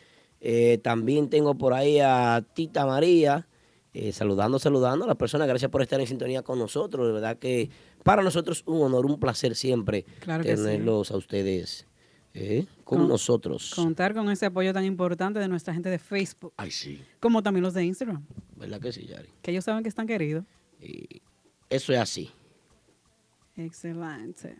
Eh, 0.41 0.77
también 0.83 1.29
tengo 1.29 1.55
por 1.57 1.73
ahí 1.73 1.99
a 1.99 2.43
Tita 2.53 2.85
María, 2.85 3.47
eh, 3.93 4.11
saludando, 4.11 4.59
saludando 4.59 5.05
a 5.05 5.07
las 5.07 5.17
personas. 5.17 5.47
Gracias 5.47 5.71
por 5.71 5.81
estar 5.81 5.99
en 5.99 6.07
sintonía 6.07 6.41
con 6.43 6.59
nosotros. 6.59 7.07
De 7.07 7.13
verdad 7.13 7.37
que 7.39 7.69
para 8.03 8.21
nosotros 8.23 8.63
un 8.65 8.81
honor, 8.81 9.05
un 9.05 9.19
placer 9.19 9.55
siempre 9.55 10.03
Claro 10.19 10.43
que 10.43 10.57
sí. 10.57 10.63
tenerlos 10.63 11.11
a 11.11 11.17
ustedes 11.17 11.85
eh, 12.33 12.65
con, 12.83 12.99
Con- 12.99 13.07
nosotros. 13.07 13.71
Contar 13.75 14.13
con 14.13 14.29
ese 14.31 14.47
apoyo 14.47 14.73
tan 14.73 14.83
importante 14.85 15.39
de 15.39 15.47
nuestra 15.47 15.73
gente 15.73 15.89
de 15.89 15.99
Facebook, 15.99 16.53
Ay, 16.57 16.71
sí. 16.71 17.01
como 17.19 17.41
también 17.43 17.63
los 17.63 17.73
de 17.73 17.85
Instagram, 17.85 18.25
¿Verdad 18.57 18.81
que 18.81 18.91
sí, 18.91 19.05
Yari? 19.05 19.29
que 19.41 19.51
ellos 19.51 19.63
saben 19.63 19.83
que 19.83 19.89
están 19.89 20.07
queridos. 20.07 20.43
Y 20.81 21.21
eso 21.69 21.93
es 21.93 21.99
así. 21.99 22.31
Excelente. 23.65 24.55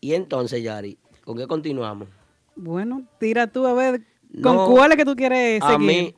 Y 0.00 0.14
entonces, 0.14 0.62
Yari, 0.62 0.98
¿con 1.24 1.36
qué 1.36 1.46
continuamos? 1.46 2.08
Bueno, 2.56 3.02
tira 3.18 3.46
tú 3.46 3.66
a 3.66 3.72
ver 3.72 4.02
con 4.42 4.56
No, 4.56 4.66
cuál 4.66 4.92
es 4.92 4.96
que 4.98 5.04
tú 5.04 5.14
quieres 5.16 5.62
A 5.62 5.72
seguir. 5.72 5.86
mí. 5.86 6.14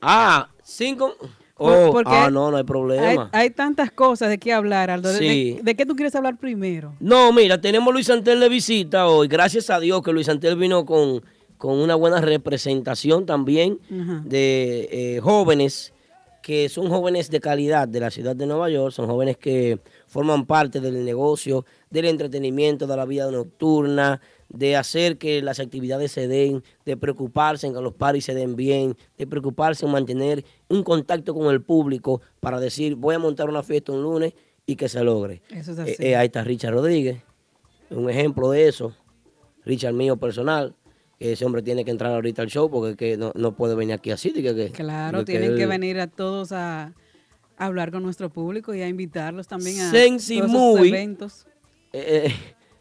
Ah, 0.00 0.48
cinco. 0.62 1.14
Oh, 1.58 1.88
porque 1.90 2.12
ah, 2.14 2.30
no, 2.30 2.50
no 2.50 2.58
hay 2.58 2.64
problema. 2.64 3.30
Hay, 3.32 3.40
hay 3.44 3.50
tantas 3.50 3.90
cosas 3.90 4.28
de 4.28 4.36
qué 4.38 4.52
hablar, 4.52 4.90
Aldo. 4.90 5.10
¿De, 5.10 5.18
Sí. 5.18 5.54
de- 5.54 5.62
de 5.62 5.74
qué 5.74 5.86
tú 5.86 5.96
quieres 5.96 6.14
hablar 6.14 6.36
primero? 6.36 6.94
No, 7.00 7.32
mira, 7.32 7.58
tenemos 7.60 7.88
a 7.88 7.92
Luis 7.92 8.10
Antel 8.10 8.40
de 8.40 8.48
visita 8.50 9.08
hoy. 9.08 9.26
Gracias 9.26 9.70
a 9.70 9.80
Dios 9.80 10.02
que 10.02 10.12
Luis 10.12 10.28
Antel 10.28 10.56
vino 10.56 10.84
con, 10.84 11.22
con 11.56 11.78
una 11.78 11.94
buena 11.94 12.20
representación 12.20 13.24
también 13.24 13.78
Ajá. 13.90 14.22
de 14.26 14.88
eh, 14.92 15.20
jóvenes 15.20 15.94
que 16.42 16.68
son 16.68 16.88
jóvenes 16.90 17.30
de 17.30 17.40
calidad 17.40 17.88
de 17.88 18.00
la 18.00 18.10
ciudad 18.10 18.36
de 18.36 18.46
Nueva 18.46 18.68
York, 18.70 18.92
son 18.92 19.06
jóvenes 19.08 19.36
que 19.38 19.80
forman 20.16 20.46
parte 20.46 20.80
del 20.80 21.04
negocio, 21.04 21.66
del 21.90 22.06
entretenimiento, 22.06 22.86
de 22.86 22.96
la 22.96 23.04
vida 23.04 23.30
nocturna, 23.30 24.22
de 24.48 24.74
hacer 24.74 25.18
que 25.18 25.42
las 25.42 25.60
actividades 25.60 26.10
se 26.12 26.26
den, 26.26 26.62
de 26.86 26.96
preocuparse 26.96 27.66
en 27.66 27.74
que 27.74 27.82
los 27.82 27.92
paris 27.92 28.24
se 28.24 28.32
den 28.34 28.56
bien, 28.56 28.96
de 29.18 29.26
preocuparse 29.26 29.84
en 29.84 29.92
mantener 29.92 30.42
un 30.70 30.82
contacto 30.84 31.34
con 31.34 31.52
el 31.52 31.60
público 31.60 32.22
para 32.40 32.58
decir, 32.60 32.94
voy 32.94 33.14
a 33.14 33.18
montar 33.18 33.50
una 33.50 33.62
fiesta 33.62 33.92
un 33.92 34.02
lunes 34.02 34.32
y 34.64 34.76
que 34.76 34.88
se 34.88 35.04
logre. 35.04 35.42
Eso 35.50 35.72
es 35.72 35.78
Eh, 35.80 35.82
así. 35.82 35.94
eh, 35.98 36.16
ahí 36.16 36.26
está 36.28 36.42
Richard 36.42 36.72
Rodríguez, 36.72 37.20
un 37.90 38.08
ejemplo 38.08 38.50
de 38.50 38.68
eso. 38.68 38.94
Richard 39.66 39.92
mío 39.92 40.16
personal, 40.16 40.74
ese 41.20 41.44
hombre 41.44 41.60
tiene 41.60 41.84
que 41.84 41.90
entrar 41.90 42.14
ahorita 42.14 42.40
al 42.40 42.48
show 42.48 42.70
porque 42.70 42.96
que 42.96 43.18
no, 43.18 43.32
no 43.34 43.52
puede 43.54 43.74
venir 43.74 43.92
aquí 43.96 44.12
así. 44.12 44.32
que- 44.32 44.54
que- 44.54 44.70
Claro, 44.70 45.18
que 45.18 45.24
tienen 45.32 45.56
que 45.56 45.66
venir 45.66 46.00
a 46.00 46.06
todos 46.06 46.52
a, 46.52 46.94
a 47.58 47.66
hablar 47.66 47.90
con 47.90 48.02
nuestro 48.02 48.30
público 48.30 48.74
y 48.74 48.82
a 48.82 48.88
invitarlos 48.88 49.46
también 49.48 49.80
a 49.80 49.90
Sensi 49.90 50.38
todos 50.38 50.50
Movie. 50.50 50.88
eventos. 50.88 51.46
eh, 51.92 52.26
eh, 52.26 52.34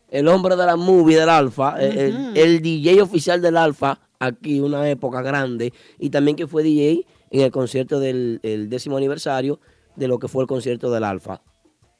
el 0.09 0.27
hombre 0.27 0.55
de 0.55 0.65
la 0.65 0.75
movie 0.75 1.17
del 1.17 1.29
Alfa, 1.29 1.75
eh, 1.79 2.07
el- 2.07 2.37
el, 2.37 2.61
DJ 2.61 3.01
oficial 3.01 3.41
del 3.41 3.57
Alfa, 3.57 3.99
aquí 4.19 4.59
una 4.59 4.87
época 4.89 5.21
grande, 5.21 5.73
y 5.99 6.09
también 6.09 6.35
que 6.37 6.47
fue 6.47 6.63
DJ 6.63 7.05
en 7.31 7.41
el 7.41 7.51
concierto 7.51 7.99
del 7.99 8.39
el 8.43 8.69
décimo 8.69 8.97
aniversario 8.97 9.59
de 9.95 10.07
lo 10.07 10.19
que 10.19 10.27
fue 10.27 10.43
el 10.43 10.47
concierto 10.47 10.91
del 10.91 11.03
Alfa. 11.03 11.41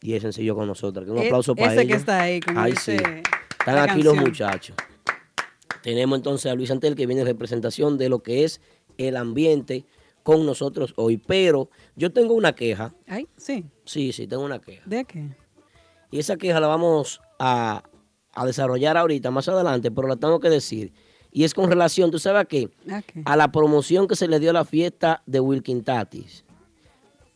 Y 0.02 0.14
es 0.14 0.22
sencillo 0.22 0.56
con 0.56 0.68
nosotros. 0.68 1.08
Un 1.10 1.18
E- 1.18 1.26
aplauso 1.28 1.56
para 1.56 1.74
ese 1.74 1.82
ellos. 1.84 1.92
que 1.94 1.98
está 2.00 2.22
ahí, 2.22 2.40
como 2.42 2.60
Ay, 2.60 2.74
sí. 2.76 2.92
Están 3.60 3.78
aquí 3.90 4.04
los 4.04 4.16
muchachos. 4.16 4.76
Tenemos 5.82 6.18
entonces 6.18 6.52
a 6.52 6.56
Luis 6.56 6.72
Antel 6.72 6.96
que 6.96 7.06
viene 7.06 7.22
en 7.22 7.28
representación 7.28 7.98
de 7.98 8.10
lo 8.10 8.20
que 8.20 8.44
es 8.44 8.62
el 8.98 9.18
ambiente 9.18 9.86
con 10.26 10.44
nosotros 10.44 10.92
hoy. 10.98 11.18
Pero 11.18 11.70
yo 11.96 12.12
tengo 12.12 12.34
una 12.34 12.56
queja. 12.56 12.96
Ay, 13.08 13.28
sí. 13.38 13.64
Sí, 13.86 14.12
sí, 14.12 14.26
tengo 14.26 14.44
una 14.44 14.60
queja. 14.60 14.82
¿De 14.88 15.06
qué? 15.06 15.30
Y 16.10 16.18
esa 16.18 16.36
queja 16.36 16.60
la 16.60 16.66
vamos 16.66 17.22
a, 17.38 17.84
a 18.34 18.46
desarrollar 18.48 18.98
ahorita, 18.98 19.30
más 19.30 19.48
adelante, 19.48 19.92
pero 19.92 20.08
la 20.08 20.16
tengo 20.16 20.40
que 20.40 20.50
decir. 20.50 20.94
Y 21.32 21.44
es 21.44 21.54
con 21.54 21.70
relación, 21.70 22.10
¿tú 22.10 22.18
sabes 22.18 22.42
a 22.42 22.46
qué? 22.46 22.72
¿A 23.24 23.36
la 23.36 23.52
promoción 23.52 24.08
que 24.08 24.16
se 24.16 24.28
le 24.28 24.40
dio 24.40 24.50
a 24.50 24.54
la 24.54 24.66
fiesta 24.66 25.22
de 25.28 25.40
Wilkin 25.40 25.84
Tatis. 25.84 26.44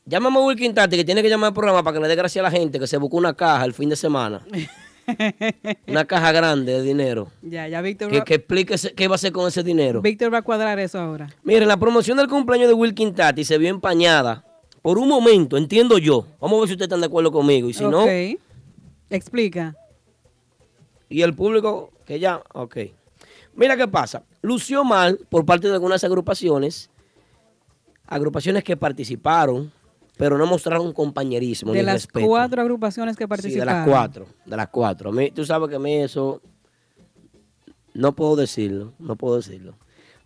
Llámame 0.05 0.39
a 0.39 0.41
Wilkin 0.41 0.73
Tatis, 0.73 0.97
que 0.97 1.05
tiene 1.05 1.21
que 1.21 1.29
llamar 1.29 1.49
al 1.49 1.53
programa 1.53 1.83
para 1.83 1.95
que 1.97 2.01
le 2.01 2.07
dé 2.07 2.15
gracias 2.15 2.41
a 2.41 2.49
la 2.49 2.51
gente 2.51 2.79
que 2.79 2.87
se 2.87 2.97
buscó 2.97 3.17
una 3.17 3.35
caja 3.35 3.63
el 3.65 3.73
fin 3.73 3.89
de 3.89 3.95
semana. 3.95 4.41
una 5.87 6.05
caja 6.05 6.31
grande 6.31 6.73
de 6.73 6.81
dinero. 6.81 7.31
Ya, 7.41 7.67
ya 7.67 7.81
Víctor 7.81 8.09
Que, 8.11 8.19
va, 8.19 8.25
que 8.25 8.35
explique 8.35 8.75
qué 8.95 9.07
va 9.07 9.13
a 9.13 9.15
hacer 9.15 9.31
con 9.31 9.47
ese 9.47 9.63
dinero. 9.63 10.01
Víctor 10.01 10.33
va 10.33 10.39
a 10.39 10.41
cuadrar 10.41 10.79
eso 10.79 10.99
ahora. 10.99 11.29
Miren, 11.43 11.67
la 11.67 11.77
promoción 11.77 12.17
del 12.17 12.27
cumpleaños 12.27 12.67
de 12.67 12.73
Wilkin 12.73 13.13
Tati 13.13 13.43
se 13.43 13.57
vio 13.57 13.69
empañada 13.69 14.45
por 14.81 14.97
un 14.97 15.07
momento, 15.09 15.57
entiendo 15.57 15.97
yo. 15.97 16.25
Vamos 16.39 16.57
a 16.57 16.59
ver 16.61 16.67
si 16.69 16.73
ustedes 16.73 16.87
están 16.87 17.01
de 17.01 17.07
acuerdo 17.07 17.31
conmigo. 17.31 17.69
Y 17.69 17.73
si 17.73 17.83
no, 17.83 18.03
Ok. 18.03 18.39
Explica. 19.09 19.75
y 21.09 21.21
el 21.23 21.33
público 21.33 21.91
que 22.05 22.19
ya, 22.19 22.41
ok. 22.53 22.77
Mira 23.55 23.75
qué 23.75 23.87
pasa. 23.87 24.23
Lució 24.41 24.83
mal 24.83 25.19
por 25.29 25.45
parte 25.45 25.67
de 25.67 25.73
algunas 25.73 26.03
agrupaciones, 26.03 26.89
agrupaciones 28.07 28.63
que 28.63 28.77
participaron, 28.77 29.71
pero 30.19 30.37
no 30.37 30.45
mostraron 30.45 30.91
compañerismo 30.91 31.71
De 31.71 31.79
ni 31.79 31.85
las 31.85 31.93
respeto. 32.03 32.27
cuatro 32.27 32.61
agrupaciones 32.61 33.15
que 33.15 33.23
Sí, 33.23 33.23
de 33.23 33.27
participaron. 33.29 33.73
las 33.73 33.87
cuatro, 33.87 34.25
de 34.45 34.57
las 34.57 34.67
cuatro. 34.67 35.09
A 35.11 35.13
mí- 35.13 35.31
tú 35.31 35.45
sabes 35.45 35.69
que 35.69 35.77
a 35.77 35.79
mí 35.79 35.93
eso, 35.95 36.41
no 37.93 38.13
puedo 38.13 38.35
decirlo, 38.35 38.91
no 38.99 39.15
puedo 39.15 39.37
decirlo. 39.37 39.75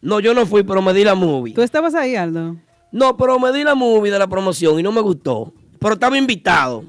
No, 0.01 0.19
yo 0.19 0.33
no 0.33 0.47
fui, 0.47 0.63
pero 0.63 0.81
me 0.81 0.93
di 0.93 1.03
la 1.03 1.13
movie. 1.13 1.53
¿Tú 1.53 1.61
estabas 1.61 1.93
ahí, 1.93 2.15
Aldo? 2.15 2.55
No, 2.91 3.15
pero 3.17 3.37
me 3.37 3.51
di 3.53 3.63
la 3.63 3.75
movie 3.75 4.11
de 4.11 4.17
la 4.17 4.25
promoción 4.25 4.79
y 4.79 4.83
no 4.83 4.91
me 4.91 5.01
gustó. 5.01 5.53
Pero 5.79 5.93
estaba 5.93 6.17
invitado. 6.17 6.85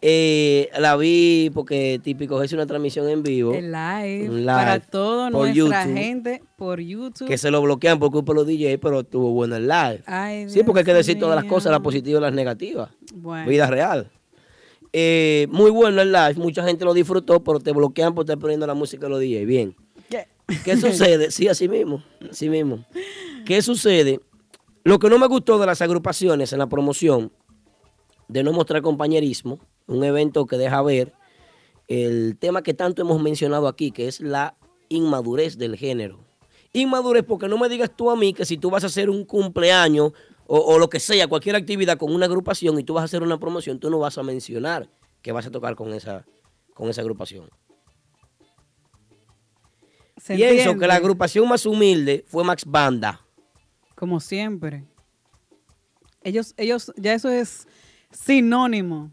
Eh, 0.00 0.70
la 0.78 0.96
vi 0.96 1.50
porque 1.52 2.00
típico 2.02 2.40
es 2.40 2.52
una 2.52 2.66
transmisión 2.66 3.08
en 3.08 3.22
vivo. 3.22 3.52
El 3.52 3.72
live, 3.72 4.28
live 4.28 4.46
para 4.46 4.78
toda 4.78 5.28
nuestra 5.28 5.54
YouTube. 5.54 5.94
gente 5.94 6.42
por 6.56 6.80
YouTube. 6.80 7.26
Que 7.26 7.36
se 7.36 7.50
lo 7.50 7.60
bloquean 7.62 7.98
por 7.98 8.12
culpa 8.12 8.32
de 8.32 8.36
los 8.38 8.46
DJ, 8.46 8.78
pero 8.78 9.00
estuvo 9.00 9.32
bueno 9.32 9.56
el 9.56 9.66
live. 9.66 10.02
Ay, 10.06 10.48
sí, 10.48 10.62
porque 10.62 10.80
hay 10.80 10.84
que 10.84 10.94
decir 10.94 11.18
todas 11.18 11.34
las 11.34 11.44
cosas, 11.46 11.72
las 11.72 11.80
positivas 11.80 12.20
y 12.20 12.22
las 12.22 12.32
negativas. 12.32 12.90
Bueno. 13.12 13.48
Vida 13.48 13.66
real. 13.66 14.08
Eh, 14.92 15.48
muy 15.50 15.70
bueno 15.70 16.00
el 16.00 16.12
live, 16.12 16.34
mucha 16.36 16.62
gente 16.64 16.84
lo 16.84 16.94
disfrutó, 16.94 17.42
pero 17.42 17.58
te 17.58 17.72
bloquean 17.72 18.14
por 18.14 18.24
estar 18.24 18.38
poniendo 18.38 18.66
la 18.66 18.74
música 18.74 19.06
de 19.06 19.10
los 19.10 19.20
DJ. 19.20 19.44
Bien. 19.46 19.74
¿Qué? 20.08 20.28
¿Qué 20.64 20.76
sucede? 20.80 21.32
Sí, 21.32 21.48
así 21.48 21.68
mismo, 21.68 22.04
así 22.30 22.48
mismo. 22.48 22.84
¿Qué 23.44 23.60
sucede? 23.62 24.20
Lo 24.84 25.00
que 25.00 25.10
no 25.10 25.18
me 25.18 25.26
gustó 25.26 25.58
de 25.58 25.66
las 25.66 25.82
agrupaciones 25.82 26.52
en 26.52 26.60
la 26.60 26.68
promoción, 26.68 27.32
de 28.28 28.42
no 28.44 28.52
mostrar 28.52 28.80
compañerismo, 28.80 29.58
un 29.88 30.04
evento 30.04 30.46
que 30.46 30.56
deja 30.56 30.80
ver 30.82 31.12
el 31.88 32.36
tema 32.38 32.62
que 32.62 32.74
tanto 32.74 33.02
hemos 33.02 33.20
mencionado 33.20 33.66
aquí, 33.66 33.90
que 33.90 34.06
es 34.06 34.20
la 34.20 34.56
inmadurez 34.88 35.58
del 35.58 35.76
género. 35.76 36.20
Inmadurez 36.72 37.24
porque 37.26 37.48
no 37.48 37.58
me 37.58 37.68
digas 37.68 37.90
tú 37.96 38.10
a 38.10 38.16
mí 38.16 38.32
que 38.34 38.44
si 38.44 38.58
tú 38.58 38.70
vas 38.70 38.84
a 38.84 38.88
hacer 38.88 39.10
un 39.10 39.24
cumpleaños 39.24 40.12
o, 40.46 40.58
o 40.58 40.78
lo 40.78 40.88
que 40.88 41.00
sea, 41.00 41.26
cualquier 41.26 41.56
actividad 41.56 41.98
con 41.98 42.14
una 42.14 42.26
agrupación 42.26 42.78
y 42.78 42.84
tú 42.84 42.94
vas 42.94 43.02
a 43.02 43.04
hacer 43.06 43.22
una 43.22 43.40
promoción, 43.40 43.80
tú 43.80 43.90
no 43.90 43.98
vas 43.98 44.18
a 44.18 44.22
mencionar 44.22 44.88
que 45.22 45.32
vas 45.32 45.46
a 45.46 45.50
tocar 45.50 45.74
con 45.74 45.92
esa, 45.92 46.24
con 46.74 46.88
esa 46.88 47.00
agrupación. 47.00 47.48
¿Se 50.18 50.34
Pienso 50.34 50.56
entiende? 50.56 50.80
que 50.80 50.86
la 50.86 50.94
agrupación 50.96 51.48
más 51.48 51.64
humilde 51.64 52.24
fue 52.28 52.44
Max 52.44 52.64
Banda. 52.66 53.20
Como 53.94 54.20
siempre. 54.20 54.84
Ellos, 56.22 56.54
ellos, 56.56 56.92
ya 56.96 57.14
eso 57.14 57.30
es 57.30 57.66
sinónimo. 58.10 59.12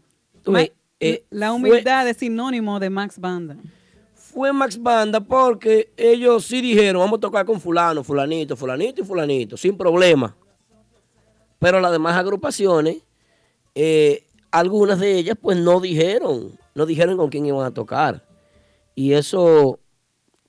Eh, 0.98 1.24
la 1.30 1.48
fue- 1.50 1.56
humildad 1.70 2.08
es 2.08 2.16
sinónimo 2.18 2.78
de 2.80 2.90
Max 2.90 3.18
Banda. 3.18 3.56
Fue 4.14 4.52
Max 4.52 4.80
Banda 4.80 5.20
porque 5.20 5.92
ellos 5.96 6.44
sí 6.44 6.60
dijeron, 6.60 7.00
vamos 7.00 7.18
a 7.18 7.20
tocar 7.20 7.44
con 7.46 7.60
fulano, 7.60 8.02
fulanito, 8.04 8.56
fulanito 8.56 9.02
y 9.02 9.04
fulanito, 9.04 9.56
sin 9.56 9.76
problema. 9.76 10.36
Pero 11.58 11.80
las 11.80 11.92
demás 11.92 12.16
agrupaciones, 12.16 12.98
eh, 13.74 14.24
algunas 14.50 15.00
de 15.00 15.16
ellas 15.18 15.36
pues 15.40 15.58
no 15.58 15.80
dijeron, 15.80 16.58
no 16.74 16.84
dijeron 16.86 17.16
con 17.16 17.30
quién 17.30 17.46
iban 17.46 17.64
a 17.64 17.70
tocar. 17.72 18.22
Y 18.94 19.12
eso, 19.12 19.78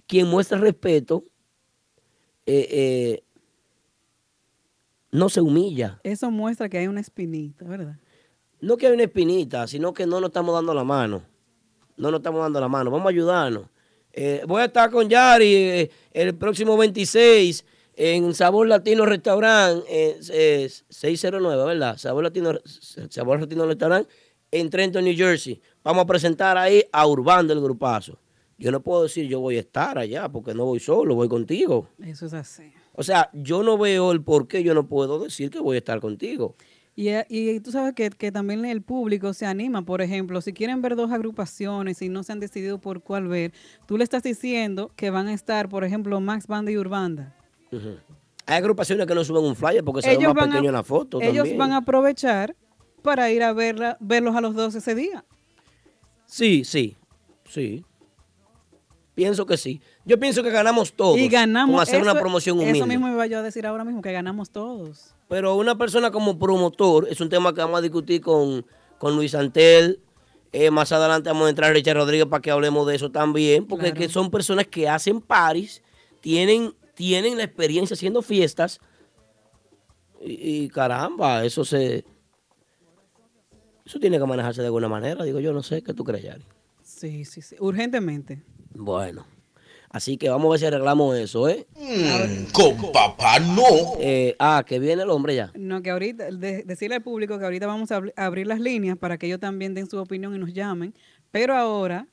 quien 0.05 0.27
muestra 0.27 0.57
respeto, 0.57 1.23
eh, 2.45 3.23
no 5.11 5.29
se 5.29 5.41
humilla. 5.41 5.99
Eso 6.03 6.29
muestra 6.31 6.69
que 6.69 6.77
hay 6.77 6.87
una 6.87 7.01
espinita, 7.01 7.65
¿verdad? 7.65 7.97
No 8.61 8.77
que 8.77 8.87
hay 8.87 8.93
una 8.93 9.03
espinita, 9.03 9.67
sino 9.67 9.93
que 9.93 10.05
no 10.05 10.19
nos 10.19 10.29
estamos 10.29 10.53
dando 10.53 10.73
la 10.73 10.83
mano. 10.83 11.23
No 11.97 12.11
nos 12.11 12.19
estamos 12.19 12.41
dando 12.41 12.59
la 12.59 12.67
mano. 12.67 12.91
Vamos 12.91 13.07
a 13.07 13.09
ayudarnos. 13.09 13.63
Eh, 14.13 14.43
voy 14.47 14.61
a 14.61 14.65
estar 14.65 14.89
con 14.89 15.07
Yari 15.07 15.53
eh, 15.53 15.91
el 16.11 16.35
próximo 16.35 16.75
26 16.77 17.63
en 17.97 18.33
Sabor 18.35 18.67
Latino 18.67 19.05
Restaurant 19.05 19.83
eh, 19.89 20.19
eh, 20.31 20.69
609, 20.89 21.65
¿verdad? 21.65 21.97
Sabor 21.97 22.23
Latino, 22.23 22.53
Sabor 23.09 23.39
Latino 23.39 23.65
Restaurant 23.65 24.07
en 24.51 24.69
Trenton, 24.69 25.03
New 25.03 25.15
Jersey. 25.15 25.59
Vamos 25.83 26.03
a 26.03 26.07
presentar 26.07 26.57
ahí 26.57 26.83
a 26.91 27.07
Urbán 27.07 27.47
del 27.47 27.59
Grupazo. 27.59 28.19
Yo 28.59 28.71
no 28.71 28.81
puedo 28.81 29.03
decir 29.03 29.27
yo 29.27 29.39
voy 29.39 29.57
a 29.57 29.61
estar 29.61 29.97
allá 29.97 30.29
porque 30.29 30.53
no 30.53 30.65
voy 30.65 30.79
solo, 30.79 31.15
voy 31.15 31.27
contigo. 31.27 31.89
Eso 32.03 32.27
es 32.27 32.33
así. 32.33 32.71
O 32.93 33.03
sea, 33.03 33.29
yo 33.33 33.61
no 33.61 33.77
veo 33.77 34.11
el 34.11 34.23
por 34.23 34.47
qué 34.47 34.63
yo 34.63 34.73
no 34.73 34.87
puedo 34.87 35.19
decir 35.19 35.49
que 35.49 35.59
voy 35.59 35.75
a 35.75 35.79
estar 35.79 35.99
contigo. 35.99 36.55
Y, 36.99 37.09
eh, 37.09 37.27
y 37.29 37.59
tú 37.59 37.71
sabes 37.71 37.93
que, 37.93 38.09
que 38.09 38.31
también 38.31 38.65
el 38.65 38.81
público 38.81 39.31
se 39.31 39.45
anima, 39.45 39.83
por 39.83 40.01
ejemplo, 40.01 40.41
si 40.41 40.51
quieren 40.51 40.81
ver 40.81 40.95
dos 40.95 41.11
agrupaciones 41.11 42.01
y 42.01 42.09
no 42.09 42.23
se 42.23 42.31
han 42.31 42.39
decidido 42.39 42.79
por 42.79 43.03
cuál 43.03 43.27
ver, 43.27 43.53
tú 43.85 43.99
le 43.99 44.03
estás 44.03 44.23
diciendo 44.23 44.91
que 44.95 45.11
van 45.11 45.27
a 45.27 45.33
estar, 45.35 45.69
por 45.69 45.83
ejemplo, 45.83 46.19
Max 46.19 46.47
Banda 46.47 46.71
y 46.71 46.77
Urbanda. 46.77 47.35
Hay 48.47 48.57
agrupaciones 48.57 49.05
que 49.05 49.13
no 49.13 49.23
suben 49.23 49.43
un 49.43 49.55
flyer 49.55 49.83
porque 49.83 50.01
se 50.01 50.17
ve 50.17 50.27
más 50.27 50.35
a- 50.35 50.45
pequeño 50.47 50.69
en 50.69 50.73
la 50.73 50.81
foto. 50.81 51.21
ellos 51.21 51.35
también. 51.35 51.57
van 51.59 51.71
a 51.73 51.77
aprovechar 51.77 52.55
para 53.03 53.29
ir 53.29 53.43
a 53.43 53.53
verla, 53.53 53.95
verlos 53.99 54.35
a 54.35 54.41
los 54.41 54.55
dos 54.55 54.73
ese 54.73 54.95
día. 54.95 55.23
Sí, 56.25 56.63
sí, 56.65 56.95
sí. 57.47 57.85
Pienso 59.13 59.45
que 59.45 59.57
sí. 59.57 59.81
Yo 60.03 60.19
pienso 60.19 60.41
que 60.41 60.49
ganamos 60.49 60.93
todos. 60.93 61.19
y 61.19 61.27
ganamos. 61.29 61.75
Con 61.75 61.81
hacer 61.83 62.01
una 62.01 62.13
eso- 62.13 62.19
promoción 62.21 62.57
humilde. 62.57 62.79
Eso 62.79 62.87
mismo 62.87 63.07
iba 63.07 63.27
yo 63.27 63.37
a 63.37 63.43
decir 63.43 63.67
ahora 63.67 63.83
mismo, 63.85 64.01
que 64.01 64.11
ganamos 64.11 64.49
todos. 64.49 65.13
Pero 65.29 65.55
una 65.55 65.77
persona 65.77 66.11
como 66.11 66.37
promotor, 66.39 67.07
es 67.09 67.19
un 67.21 67.29
tema 67.29 67.53
que 67.53 67.61
vamos 67.61 67.79
a 67.79 67.81
discutir 67.81 68.21
con, 68.21 68.65
con 68.97 69.15
Luis 69.15 69.35
Antel. 69.35 69.99
Eh, 70.53 70.71
más 70.71 70.91
adelante 70.93 71.29
vamos 71.29 71.47
a 71.47 71.49
entrar 71.49 71.69
a 71.71 71.73
Richard 71.73 71.97
Rodríguez 71.97 72.27
para 72.27 72.41
que 72.41 72.51
hablemos 72.51 72.87
de 72.87 72.95
eso 72.95 73.11
también, 73.11 73.65
porque 73.67 73.87
Claro. 73.91 73.97
que 73.99 74.09
son 74.09 74.31
personas 74.31 74.67
que 74.67 74.87
hacen 74.87 75.19
paris, 75.19 75.83
tienen, 76.21 76.73
tienen 76.95 77.37
la 77.37 77.43
experiencia 77.43 77.93
haciendo 77.95 78.21
fiestas. 78.21 78.79
Y, 80.21 80.63
y 80.63 80.69
caramba, 80.69 81.43
eso 81.43 81.65
se. 81.65 82.05
Eso 83.85 83.99
tiene 83.99 84.17
que 84.19 84.25
manejarse 84.25 84.61
de 84.61 84.67
alguna 84.67 84.89
manera, 84.89 85.23
digo 85.23 85.39
yo, 85.39 85.53
no 85.53 85.63
sé, 85.63 85.81
¿qué 85.81 85.93
tú 85.93 86.03
crees, 86.03 86.23
Yari? 86.23 86.43
Sí, 86.83 87.23
sí, 87.25 87.41
sí. 87.41 87.55
Urgentemente. 87.59 88.43
Bueno, 88.73 89.25
así 89.89 90.17
que 90.17 90.29
vamos 90.29 90.47
a 90.47 90.49
ver 90.51 90.59
si 90.59 90.65
arreglamos 90.65 91.15
eso, 91.17 91.47
¿eh? 91.49 91.65
Con 92.53 92.91
papá 92.91 93.39
no. 93.39 93.63
Eh, 93.99 94.35
ah, 94.39 94.63
que 94.65 94.79
viene 94.79 95.03
el 95.03 95.09
hombre 95.09 95.35
ya. 95.35 95.51
No, 95.55 95.81
que 95.81 95.89
ahorita, 95.91 96.31
de- 96.31 96.63
decirle 96.63 96.95
al 96.95 97.03
público 97.03 97.37
que 97.39 97.45
ahorita 97.45 97.67
vamos 97.67 97.91
a 97.91 97.99
abri- 97.99 98.13
abrir 98.15 98.47
las 98.47 98.59
líneas 98.59 98.97
para 98.97 99.17
que 99.17 99.27
ellos 99.27 99.39
también 99.39 99.73
den 99.73 99.89
su 99.89 99.97
opinión 99.97 100.33
y 100.35 100.37
nos 100.39 100.53
llamen. 100.53 100.93
Pero 101.31 101.55
ahora, 101.55 102.07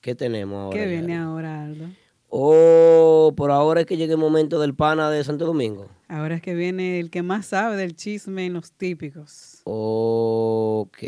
¿Qué 0.00 0.14
tenemos 0.14 0.56
ahora? 0.58 0.78
¿qué 0.78 0.86
viene 0.86 1.16
ahora, 1.16 1.64
Aldo? 1.64 1.86
Oh, 2.32 3.32
por 3.36 3.50
ahora 3.50 3.80
es 3.80 3.86
que 3.86 3.96
llegue 3.96 4.12
el 4.12 4.18
momento 4.18 4.60
del 4.60 4.74
pana 4.74 5.10
de 5.10 5.22
Santo 5.24 5.44
Domingo. 5.46 5.88
Ahora 6.08 6.36
es 6.36 6.42
que 6.42 6.54
viene 6.54 7.00
el 7.00 7.10
que 7.10 7.22
más 7.22 7.46
sabe 7.46 7.76
del 7.76 7.96
chisme 7.96 8.46
en 8.46 8.52
los 8.52 8.70
típicos. 8.72 9.60
Ok. 9.64 10.98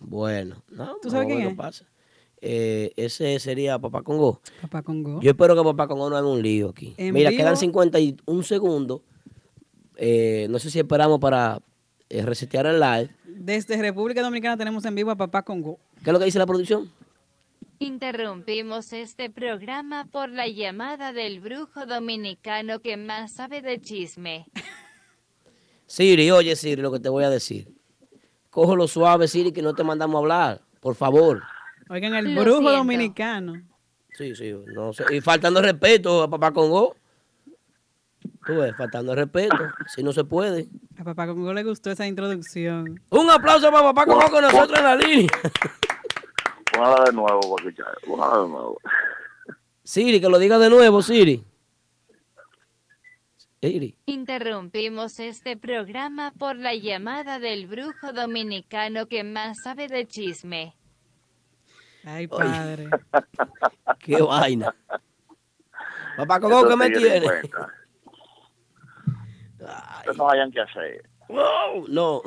Bueno. 0.00 0.62
No, 0.70 0.96
¿Tú 1.00 1.10
sabes 1.10 1.26
quién 1.26 1.40
qué 1.40 1.48
es? 1.48 1.54
pasa. 1.54 1.86
Eh, 2.48 2.92
ese 2.94 3.40
sería 3.40 3.76
Papá 3.76 4.02
Congo. 4.02 4.40
Papá 4.62 4.80
Congo. 4.82 5.20
Yo 5.20 5.30
espero 5.32 5.56
que 5.56 5.64
Papá 5.64 5.88
Congo 5.88 6.08
no 6.08 6.16
haga 6.16 6.28
un 6.28 6.40
lío 6.40 6.68
aquí. 6.68 6.94
En 6.96 7.12
Mira, 7.12 7.30
vivo. 7.30 7.40
quedan 7.40 7.56
51 7.56 8.42
segundos. 8.44 9.00
Eh, 9.96 10.46
no 10.48 10.60
sé 10.60 10.70
si 10.70 10.78
esperamos 10.78 11.18
para 11.18 11.58
eh, 12.08 12.22
resetear 12.22 12.66
el 12.66 12.78
live. 12.78 13.10
Desde 13.24 13.76
República 13.82 14.22
Dominicana 14.22 14.56
tenemos 14.56 14.84
en 14.84 14.94
vivo 14.94 15.10
a 15.10 15.16
Papá 15.16 15.42
Congo. 15.42 15.80
¿Qué 16.04 16.10
es 16.10 16.12
lo 16.12 16.20
que 16.20 16.26
dice 16.26 16.38
la 16.38 16.46
producción? 16.46 16.88
Interrumpimos 17.80 18.92
este 18.92 19.28
programa 19.28 20.06
por 20.12 20.28
la 20.28 20.46
llamada 20.46 21.12
del 21.12 21.40
brujo 21.40 21.84
dominicano 21.84 22.78
que 22.78 22.96
más 22.96 23.32
sabe 23.32 23.60
de 23.60 23.80
chisme. 23.80 24.46
Siri, 25.86 26.30
oye 26.30 26.54
Siri, 26.54 26.80
lo 26.80 26.92
que 26.92 27.00
te 27.00 27.08
voy 27.08 27.24
a 27.24 27.30
decir. 27.30 27.74
Cógelo 28.50 28.86
suave, 28.86 29.26
Siri, 29.26 29.50
que 29.50 29.62
no 29.62 29.74
te 29.74 29.82
mandamos 29.82 30.14
a 30.14 30.18
hablar. 30.18 30.60
Por 30.80 30.94
favor. 30.94 31.42
Oigan, 31.88 32.14
el 32.14 32.34
Lo 32.34 32.40
brujo 32.42 32.58
siento. 32.58 32.76
dominicano. 32.78 33.62
Sí, 34.12 34.34
sí, 34.34 34.54
no 34.74 34.92
sé. 34.92 35.04
Y 35.14 35.20
faltando 35.20 35.60
respeto 35.62 36.22
a 36.22 36.30
Papá 36.30 36.52
Congo. 36.52 36.96
Tú 38.46 38.56
ves, 38.56 38.74
faltando 38.76 39.14
respeto. 39.14 39.56
Si 39.94 40.02
no 40.02 40.12
se 40.12 40.24
puede. 40.24 40.66
A 40.98 41.04
Papá 41.04 41.26
Congo 41.26 41.52
le 41.52 41.62
gustó 41.64 41.90
esa 41.90 42.06
introducción. 42.06 43.00
Un 43.10 43.30
aplauso 43.30 43.70
para 43.70 43.82
Papá 43.92 44.06
Congo 44.06 44.28
con 44.30 44.42
nosotros 44.42 44.78
en 44.78 44.84
la 44.84 44.96
línea. 44.96 45.28
Póngala 46.72 47.04
de 47.04 47.12
nuevo. 47.12 47.56
Póngala 48.06 48.42
de 48.42 48.48
nuevo. 48.48 48.78
Siri, 49.84 50.20
que 50.20 50.28
lo 50.28 50.38
diga 50.38 50.58
de 50.58 50.70
nuevo, 50.70 51.02
Siri. 51.02 51.44
Siri. 53.62 53.96
Interrumpimos 54.06 55.18
este 55.18 55.56
programa 55.56 56.32
por 56.38 56.56
la 56.56 56.74
llamada 56.74 57.38
del 57.38 57.66
brujo 57.66 58.12
dominicano 58.12 59.06
que 59.06 59.24
más 59.24 59.58
sabe 59.62 59.88
de 59.88 60.06
chisme. 60.06 60.74
Ay, 62.06 62.28
padre. 62.28 62.88
Qué 63.98 64.22
vaina. 64.22 64.72
Papá 66.16 66.36
Eso 66.38 66.68
¿qué 66.68 66.76
me 66.76 66.90
tiene? 66.90 67.26
no 70.16 70.30
hayan 70.30 70.50
que 70.52 70.60
hacer. 70.60 71.08
Wow, 71.28 71.86
no. 71.88 72.22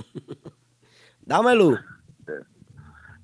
Dame 1.22 1.56
luz. 1.56 1.80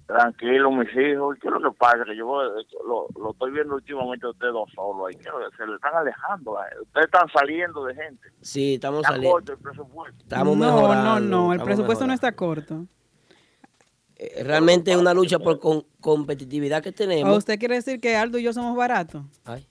Tranquilo, 0.07 0.71
mis 0.71 0.87
hijos. 0.95 1.35
¿Qué 1.41 1.47
es 1.47 1.53
lo 1.53 1.59
que 1.71 1.77
pasa? 1.77 2.05
Que 2.05 2.15
yo 2.15 2.25
lo, 2.87 3.07
lo 3.19 3.31
estoy 3.31 3.51
viendo 3.51 3.75
últimamente 3.75 4.25
a 4.25 4.29
ustedes 4.29 4.53
dos 4.53 4.69
solos 4.73 5.07
ahí. 5.09 5.15
¿Qué 5.15 5.27
es 5.27 5.33
lo 5.33 5.39
que- 5.49 5.57
Se 5.57 5.67
le 5.67 5.75
están 5.75 5.95
alejando. 5.95 6.57
a- 6.57 6.65
Ustedes 6.81 7.05
están 7.07 7.27
saliendo 7.33 7.85
de 7.85 7.95
gente. 7.95 8.27
Sí, 8.41 8.75
estamos 8.75 8.99
Está 9.01 9.13
saliendo. 9.13 9.33
corto 9.33 9.51
el 9.53 9.57
presupuesto. 9.59 10.17
Estamos 10.23 10.55
no, 10.57 10.65
mejorando. 10.65 11.19
no, 11.19 11.47
no. 11.47 11.53
El 11.53 11.61
presupuesto 11.61 12.07
no 12.07 12.13
está 12.13 12.31
corto. 12.31 12.85
Eh, 14.17 14.43
Realmente 14.43 14.91
es 14.91 14.97
una 14.97 15.13
lucha 15.13 15.39
por 15.39 15.59
con- 15.59 15.85
competitividad 15.99 16.81
que 16.81 16.89
¿O 16.89 16.93
tenemos. 16.93 17.37
usted 17.37 17.59
quiere 17.59 17.75
decir 17.75 17.99
que 17.99 18.15
Aldo 18.15 18.37
y 18.37 18.43
yo 18.43 18.53
somos 18.53 18.75
baratos? 18.75 19.23
Ay. 19.43 19.67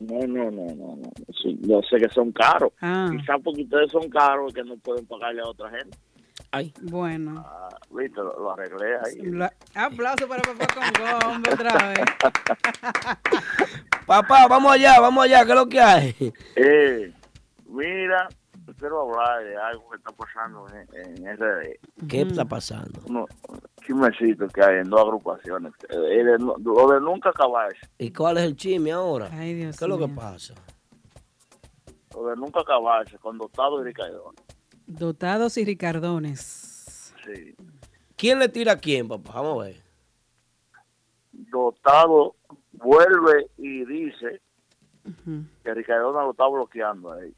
No, 0.00 0.18
no, 0.26 0.50
no, 0.50 0.66
no. 0.74 0.96
no. 0.96 1.10
Sí, 1.42 1.58
yo 1.62 1.80
sé 1.88 1.96
que 1.98 2.08
son 2.08 2.32
caros. 2.32 2.72
Ah. 2.80 3.08
Quizás 3.10 3.36
porque 3.42 3.62
ustedes 3.62 3.90
son 3.90 4.08
caros 4.10 4.52
que 4.52 4.62
no 4.64 4.76
pueden 4.78 5.06
pagarle 5.06 5.40
a 5.42 5.48
otra 5.48 5.70
gente. 5.70 5.96
Ay. 6.50 6.72
Bueno. 6.82 7.44
Ah, 7.46 7.68
Viste, 7.90 8.16
lo, 8.16 8.38
lo 8.38 8.52
arreglé 8.52 8.96
ahí. 9.04 9.16
Lo- 9.22 9.48
Aplauso 9.74 10.26
para 10.28 10.42
Papá 10.42 10.66
Congo, 10.74 11.32
hombre, 11.34 11.52
otra 11.54 11.88
vez. 11.88 12.00
Papá, 14.06 14.46
vamos 14.48 14.72
allá, 14.72 15.00
vamos 15.00 15.24
allá, 15.24 15.44
¿qué 15.44 15.50
es 15.50 15.56
lo 15.56 15.68
que 15.68 15.80
hay? 15.80 16.14
Eh, 16.56 17.12
mira, 17.68 18.28
quiero 18.78 19.02
hablar 19.02 19.44
de 19.44 19.56
algo 19.56 19.90
que 19.90 19.96
está 19.96 20.10
pasando 20.12 20.66
en, 20.70 21.26
en 21.26 21.36
RD. 21.36 22.06
¿Qué 22.08 22.22
está 22.22 22.44
pasando? 22.44 23.00
Unos 23.06 23.28
chismecitos 23.84 24.52
que 24.52 24.62
hay 24.62 24.78
en 24.78 24.88
dos 24.90 25.00
agrupaciones. 25.00 25.72
Eh, 25.88 25.96
de- 25.96 26.38
lo 26.38 26.88
de 26.92 27.00
nunca 27.00 27.30
acabarse. 27.30 27.78
¿Y 27.98 28.10
cuál 28.12 28.38
es 28.38 28.44
el 28.44 28.56
chisme 28.56 28.92
ahora? 28.92 29.28
Ay, 29.32 29.54
Dios 29.54 29.76
¿Qué 29.78 29.84
es 29.84 29.88
lo 29.88 29.98
que 29.98 30.08
pasa? 30.08 30.54
Lo 32.14 32.26
de 32.28 32.36
nunca 32.36 32.60
acabarse 32.60 33.18
con 33.18 33.36
Dotado 33.38 33.80
y 33.80 33.84
Ricaidón. 33.84 34.34
Dotados 34.86 35.56
y 35.58 35.64
Ricardones. 35.64 37.12
Sí. 37.24 37.54
¿Quién 38.16 38.38
le 38.38 38.48
tira 38.48 38.72
a 38.72 38.76
quién, 38.78 39.08
papá? 39.08 39.32
Vamos 39.40 39.62
a 39.64 39.66
ver. 39.68 39.82
Dotado 41.32 42.36
vuelve 42.72 43.48
y 43.58 43.84
dice 43.84 44.40
que 45.62 45.74
Ricaidón 45.74 46.14
lo 46.14 46.30
está 46.30 46.46
bloqueando 46.48 47.12
ahí. 47.12 47.34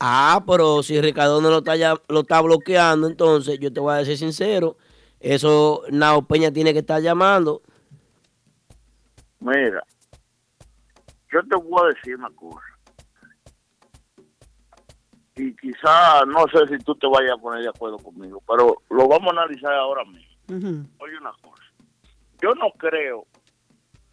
Ah, 0.00 0.42
pero 0.46 0.82
si 0.82 1.00
Ricardo 1.00 1.40
no 1.40 1.50
lo 1.50 1.58
está, 1.58 1.76
ya- 1.76 2.00
lo 2.08 2.20
está 2.20 2.40
bloqueando, 2.40 3.06
entonces 3.06 3.58
yo 3.60 3.72
te 3.72 3.80
voy 3.80 3.94
a 3.94 3.98
decir 3.98 4.18
sincero, 4.18 4.76
eso 5.20 5.82
Nao 5.90 6.22
Peña 6.26 6.50
tiene 6.52 6.72
que 6.72 6.80
estar 6.80 7.00
llamando. 7.00 7.62
Mira, 9.40 9.82
yo 11.32 11.40
te 11.48 11.56
voy 11.56 11.82
a 11.82 11.94
decir 11.94 12.16
una 12.16 12.30
cosa. 12.30 12.60
Y 15.36 15.54
quizá, 15.56 16.24
no 16.26 16.44
sé 16.52 16.68
si 16.68 16.78
tú 16.84 16.94
te 16.94 17.06
vayas 17.08 17.32
a 17.32 17.40
poner 17.40 17.62
de 17.62 17.68
acuerdo 17.68 17.98
conmigo, 17.98 18.40
pero 18.46 18.76
lo 18.90 19.08
vamos 19.08 19.28
a 19.28 19.42
analizar 19.42 19.72
ahora 19.74 20.04
mismo. 20.04 20.32
Oye 20.98 21.18
una 21.18 21.32
cosa. 21.42 21.62
Yo 22.40 22.54
no 22.54 22.70
creo, 22.78 23.26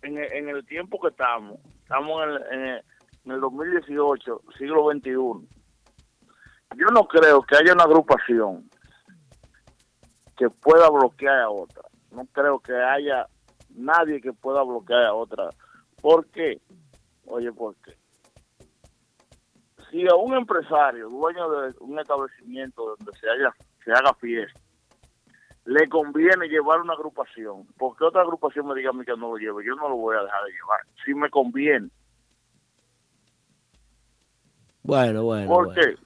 en 0.01 0.17
el, 0.17 0.31
en 0.33 0.49
el 0.49 0.65
tiempo 0.65 0.99
que 0.99 1.09
estamos, 1.09 1.59
estamos 1.83 2.23
en 2.23 2.29
el, 2.29 2.41
en 2.53 2.65
el- 2.69 2.83
en 3.23 3.31
el 3.33 3.39
2018, 3.41 4.41
siglo 4.57 4.89
XXI, 4.91 5.47
yo 6.75 6.87
no 6.87 7.07
creo 7.07 7.41
que 7.41 7.57
haya 7.57 7.73
una 7.73 7.83
agrupación 7.83 8.69
que 10.37 10.49
pueda 10.49 10.89
bloquear 10.89 11.39
a 11.41 11.49
otra. 11.49 11.83
No 12.11 12.25
creo 12.31 12.59
que 12.59 12.73
haya 12.73 13.27
nadie 13.69 14.21
que 14.21 14.33
pueda 14.33 14.63
bloquear 14.63 15.05
a 15.05 15.13
otra. 15.13 15.49
¿Por 16.01 16.25
qué? 16.27 16.59
Oye, 17.25 17.51
¿por 17.51 17.75
qué? 17.75 17.95
Si 19.89 20.07
a 20.07 20.15
un 20.15 20.33
empresario, 20.33 21.09
dueño 21.09 21.49
de 21.49 21.73
un 21.79 21.99
establecimiento 21.99 22.95
donde 22.95 23.11
se, 23.19 23.29
haya, 23.29 23.53
se 23.83 23.91
haga 23.91 24.13
fiesta, 24.15 24.59
le 25.65 25.87
conviene 25.89 26.47
llevar 26.47 26.81
una 26.81 26.93
agrupación, 26.93 27.67
porque 27.77 28.05
otra 28.05 28.21
agrupación 28.21 28.67
me 28.67 28.75
diga 28.75 28.89
a 28.89 28.93
mí 28.93 29.05
que 29.05 29.11
no 29.11 29.31
lo 29.31 29.37
lleve, 29.37 29.65
yo 29.65 29.75
no 29.75 29.89
lo 29.89 29.97
voy 29.97 30.17
a 30.17 30.23
dejar 30.23 30.43
de 30.45 30.51
llevar, 30.51 30.79
si 31.05 31.13
me 31.13 31.29
conviene. 31.29 31.89
Bueno, 34.83 35.23
bueno. 35.23 35.47
Porque 35.47 35.97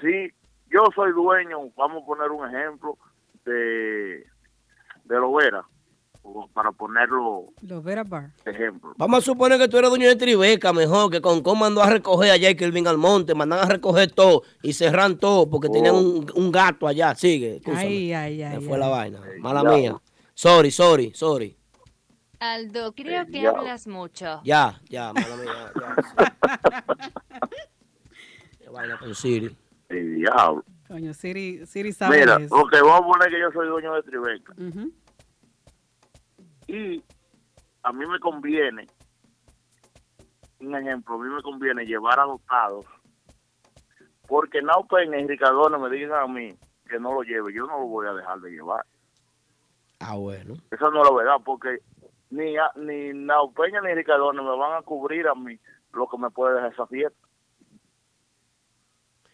si 0.00 0.32
yo 0.70 0.84
soy 0.94 1.12
dueño, 1.12 1.70
vamos 1.76 2.02
a 2.02 2.06
poner 2.06 2.30
un 2.30 2.48
ejemplo 2.48 2.96
de, 3.44 4.26
de 5.04 5.16
Lovera, 5.16 5.64
para 6.52 6.70
ponerlo 6.72 7.46
Los 7.62 7.82
Vera 7.82 8.04
Bar. 8.04 8.30
ejemplo. 8.44 8.92
Vamos 8.96 9.18
a 9.18 9.22
suponer 9.22 9.58
que 9.58 9.68
tú 9.68 9.78
eres 9.78 9.90
dueño 9.90 10.08
de 10.08 10.16
Tribeca, 10.16 10.72
mejor, 10.72 11.10
que 11.10 11.20
con 11.20 11.42
cómo 11.42 11.62
mandó 11.62 11.82
a 11.82 11.90
recoger 11.90 12.30
allá 12.30 12.50
y 12.50 12.56
Kelvin 12.56 12.86
Almonte, 12.86 13.34
mandan 13.34 13.60
a 13.60 13.64
recoger 13.64 14.10
todo 14.12 14.42
y 14.62 14.72
cerran 14.72 15.18
todo 15.18 15.48
porque 15.48 15.68
tenían 15.68 15.94
un, 15.94 16.30
un 16.34 16.52
gato 16.52 16.86
allá. 16.86 17.14
Sigue, 17.14 17.56
escúchame. 17.56 17.82
Ay, 17.82 18.12
ay, 18.12 18.42
ay. 18.42 18.58
Me 18.58 18.64
fue 18.64 18.74
ay. 18.74 18.80
la 18.80 18.88
vaina. 18.88 19.20
Mala 19.38 19.62
ya. 19.62 19.70
mía. 19.70 20.00
Sorry, 20.34 20.70
sorry, 20.70 21.12
sorry. 21.14 21.56
Aldo, 22.38 22.92
creo 22.94 23.26
que 23.26 23.42
ya. 23.42 23.50
hablas 23.50 23.86
mucho. 23.86 24.40
Ya, 24.44 24.80
ya, 24.88 25.12
mala 25.12 25.36
mía. 25.36 25.72
Ya, 25.80 25.94
sí. 26.02 26.14
Qué 28.58 28.68
vaina 28.68 28.98
con 28.98 29.14
Siri. 29.14 29.56
El 29.90 30.14
diablo. 30.16 30.64
Coño, 30.88 31.12
Siri, 31.14 31.66
Siri 31.66 31.92
sabe 31.92 32.18
Mira, 32.20 32.36
eso. 32.36 32.54
ok, 32.54 32.72
vamos 32.82 33.00
a 33.02 33.06
poner 33.06 33.28
que 33.30 33.40
yo 33.40 33.50
soy 33.52 33.68
dueño 33.68 33.94
de 33.94 34.02
Tribeca. 34.02 34.54
Y 36.66 37.02
a 37.82 37.92
mí 37.92 38.06
me 38.06 38.18
conviene, 38.20 38.86
un 40.60 40.74
ejemplo, 40.74 41.14
a 41.16 41.18
mí 41.18 41.28
me 41.34 41.42
conviene 41.42 41.84
llevar 41.84 42.18
adoptados, 42.20 42.86
porque 44.28 44.62
Nao 44.62 44.86
Peña 44.86 45.18
y 45.18 45.26
Ricardona 45.26 45.78
me 45.78 45.90
digan 45.90 46.12
a 46.22 46.26
mí 46.26 46.54
que 46.88 46.98
no 47.00 47.12
lo 47.14 47.22
lleve, 47.22 47.52
yo 47.52 47.66
no 47.66 47.78
lo 47.80 47.86
voy 47.86 48.06
a 48.06 48.12
dejar 48.12 48.40
de 48.40 48.50
llevar. 48.50 48.84
Ah, 50.00 50.16
bueno. 50.16 50.54
Esa 50.70 50.90
no 50.90 51.02
es 51.02 51.10
la 51.10 51.16
verdad, 51.16 51.36
porque 51.44 51.78
ni, 52.30 52.56
a- 52.56 52.72
ni 52.76 53.12
Nao 53.12 53.52
Peña 53.52 53.80
ni 53.80 53.94
Ricardona 53.94 54.42
me 54.42 54.56
van 54.56 54.78
a 54.78 54.82
cubrir 54.82 55.26
a 55.28 55.34
mí 55.34 55.58
lo 55.92 56.06
que 56.08 56.18
me 56.18 56.30
puede 56.30 56.54
dejar 56.54 56.72
esa 56.72 56.86
fiesta. 56.86 57.18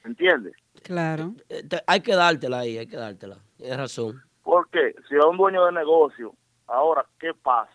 ¿Entiendes? 0.07 0.55
Claro. 0.85 1.35
Eh, 1.49 1.69
hay 1.85 2.01
que 2.01 2.15
dártela 2.15 2.61
ahí, 2.61 2.79
hay 2.79 2.87
que 2.87 2.97
dártela. 2.97 3.39
Tienes 3.57 3.77
razón. 3.77 4.23
Porque 4.45 4.95
si 5.09 5.17
es 5.17 5.25
un 5.25 5.37
dueño 5.37 5.67
de 5.67 5.73
negocio, 5.73 6.33
ahora, 6.69 7.05
¿qué 7.19 7.35
pasa? 7.35 7.73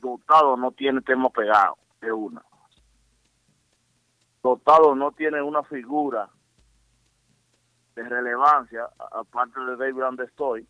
Dotado 0.00 0.58
no 0.58 0.72
tiene 0.72 1.00
tema 1.00 1.30
pegado, 1.30 1.78
es 2.02 2.12
una. 2.12 2.44
Dotado 4.42 4.94
no 4.94 5.10
tiene 5.12 5.40
una 5.40 5.62
figura 5.62 6.28
de 7.94 8.02
relevancia, 8.02 8.90
aparte 9.10 9.58
de 9.58 9.76
David 9.76 10.02
Andestoy. 10.02 10.68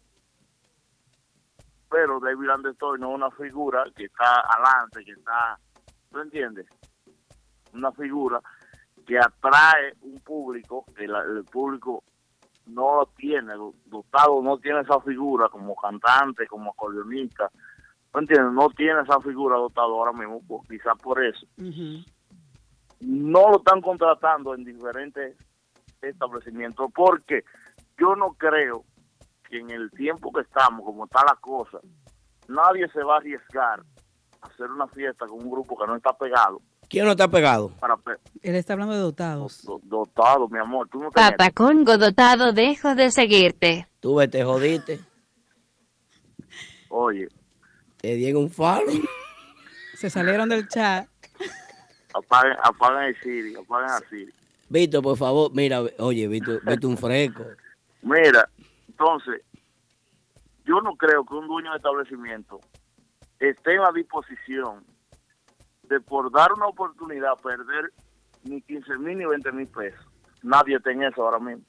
Pero 1.91 2.21
David 2.21 2.51
Andestoy 2.51 3.01
no 3.01 3.09
es 3.11 3.15
una 3.17 3.31
figura 3.33 3.85
que 3.97 4.05
está 4.05 4.43
adelante, 4.43 5.05
que 5.05 5.13
está, 5.13 5.59
¿tú 6.13 6.21
entiendes? 6.21 6.67
Una 7.77 7.93
figura 7.93 8.41
que 9.07 9.18
atrae 9.18 9.95
un 10.03 10.18
público, 10.20 10.85
que 10.97 11.07
la- 11.07 11.22
el 11.22 11.45
público 11.45 12.03
no 12.66 12.97
lo 12.97 13.07
tiene, 13.16 13.55
do- 13.55 13.74
dotado 13.85 14.43
no 14.43 14.59
tiene 14.59 14.81
esa 14.81 15.01
figura 15.01 15.49
como 15.49 15.77
cantante, 15.77 16.47
como 16.49 16.70
acordeonista, 16.72 17.49
¿me 18.12 18.20
entiendes? 18.22 18.53
No 18.53 18.68
tiene 18.70 19.03
esa 19.03 19.20
figura 19.20 19.57
dotado 19.57 19.95
ahora 19.95 20.12
mismo, 20.12 20.41
pues, 20.49 20.66
quizás 20.68 20.99
por 21.01 21.22
eso. 21.24 21.47
No 23.01 23.51
lo 23.51 23.59
están 23.59 23.81
contratando 23.83 24.55
en 24.55 24.64
diferentes 24.64 25.37
establecimientos, 26.03 26.91
porque 26.95 27.45
yo 27.99 28.16
no 28.16 28.33
creo 28.35 28.85
que 29.49 29.59
en 29.59 29.70
el 29.70 29.91
tiempo 29.93 30.33
que 30.33 30.41
estamos, 30.41 30.85
como 30.85 31.05
está 31.05 31.24
la 31.24 31.37
cosa, 31.37 31.79
nadie 32.49 32.89
se 32.89 33.03
va 33.03 33.14
a 33.14 33.18
arriesgar 33.18 33.81
a 34.41 34.47
hacer 34.47 34.70
una 34.70 34.87
fiesta 34.89 35.27
con 35.27 35.43
un 35.45 35.51
grupo 35.51 35.77
que 35.77 35.87
no 35.87 35.95
está 35.97 36.12
pegado, 36.14 36.61
¿Quién 36.89 37.05
no 37.05 37.11
está 37.12 37.28
pegado? 37.28 37.70
para 37.80 37.97
pe- 37.97 38.16
Él 38.43 38.55
está 38.55 38.74
hablando 38.74 38.95
de 38.95 39.01
dotados. 39.01 39.62
do- 39.64 39.80
dotado, 39.84 40.49
mi 40.49 40.59
amor. 40.59 40.89
Tú 40.89 40.99
no 41.01 41.11
te 41.11 41.20
metas. 41.20 41.32
Papá 41.32 41.51
Congo 41.51 41.99
dotado, 41.99 42.53
dejo 42.53 42.95
de 42.95 43.11
seguirte. 43.11 43.89
Tú 44.01 44.18
te 44.30 44.45
jodiste. 44.45 45.01
Oye, 46.89 47.28
Te 47.99 48.14
dieron 48.14 48.45
un 48.45 48.51
falo. 48.51 48.87
Se 49.95 50.09
salieron 50.11 50.49
del 50.49 50.68
chat. 50.68 51.09
apaguen, 52.14 52.57
apaguen 52.62 53.03
el 53.05 53.20
Siri, 53.20 53.55
apaguen 53.57 53.91
a 53.91 53.99
Siri. 54.09 54.32
Víctor, 54.68 55.03
por 55.03 55.16
favor, 55.16 55.51
mira, 55.53 55.80
oye, 55.99 56.28
Víctor, 56.28 56.61
Víctor 56.64 56.91
un 56.91 56.99
fresco. 56.99 57.45
Mira, 58.03 58.49
entonces, 58.89 59.43
yo 60.64 60.80
no 60.80 60.95
creo 60.97 61.24
que 61.24 61.34
un 61.34 61.47
dueño 61.49 61.70
de 61.72 61.76
establecimiento 61.78 62.61
esté 63.39 63.74
en 63.74 63.80
la 63.82 63.93
disposición 63.93 64.84
de 65.89 66.01
por 66.01 66.30
dar 66.32 66.53
una 66.53 66.66
oportunidad 66.66 67.34
perder 67.43 67.93
ni 68.45 68.62
15 68.62 68.99
mil 68.99 69.18
ni 69.18 69.26
20 69.26 69.53
mil 69.53 69.66
pesos. 69.68 70.07
Nadie 70.43 70.78
en 70.84 71.03
eso 71.03 71.24
ahora 71.24 71.39
mismo. 71.39 71.64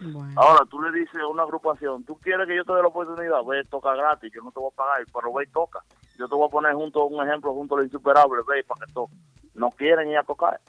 Bueno. 0.00 0.32
Ahora 0.36 0.64
tú 0.70 0.80
le 0.80 0.98
dices 0.98 1.20
a 1.20 1.26
una 1.26 1.42
agrupación, 1.42 2.04
tú 2.04 2.16
quieres 2.16 2.46
que 2.46 2.56
yo 2.56 2.64
te 2.64 2.72
dé 2.72 2.80
la 2.80 2.88
oportunidad, 2.88 3.44
ve, 3.44 3.62
toca 3.64 3.94
gratis, 3.94 4.32
yo 4.34 4.42
no 4.42 4.50
te 4.50 4.58
voy 4.58 4.70
a 4.72 4.76
pagar, 4.76 5.04
pero 5.12 5.32
ve 5.32 5.44
y 5.44 5.52
toca. 5.52 5.84
Yo 6.18 6.26
te 6.26 6.34
voy 6.34 6.46
a 6.46 6.50
poner 6.50 6.74
junto 6.74 7.04
un 7.06 7.26
ejemplo 7.26 7.52
junto 7.52 7.74
a 7.74 7.78
los 7.78 7.86
insuperables, 7.86 8.44
ve 8.46 8.64
para 8.64 8.86
que 8.86 8.92
toque. 8.92 9.14
No 9.54 9.70
quieren 9.70 10.08
ir 10.08 10.16
a 10.16 10.24
tocar. 10.24 10.60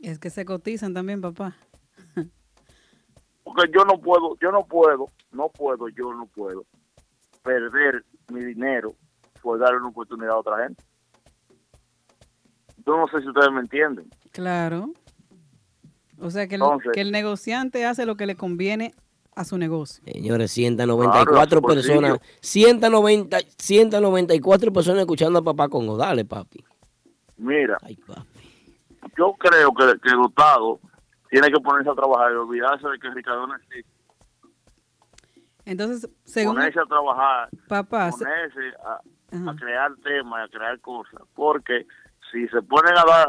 Es 0.00 0.18
que 0.18 0.28
se 0.30 0.44
cotizan 0.44 0.92
también, 0.92 1.20
papá. 1.20 1.56
porque 3.44 3.70
yo 3.72 3.84
no 3.84 4.00
puedo, 4.00 4.36
yo 4.40 4.50
no 4.50 4.66
puedo, 4.66 5.06
no 5.30 5.48
puedo, 5.50 5.88
yo 5.88 6.12
no 6.12 6.26
puedo 6.26 6.64
perder 7.44 8.04
mi 8.32 8.44
dinero 8.44 8.96
por 9.44 9.58
darle 9.60 9.76
una 9.78 9.88
oportunidad 9.88 10.32
a 10.32 10.38
otra 10.38 10.64
gente. 10.64 10.82
Yo 12.86 12.96
no 12.96 13.06
sé 13.08 13.20
si 13.20 13.28
ustedes 13.28 13.50
me 13.52 13.60
entienden. 13.60 14.08
Claro. 14.32 14.90
O 16.18 16.30
sea, 16.30 16.48
que 16.48 16.54
el, 16.56 16.62
Entonces- 16.62 16.92
que 16.94 17.00
el 17.02 17.12
negociante 17.12 17.84
hace 17.84 18.06
lo 18.06 18.16
que 18.16 18.26
le 18.26 18.34
conviene 18.36 18.94
a 19.36 19.44
su 19.44 19.58
negocio. 19.58 20.02
Señores, 20.04 20.50
194 20.52 21.60
Claro, 21.60 21.74
personas, 21.74 22.10
bolsillo. 22.12 22.36
190, 22.40 23.38
194 23.58 24.72
personas 24.72 25.00
escuchando 25.00 25.38
a 25.40 25.42
papá 25.42 25.68
Congo. 25.68 25.96
Dale, 25.96 26.24
papi. 26.24 26.64
Mira, 27.36 27.76
Ay, 27.82 27.96
papi. 27.96 28.22
yo 29.18 29.34
creo 29.38 29.70
que, 29.74 29.98
que 30.00 30.10
Dotado 30.14 30.78
tiene 31.30 31.48
que 31.50 31.60
ponerse 31.60 31.90
a 31.90 31.94
trabajar 31.94 32.32
y 32.32 32.36
olvidarse 32.36 32.88
de 32.88 32.98
que 32.98 33.10
Ricardo 33.10 33.46
no 33.46 33.56
existe. 33.56 33.90
Entonces, 35.64 36.08
según 36.24 36.54
Ponerse 36.56 36.78
a 36.78 36.84
trabajar, 36.84 37.48
papá, 37.68 38.12
se- 38.12 38.24
ponerse 38.24 38.60
a, 38.84 39.00
Ajá. 39.34 39.50
a 39.50 39.56
crear 39.56 39.90
temas, 40.02 40.46
a 40.46 40.48
crear 40.50 40.80
cosas. 40.80 41.20
Porque 41.34 41.86
si 42.32 42.46
se 42.48 42.62
ponen 42.62 42.94
a 42.96 43.04
dar 43.04 43.28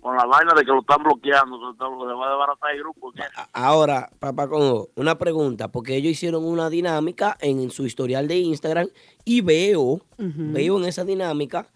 con 0.00 0.16
la 0.16 0.24
vaina 0.26 0.52
de 0.54 0.62
que 0.64 0.72
lo 0.72 0.80
están 0.80 1.02
bloqueando, 1.04 1.58
que 1.58 1.64
lo 1.64 1.72
están- 1.72 1.90
se 1.90 2.14
va 2.14 2.26
a 2.26 2.30
desbaratar 2.30 2.74
el 2.74 2.80
grupo, 2.80 3.12
Ahora, 3.52 4.10
papá 4.18 4.48
Congo, 4.48 4.88
una 4.96 5.16
pregunta, 5.16 5.68
porque 5.68 5.94
ellos 5.94 6.10
hicieron 6.12 6.44
una 6.44 6.68
dinámica 6.70 7.36
en 7.40 7.70
su 7.70 7.86
historial 7.86 8.26
de 8.26 8.38
Instagram 8.38 8.88
y 9.24 9.42
veo, 9.42 10.00
veo 10.18 10.78
en 10.78 10.84
esa 10.86 11.04
dinámica 11.04 11.68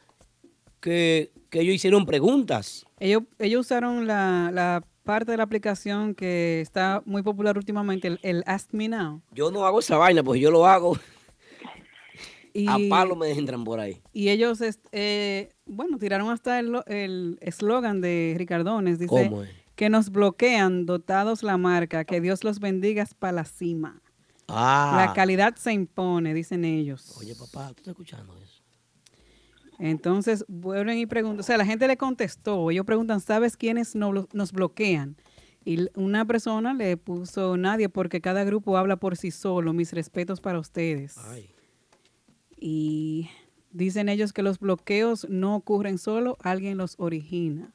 que, 0.81 1.31
que 1.51 1.61
ellos 1.61 1.75
hicieron 1.77 2.05
preguntas. 2.05 2.85
ellos, 2.99 3.23
ellos 3.39 3.61
usaron 3.61 4.09
la, 4.09 4.51
la 4.53 4.83
parte 5.05 5.31
de 5.31 5.37
la 5.37 5.45
aplicación 5.45 6.17
que 6.17 6.61
está 6.61 7.03
muy 7.07 7.23
popular 7.23 7.57
últimamente, 7.57 8.09
el, 8.09 8.19
el 8.23 8.43
Ask 8.47 8.71
Me 8.73 8.89
Now. 8.89 9.21
Yo 9.31 9.53
no 9.53 9.65
hago 9.67 9.79
esa 9.79 9.99
vaina, 9.99 10.25
pues 10.25 10.41
yo 10.41 10.51
lo 10.51 10.67
hago. 10.67 10.97
Y, 12.59 12.67
A 12.69 12.77
palo 12.89 13.15
me 13.17 13.31
entran 13.31 13.65
por 13.65 13.81
ahí. 13.81 14.01
y 14.13 14.29
ellos, 14.31 14.61
eh, 14.93 15.51
bueno, 15.67 15.99
tiraron 15.99 16.31
hasta 16.31 16.59
el 16.59 16.73
lo- 16.73 16.87
el 16.87 17.39
eslogan 17.43 18.01
de 18.01 18.35
Ricardones. 18.39 18.99
Dice 18.99 19.09
¿Cómo 19.29 19.43
es? 19.43 19.51
que 19.75 19.91
nos 19.91 20.11
bloquean, 20.11 20.87
dotados 20.87 21.43
la 21.43 21.57
marca, 21.59 22.05
que 22.05 22.21
Dios 22.21 22.45
los 22.45 22.61
bendiga 22.61 23.07
para 23.19 23.33
la 23.33 23.45
cima. 23.45 24.01
Ah. 24.49 25.05
La 25.07 25.13
calidad 25.13 25.57
se 25.57 25.73
impone, 25.73 26.33
dicen 26.33 26.65
ellos. 26.65 27.15
Oye, 27.19 27.35
papá, 27.35 27.69
¿tú 27.75 27.81
estás 27.81 27.89
escuchando 27.89 28.37
eso? 28.39 28.63
Entonces 29.79 30.45
vuelven 30.49 30.99
y 30.99 31.07
preguntan, 31.07 31.41
o 31.41 31.43
sea, 31.43 31.59
la 31.59 31.67
gente 31.67 31.87
le 31.87 31.97
contestó, 31.99 32.71
ellos 32.71 32.87
preguntan, 32.87 33.21
¿sabes 33.21 33.57
quiénes 33.57 33.95
nos 33.95 34.53
bloquean? 34.53 35.17
Y 35.65 35.89
una 35.95 36.25
persona 36.25 36.73
le 36.73 36.97
puso 36.97 37.57
nadie 37.57 37.89
porque 37.89 38.21
cada 38.21 38.45
grupo 38.45 38.77
habla 38.79 38.97
por 38.97 39.17
sí 39.17 39.31
solo, 39.31 39.73
mis 39.73 39.93
respetos 39.93 40.41
para 40.41 40.59
ustedes. 40.61 41.19
Ay. 41.19 41.51
Y 42.59 43.31
dicen 43.71 44.09
ellos 44.09 44.33
que 44.33 44.43
los 44.43 44.59
bloqueos 44.59 45.27
no 45.29 45.55
ocurren 45.57 45.99
solo, 45.99 46.37
alguien 46.43 46.79
los 46.79 46.95
origina. 46.99 47.73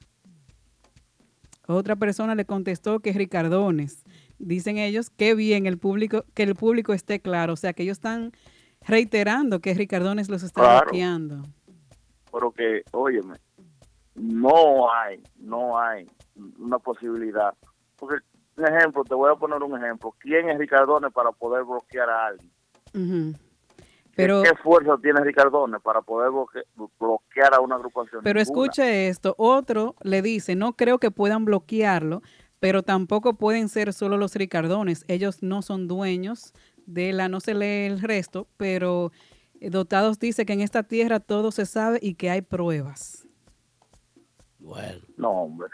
Otra 1.68 1.96
persona 1.96 2.36
le 2.36 2.46
contestó 2.46 3.00
que 3.00 3.14
Ricardones. 3.14 4.04
Dicen 4.40 4.78
ellos 4.78 5.10
que 5.10 5.36
bien 5.36 5.66
el 5.68 5.78
público, 5.78 6.26
que 6.34 6.44
el 6.44 6.56
público 6.56 6.94
esté 6.94 7.20
claro, 7.20 7.54
o 7.54 7.58
sea 7.58 7.74
que 7.74 7.84
ellos 7.84 7.98
están 7.98 8.32
reiterando 8.88 9.60
que 9.60 9.74
Ricardones 9.76 10.30
los 10.30 10.42
está 10.44 10.62
Claro. 10.62 10.86
bloqueando. 10.86 11.44
pero 12.34 12.50
que, 12.54 12.82
óyeme, 12.94 13.36
no 14.16 14.90
hay, 14.92 15.22
no 15.38 15.78
hay 15.78 16.08
una 16.58 16.80
posibilidad. 16.80 17.54
Porque, 17.98 18.16
un 18.56 18.66
ejemplo, 18.68 19.04
te 19.04 19.14
voy 19.14 19.30
a 19.30 19.36
poner 19.36 19.62
un 19.62 19.78
ejemplo. 19.78 20.16
¿Quién 20.18 20.50
es 20.50 20.58
Ricardone 20.58 21.12
para 21.12 21.34
poder 21.34 21.66
bloquear 21.66 22.10
a 22.10 22.28
alguien? 22.28 22.50
¿Qué- 22.94 23.36
Pero, 24.16 24.44
¿Qué 24.44 24.54
fuerza 24.62 24.98
tiene 25.02 25.22
Ricardone 25.22 25.80
para 25.80 26.02
poder 26.02 26.32
bloque- 26.32 26.64
bloquear 27.00 27.54
a 27.56 27.62
una 27.62 27.76
agrupación? 27.76 28.22
pero 28.24 28.40
Ninguna. 28.40 28.66
escuche 28.68 29.08
esto, 29.08 29.36
otro 29.38 29.96
le 30.02 30.22
dice, 30.22 30.56
no 30.56 30.74
creo 30.74 30.98
que 31.00 31.12
puedan 31.12 31.46
bloquearlo, 31.46 32.22
pero 32.60 32.84
tampoco 32.84 33.36
pueden 33.36 33.70
ser 33.70 33.94
solo 33.94 34.18
los 34.18 34.36
ricardones. 34.36 35.06
Ellos 35.08 35.42
no 35.42 35.62
son 35.62 35.88
dueños 35.88 36.54
de 36.86 37.14
la, 37.14 37.30
no 37.30 37.40
se 37.40 37.54
lee 37.54 37.86
el 37.86 38.02
resto, 38.02 38.48
pero 38.58 39.12
eh, 39.62 39.70
Dotados 39.70 40.20
dice 40.20 40.46
que 40.46 40.54
en 40.54 40.62
esta 40.62 40.84
tierra 40.84 41.20
todo 41.20 41.52
se 41.52 41.66
sabe 41.66 42.00
y 42.02 42.16
que 42.16 42.30
hay 42.30 42.42
pruebas. 42.42 43.26
Bueno. 44.60 45.00
No, 45.18 45.30
hombre. 45.32 45.68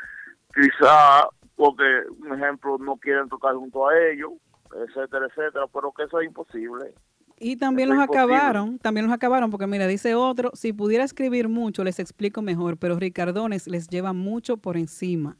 Quizá 0.53 1.27
porque, 1.55 1.83
un 2.19 2.33
ejemplo, 2.41 2.77
no 2.77 2.97
quieren 2.97 3.27
tocar 3.29 3.55
junto 3.55 3.87
a 3.87 3.97
ellos, 4.09 4.31
etcétera, 4.75 5.25
etcétera, 5.27 5.65
pero 5.73 5.91
que 5.91 6.03
eso 6.03 6.19
es 6.19 6.27
imposible. 6.27 6.93
Y 7.39 7.57
también 7.57 7.89
los 7.89 7.97
imposible. 7.99 8.35
acabaron, 8.35 8.79
también 8.79 9.05
los 9.05 9.13
acabaron, 9.13 9.51
porque 9.51 9.67
mira, 9.67 9.85
dice 9.87 10.15
otro, 10.15 10.51
si 10.55 10.73
pudiera 10.73 11.03
escribir 11.03 11.49
mucho, 11.49 11.83
les 11.83 11.99
explico 11.99 12.41
mejor, 12.41 12.77
pero 12.77 12.97
Ricardones 12.97 13.67
les 13.67 13.87
lleva 13.87 14.13
mucho 14.13 14.57
por 14.57 14.75
encima. 14.77 15.37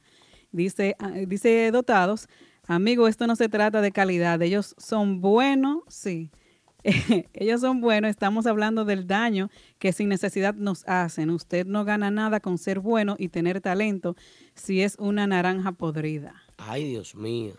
Dice, 0.52 0.96
ah, 1.00 1.10
dice 1.10 1.72
Dotados, 1.72 2.28
amigo, 2.68 3.08
esto 3.08 3.26
no 3.28 3.36
se 3.36 3.50
trata 3.50 3.82
de 3.82 3.92
calidad, 3.92 4.42
ellos 4.42 4.76
son 4.78 5.22
buenos, 5.22 5.84
sí. 5.88 6.30
ellos 7.34 7.62
son 7.62 7.82
buenos, 7.82 8.10
estamos 8.10 8.46
hablando 8.46 8.86
del 8.86 9.08
daño 9.08 9.50
que 9.80 9.92
sin 9.92 10.10
necesidad 10.10 10.54
nos 10.54 10.88
hacen. 10.88 11.32
Usted 11.32 11.66
no 11.66 11.84
gana 11.84 12.12
nada 12.12 12.40
con 12.40 12.58
ser 12.58 12.80
bueno 12.80 13.16
y 13.18 13.30
tener 13.30 13.60
talento 13.60 14.16
si 14.54 14.82
es 14.82 14.96
una 15.00 15.28
naranja 15.28 15.72
podrida. 15.74 16.36
Ay, 16.58 16.86
Dios 16.86 17.16
mío. 17.16 17.56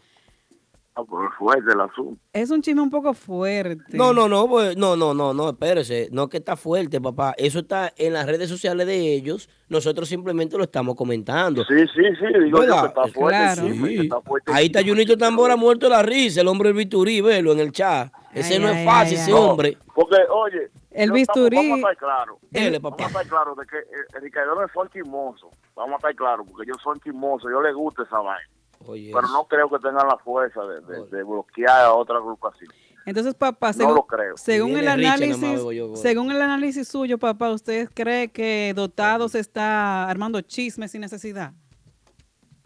Es 1.03 1.35
fuerte 1.39 1.73
el 1.73 1.81
asunto. 1.81 2.21
Es 2.33 2.51
un 2.51 2.61
chisme 2.63 2.83
un 2.83 2.91
poco 2.91 3.15
fuerte. 3.15 3.97
No, 3.97 4.13
no, 4.13 4.29
no, 4.29 4.49
pues, 4.49 4.77
no, 4.77 4.97
no, 4.97 5.15
no, 5.15 5.33
no, 5.35 5.51
espérese, 5.51 6.09
no 6.13 6.29
que 6.29 6.39
está 6.39 6.57
fuerte, 6.57 7.01
papá. 7.01 7.35
Eso 7.37 7.61
está 7.61 7.93
en 7.97 8.13
las 8.15 8.27
redes 8.27 8.49
sociales 8.49 8.87
de 8.87 9.15
ellos. 9.15 9.49
Nosotros 9.69 10.09
simplemente 10.09 10.57
lo 10.57 10.65
estamos 10.65 10.95
comentando. 10.95 11.63
Sí, 11.65 11.75
sí, 11.95 12.03
sí, 12.19 12.27
digo 12.45 12.59
yo 12.59 12.61
¿Verdad? 12.61 12.81
que 12.83 12.89
está 12.89 13.07
fuerte. 13.09 13.39
Claro. 13.39 13.63
sí, 13.63 13.83
que 13.97 14.01
está 14.03 14.21
fuerte. 14.23 14.53
Ahí 14.55 14.67
está 14.67 14.83
Junito 14.83 15.17
Tambora 15.17 15.57
muerto 15.57 15.87
de 15.87 15.91
la 15.91 16.03
risa, 16.03 16.41
el 16.41 16.49
hombre 16.49 16.71
del 16.71 16.77
Bisturí, 16.79 17.21
velo 17.21 17.53
en 17.53 17.61
el 17.61 17.73
chat. 17.73 18.13
Ese 18.33 18.55
Ay, 18.55 18.61
no 18.61 18.69
ay, 18.69 18.77
es 18.79 18.85
fácil, 18.85 19.17
ay, 19.19 19.23
ese 19.23 19.33
ay. 19.33 19.39
hombre. 19.39 19.79
Porque, 19.95 20.17
oye, 20.31 20.71
El 20.91 21.11
bisturí- 21.13 21.59
estamos- 21.59 21.71
vamos 21.71 21.85
a 21.89 21.93
estar 21.93 21.97
claros. 21.97 22.37
Dele, 22.51 22.79
Vamos 22.79 22.99
papá. 22.99 23.05
a 23.05 23.07
estar 23.09 23.27
claros 23.27 23.57
de 23.57 23.67
que 23.67 23.79
eh, 23.79 24.05
el 24.17 24.23
Ricardo 24.23 24.55
son 24.73 24.89
chismosos. 24.91 25.51
Vamos 25.75 25.93
a 25.95 25.97
estar 25.97 26.15
claros, 26.15 26.47
porque 26.51 26.65
ellos 26.69 26.81
son 26.83 26.99
chismosos. 27.01 27.51
Yo 27.51 27.61
les 27.63 27.75
gusta 27.75 28.03
esa 28.05 28.19
vaina. 28.19 28.49
Oye, 28.89 29.11
Pero 29.13 29.29
no 29.29 29.45
creo 29.47 29.69
que 29.69 29.79
tengan 29.81 30.07
la 30.09 30.17
fuerza 30.17 30.63
de, 30.65 30.81
de- 30.81 31.07
de 31.11 31.23
bloquear 31.23 31.85
a 31.85 31.93
otra 31.93 32.17
agrupación. 32.17 32.71
Entonces, 33.05 33.35
papá, 33.35 33.69
No 33.69 33.73
según, 33.75 33.95
lo 33.95 34.07
creo. 34.07 34.37
según 34.37 34.71
Si 34.73 34.79
el 34.81 34.89
análisis, 34.89 35.63
yo, 35.75 35.95
según 35.97 36.31
el 36.31 36.41
análisis 36.41 36.89
suyo, 36.89 37.19
papá, 37.19 37.51
¿usted 37.51 37.89
cree 37.95 38.29
que 38.33 38.73
Dotados 38.75 39.35
está 39.35 40.09
armando 40.09 40.41
chismes 40.41 40.91
sin 40.93 41.03
necesidad? 41.03 41.53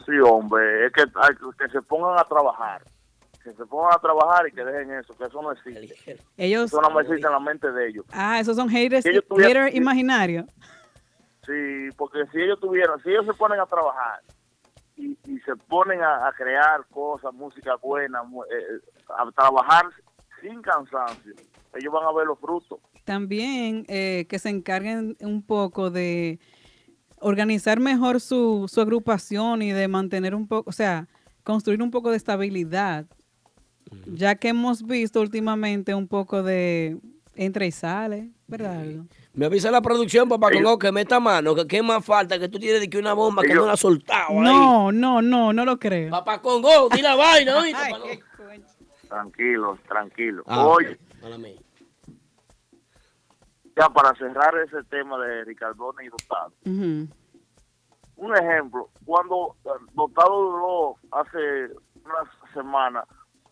Sí, 0.06 0.12
hombre, 0.24 0.86
es 0.86 0.92
que, 0.92 1.02
hay 1.02 1.34
que 1.58 1.68
se 1.72 1.82
pongan 1.82 2.18
a 2.18 2.24
trabajar. 2.24 2.82
Que 3.42 3.50
se 3.52 3.66
pongan 3.66 3.92
a 3.94 3.98
trabajar 3.98 4.46
y 4.48 4.52
que 4.52 4.64
dejen 4.64 4.92
eso, 4.92 5.14
que 5.14 5.24
eso 5.24 5.42
no 5.42 5.50
existe. 5.52 6.16
Ellos, 6.36 6.66
Eso 6.66 6.80
no 6.80 6.90
me 6.90 7.02
existe 7.02 7.26
en 7.26 7.32
la 7.32 7.40
mente 7.40 7.70
de 7.72 7.88
ellos. 7.88 8.04
ah, 8.12 8.38
esos 8.38 8.56
son 8.56 8.68
haters, 8.68 9.02
Si 9.02 9.10
ellos 9.10 9.24
tuvieran- 9.28 9.64
hater 9.66 9.76
imaginarios. 9.76 10.46
Sí, 11.46 11.88
porque 11.96 12.24
si 12.32 12.40
ellos 12.40 12.60
tuvieran, 12.60 13.00
si 13.02 13.10
ellos 13.10 13.26
se 13.26 13.34
ponen 13.34 13.58
a 13.58 13.66
trabajar 13.66 14.20
y, 14.96 15.18
y 15.26 15.38
se 15.40 15.56
ponen 15.56 16.02
a, 16.02 16.26
a 16.28 16.32
crear 16.32 16.86
cosas, 16.90 17.32
música 17.34 17.76
buena, 17.76 18.22
mu- 18.22 18.44
eh, 18.44 18.80
a 19.08 19.30
trabajar 19.32 19.86
sin 20.40 20.60
cansancio, 20.62 21.34
ellos 21.74 21.92
van 21.92 22.04
a 22.04 22.12
ver 22.12 22.26
los 22.26 22.38
frutos. 22.38 22.78
También 23.04 23.84
eh, 23.88 24.26
que 24.28 24.38
se 24.38 24.48
encarguen 24.48 25.16
un 25.20 25.42
poco 25.42 25.90
de 25.90 26.38
organizar 27.20 27.80
mejor 27.80 28.20
su, 28.20 28.66
su 28.68 28.80
agrupación 28.80 29.62
y 29.62 29.72
de 29.72 29.88
mantener 29.88 30.34
un 30.34 30.46
poco, 30.46 30.68
o 30.68 30.72
sea, 30.72 31.08
construir 31.44 31.82
un 31.82 31.90
poco 31.90 32.10
de 32.10 32.16
estabilidad, 32.16 33.06
ya 34.06 34.34
que 34.34 34.48
hemos 34.48 34.84
visto 34.84 35.20
últimamente 35.20 35.94
un 35.94 36.08
poco 36.08 36.42
de 36.42 36.98
entra 37.34 37.64
y 37.66 37.72
sale, 37.72 38.30
¿verdad? 38.46 38.80
Aldo? 38.80 39.06
Me 39.34 39.46
avisa 39.46 39.70
la 39.70 39.80
producción, 39.80 40.28
papá, 40.28 40.48
con 40.48 40.58
algo 40.58 40.78
que 40.78 40.92
meta 40.92 41.18
mano, 41.18 41.54
que 41.54 41.66
qué 41.66 41.82
más 41.82 42.04
falta, 42.04 42.38
que 42.38 42.50
tú 42.50 42.58
tienes 42.58 42.80
de 42.82 42.90
que 42.90 42.98
una 42.98 43.14
bomba 43.14 43.42
que 43.42 43.54
no 43.54 43.64
la 43.64 43.72
has 43.72 43.80
soltado 43.80 44.28
ahí. 44.28 44.42
No, 44.42 44.92
no, 44.92 45.22
no, 45.22 45.52
no 45.54 45.64
lo 45.64 45.78
creo. 45.78 46.10
Papá 46.10 46.42
Congo, 46.42 46.88
di 46.90 47.00
la 47.00 47.14
vaina, 47.16 47.58
oíste, 47.58 48.22
Tranquilos, 49.08 49.78
tranquilos. 49.88 50.44
Ah, 50.46 50.66
Oye, 50.66 50.98
ya 53.76 53.88
para 53.88 54.14
cerrar 54.16 54.54
ese 54.58 54.82
tema 54.84 55.18
de 55.18 55.44
Ricardone 55.44 56.04
y 56.04 56.08
Dotado, 56.08 56.52
un 58.16 58.36
ejemplo, 58.36 58.90
cuando 59.04 59.56
eh, 59.64 59.68
Dotado 59.94 60.42
duró 60.42 60.96
hace 61.10 61.72
una 62.04 62.52
semana, 62.52 63.04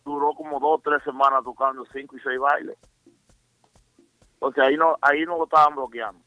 duró 0.05 0.33
como 0.33 0.59
dos 0.59 0.79
o 0.79 0.81
tres 0.83 1.03
semanas 1.03 1.43
tocando 1.43 1.83
cinco 1.91 2.17
y 2.17 2.19
seis 2.21 2.39
bailes. 2.39 2.77
Sea, 4.49 4.65
ahí 4.65 4.75
no, 4.75 4.97
ahí 5.01 5.23
no 5.25 5.37
lo 5.37 5.43
estaban 5.43 5.75
bloqueando. 5.75 6.19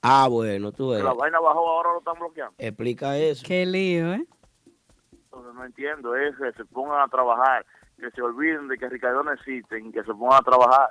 Ah, 0.00 0.28
bueno, 0.30 0.70
tú 0.70 0.90
ves. 0.90 1.02
La 1.02 1.12
vaina 1.12 1.40
bajó, 1.40 1.68
ahora 1.68 1.92
lo 1.92 1.98
están 1.98 2.18
bloqueando. 2.18 2.54
Explica 2.58 3.16
eso. 3.18 3.44
Qué 3.46 3.66
lío, 3.66 4.12
¿eh? 4.14 4.24
Entonces 5.12 5.54
no 5.54 5.64
entiendo, 5.64 6.14
es 6.14 6.36
que 6.36 6.52
se 6.52 6.64
pongan 6.64 7.00
a 7.00 7.08
trabajar, 7.08 7.66
que 7.98 8.10
se 8.10 8.22
olviden 8.22 8.68
de 8.68 8.78
que 8.78 8.88
Ricardo 8.88 9.22
no 9.22 9.32
existen 9.32 9.86
y 9.86 9.92
que 9.92 10.02
se 10.04 10.14
pongan 10.14 10.38
a 10.40 10.42
trabajar. 10.42 10.90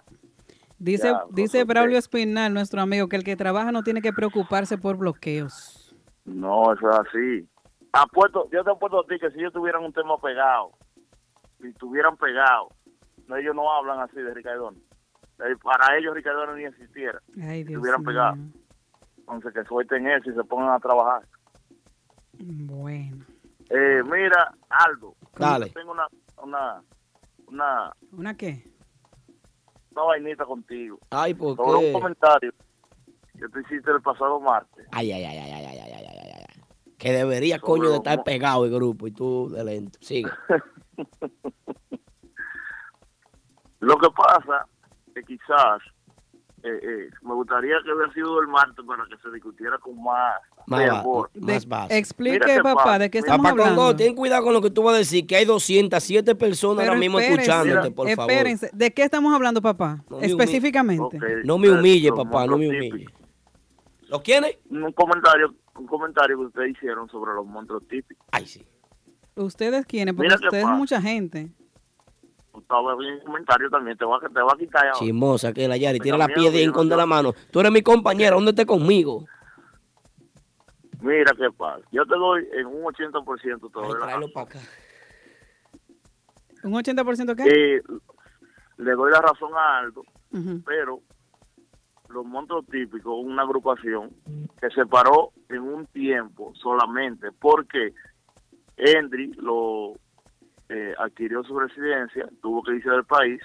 Dice, 0.78 1.08
Ya, 1.08 1.24
dice 1.32 1.64
Braulio 1.64 1.98
Espinal, 1.98 2.54
nuestro 2.54 2.82
amigo, 2.82 3.08
que 3.08 3.16
el 3.16 3.24
que 3.24 3.36
trabaja 3.36 3.72
no 3.72 3.82
tiene 3.82 4.02
que 4.02 4.14
preocuparse 4.14 4.78
por 4.78 4.98
bloqueos. 4.98 5.96
No, 6.26 6.72
eso 6.74 6.90
es 6.90 7.00
así. 7.00 7.50
Apuesto, 7.94 8.48
yo 8.52 8.64
te 8.64 8.72
apuesto 8.72 9.00
a 9.00 9.08
ti 9.08 9.18
que 9.20 9.32
si 9.32 9.40
ellos 9.40 9.54
tuvieran 9.54 9.84
un 9.84 9.94
tema 9.94 10.18
pegado, 10.18 10.72
si 11.60 11.70
estuvieran 11.70 12.16
pegados, 12.18 12.68
no, 13.28 13.38
ellos 13.38 13.56
no 13.56 13.72
hablan 13.72 14.02
así 14.02 14.18
de 14.18 14.34
Ricardo. 14.34 14.74
Eh, 15.40 15.56
Para 15.62 15.98
ellos 15.98 16.14
Ricardo 16.16 16.56
ni 16.56 16.64
existiera. 16.66 17.22
Ay, 17.42 17.60
si 17.64 17.70
Dios 17.70 17.78
estuvieran 17.80 18.04
pegados. 18.04 18.40
Entonces 19.18 19.54
que 19.54 19.64
suelten 19.66 20.08
eso 20.08 20.30
y 20.32 20.34
se 20.34 20.44
pongan 20.44 20.70
a 20.72 20.80
trabajar. 20.80 21.22
Bueno. 22.40 23.26
Eh, 23.70 24.02
mira, 24.06 24.54
Aldo, 24.70 25.16
Dale. 25.38 25.68
yo 25.68 25.74
tengo 25.74 25.92
una, 25.92 26.08
una, 26.42 26.82
una, 27.48 27.92
¿Una 28.14 28.38
qué? 28.38 28.64
una 29.92 30.04
vainita 30.04 30.46
contigo. 30.46 30.98
Ay, 31.10 31.34
¿por 31.34 31.58
Sobre 31.58 31.80
qué? 31.82 31.88
un 31.88 31.94
comentario 32.02 32.54
que 33.38 33.50
tú 33.50 33.60
hiciste 33.60 33.92
el 33.92 34.02
pasado 34.02 34.40
martes. 34.40 34.88
Ay, 34.92 35.12
ay, 35.12 35.26
ay, 35.26 35.38
ay, 35.38 35.52
ay, 35.52 35.66
ay, 35.66 35.80
ay, 35.80 35.92
ay, 36.08 36.32
ay. 36.48 36.64
Que 36.98 37.12
debería, 37.12 37.58
Sobre 37.58 37.68
coño, 37.68 37.90
de 37.90 37.98
estar 37.98 38.24
pegado 38.24 38.64
el 38.66 38.72
grupo 38.72 39.06
y 39.08 39.12
tú 39.12 39.50
de 39.50 39.64
lento. 39.66 40.00
Sigue. 40.02 40.30
Lo 43.80 43.98
que 43.98 44.08
pasa 44.16 44.66
que 45.22 45.24
quizás 45.38 45.82
eh, 46.64 46.70
eh, 46.82 47.10
me 47.22 47.34
gustaría 47.36 47.76
que 47.84 47.92
hubiera 47.94 48.12
sido 48.14 48.42
el 48.42 48.48
martes 48.48 48.84
para 48.86 49.04
que 49.06 49.16
se 49.22 49.30
discutiera 49.32 49.78
con 49.78 50.02
más, 50.04 50.40
Más 50.66 50.82
fervor. 50.82 51.30
más 51.40 51.62
De- 51.64 51.70
base. 51.70 51.98
explique, 51.98 52.60
papá. 52.64 53.00
¿de 53.00 53.10
qué 53.10 53.20
estamos 53.20 53.44
Papá 53.46 53.50
hablando? 53.52 53.82
Congo, 53.82 53.96
ten 53.96 54.16
cuidado 54.16 54.44
con 54.44 54.54
lo 54.54 54.62
que 54.62 54.70
tú 54.72 54.84
vas 54.84 54.96
a 54.96 54.98
decir, 54.98 55.26
que 55.28 55.36
hay 55.36 55.46
207 55.46 56.36
personas 56.36 56.78
Pero 56.80 56.90
ahora 56.92 57.00
mismo 57.00 57.20
espérense, 57.20 57.52
escuchándote, 57.52 57.92
por 57.92 58.10
favor. 58.10 58.32
espérense. 58.32 58.70
¿De 58.74 58.92
qué 58.92 59.04
estamos 59.04 59.34
hablando, 59.34 59.62
papá? 59.62 60.04
No 60.10 60.20
Específicamente. 60.20 61.20
No 61.44 61.58
me 61.58 61.70
humille, 61.70 62.10
los 62.10 62.18
papá, 62.26 62.46
no 62.48 62.58
me 62.58 62.68
humille. 62.68 62.92
típicos. 62.92 63.14
¿Lo 64.10 64.22
quiere? 64.24 64.60
Un 64.70 64.92
comentario, 64.94 65.54
un 65.78 65.86
comentario 65.86 66.38
que 66.38 66.46
ustedes 66.46 66.72
hicieron 66.72 67.08
sobre 67.10 67.34
los 67.34 67.46
monstruos 67.46 67.88
típicos. 67.88 68.26
Ay, 68.32 68.46
sí. 68.48 68.66
¿Ustedes 69.36 69.86
quiénes? 69.86 70.16
Porque 70.16 70.34
ustedes 70.34 70.64
pasa. 70.64 70.76
mucha 70.76 71.02
gente. 71.02 71.50
Estaba 72.60 72.96
bien 72.96 73.14
el 73.16 73.24
comentario 73.24 73.70
también, 73.70 73.98
te 73.98 74.06
va, 74.06 74.18
a- 74.18 74.20
te 74.30 74.42
va 74.42 74.52
a 74.54 74.58
quitar. 74.58 74.92
Chismosa, 74.94 75.54
que 75.54 75.68
la 75.68 75.78
Yari, 75.78 76.00
tira 76.00 76.18
la 76.18 76.28
piedra 76.28 76.58
y 76.60 76.72
te- 76.72 76.96
la 76.96 77.06
mano. 77.06 77.34
Tú 77.52 77.60
eres 77.60 77.72
mi 77.72 77.82
compañera, 77.82 78.36
¿dónde 78.36 78.52
estés 78.52 78.66
conmigo? 78.66 79.26
Mira 81.02 81.32
qué 81.38 81.50
pasa. 81.56 81.86
Yo 81.92 82.06
te 82.06 82.16
doy 82.16 82.48
en 82.54 82.66
un 82.66 82.84
80% 82.86 83.70
te 83.70 83.80
Ay, 83.80 83.90
tráelo 84.00 84.28
razón. 84.28 84.32
para 84.34 84.46
acá. 84.48 84.60
¿Un 86.64 86.74
80% 86.74 87.36
qué? 87.36 87.44
Eh, 87.78 87.82
le 88.78 88.92
doy 88.92 89.12
la 89.12 89.22
razón 89.22 89.52
a 89.56 89.80
Aldo, 89.80 90.02
Ujú. 90.32 90.62
pero 90.66 91.02
los 92.10 92.26
monstruos 92.26 92.66
típicos, 92.68 93.14
una 93.24 93.44
agrupación 93.44 94.10
que 94.60 94.70
se 94.72 94.86
paró 94.86 95.32
en 95.50 95.62
un 95.62 95.86
tiempo 95.88 96.52
solamente 96.56 97.28
porque 97.32 97.94
Endry 98.78 99.34
lo 99.34 99.94
eh, 100.70 100.94
adquirió 100.98 101.44
su 101.44 101.58
residencia, 101.58 102.28
tuvo 102.42 102.64
que 102.64 102.76
irse 102.76 102.90
del 102.90 103.06
país. 103.06 103.42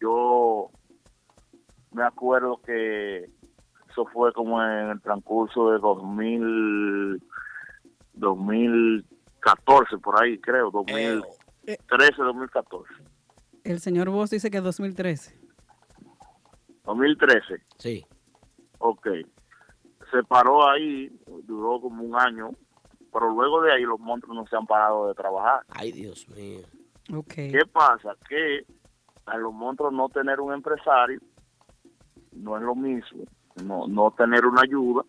Yo 0.00 0.70
me 1.92 2.02
acuerdo 2.02 2.60
que 2.64 3.28
Eso 3.90 4.06
fue 4.12 4.32
como 4.32 4.62
en 4.62 4.90
el 4.90 5.00
transcurso 5.00 5.70
de 5.72 5.78
2000, 5.78 7.22
2014, 8.14 9.98
por 9.98 10.22
ahí 10.22 10.38
creo, 10.38 10.70
2013, 10.70 11.26
2014. 12.16 12.94
El 13.64 13.80
señor 13.80 14.10
Vos 14.10 14.30
dice 14.30 14.50
que 14.50 14.60
2013. 14.60 15.38
2013. 16.84 17.62
Sí. 17.78 18.06
Ok. 18.78 19.08
Se 20.10 20.22
paró 20.24 20.68
ahí, 20.68 21.10
duró 21.44 21.80
como 21.80 22.02
un 22.02 22.16
año, 22.16 22.50
pero 23.12 23.30
luego 23.30 23.62
de 23.62 23.72
ahí 23.72 23.82
los 23.82 23.98
monstruos 23.98 24.36
no 24.36 24.46
se 24.46 24.56
han 24.56 24.66
parado 24.66 25.08
de 25.08 25.14
trabajar. 25.14 25.62
Ay, 25.70 25.92
Dios 25.92 26.28
mío. 26.28 26.60
Ok. 27.14 27.34
¿Qué 27.34 27.62
pasa? 27.70 28.14
Que 28.28 28.64
a 29.26 29.36
los 29.36 29.52
monstruos 29.52 29.92
no 29.92 30.08
tener 30.08 30.40
un 30.40 30.52
empresario 30.52 31.20
no 32.32 32.56
es 32.56 32.62
lo 32.62 32.74
mismo, 32.74 33.24
no, 33.64 33.86
no 33.86 34.10
tener 34.12 34.46
una 34.46 34.62
ayuda 34.62 35.02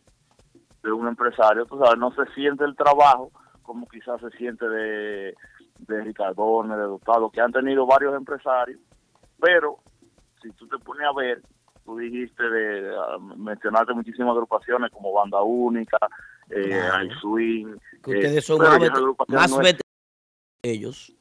de 0.83 0.91
un 0.91 1.07
empresario, 1.07 1.65
tú 1.65 1.77
sabes, 1.77 1.99
no 1.99 2.11
se 2.11 2.25
siente 2.33 2.63
el 2.65 2.75
trabajo 2.75 3.31
como 3.61 3.87
quizás 3.87 4.19
se 4.19 4.29
siente 4.31 4.67
de, 4.67 5.35
de 5.79 6.03
Ricardones, 6.03 6.77
de 6.77 6.83
Dotado, 6.83 7.29
que 7.29 7.41
han 7.41 7.51
tenido 7.51 7.85
varios 7.85 8.15
empresarios, 8.15 8.79
pero 9.39 9.77
si 10.41 10.49
tú 10.51 10.67
te 10.67 10.77
pones 10.79 11.07
a 11.07 11.13
ver, 11.13 11.41
tú 11.85 11.97
dijiste 11.97 12.43
de, 12.43 12.91
mencionaste 13.37 13.93
muchísimas 13.93 14.31
agrupaciones 14.31 14.91
como 14.91 15.13
Banda 15.13 15.41
Única, 15.41 15.97
eh, 16.51 16.63
Claro. 16.67 16.93
Al 16.95 17.19
Swing, 17.19 17.75
Que 18.03 18.11
eh, 18.11 18.15
ustedes 18.17 18.45
son 18.45 18.59
pero 18.59 19.15
más, 19.27 19.29
más 19.29 19.51
no 19.51 19.61
es- 19.61 19.77
ellos. 20.63 21.13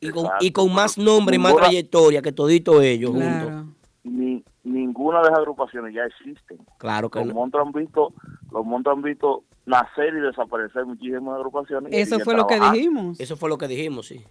Y 0.00 0.10
con, 0.10 0.26
y 0.40 0.52
con 0.52 0.72
más 0.72 0.96
nombre 0.98 1.36
y 1.36 1.38
más 1.38 1.48
Ninguna- 1.52 1.66
trayectoria 1.66 2.22
que 2.22 2.32
todito 2.32 2.80
ellos 2.80 3.10
juntos. 3.10 3.74
Ni, 4.04 4.44
ninguna 4.62 5.18
de 5.18 5.24
esas 5.24 5.38
agrupaciones 5.38 5.92
ya 5.94 6.04
existen. 6.04 6.58
Claro 6.78 7.10
que 7.10 7.18
Los 7.18 7.28
no. 7.28 7.34
monstruos 7.34 7.66
han 7.66 7.72
visto, 7.72 8.12
los 8.52 8.64
monstruos 8.64 8.96
han 8.96 9.02
visto 9.02 9.44
nacer 9.66 10.14
y 10.14 10.20
desaparecer 10.20 10.86
muchísimas 10.86 11.34
agrupaciones. 11.36 11.92
Eso 11.92 12.20
fue 12.20 12.34
lo 12.36 12.46
que 12.46 12.60
dijimos. 12.60 13.18
Eso 13.18 13.36
fue 13.36 13.48
lo 13.48 13.58
que 13.58 13.66
dijimos, 13.68 14.06
sí. 14.06 14.24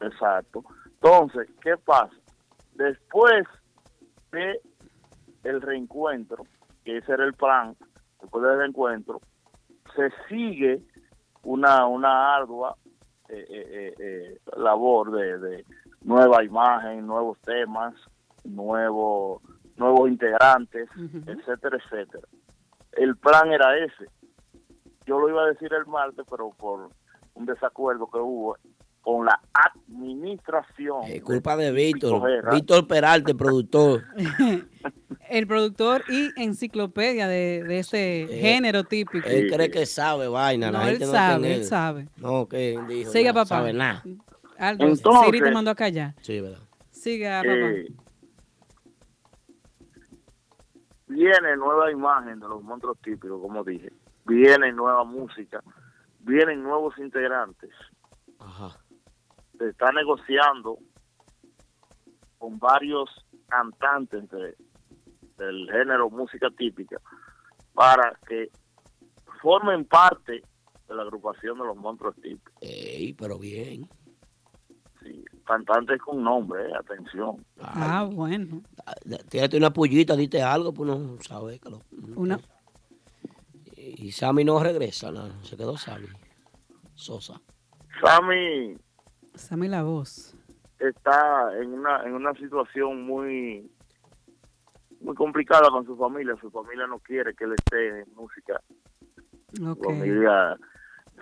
Exacto. 0.00 0.62
Entonces, 1.00 1.48
¿qué 1.62 1.76
pasa? 1.78 2.12
Después 2.74 3.44
de 4.32 4.60
el 5.44 5.62
reencuentro, 5.62 6.44
que 6.84 6.98
ese 6.98 7.12
era 7.12 7.24
el 7.24 7.32
plan, 7.32 7.74
después 8.20 8.44
del 8.44 8.58
reencuentro, 8.58 9.20
se 9.96 10.10
sigue 10.28 10.82
una, 11.42 11.86
una 11.86 12.36
ardua 12.36 12.76
eh, 13.28 13.44
eh, 13.48 13.94
eh, 13.98 14.38
labor 14.56 15.10
de, 15.10 15.38
de 15.38 15.64
nueva 16.02 16.44
imagen, 16.44 17.06
nuevos 17.06 17.38
temas, 17.40 17.94
nuevos 18.44 19.42
nuevos 19.76 20.08
integrantes, 20.08 20.88
etcétera, 21.26 21.76
etcétera. 21.76 22.26
El 22.92 23.16
plan 23.16 23.52
era 23.52 23.76
ese. 23.76 24.06
Yo 25.06 25.18
lo 25.18 25.28
iba 25.28 25.42
a 25.42 25.48
decir 25.48 25.72
el 25.72 25.86
martes, 25.86 26.24
pero 26.28 26.50
por 26.50 26.88
un 27.34 27.46
desacuerdo 27.46 28.08
que 28.10 28.18
hubo 28.18 28.56
con 29.02 29.26
la 29.26 29.38
administración. 29.52 31.04
Es 31.04 31.22
culpa 31.22 31.56
de 31.56 31.70
Víctor. 31.70 32.22
Víctor 32.50 32.86
Peralta, 32.88 33.30
el 33.30 33.36
productor. 33.36 34.02
El 35.28 35.46
productor 35.46 36.04
y 36.08 36.30
enciclopedia 36.40 37.26
de, 37.28 37.64
de 37.64 37.78
ese 37.80 38.22
Eh, 38.22 38.40
género 38.40 38.84
típico. 38.84 39.26
Él 39.28 39.50
cree 39.52 39.70
que 39.70 39.86
sabe 39.86 40.28
vaina. 40.28 40.70
la 40.70 40.78
No, 40.78 40.84
él 40.84 40.90
gente 40.92 41.06
no 41.06 41.12
sabe, 41.12 41.40
tiene- 41.40 41.54
él 41.56 41.64
sabe. 41.64 42.08
No, 42.16 42.48
que 42.48 42.78
dijo. 42.88 43.10
Siga, 43.10 43.30
no 43.30 43.34
papá. 43.34 43.46
sabe 43.46 43.72
nada. 43.72 44.02
Aldo, 44.58 44.86
Entonces- 44.86 45.24
Siri 45.26 45.40
te 45.40 45.50
mandó 45.50 45.70
a 45.70 45.74
callar. 45.74 46.14
Sí, 46.22 46.40
¿verdad? 46.40 46.58
Siga, 46.90 47.40
papá. 47.42 47.50
Eh, 47.52 47.86
viene 51.08 51.56
nueva 51.56 51.90
imagen 51.90 52.40
de 52.40 52.48
los 52.48 52.62
monstruos 52.62 52.98
típicos, 53.00 53.40
como 53.40 53.64
dije. 53.64 53.92
Viene 54.26 54.72
nueva 54.72 55.04
música. 55.04 55.62
Vienen 56.20 56.62
nuevos 56.62 56.96
integrantes. 56.98 57.70
Ajá. 58.38 58.76
Se 59.58 59.68
está 59.68 59.92
negociando 59.92 60.78
con 62.38 62.58
varios 62.58 63.08
cantantes 63.48 64.28
de- 64.30 64.56
del 65.36 65.68
género 65.70 66.10
música 66.10 66.48
típica 66.56 67.00
para 67.74 68.18
que 68.26 68.50
formen 69.42 69.84
parte 69.84 70.42
de 70.88 70.94
la 70.94 71.02
agrupación 71.02 71.58
de 71.58 71.64
los 71.64 71.76
monstruos 71.76 72.14
típicos. 72.16 72.54
Ey, 72.60 73.12
pero 73.14 73.38
bien. 73.38 73.88
Sí, 75.02 75.24
cantantes 75.44 76.00
con 76.00 76.22
nombre, 76.22 76.68
eh, 76.68 76.72
atención. 76.78 77.44
Ah, 77.60 78.08
bueno. 78.10 78.62
Tírate 79.28 79.56
una 79.56 79.72
pullita, 79.72 80.16
dite 80.16 80.42
algo, 80.42 80.72
pues 80.72 80.88
no 80.88 81.20
sabes 81.22 81.60
que 81.60 81.70
lo. 81.70 81.82
Una, 82.16 82.40
Y 83.76 84.10
Sammy 84.12 84.44
no 84.44 84.62
regresa, 84.62 85.10
no, 85.12 85.42
se 85.44 85.56
quedó 85.56 85.76
Sammy. 85.76 86.08
Sosa. 86.94 87.40
Sammy 88.00 88.76
Sammy 89.34 89.68
la 89.68 89.82
voz. 89.82 90.34
está 90.78 91.50
en 91.60 91.74
una 91.74 92.02
en 92.04 92.14
una 92.14 92.32
situación 92.34 93.02
muy 93.04 93.70
muy 95.06 95.14
complicada 95.14 95.70
con 95.70 95.86
su 95.86 95.96
familia. 95.96 96.34
Su 96.40 96.50
familia 96.50 96.86
no 96.88 96.98
quiere 96.98 97.32
que 97.34 97.44
él 97.44 97.52
esté 97.52 98.00
en 98.00 98.14
música. 98.14 98.60
Ok. 99.64 99.84
Familia, 99.84 100.56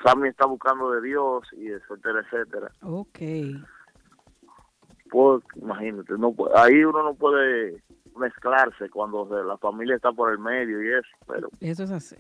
Sammy 0.02 0.30
está 0.30 0.46
buscando 0.46 0.90
de 0.90 1.02
Dios 1.02 1.46
y 1.52 1.68
etcétera, 1.68 2.20
etcétera. 2.20 2.72
Ok. 2.82 3.18
Pues 5.10 5.44
imagínate, 5.56 6.14
no 6.18 6.34
ahí 6.56 6.82
uno 6.82 7.02
no 7.02 7.14
puede 7.14 7.82
mezclarse 8.16 8.88
cuando 8.88 9.26
la 9.44 9.58
familia 9.58 9.96
está 9.96 10.10
por 10.12 10.32
el 10.32 10.38
medio 10.38 10.82
y 10.82 10.88
eso, 10.88 11.16
pero 11.26 11.48
Eso 11.60 11.82
es 11.84 11.90
así. 11.90 12.16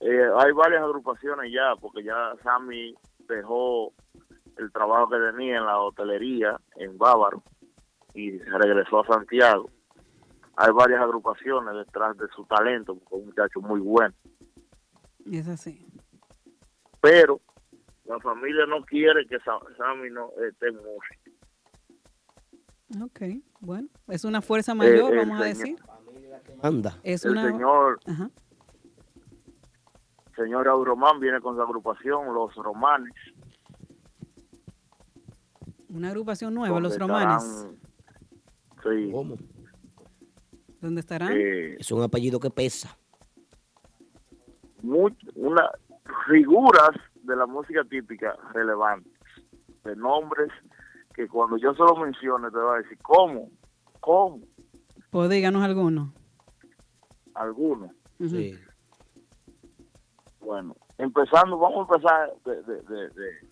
eh, 0.00 0.30
hay 0.38 0.52
varias 0.52 0.82
agrupaciones 0.82 1.52
ya, 1.52 1.74
porque 1.80 2.04
ya 2.04 2.32
Sammy 2.44 2.94
dejó 3.28 3.92
el 4.58 4.70
trabajo 4.70 5.10
que 5.10 5.16
tenía 5.32 5.58
en 5.58 5.66
la 5.66 5.80
hotelería 5.80 6.56
en 6.76 6.96
Bávaro 6.96 7.42
y 8.14 8.38
regresó 8.38 9.00
a 9.00 9.06
Santiago. 9.06 9.68
Hay 10.60 10.72
varias 10.72 11.00
agrupaciones 11.00 11.72
detrás 11.86 12.16
de 12.16 12.26
su 12.34 12.44
talento, 12.46 12.96
porque 12.98 13.14
es 13.14 13.20
un 13.20 13.26
muchacho 13.26 13.60
muy 13.60 13.78
bueno. 13.80 14.12
Es 15.30 15.46
así. 15.46 15.86
Pero 17.00 17.40
la 18.04 18.18
familia 18.18 18.66
no 18.66 18.84
quiere 18.84 19.24
que 19.28 19.38
Sa- 19.40 19.60
Sammy 19.76 20.10
no 20.10 20.30
esté 20.48 20.68
en 20.68 20.76
música. 20.76 21.30
Ok. 23.04 23.20
Bueno, 23.60 23.86
es 24.08 24.24
una 24.24 24.40
fuerza 24.42 24.74
mayor, 24.74 25.14
Eh, 25.14 25.20
el 25.20 25.28
vamos 25.28 25.40
a 25.42 25.44
decir. 25.44 25.76
Anda. 26.62 26.98
Es 27.04 27.24
el 27.24 27.32
una. 27.32 27.46
señor 27.52 28.00
Ajá. 28.06 28.30
señor 30.34 30.66
Raúl 30.66 30.86
Román 30.86 31.20
viene 31.20 31.40
con 31.40 31.54
su 31.54 31.62
agrupación, 31.62 32.34
Los 32.34 32.52
Romanes. 32.56 33.14
Una 35.88 36.08
agrupación 36.08 36.52
nueva, 36.54 36.80
los 36.80 36.98
romanes. 36.98 37.44
estarán- 37.44 37.78
Sí. 38.82 39.10
¿Cómo? 39.12 39.36
¿Dónde 40.80 41.00
estarán? 41.00 41.32
eh, 41.32 41.76
Es 41.78 41.90
un 41.92 42.02
apellido 42.02 42.38
que 42.40 42.50
pesa. 42.50 42.96
much- 44.82 45.32
una 45.34 45.68
figuras 46.28 46.90
de 47.24 47.34
la 47.36 47.46
música 47.46 47.82
típica 47.84 48.34
relevantes, 48.54 49.12
de 49.84 49.96
nombres 49.96 50.50
que 51.14 51.26
cuando 51.26 51.56
yo 51.58 51.72
se 51.74 51.80
lo 51.82 51.96
mencione 51.96 52.48
te 52.50 52.56
va 52.56 52.76
a 52.76 52.78
decir, 52.78 52.96
¿cómo? 53.02 53.50
¿Cómo? 54.00 54.40
Pues 55.10 55.28
díganos 55.30 55.62
alguno. 55.64 56.14
Algunos. 57.34 57.90
Ujú. 58.20 58.28
Sí. 58.30 58.54
Bueno, 60.40 60.76
empezando, 60.96 61.58
vamos 61.58 61.88
a 61.90 61.94
empezar 61.94 62.30
de... 62.44 62.62
de, 62.62 62.82
de- 62.82 63.08
de- 63.10 63.48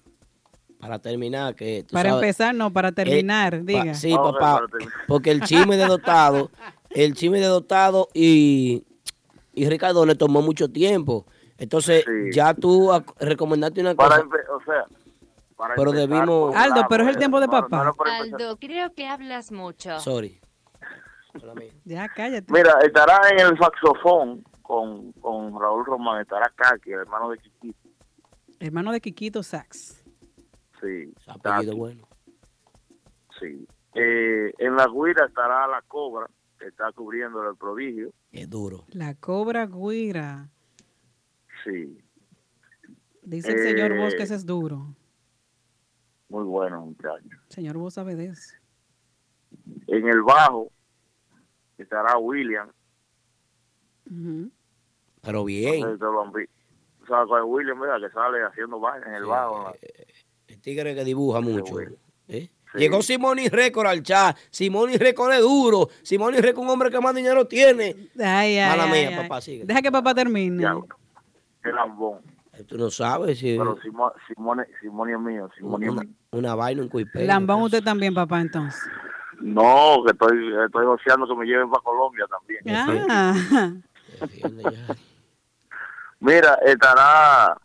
Para 0.78 0.98
terminar, 0.98 1.54
que 1.54 1.84
tú 1.86 1.92
Para 1.94 2.10
sabes- 2.10 2.22
empezar, 2.22 2.54
no, 2.54 2.72
para 2.72 2.92
terminar, 2.92 3.54
Eh, 3.54 3.58
pa- 3.58 3.64
diga. 3.64 3.94
sí, 3.94 4.14
papá. 4.14 4.38
para 4.56 4.68
terminar. 4.68 4.94
Porque 5.08 5.30
el 5.30 5.40
chisme 5.42 5.76
de 5.76 5.86
dotado, 5.86 6.50
el 7.04 7.14
chisme 7.14 7.40
de 7.40 7.46
dotado 7.46 8.08
y, 8.14 8.84
y 9.52 9.68
Ricardo 9.68 10.06
le 10.06 10.14
tomó 10.14 10.40
mucho 10.42 10.70
tiempo. 10.70 11.26
Entonces, 11.58 12.04
Sí. 12.04 12.30
ya 12.32 12.54
tú 12.54 12.90
recomendaste 13.18 13.80
una 13.80 13.94
para 13.94 14.22
cosa. 14.22 14.36
o 14.52 14.60
sea, 14.64 14.84
para 15.56 15.74
Pero 15.74 15.90
empezar 15.90 16.08
debimos- 16.08 16.50
un 16.50 16.56
Aldo, 16.56 16.74
lado, 16.76 16.86
pero 16.88 17.02
es 17.04 17.08
el 17.10 17.14
eh, 17.16 17.18
tiempo 17.18 17.40
de 17.40 17.46
no, 17.46 17.52
no 17.52 17.60
papá. 17.68 17.92
Aldo, 18.20 18.56
creo 18.58 18.92
que 18.94 19.06
hablas 19.06 19.52
mucho. 19.52 19.98
Sorry. 20.00 20.40
Ya, 21.84 22.08
cállate. 22.08 22.50
Mira, 22.50 22.78
estará 22.82 23.20
en 23.30 23.40
el 23.40 23.58
saxofón 23.58 24.42
con, 24.62 25.12
con 25.12 25.60
Raúl 25.60 25.84
Román, 25.84 26.22
estará 26.22 26.50
Kaki, 26.56 26.92
el 26.92 27.00
hermano 27.00 27.30
de 27.30 27.38
Kikito. 27.38 27.88
Hermano 28.58 28.92
de 28.92 29.00
Quiquito 29.02 29.42
Sax. 29.42 30.02
Sí, 30.80 31.12
Apellido 31.26 31.76
bueno. 31.76 32.06
sí. 33.40 33.66
Eh, 33.94 34.52
en 34.58 34.76
la 34.76 34.86
guira 34.88 35.24
estará 35.26 35.66
la 35.68 35.82
cobra, 35.88 36.26
que 36.58 36.66
está 36.66 36.90
cubriendo 36.92 37.48
el 37.48 37.56
prodigio. 37.56 38.12
Es 38.32 38.48
duro. 38.48 38.84
La 38.90 39.14
Cobra 39.14 39.66
Guira. 39.66 40.48
Sí, 41.64 41.98
Dice 43.22 43.50
el 43.52 43.58
señor 43.58 43.92
Eh, 43.92 43.98
Vos 43.98 44.14
que 44.14 44.22
ese 44.22 44.34
es 44.36 44.46
duro. 44.46 44.94
muy 46.28 46.44
bueno, 46.44 46.86
muchacho. 46.86 47.36
Señor 47.48 47.76
Vos 47.76 47.94
sabe 47.94 48.14
de 48.14 48.26
eso. 48.26 48.54
En 49.88 50.06
el 50.08 50.22
bajo 50.22 50.70
estará 51.78 52.16
William, 52.18 52.70
Pero 55.22 55.44
bien. 55.44 55.80
No 55.80 55.86
sé 55.86 55.88
si 55.88 55.94
ustedes 55.94 56.12
lo 56.12 56.22
han 56.22 56.32
visto. 56.32 56.52
O 57.02 57.06
sea, 57.06 57.26
con 57.26 57.38
el 57.38 57.44
William, 57.44 57.80
mira, 57.80 57.98
que 58.00 58.10
sale 58.12 58.42
haciendo 58.44 58.78
vaina 58.80 59.06
en 59.08 59.14
el 59.14 59.24
bajo. 59.26 59.72
El 60.46 60.60
tigre 60.60 60.94
que 60.94 61.04
dibuja 61.04 61.40
mucho. 61.40 61.80
¿eh? 62.28 62.50
Sí. 62.76 62.82
Llegó 62.82 63.02
Simón 63.02 63.38
y 63.38 63.48
Récord 63.48 63.86
al 63.86 64.02
chat. 64.02 64.36
Simón 64.50 64.90
y 64.90 64.96
Récord 64.96 65.32
es 65.32 65.40
duro. 65.40 65.88
Simón 66.02 66.34
y 66.34 66.38
Récord 66.38 66.64
un 66.64 66.70
hombre 66.70 66.90
que 66.90 67.00
más 67.00 67.14
dinero 67.14 67.46
tiene. 67.46 68.10
Ay, 68.18 68.58
ay, 68.58 68.68
Mala 68.70 68.84
ay, 68.84 68.90
mía, 68.90 69.08
ay. 69.20 69.28
papá, 69.28 69.40
sigue. 69.40 69.64
Deja 69.64 69.82
que 69.82 69.90
papá 69.90 70.14
termine. 70.14 70.64
El 71.64 71.74
lambón. 71.74 72.20
Tú 72.66 72.78
no 72.78 72.90
sabes 72.90 73.38
si 73.38 73.56
Pero 73.58 73.76
Simón, 73.82 74.12
Simón, 74.28 74.66
Simón 74.80 75.10
es 75.10 75.18
mío, 75.18 75.50
Simón 75.58 75.82
es 75.82 75.92
mío. 75.92 76.02
una 76.30 76.54
vaina, 76.54 76.82
un 76.82 76.88
cuipé. 76.88 77.24
Lambón 77.26 77.62
usted 77.62 77.82
también, 77.82 78.14
papá, 78.14 78.40
entonces. 78.40 78.80
No, 79.40 80.02
que 80.06 80.12
estoy, 80.12 80.54
estoy 80.64 80.86
goceando 80.86 81.26
que 81.28 81.34
me 81.34 81.44
lleven 81.44 81.68
para 81.70 81.82
Colombia 81.82 82.24
también. 82.30 82.62
Ah. 82.70 83.74
Mira, 86.20 86.58
estará 86.64 87.58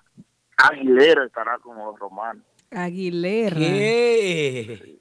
Aguilera, 0.58 1.26
estará 1.26 1.58
con 1.60 1.78
los 1.78 1.98
romanos. 1.98 2.44
Aguilera. 2.72 3.56
¿Qué? 3.56 5.00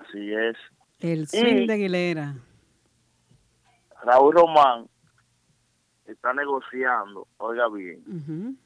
Así 0.00 0.32
es. 0.34 0.56
El 1.00 1.26
swing 1.28 1.62
Y- 1.62 1.66
de 1.66 1.72
Aguilera. 1.72 2.34
Raúl 4.04 4.34
Román 4.34 4.88
está 6.06 6.32
negociando, 6.32 7.26
oiga 7.38 7.68
bien, 7.68 8.56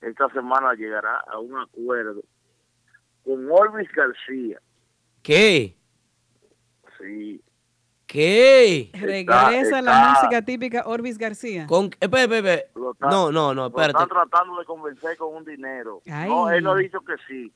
esta 0.00 0.28
semana 0.30 0.74
llegará 0.74 1.18
a 1.28 1.38
un 1.38 1.56
acuerdo 1.56 2.20
con 3.24 3.48
Orvis 3.50 3.88
García. 3.92 4.60
¿Qué? 5.22 5.76
Sí. 6.98 7.40
¿Qué? 8.06 8.90
Regresa 8.92 9.80
la 9.80 9.92
está- 9.92 10.10
música 10.20 10.42
típica 10.42 10.82
Orbis 10.86 11.16
García. 11.16 11.66
Con, 11.66 11.90
está- 11.98 12.08
No, 13.00 13.32
no, 13.32 13.32
no, 13.32 13.54
Lo 13.54 13.66
espérate. 13.68 13.92
están 13.92 14.08
tratando 14.08 14.58
de 14.58 14.64
convencer 14.66 15.16
con 15.16 15.34
un 15.34 15.44
dinero. 15.44 16.02
Ay. 16.10 16.28
No, 16.28 16.50
él 16.50 16.62
no 16.62 16.72
ha 16.72 16.76
dicho 16.76 17.00
que 17.00 17.14
sí. 17.26 17.50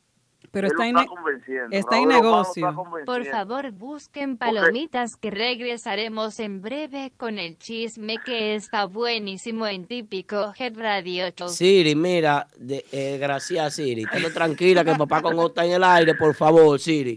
Pero 0.50 0.68
está 0.68 0.86
en, 0.86 0.96
está 0.96 1.02
ne- 1.02 1.06
convenciendo. 1.08 1.68
está 1.76 1.98
en 1.98 2.08
negocio. 2.08 2.68
está 2.68 2.74
convenciendo. 2.76 3.12
Por 3.12 3.24
favor, 3.26 3.70
busquen 3.72 4.36
palomitas 4.38 5.16
que 5.16 5.30
regresaremos 5.30 6.40
en 6.40 6.62
breve 6.62 7.12
con 7.16 7.38
el 7.38 7.58
chisme 7.58 8.16
que 8.24 8.54
está 8.54 8.86
buenísimo 8.86 9.66
en 9.66 9.86
típico 9.86 10.52
Head 10.58 10.76
Radio 10.78 11.28
Show. 11.36 11.48
Siri, 11.48 11.94
mira, 11.94 12.46
de, 12.56 12.84
eh, 12.92 13.18
gracias 13.18 13.74
Siri. 13.74 14.02
Estate 14.02 14.30
tranquila 14.30 14.84
que 14.84 14.94
papá 14.94 15.20
con 15.22 15.38
está 15.38 15.64
en 15.64 15.72
el 15.72 15.84
aire, 15.84 16.14
por 16.14 16.34
favor, 16.34 16.78
Siri. 16.78 17.16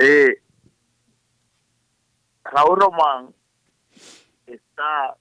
Eh, 0.00 0.40
Raúl 2.44 2.78
Román 2.78 3.34
está 4.46 5.16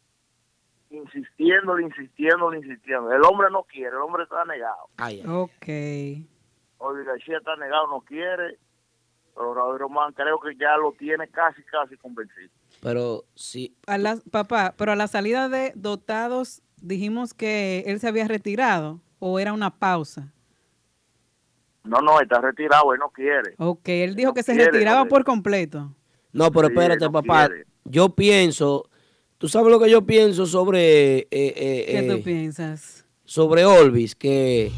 insistiendo, 0.90 1.80
insistiendo, 1.80 2.53
insistiendo. 2.53 3.11
El 3.11 3.24
hombre 3.24 3.48
no 3.52 3.64
quiere, 3.64 3.90
el 3.90 4.02
hombre 4.02 4.24
está 4.24 4.44
negado. 4.45 4.90
Ok. 5.41 6.32
Olvi 6.84 7.05
García 7.05 7.38
está 7.38 7.55
negado, 7.55 7.88
no 7.88 8.01
quiere. 8.01 8.57
Pero 9.35 9.53
Raúl 9.53 9.80
Román 9.80 10.14
creo 10.14 10.39
que 10.39 10.55
ya 10.55 10.77
lo 10.77 10.91
tiene 10.91 11.27
casi, 11.30 11.64
casi 11.64 11.97
convencido. 11.97 12.49
Pero 12.81 13.23
sí. 13.35 13.76
A 13.88 13.97
la- 13.97 14.19
papá, 14.30 14.76
pero 14.77 14.91
a 14.91 14.95
la 14.95 15.07
salida 15.07 15.49
de 15.49 15.72
dotados 15.76 16.61
dijimos 16.81 17.34
que 17.34 17.84
él 17.88 17.99
se 17.99 18.07
había 18.07 18.27
retirado 18.27 18.99
o 19.19 19.39
era 19.39 19.53
una 19.53 19.72
pausa. 19.80 20.31
No, 21.84 21.99
no, 21.99 22.19
está 22.22 22.39
retirado, 22.39 22.93
él 22.93 22.99
no 22.99 23.10
quiere. 23.10 23.55
Ok, 23.57 23.88
él 23.89 24.15
dijo 24.15 24.34
que 24.34 24.43
se 24.43 24.53
quiere, 24.53 24.72
retiraba 24.72 25.03
no 25.03 25.10
por 25.10 25.23
completo. 25.23 25.93
No, 26.31 26.51
pero 26.51 26.68
Sí, 26.68 26.73
espérate, 26.73 27.05
no 27.05 27.11
papá. 27.11 27.47
quiere. 27.47 27.65
Yo 27.85 28.10
pienso, 28.15 28.89
tú 29.38 29.47
sabes 29.49 29.72
lo 29.72 29.80
que 29.80 29.89
yo 29.89 30.05
pienso 30.05 30.45
sobre 30.45 31.19
eh, 31.19 31.27
eh, 31.31 31.85
¿Qué 31.88 31.99
eh, 31.99 32.07
tú 32.18 32.23
piensas? 32.23 33.05
sobre 33.26 33.65
Olvis, 33.65 34.15
que 34.15 34.72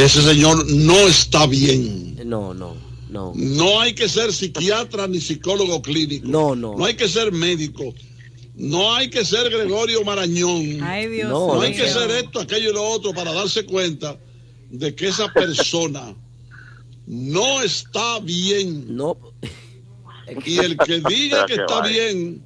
Ese 0.00 0.22
señor 0.22 0.66
no 0.70 0.96
está 1.06 1.46
bien. 1.46 2.16
no, 2.24 2.54
no, 2.54 2.74
no. 3.10 3.32
No 3.34 3.80
hay 3.80 3.92
que 3.92 4.08
ser 4.08 4.32
psiquiatra 4.32 5.06
ni 5.06 5.20
psicólogo 5.20 5.82
clínico. 5.82 6.26
No, 6.26 6.56
no. 6.56 6.74
No 6.74 6.86
hay 6.86 6.94
que 6.94 7.06
ser 7.06 7.32
médico. 7.32 7.92
No 8.54 8.94
hay 8.94 9.10
que 9.10 9.24
ser 9.26 9.50
Gregorio 9.50 10.02
Marañón. 10.02 10.82
Ay, 10.82 11.08
Dios 11.08 11.28
no, 11.28 11.54
mío. 11.54 11.60
hay 11.60 11.74
que 11.74 11.88
ser 11.88 12.10
esto, 12.12 12.40
aquello 12.40 12.70
y 12.70 12.72
lo 12.72 12.82
otro 12.82 13.12
para 13.12 13.32
darse 13.32 13.66
cuenta 13.66 14.18
de 14.70 14.94
que 14.94 15.08
esa 15.08 15.30
persona 15.32 16.14
no 17.06 17.62
está 17.62 18.20
bien. 18.20 18.96
No. 18.96 19.18
Y 20.46 20.58
el 20.58 20.78
que 20.78 21.00
diga 21.00 21.44
que 21.44 21.54
está 21.54 21.82
bien, 21.82 22.42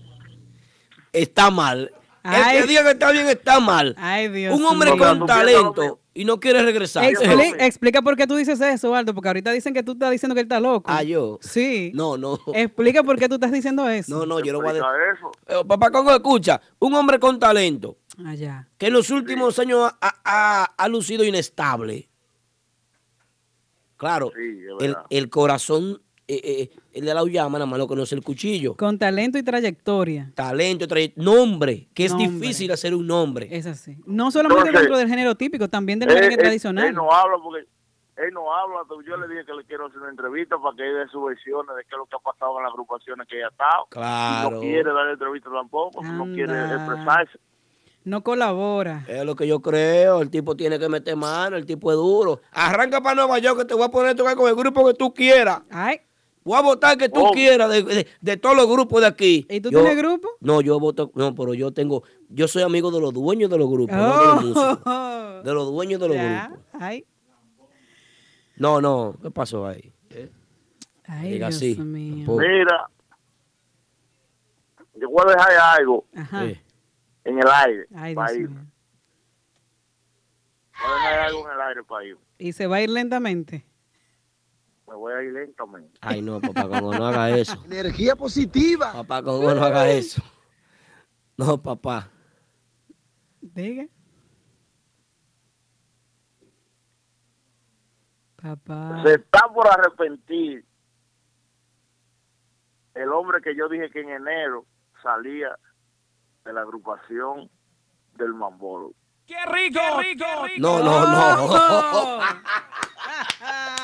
Está 1.13 1.51
mal. 1.53 1.93
Ay. 2.25 2.57
El 2.57 2.63
que 2.63 2.69
diga 2.69 2.83
que 2.83 2.91
está 2.91 3.13
bien 3.13 3.29
está 3.29 3.61
mal. 3.61 3.95
Ay, 3.97 4.29
Dios 4.29 4.59
Un 4.59 4.65
hombre 4.65 4.97
con 4.97 5.25
talento 5.27 6.01
y 6.17 6.25
no 6.25 6.39
quiere 6.39 6.63
regresar. 6.63 7.05
Expli- 7.05 7.57
explica 7.59 8.01
por 8.01 8.17
qué 8.17 8.27
tú 8.27 8.37
dices 8.37 8.61
eso, 8.61 8.95
Aldo, 8.95 9.13
porque 9.15 9.29
ahorita 9.29 9.51
dicen 9.51 9.75
que 9.75 9.83
tú 9.83 9.93
estás 9.93 10.13
diciendo 10.13 10.35
que 10.35 10.43
él 10.43 10.45
está 10.47 10.61
loco. 10.61 10.89
Ah, 10.91 11.03
yo. 11.03 11.39
Sí. 11.43 11.91
No, 11.95 12.17
no. 12.17 12.39
Explica 12.55 13.03
por 13.03 13.19
qué 13.19 13.29
tú 13.29 13.35
estás 13.35 13.51
diciendo 13.51 13.89
eso. 13.89 14.17
No, 14.17 14.25
no, 14.25 14.39
yo 14.41 14.53
no 14.53 14.61
voy 14.61 14.69
a 14.71 14.73
decir. 14.75 14.87
eso. 15.17 15.33
Eh, 15.49 15.65
papá 15.67 15.91
Congo, 15.91 16.13
escucha, 16.13 16.61
un 16.79 16.95
hombre 16.95 17.19
con 17.19 17.39
talento 17.41 17.99
Allá. 18.25 18.69
que 18.79 18.87
en 18.87 18.93
los 18.93 19.11
últimos 19.11 19.59
años 19.59 19.91
ha, 20.01 20.15
ha- 20.25 20.75
ha 20.77 20.89
lucido 20.89 21.25
inestable. 21.25 22.09
Claro, 23.97 24.31
Sí, 24.37 24.61
el, 24.81 24.97
el 25.11 25.31
corazón, 25.31 26.03
eh, 26.27 26.41
eh, 26.45 26.71
el 26.93 27.05
de 27.05 27.15
la 27.15 27.25
llama, 27.25 27.59
nada 27.59 27.67
más 27.67 27.79
lo 27.79 27.87
conoce 27.87 28.15
el 28.15 28.23
cuchillo. 28.23 28.77
Con 28.77 28.99
talento 28.99 29.37
y 29.39 29.43
trayectoria. 29.43 30.33
Talento, 30.35 30.87
traye- 30.89 31.13
nombre, 31.17 31.89
que 31.95 32.07
es 32.07 32.13
Nombre. 32.13 32.29
difícil 32.31 32.71
hacer 32.73 32.95
un 32.95 33.07
nombre. 33.07 33.49
Es 33.51 33.67
así. 33.67 33.97
No 34.07 34.31
solamente 34.31 34.61
Entonces, 34.69 34.81
dentro 34.81 34.99
del 34.99 35.09
género 35.09 35.35
típico, 35.35 35.69
también 35.69 35.99
del 35.99 36.11
él- 36.11 36.37
tradicional. 36.37 36.87
él 36.89 36.95
no 36.95 37.13
habla 37.13 37.37
porque 37.43 37.67
él 38.17 38.33
no 38.33 38.55
habla. 38.55 38.77
Yo 39.07 39.17
le 39.17 39.29
dije 39.29 39.45
que 39.45 39.53
le 39.53 39.65
quiero 39.65 39.87
hacer 39.87 39.99
una 40.01 40.11
entrevista 40.11 40.57
para 40.57 40.75
que 40.77 40.83
él 40.89 40.95
dé 40.97 41.09
sus 41.11 41.25
versiones 41.27 41.77
de 41.77 41.83
qué 41.83 41.89
es 41.91 41.99
lo 41.99 42.07
que 42.07 42.17
ha 42.17 42.21
pasado 42.21 42.57
en 42.59 42.65
las 42.65 42.73
agrupaciones 42.73 43.27
que 43.29 43.37
ella 43.37 43.47
ha 43.47 43.51
estado. 43.51 43.87
Claro. 43.91 44.49
Y 44.49 44.53
no 44.55 44.61
quiere 44.61 44.93
dar 44.93 45.09
entrevista 45.11 45.51
tampoco, 45.51 46.03
no 46.03 46.25
quiere 46.27 46.53
expresarse. 46.75 47.39
No 48.05 48.23
colabora. 48.23 49.03
Es 49.09 49.25
lo 49.25 49.35
que 49.35 49.47
yo 49.47 49.61
creo, 49.61 50.21
el 50.21 50.29
tipo 50.31 50.55
tiene 50.55 50.79
que 50.79 50.89
meter 50.91 51.17
mano, 51.17 51.57
el 51.57 51.65
tipo 51.65 51.91
es 51.91 51.97
duro. 51.97 52.41
Arranca 52.53 53.01
para 53.01 53.15
Nueva 53.15 53.39
York 53.39 53.61
que 53.61 53.65
te 53.65 53.73
voy 53.75 53.85
a 53.85 53.89
poner 53.89 54.11
a 54.11 54.15
tocar 54.15 54.37
con 54.37 54.47
el 54.49 54.55
grupo 54.55 54.87
que 54.87 54.93
tú 54.95 55.13
quieras. 55.15 55.63
Ay. 55.71 56.01
Voy 56.45 56.59
a 56.59 56.61
votar 56.63 56.99
que 56.99 57.09
tú 57.09 57.21
Oh. 57.27 57.33
quieras 57.33 57.71
de, 57.71 57.83
de- 57.83 58.07
de 58.21 58.37
todos 58.37 58.55
los 58.55 58.69
grupos 58.69 59.01
de 59.01 59.07
aquí. 59.07 59.47
¿Y 59.49 59.61
tú 59.61 59.71
Yo- 59.71 59.81
tienes 59.81 59.97
grupo? 59.97 60.29
No, 60.41 60.61
yo 60.61 60.79
voto, 60.79 61.11
no, 61.15 61.35
pero 61.35 61.55
yo 61.55 61.73
tengo, 61.73 62.03
yo 62.29 62.47
soy 62.49 62.63
amigo 62.63 62.91
de 62.91 63.01
los 63.01 63.15
dueños 63.15 63.49
de 63.51 63.57
los 63.59 63.69
grupos, 63.71 63.97
no 63.97 64.19
de 64.21 64.27
los 64.27 64.45
músicos. 64.45 64.79
Oh. 64.85 65.41
De 65.43 65.53
los 65.55 65.67
dueños 65.73 66.01
de 66.01 66.09
los 66.09 66.17
Ya. 66.17 66.47
grupos. 66.49 66.65
Ay, 66.75 67.07
No, 68.57 68.81
no, 68.81 69.17
¿qué 69.23 69.31
pasó 69.31 69.67
ahí? 69.67 69.91
ay 71.07 71.33
Diga 71.33 71.49
Dios 71.49 71.57
así, 71.57 71.77
mío. 71.77 72.17
tampoco. 72.27 72.39
Mira, 72.41 72.87
yo 74.95 75.11
voy 75.11 75.23
a 75.27 75.31
dejar 75.33 75.53
algo 75.79 76.05
Ajá. 76.15 76.45
Eh, 76.47 76.63
en 77.25 77.39
el 77.39 77.49
aire 77.49 77.87
Ay, 77.95 78.15
para 78.15 78.33
Dios 78.33 78.43
ir. 78.45 78.51
mío. 78.51 78.65
Voy 80.83 80.91
a 80.93 80.95
dejar 81.09 81.19
algo 81.21 81.49
en 81.49 81.55
el 81.55 81.61
aire 81.63 81.83
para 81.85 82.05
ir. 82.05 82.17
Y 82.39 82.53
se 82.53 82.67
va 82.67 82.77
a 82.77 82.83
ir 82.83 82.91
lentamente. 82.91 83.65
Me 84.95 85.01
voy 85.01 85.13
a 85.13 85.23
ir 85.25 85.33
lentamente. 85.33 85.99
Ay, 86.03 86.23
no, 86.23 86.41
papá 86.41 86.69
Congo, 86.69 86.95
no 86.95 87.05
haga 87.05 87.31
eso. 87.31 87.61
Energía 87.67 88.15
positiva. 88.15 88.93
Papá 88.93 89.25
Congo, 89.25 89.53
no 89.53 89.65
haga 89.65 89.91
eso. 89.91 90.23
No, 91.37 91.61
papá. 91.61 92.09
Diga. 93.41 93.89
Papá. 98.41 99.03
Se 99.03 99.15
está 99.15 99.49
por 99.53 99.67
arrepentir 99.67 100.65
el 102.95 103.09
hombre 103.09 103.41
que 103.43 103.57
yo 103.57 103.69
dije 103.69 103.91
que 103.91 104.01
en 104.01 104.11
enero 104.11 104.65
salía 105.03 105.59
de 106.45 106.53
la 106.53 106.61
agrupación 106.61 107.51
del 108.13 108.33
Mambolo. 108.33 108.93
¡Qué 109.27 109.45
rico! 109.47 109.81
¡Qué 109.81 110.15
rico! 110.15 110.27
No, 110.61 110.79
no, 110.79 111.05
no. 111.05 112.21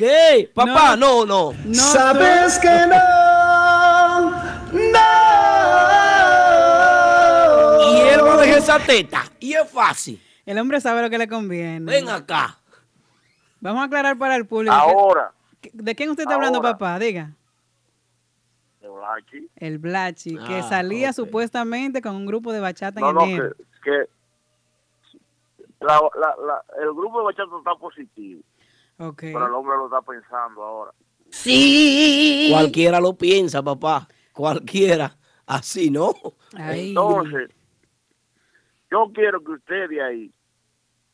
¿Qué? 0.00 0.50
Papá, 0.54 0.96
no, 0.96 1.26
no. 1.26 1.52
Sabes 1.74 2.58
que 2.58 2.68
no, 2.86 4.30
no. 7.10 7.92
Y 7.92 8.00
él 8.08 8.24
va 8.24 8.34
a 8.34 8.36
dejar 8.38 8.58
esa 8.58 8.78
teta. 8.78 9.24
Y 9.40 9.52
es 9.52 9.70
fácil. 9.70 10.18
El 10.46 10.58
hombre 10.58 10.80
sabe 10.80 11.02
lo 11.02 11.10
que 11.10 11.18
le 11.18 11.28
conviene. 11.28 11.80
Ven 11.80 12.08
acá. 12.08 12.56
Vamos 13.60 13.82
a 13.82 13.84
aclarar 13.84 14.16
para 14.16 14.36
el 14.36 14.46
público. 14.46 14.74
Ahora, 14.74 15.32
¿De 15.74 15.94
quién 15.94 16.08
usted 16.08 16.22
está 16.22 16.36
hablando, 16.36 16.62
papá? 16.62 16.98
Diga. 16.98 17.32
de 18.80 18.88
Blachi. 18.88 19.50
El 19.56 19.78
Blachi, 19.78 20.34
que 20.46 20.60
Ah, 20.60 20.62
salía 20.62 21.12
supuestamente 21.12 22.00
con 22.00 22.16
un 22.16 22.24
grupo 22.24 22.50
de 22.52 22.60
bachata 22.60 23.00
en 23.00 23.04
No, 23.06 23.12
no, 23.12 23.24
enero. 23.24 23.54
que, 23.84 23.90
que 23.90 24.08
la- 25.80 26.00
la- 26.18 26.34
la- 26.46 26.64
el 26.82 26.88
grupo 26.94 27.18
de 27.18 27.24
bachata 27.26 27.50
está 27.58 27.74
positivo, 27.74 28.40
Ok. 29.00 29.20
pero 29.20 29.46
el 29.46 29.54
hombre 29.54 29.76
lo 29.76 29.86
está 29.86 30.02
pensando 30.02 30.62
ahora. 30.62 30.92
Sí. 31.30 32.48
Cualquiera 32.52 33.00
lo 33.00 33.14
piensa, 33.14 33.62
papá. 33.62 34.06
Cualquiera. 34.32 35.16
Así, 35.46 35.90
¿no? 35.90 36.12
Entonces, 36.56 37.50
yo 38.90 39.10
quiero 39.14 39.42
que 39.42 39.52
usted 39.52 39.88
de 39.88 40.02
ahí, 40.02 40.32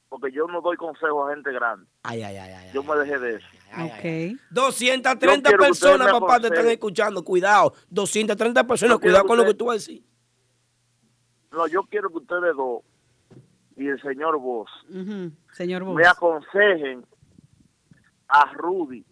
porque 0.08 0.32
yo 0.32 0.46
no 0.46 0.60
doy 0.60 0.76
consejo 0.76 1.26
a 1.26 1.34
gente 1.34 1.52
grande. 1.52 1.86
Ay, 2.02 2.22
ay, 2.22 2.36
ay, 2.36 2.52
ay. 2.52 2.70
Yo 2.74 2.82
me 2.82 2.96
dejé 2.96 3.18
de 3.18 3.36
eso. 3.36 3.46
Ok. 3.78 4.38
230 4.50 5.14
Yo 5.14 5.42
quiero 5.42 5.58
que 5.58 5.66
personas, 5.66 6.12
papá, 6.12 6.40
te 6.40 6.48
están 6.48 6.68
escuchando. 6.68 7.24
Cuidado. 7.24 7.72
230 7.90 8.66
personas, 8.66 8.96
Yo 8.96 9.00
cuidado 9.00 9.24
con 9.26 9.38
lo 9.38 9.44
que 9.44 9.54
tú 9.54 9.66
vas 9.66 9.74
a 9.74 9.78
decir. 9.78 10.02
No, 11.52 11.66
yo 11.68 11.82
quiero 11.84 12.10
que 12.10 12.18
ustedes 12.18 12.54
dos 12.56 12.82
y 13.76 13.88
el 13.88 14.00
señor 14.02 14.38
Vos 14.38 14.68
Señor 15.52 15.84
Vos. 15.84 15.94
me 15.94 16.06
aconsejen 16.06 17.04
a 18.28 18.52
Rudy, 18.54 19.04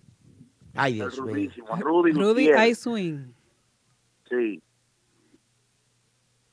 Ay, 0.75 0.95
Dios 0.95 1.21
mío. 1.21 1.35
rudísimo, 1.35 1.75
a 1.75 1.79
Rudy, 1.79 2.13
Rudy. 2.13 2.51
I 2.53 2.75
Swing. 2.75 3.33
Sí. 4.29 4.63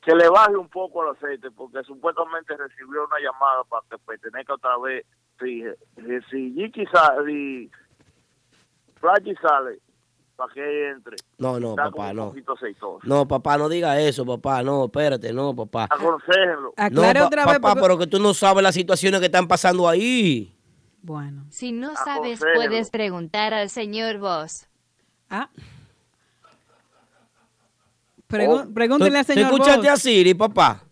Que 0.01 0.15
le 0.15 0.29
baje 0.29 0.55
un 0.57 0.67
poco 0.69 1.03
el 1.03 1.15
aceite, 1.15 1.51
porque 1.51 1.83
supuestamente 1.83 2.55
recibió 2.57 3.05
una 3.05 3.17
llamada 3.19 3.63
para 3.69 3.83
que 3.89 3.97
pertenezca 3.99 4.55
otra 4.55 4.77
vez. 4.77 5.05
Si, 5.39 5.63
si, 5.95 6.21
si 6.29 6.53
Jiki 6.53 6.85
sale, 6.87 7.69
sale, 9.41 9.79
para 10.35 10.53
que 10.53 10.89
entre. 10.89 11.17
No, 11.37 11.59
no, 11.59 11.71
Está 11.71 11.89
papá, 11.91 12.13
no. 12.13 12.33
No, 13.03 13.27
papá, 13.27 13.57
no 13.57 13.69
diga 13.69 13.99
eso, 13.99 14.25
papá. 14.25 14.63
No, 14.63 14.85
espérate, 14.85 15.33
no, 15.33 15.55
papá. 15.55 15.87
Aconsejenlo. 15.89 16.73
Aclare 16.77 17.19
no, 17.19 17.25
otra 17.27 17.45
vez, 17.45 17.55
papá, 17.59 17.69
porque- 17.69 17.81
pero 17.81 17.97
que 17.97 18.07
tú 18.07 18.19
no 18.19 18.33
sabes 18.33 18.63
las 18.63 18.75
situaciones 18.75 19.19
que 19.19 19.27
están 19.27 19.47
pasando 19.47 19.87
ahí. 19.87 20.55
Bueno. 21.01 21.45
Si 21.49 21.71
no 21.71 21.95
sabes, 21.95 22.39
puedes 22.55 22.89
preguntar 22.91 23.53
al 23.53 23.69
señor 23.69 24.19
Vos. 24.19 24.67
Ah. 25.29 25.49
Pregu- 28.27 28.73
pregúntele 28.73 29.17
al 29.19 29.25
¿Tú- 29.25 29.33
señor 29.33 29.49
¿Tú 29.49 29.55
escuchaste 29.55 29.81
Vos. 29.89 29.89
a 29.89 29.97
Siri, 29.97 30.33
papá? 30.33 30.83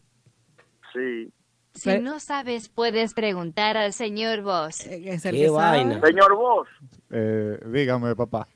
Sí. 0.93 1.31
Si 1.73 1.97
no 1.99 2.19
sabes, 2.19 2.67
puedes 2.67 3.13
preguntar 3.13 3.77
al 3.77 3.93
señor 3.93 4.41
Vos. 4.41 4.81
Es 4.81 5.25
el 5.25 5.35
Qué 5.35 5.41
que 5.41 5.47
sabe. 5.47 5.53
vaina. 5.85 6.01
Señor 6.01 6.35
Vos, 6.35 6.67
Eh, 7.11 7.59
dígame, 7.67 8.15
papá. 8.15 8.47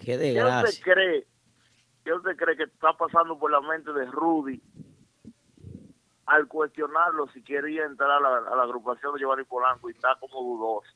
Qué 0.00 0.04
¿qué 0.04 0.12
usted 0.14 0.34
desgracia. 0.34 0.84
cree? 0.84 1.26
¿Qué 2.04 2.12
usted 2.12 2.36
cree 2.36 2.56
que 2.56 2.64
está 2.64 2.92
pasando 2.94 3.38
por 3.38 3.50
la 3.50 3.60
mente 3.60 3.92
de 3.92 4.06
Rudy 4.06 4.60
al 6.28 6.46
cuestionarlo 6.46 7.28
si 7.32 7.42
quería 7.42 7.84
entrar 7.84 8.10
a 8.10 8.20
la, 8.20 8.28
a 8.52 8.56
la 8.56 8.62
agrupación 8.62 9.14
de 9.14 9.20
Giovanni 9.20 9.44
Polanco 9.44 9.88
y 9.88 9.92
está 9.92 10.16
como 10.20 10.40
dudoso? 10.42 10.88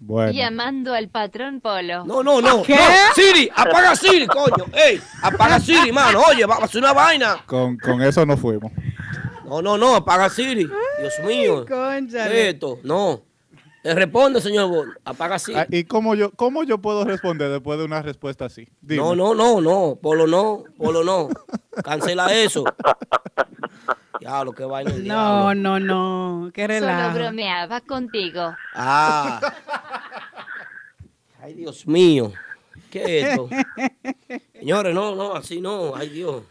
Bueno. 0.00 0.30
Llamando 0.30 0.94
al 0.94 1.08
patrón 1.08 1.60
Polo. 1.60 2.04
No, 2.04 2.22
no, 2.22 2.40
no. 2.40 2.62
¿Qué? 2.62 2.76
no. 2.76 3.14
Siri, 3.14 3.50
apaga 3.54 3.96
Siri, 3.96 4.26
coño. 4.28 4.66
Ey, 4.72 5.00
apaga 5.22 5.58
Siri, 5.58 5.90
mano. 5.90 6.20
Oye, 6.28 6.46
va 6.46 6.56
a 6.56 6.64
hacer 6.64 6.80
una 6.80 6.92
vaina. 6.92 7.42
Con, 7.46 7.76
con 7.78 8.00
eso 8.02 8.24
no 8.24 8.36
fuimos. 8.36 8.70
No, 9.44 9.60
no, 9.60 9.76
no, 9.76 9.96
apaga 9.96 10.28
Siri. 10.28 10.70
Dios 11.00 11.14
mío. 11.26 11.64
Cónchale. 11.66 12.30
¿Qué 12.30 12.48
es 12.48 12.54
esto? 12.54 12.78
No. 12.84 13.22
Le 13.84 13.94
responde, 13.94 14.40
señor 14.40 14.68
Bol. 14.68 14.98
Apaga 15.04 15.38
Siri. 15.38 15.58
Ah, 15.58 15.66
¿Y 15.70 15.84
cómo 15.84 16.14
yo, 16.14 16.30
cómo 16.32 16.64
yo 16.64 16.78
puedo 16.78 17.04
responder 17.04 17.48
después 17.50 17.78
de 17.78 17.84
una 17.84 18.02
respuesta 18.02 18.46
así? 18.46 18.68
Dime. 18.80 19.02
No, 19.02 19.14
no, 19.14 19.34
no, 19.34 19.60
no. 19.60 19.98
Polo 20.02 20.26
no, 20.26 20.64
Polo 20.76 21.04
no. 21.04 21.28
Cancela 21.84 22.32
eso. 22.34 22.64
Ya, 24.20 24.42
lo 24.44 24.52
que 24.52 24.64
vaina. 24.64 24.90
el 24.90 25.06
No, 25.06 25.52
diablo. 25.52 25.54
no, 25.54 25.80
no. 25.80 26.50
Qué 26.52 26.62
Solo 26.66 26.80
relajo. 26.80 27.14
bromeaba 27.14 27.80
contigo. 27.82 28.52
Ah. 28.74 29.40
Ay, 31.40 31.54
Dios 31.54 31.86
mío. 31.86 32.32
¿Qué 32.90 33.20
es 33.20 33.28
esto? 33.28 33.48
Señores, 34.58 34.92
no, 34.94 35.14
no, 35.14 35.34
así 35.36 35.60
no. 35.60 35.94
Ay, 35.94 36.08
Dios. 36.08 36.42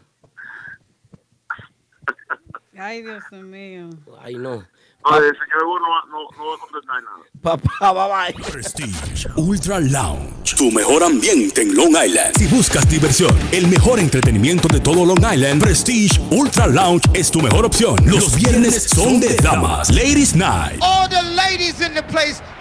Ay, 2.78 3.02
Dios 3.02 3.22
mío. 3.32 3.90
Ay, 4.20 4.34
no. 4.36 4.64
Oye, 5.04 5.28
el 5.28 5.32
señor 5.38 5.64
Vos 5.64 5.80
no, 5.80 5.88
va- 5.88 6.04
no, 6.10 6.18
no 6.36 6.50
va 6.50 6.54
a 6.54 6.58
contestar 6.58 7.02
nada. 7.02 7.18
Papá, 7.40 7.92
bye 7.92 8.34
bye. 8.42 8.52
Prestige 8.52 9.28
Ultra 9.36 9.78
Lounge, 9.80 10.56
tu 10.56 10.70
mejor 10.72 11.04
ambiente 11.04 11.62
en 11.62 11.74
Long 11.74 11.90
Island. 11.96 12.36
Si 12.36 12.46
buscas 12.48 12.88
diversión, 12.90 13.30
el 13.52 13.68
mejor 13.68 14.00
entretenimiento 14.00 14.66
de 14.68 14.80
todo 14.80 15.06
Long 15.06 15.24
Island, 15.32 15.62
Prestige 15.62 16.20
Ultra 16.30 16.66
Lounge 16.66 17.04
es 17.14 17.30
tu 17.30 17.40
mejor 17.40 17.64
opción. 17.64 17.96
Los 18.06 18.34
viernes 18.34 18.88
son 18.92 19.20
de 19.20 19.34
damas, 19.36 19.88
Ladies 19.90 20.34
Night. 20.34 20.80
All 20.82 21.08
the 21.08 21.22
ladies 21.22 21.80
in 21.80 21.94
the 21.94 22.02
place, 22.02 22.42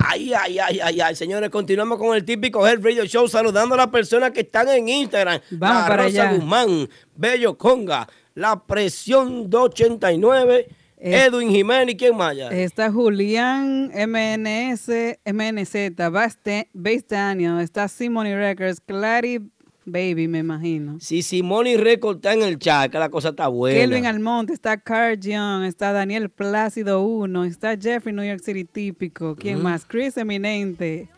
Ay, 0.00 0.32
ay, 0.32 0.58
ay, 0.60 0.80
ay, 0.80 1.00
ay, 1.00 1.14
señores, 1.16 1.50
continuamos 1.50 1.98
con 1.98 2.14
el 2.16 2.24
típico 2.24 2.66
Health 2.66 2.84
Radio 2.84 3.04
Show, 3.04 3.26
saludando 3.28 3.74
a 3.74 3.78
las 3.78 3.88
personas 3.88 4.30
que 4.30 4.40
están 4.40 4.68
en 4.68 4.88
Instagram. 4.88 5.40
Vamos 5.50 5.82
la 5.82 5.88
para 5.88 6.02
Rosa 6.04 6.22
allá. 6.22 6.32
Guzmán, 6.34 6.88
Bello 7.16 7.58
Conga, 7.58 8.08
La 8.34 8.64
Presión 8.64 9.50
289, 9.50 10.68
Eh, 11.00 11.26
Edwin 11.26 11.50
Jiménez, 11.50 11.94
¿quién 11.96 12.16
más 12.16 12.30
allá? 12.32 12.50
Está 12.50 12.90
Julián 12.90 13.90
MNS, 13.94 15.18
MNZ, 15.24 16.10
Baste- 16.10 16.68
Base 16.72 17.04
Daniel, 17.08 17.60
está 17.60 17.86
Simony 17.86 18.34
Records, 18.34 18.80
Clary 18.84 19.40
Baby, 19.90 20.28
me 20.28 20.38
imagino. 20.38 20.98
Si 21.00 21.22
Simone 21.22 21.76
Record 21.76 22.16
está 22.16 22.32
en 22.34 22.42
el 22.42 22.58
chat, 22.58 22.90
que 22.92 22.98
la 22.98 23.08
cosa 23.08 23.30
está 23.30 23.48
buena. 23.48 23.78
Kelvin 23.78 24.06
Almonte, 24.06 24.52
está 24.52 24.76
Carl 24.78 25.18
Young, 25.18 25.64
está 25.64 25.92
Daniel 25.92 26.30
Plácido 26.30 27.02
1, 27.02 27.44
está 27.44 27.76
Jeffrey 27.76 28.14
New 28.14 28.24
York 28.24 28.40
City 28.44 28.64
típico, 28.64 29.34
¿quién 29.36 29.58
Mm. 29.58 29.62
más? 29.62 29.84
Chris 29.86 30.16
Eminente, 30.16 31.08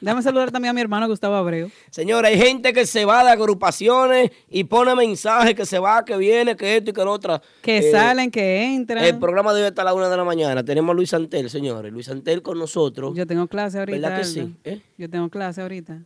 Déjame 0.00 0.22
saludar 0.22 0.50
también 0.50 0.70
a 0.70 0.72
mi 0.72 0.80
hermano 0.80 1.06
Gustavo 1.06 1.34
Abreu. 1.36 1.70
Señora, 1.90 2.28
hay 2.28 2.38
gente 2.38 2.72
que 2.72 2.86
se 2.86 3.04
va 3.04 3.22
de 3.22 3.30
agrupaciones 3.30 4.30
y 4.50 4.64
pone 4.64 4.94
mensajes 4.96 5.54
que 5.54 5.66
se 5.66 5.78
va, 5.78 6.04
que 6.04 6.16
viene, 6.16 6.56
que 6.56 6.78
esto 6.78 6.90
y 6.90 6.92
que 6.94 7.04
lo 7.04 7.12
otro. 7.12 7.40
Que 7.62 7.78
Eh, 7.78 7.92
salen, 7.92 8.30
que 8.30 8.64
entran. 8.74 9.04
El 9.04 9.18
programa 9.18 9.52
debe 9.54 9.68
estar 9.68 9.82
a 9.86 9.90
la 9.90 9.94
una 9.94 10.08
de 10.08 10.16
la 10.16 10.24
mañana. 10.24 10.64
Tenemos 10.64 10.90
a 10.92 10.94
Luis 10.96 11.10
Santel, 11.10 11.50
señores. 11.50 11.92
Luis 11.92 12.06
Santel 12.06 12.42
con 12.42 12.58
nosotros. 12.58 13.14
Yo 13.14 13.26
tengo 13.26 13.46
clase 13.46 13.78
ahorita. 13.78 13.96
¿Verdad 13.98 14.16
que 14.16 14.22
Aldo. 14.26 14.32
sí? 14.48 14.56
¿Eh? 14.64 14.80
Yo 14.98 15.08
tengo 15.08 15.28
clase 15.28 15.60
ahorita. 15.60 16.02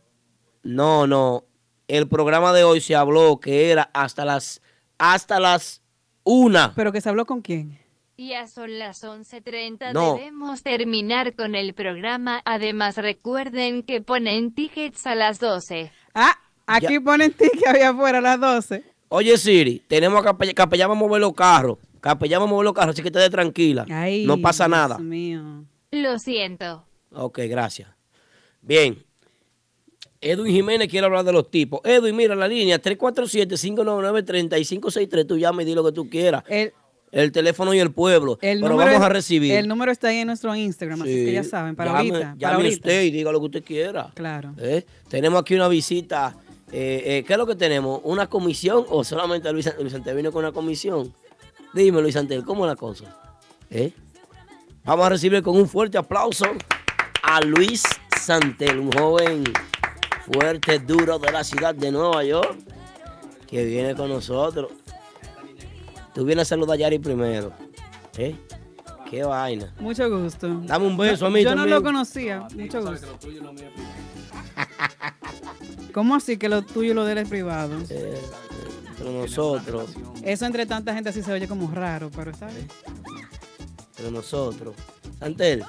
No, 0.63 1.07
no. 1.07 1.45
El 1.89 2.07
programa 2.07 2.53
de 2.53 2.63
hoy 2.63 2.79
se 2.81 2.95
habló 2.95 3.39
que 3.39 3.71
era 3.71 3.89
hasta 3.93 4.23
las 4.23 4.61
hasta 4.99 5.39
las 5.39 5.81
una. 6.23 6.73
¿Pero 6.75 6.91
que 6.91 7.01
se 7.01 7.09
habló 7.09 7.25
con 7.25 7.41
quién? 7.41 7.79
Ya 8.17 8.47
son 8.47 8.77
las 8.77 9.03
11.30, 9.03 9.91
No. 9.93 10.13
debemos 10.15 10.61
terminar 10.61 11.33
con 11.35 11.55
el 11.55 11.73
programa. 11.73 12.41
Además 12.45 12.97
recuerden 12.97 13.81
que 13.83 14.01
ponen 14.01 14.53
tickets 14.53 15.07
a 15.07 15.15
las 15.15 15.39
12. 15.39 15.91
Ah, 16.13 16.37
aquí 16.67 16.99
ponen 16.99 17.31
ticket 17.33 17.65
había 17.67 17.89
afuera 17.89 18.19
a 18.19 18.21
las 18.21 18.39
12. 18.39 18.83
Oye, 19.07 19.37
Siri, 19.37 19.81
tenemos 19.87 20.19
a 20.19 20.23
Capella, 20.23 20.53
Capellán 20.53 20.89
va 20.89 20.93
a 20.93 20.97
mover 20.97 21.21
los 21.21 21.33
carros. 21.33 21.77
Capellán 22.01 22.41
va 22.41 22.45
a 22.45 22.47
mover 22.47 22.65
los 22.65 22.73
carros, 22.73 22.93
así 22.93 23.01
que 23.01 23.07
esté 23.07 23.27
tranquila. 23.31 23.85
Ay, 23.89 24.25
no 24.27 24.37
pasa 24.39 24.65
Dios 24.67 24.77
nada. 24.77 24.97
mío. 24.99 25.63
Lo 25.91 26.19
siento. 26.19 26.85
Ok, 27.11 27.39
gracias. 27.45 27.89
Bien. 28.61 29.03
Edwin 30.21 30.53
Jiménez 30.53 30.89
quiere 30.89 31.05
hablar 31.05 31.23
de 31.23 31.31
los 31.31 31.49
tipos. 31.49 31.79
Edwin, 31.83 32.15
mira 32.15 32.35
la 32.35 32.47
línea 32.47 32.81
347-599-3563. 32.81 35.25
Tú 35.27 35.37
llama 35.37 35.61
y 35.61 35.65
di 35.65 35.73
lo 35.75 35.85
que 35.85 35.91
tú 35.93 36.09
quieras. 36.09 36.43
El, 36.47 36.73
El 37.11 37.31
teléfono 37.31 37.73
y 37.73 37.79
el 37.79 37.91
pueblo. 37.91 38.37
el 38.41 38.59
Pero 38.61 38.75
vamos 38.75 38.93
es- 38.95 39.01
a 39.01 39.09
recibir. 39.09 39.53
El 39.53 39.67
número 39.67 39.91
está 39.91 40.09
ahí 40.09 40.17
en 40.17 40.27
nuestro 40.27 40.53
Instagram, 40.55 41.01
así 41.01 41.13
Sí. 41.19 41.25
que 41.25 41.31
ya 41.33 41.43
saben, 41.43 41.75
para 41.75 41.91
Llame- 41.91 41.97
ahorita. 41.97 42.19
Para 42.19 42.35
llame 42.37 42.53
ahorita. 42.55 42.75
usted 42.75 43.01
y 43.03 43.11
diga 43.11 43.31
lo 43.31 43.39
que 43.39 43.45
usted 43.45 43.63
quiera. 43.63 44.11
Claro. 44.13 44.53
¿Eh? 44.59 44.85
Tenemos 45.09 45.41
aquí 45.41 45.55
una 45.55 45.67
visita. 45.69 46.35
eh, 46.71 47.01
eh, 47.03 47.23
¿Qué 47.25 47.33
es 47.33 47.39
lo 47.39 47.47
que 47.47 47.55
tenemos? 47.55 47.99
¿Una 48.03 48.27
comisión 48.27 48.85
o 48.89 49.03
solamente 49.03 49.51
Luis, 49.51 49.67
Luis 49.79 49.91
Antel 49.95 50.15
vino 50.17 50.31
con 50.31 50.43
una 50.43 50.51
comisión? 50.53 51.11
Dime, 51.73 51.99
Luis 51.99 52.15
Antel, 52.15 52.43
¿cómo 52.43 52.63
es 52.65 52.69
la 52.69 52.75
cosa? 52.75 53.05
Vamos 54.83 55.05
a 55.07 55.09
recibir 55.09 55.41
con 55.41 55.57
un 55.57 55.67
fuerte 55.67 55.97
aplauso 55.97 56.45
a 57.23 57.41
Luis 57.41 57.81
Santel, 58.21 58.77
un 58.77 58.91
joven 58.91 59.45
fuerte, 60.31 60.79
duro 60.79 61.19
de 61.19 61.31
la 61.31 61.43
ciudad 61.43 61.73
de 61.73 61.91
Nueva 61.91 62.23
York, 62.23 62.57
que 63.47 63.65
viene 63.65 63.95
con 63.95 64.09
nosotros. 64.09 64.71
Tú 66.13 66.25
vienes 66.25 66.43
a 66.43 66.49
saludar 66.49 66.75
a 66.75 66.79
Yari 66.79 66.99
primero. 66.99 67.51
¿Eh? 68.17 68.35
Qué 69.09 69.23
vaina. 69.23 69.73
Mucho 69.79 70.09
gusto. 70.09 70.61
Dame 70.65 70.85
un 70.85 70.97
beso 70.97 71.25
a 71.25 71.29
mí 71.29 71.43
Yo 71.43 71.55
no 71.55 71.65
lo 71.65 71.81
conocía. 71.81 72.47
Mucho 72.55 72.85
gusto. 72.85 73.07
¿Cómo 75.93 76.15
así 76.15 76.37
que 76.37 76.49
lo 76.49 76.61
tuyo 76.61 76.91
y 76.91 76.93
lo 76.93 77.05
de 77.05 77.13
él 77.13 77.17
es 77.19 77.29
privado? 77.29 77.77
Pero 77.87 79.11
nosotros, 79.11 79.91
Eso 80.23 80.45
entre 80.45 80.65
tanta 80.65 80.93
gente 80.93 81.09
así 81.09 81.23
se 81.23 81.31
oye 81.31 81.47
como 81.47 81.71
raro, 81.71 82.11
pero 82.13 82.31
está 82.31 82.47
bien. 82.47 82.67
Pero 83.99 84.11
nosotros. 84.11 84.75
Santel, 85.19 85.63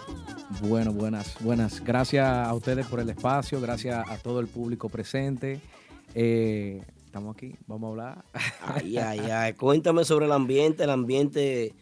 Bueno, 0.62 0.92
buenas, 0.92 1.34
buenas. 1.40 1.82
Gracias 1.82 2.26
a 2.26 2.54
ustedes 2.54 2.86
por 2.86 3.00
el 3.00 3.10
espacio, 3.10 3.60
gracias 3.60 4.08
a 4.08 4.16
todo 4.18 4.38
el 4.38 4.46
público 4.46 4.88
presente. 4.88 5.60
Eh, 6.14 6.80
estamos 7.04 7.34
aquí, 7.34 7.56
vamos 7.66 7.88
a 7.88 7.90
hablar. 7.90 8.24
ay, 8.62 8.96
ay, 8.98 9.18
ay. 9.18 9.52
Cuéntame 9.54 10.04
sobre 10.04 10.26
el 10.26 10.32
ambiente, 10.32 10.84
el 10.84 10.90
ambiente 10.90 11.74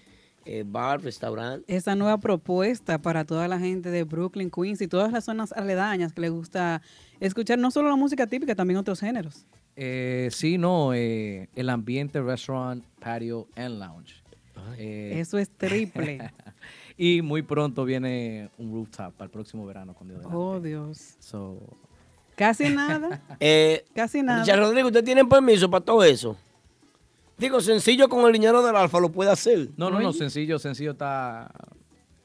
eh, 0.46 0.64
bar, 0.66 1.02
restaurante. 1.02 1.64
Esa 1.74 1.94
nueva 1.94 2.16
propuesta 2.18 3.02
para 3.02 3.26
toda 3.26 3.46
la 3.48 3.58
gente 3.58 3.90
de 3.90 4.04
Brooklyn, 4.04 4.50
Queens 4.50 4.80
y 4.80 4.88
todas 4.88 5.12
las 5.12 5.24
zonas 5.26 5.52
aledañas 5.52 6.14
que 6.14 6.22
les 6.22 6.30
gusta 6.30 6.80
escuchar 7.20 7.58
no 7.58 7.70
solo 7.70 7.90
la 7.90 7.96
música 7.96 8.26
típica, 8.26 8.54
también 8.54 8.78
otros 8.78 9.00
géneros. 9.00 9.44
Eh, 9.76 10.28
sí, 10.32 10.56
no, 10.56 10.94
eh, 10.94 11.50
el 11.54 11.68
ambiente, 11.68 12.20
restaurant, 12.22 12.82
patio 12.98 13.46
and 13.56 13.78
lounge. 13.78 14.18
Eh, 14.77 15.19
Eso 15.20 15.39
es 15.39 15.49
triple. 15.51 16.32
y 16.97 17.23
muy 17.23 17.43
pronto 17.43 17.85
viene 17.85 18.51
un 18.59 18.73
rooftop 18.73 19.12
para 19.15 19.27
el 19.27 19.31
próximo 19.31 19.65
verano 19.66 19.95
con 19.95 20.09
Dios 20.09 20.20
delante. 20.20 20.36
Oh, 20.36 20.61
Dios. 20.61 21.16
So, 21.20 21.59
Casi 22.36 22.69
nada. 22.70 23.20
Eh, 23.40 23.85
Casi 23.95 24.23
nada. 24.23 24.40
Richard 24.43 24.61
Rodríguez, 24.61 24.86
¿usted 24.86 25.05
tiene 25.05 25.24
permiso 25.24 25.69
para 25.70 25.85
todo 25.85 26.05
eso? 26.05 26.36
Digo, 27.36 27.61
sencillo 27.61 28.09
con 28.09 28.27
el 28.27 28.32
dinero 28.32 28.62
del 28.65 28.74
alfa 28.74 28.99
lo 29.01 29.11
puede 29.11 29.31
hacer. 29.31 29.69
no, 29.77 29.90
no, 29.90 30.01
no, 30.01 30.12
sencillo, 30.12 30.59
sencillo 30.59 30.90
está... 30.93 31.51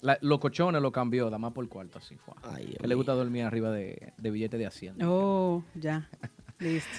la- 0.02 0.18
los 0.22 0.40
cochones 0.40 0.82
lo 0.82 0.92
cambió, 0.92 1.26
nada 1.26 1.38
más 1.38 1.54
por 1.54 1.68
cuarto, 1.70 2.00
así 2.00 2.16
fue. 2.16 2.34
que 2.80 2.88
le 2.88 2.96
gusta 2.96 3.14
dormir 3.14 3.44
arriba 3.44 3.70
de, 3.72 4.14
de 4.18 4.32
billetes 4.32 4.60
de 4.60 4.66
hacienda. 4.66 5.08
Oh, 5.10 5.64
ya. 5.76 6.10
Listo. 6.60 6.90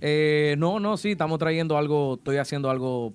Eh, 0.00 0.54
no, 0.58 0.80
no, 0.80 0.96
sí, 0.96 1.10
estamos 1.12 1.38
trayendo 1.38 1.76
algo, 1.76 2.14
estoy 2.14 2.38
haciendo 2.38 2.70
algo 2.70 3.12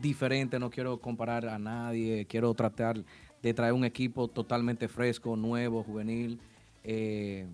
diferente, 0.00 0.58
no 0.58 0.70
quiero 0.70 0.98
comparar 0.98 1.46
a 1.48 1.58
nadie, 1.58 2.26
quiero 2.26 2.52
tratar 2.54 3.02
de 3.42 3.54
traer 3.54 3.72
un 3.72 3.84
equipo 3.84 4.28
totalmente 4.28 4.88
fresco, 4.88 5.36
nuevo, 5.36 5.82
juvenil. 5.82 6.38
Eh, 6.84 7.46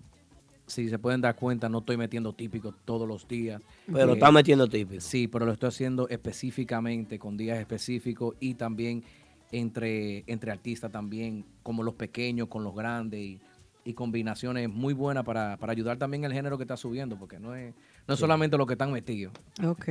si 0.67 0.89
se 0.89 0.97
pueden 0.97 1.21
dar 1.21 1.35
cuenta, 1.35 1.69
no 1.69 1.79
estoy 1.79 1.95
metiendo 1.97 2.33
típico 2.33 2.71
todos 2.85 3.07
los 3.07 3.27
días. 3.27 3.61
Pero 3.91 4.13
está 4.13 4.31
metiendo 4.31 4.67
típico. 4.67 4.99
Sí, 5.01 5.27
pero 5.27 5.45
lo 5.45 5.51
estoy 5.51 5.67
haciendo 5.69 6.09
específicamente, 6.09 7.19
con 7.19 7.37
días 7.37 7.59
específicos 7.59 8.35
y 8.39 8.55
también 8.55 9.03
entre, 9.51 10.23
entre 10.27 10.51
artistas 10.51 10.91
también, 10.91 11.45
como 11.61 11.83
los 11.83 11.93
pequeños 11.93 12.47
con 12.47 12.63
los 12.63 12.73
grandes 12.75 13.19
y, 13.19 13.39
y 13.83 13.93
combinaciones 13.93 14.67
muy 14.69 14.93
buenas 14.95 15.23
para, 15.23 15.57
para 15.57 15.71
ayudar 15.71 15.97
también 15.97 16.23
el 16.23 16.33
género 16.33 16.57
que 16.57 16.63
está 16.63 16.77
subiendo, 16.77 17.15
porque 17.17 17.39
no 17.39 17.53
es, 17.55 17.73
no 18.07 18.13
es 18.15 18.19
Sí. 18.19 18.21
solamente 18.21 18.57
lo 18.57 18.65
que 18.65 18.73
están 18.73 18.91
metidos. 18.91 19.33
Ok. 19.63 19.85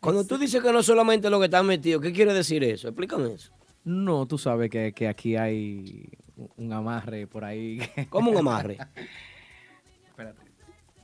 Cuando 0.00 0.24
tú 0.24 0.38
dices 0.38 0.62
que 0.62 0.72
no 0.72 0.82
solamente 0.82 1.28
lo 1.30 1.38
que 1.38 1.46
están 1.46 1.66
metido, 1.66 2.00
¿qué 2.00 2.12
quiere 2.12 2.32
decir 2.32 2.62
eso? 2.64 2.88
Explícame 2.88 3.32
eso. 3.34 3.52
No, 3.84 4.26
tú 4.26 4.38
sabes 4.38 4.70
que, 4.70 4.92
que 4.92 5.08
aquí 5.08 5.36
hay 5.36 6.08
un 6.56 6.72
amarre 6.72 7.26
por 7.26 7.44
ahí. 7.44 7.80
¿Cómo 8.10 8.30
un 8.30 8.36
amarre? 8.36 8.78
Espérate, 10.08 10.42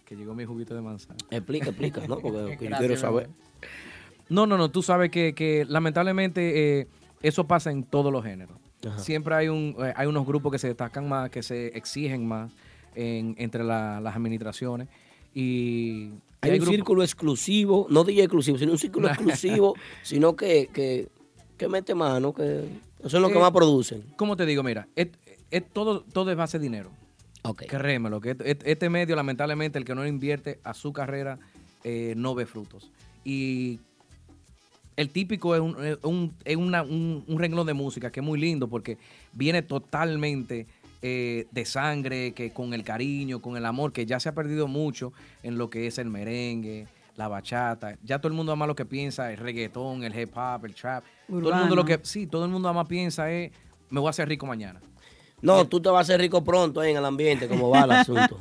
que 0.04 0.16
llegó 0.16 0.34
mi 0.34 0.44
juguito 0.44 0.74
de 0.74 0.80
manzana. 0.82 1.16
Explica, 1.30 1.70
explica, 1.70 2.06
¿no? 2.06 2.18
Porque 2.18 2.56
que 2.58 2.68
yo 2.68 2.76
quiero 2.78 2.96
saber. 2.96 3.28
No, 4.28 4.46
no, 4.46 4.56
no, 4.56 4.70
tú 4.70 4.82
sabes 4.82 5.10
que, 5.10 5.34
que 5.34 5.64
lamentablemente 5.68 6.80
eh, 6.80 6.86
eso 7.22 7.46
pasa 7.46 7.70
en 7.70 7.84
todos 7.84 8.12
los 8.12 8.24
géneros. 8.24 8.56
Ajá. 8.86 8.98
Siempre 8.98 9.34
hay, 9.34 9.48
un, 9.48 9.76
eh, 9.78 9.92
hay 9.96 10.06
unos 10.06 10.26
grupos 10.26 10.52
que 10.52 10.58
se 10.58 10.68
destacan 10.68 11.08
más, 11.08 11.30
que 11.30 11.42
se 11.42 11.68
exigen 11.76 12.26
más 12.26 12.50
en- 12.94 13.34
entre 13.38 13.64
la- 13.64 14.00
las 14.00 14.16
administraciones. 14.16 14.88
Y 15.34 16.10
Hay, 16.40 16.58
un 16.60 16.66
círculo 16.66 17.02
exclusivo, 17.02 17.86
no 17.90 18.04
DJ 18.04 18.22
exclusivo, 18.24 18.58
sino 18.58 18.72
un 18.72 18.78
círculo 18.78 19.08
exclusivo, 19.12 19.74
sino 20.02 20.36
que, 20.36 20.68
que, 20.72 21.08
que 21.58 21.68
mete 21.68 21.94
mano, 21.94 22.32
que 22.34 22.64
eso 23.04 23.16
es 23.16 23.20
lo 23.22 23.28
que 23.28 23.38
Eh, 23.38 23.40
más 23.40 23.50
producen. 23.50 24.04
¿Cómo 24.16 24.36
te 24.36 24.46
digo? 24.46 24.62
Mira, 24.62 24.86
es, 24.96 25.08
es 25.50 25.68
todo, 25.72 26.00
todo 26.02 26.30
es 26.30 26.36
base 26.36 26.58
de 26.58 26.62
dinero. 26.64 26.90
Créemelo, 27.66 28.20
que 28.20 28.30
este, 28.30 28.70
este 28.72 28.88
medio, 28.88 29.14
lamentablemente, 29.16 29.78
el 29.78 29.84
que 29.84 29.94
no 29.94 30.06
invierte 30.06 30.60
a 30.64 30.72
su 30.72 30.92
carrera 30.94 31.38
eh, 31.82 32.14
no 32.16 32.34
ve 32.34 32.46
frutos. 32.46 32.90
Y 33.24 33.80
el 34.96 35.10
típico 35.10 35.54
es, 35.54 35.60
un, 35.60 35.84
es 35.84 35.98
un- 36.02 36.32
es 36.44 36.56
una- 36.56 36.82
un- 36.82 37.24
un 37.26 37.38
renglón 37.38 37.66
de 37.66 37.74
música 37.74 38.10
que 38.10 38.20
es 38.20 38.26
muy 38.26 38.38
lindo 38.38 38.68
porque 38.68 38.96
viene 39.32 39.60
totalmente 39.60 40.66
eh, 41.06 41.48
de 41.50 41.66
sangre, 41.66 42.32
que 42.32 42.50
con 42.50 42.72
el 42.72 42.82
cariño, 42.82 43.42
con 43.42 43.58
el 43.58 43.66
amor, 43.66 43.92
que 43.92 44.06
ya 44.06 44.18
se 44.18 44.30
ha 44.30 44.34
perdido 44.34 44.68
mucho 44.68 45.12
en 45.42 45.58
lo 45.58 45.68
que 45.68 45.86
es 45.86 45.98
el 45.98 46.08
merengue, 46.08 46.86
la 47.14 47.28
bachata. 47.28 47.98
Ya 48.02 48.18
todo 48.20 48.28
el 48.28 48.34
mundo 48.34 48.52
ama 48.52 48.66
lo 48.66 48.74
que 48.74 48.86
piensa, 48.86 49.30
el 49.30 49.36
reggaetón, 49.36 50.02
el 50.02 50.18
hip 50.18 50.34
hop, 50.34 50.64
el 50.64 50.74
trap. 50.74 51.04
Todo 51.28 51.50
el 51.50 51.56
mundo 51.56 51.76
lo 51.76 51.84
que, 51.84 52.00
sí, 52.04 52.26
todo 52.26 52.46
el 52.46 52.50
mundo 52.50 52.70
ama 52.70 52.88
piensa 52.88 53.30
es, 53.30 53.52
me 53.90 54.00
voy 54.00 54.06
a 54.06 54.10
hacer 54.10 54.26
rico 54.26 54.46
mañana. 54.46 54.80
No, 55.44 55.66
tú 55.68 55.80
te 55.80 55.88
vas 55.90 55.98
a 55.98 56.00
hacer 56.00 56.20
rico 56.20 56.42
pronto 56.42 56.80
ahí 56.80 56.90
en 56.92 56.96
el 56.96 57.04
ambiente, 57.04 57.46
como 57.48 57.68
va 57.70 57.82
el 57.84 57.90
asunto. 57.92 58.36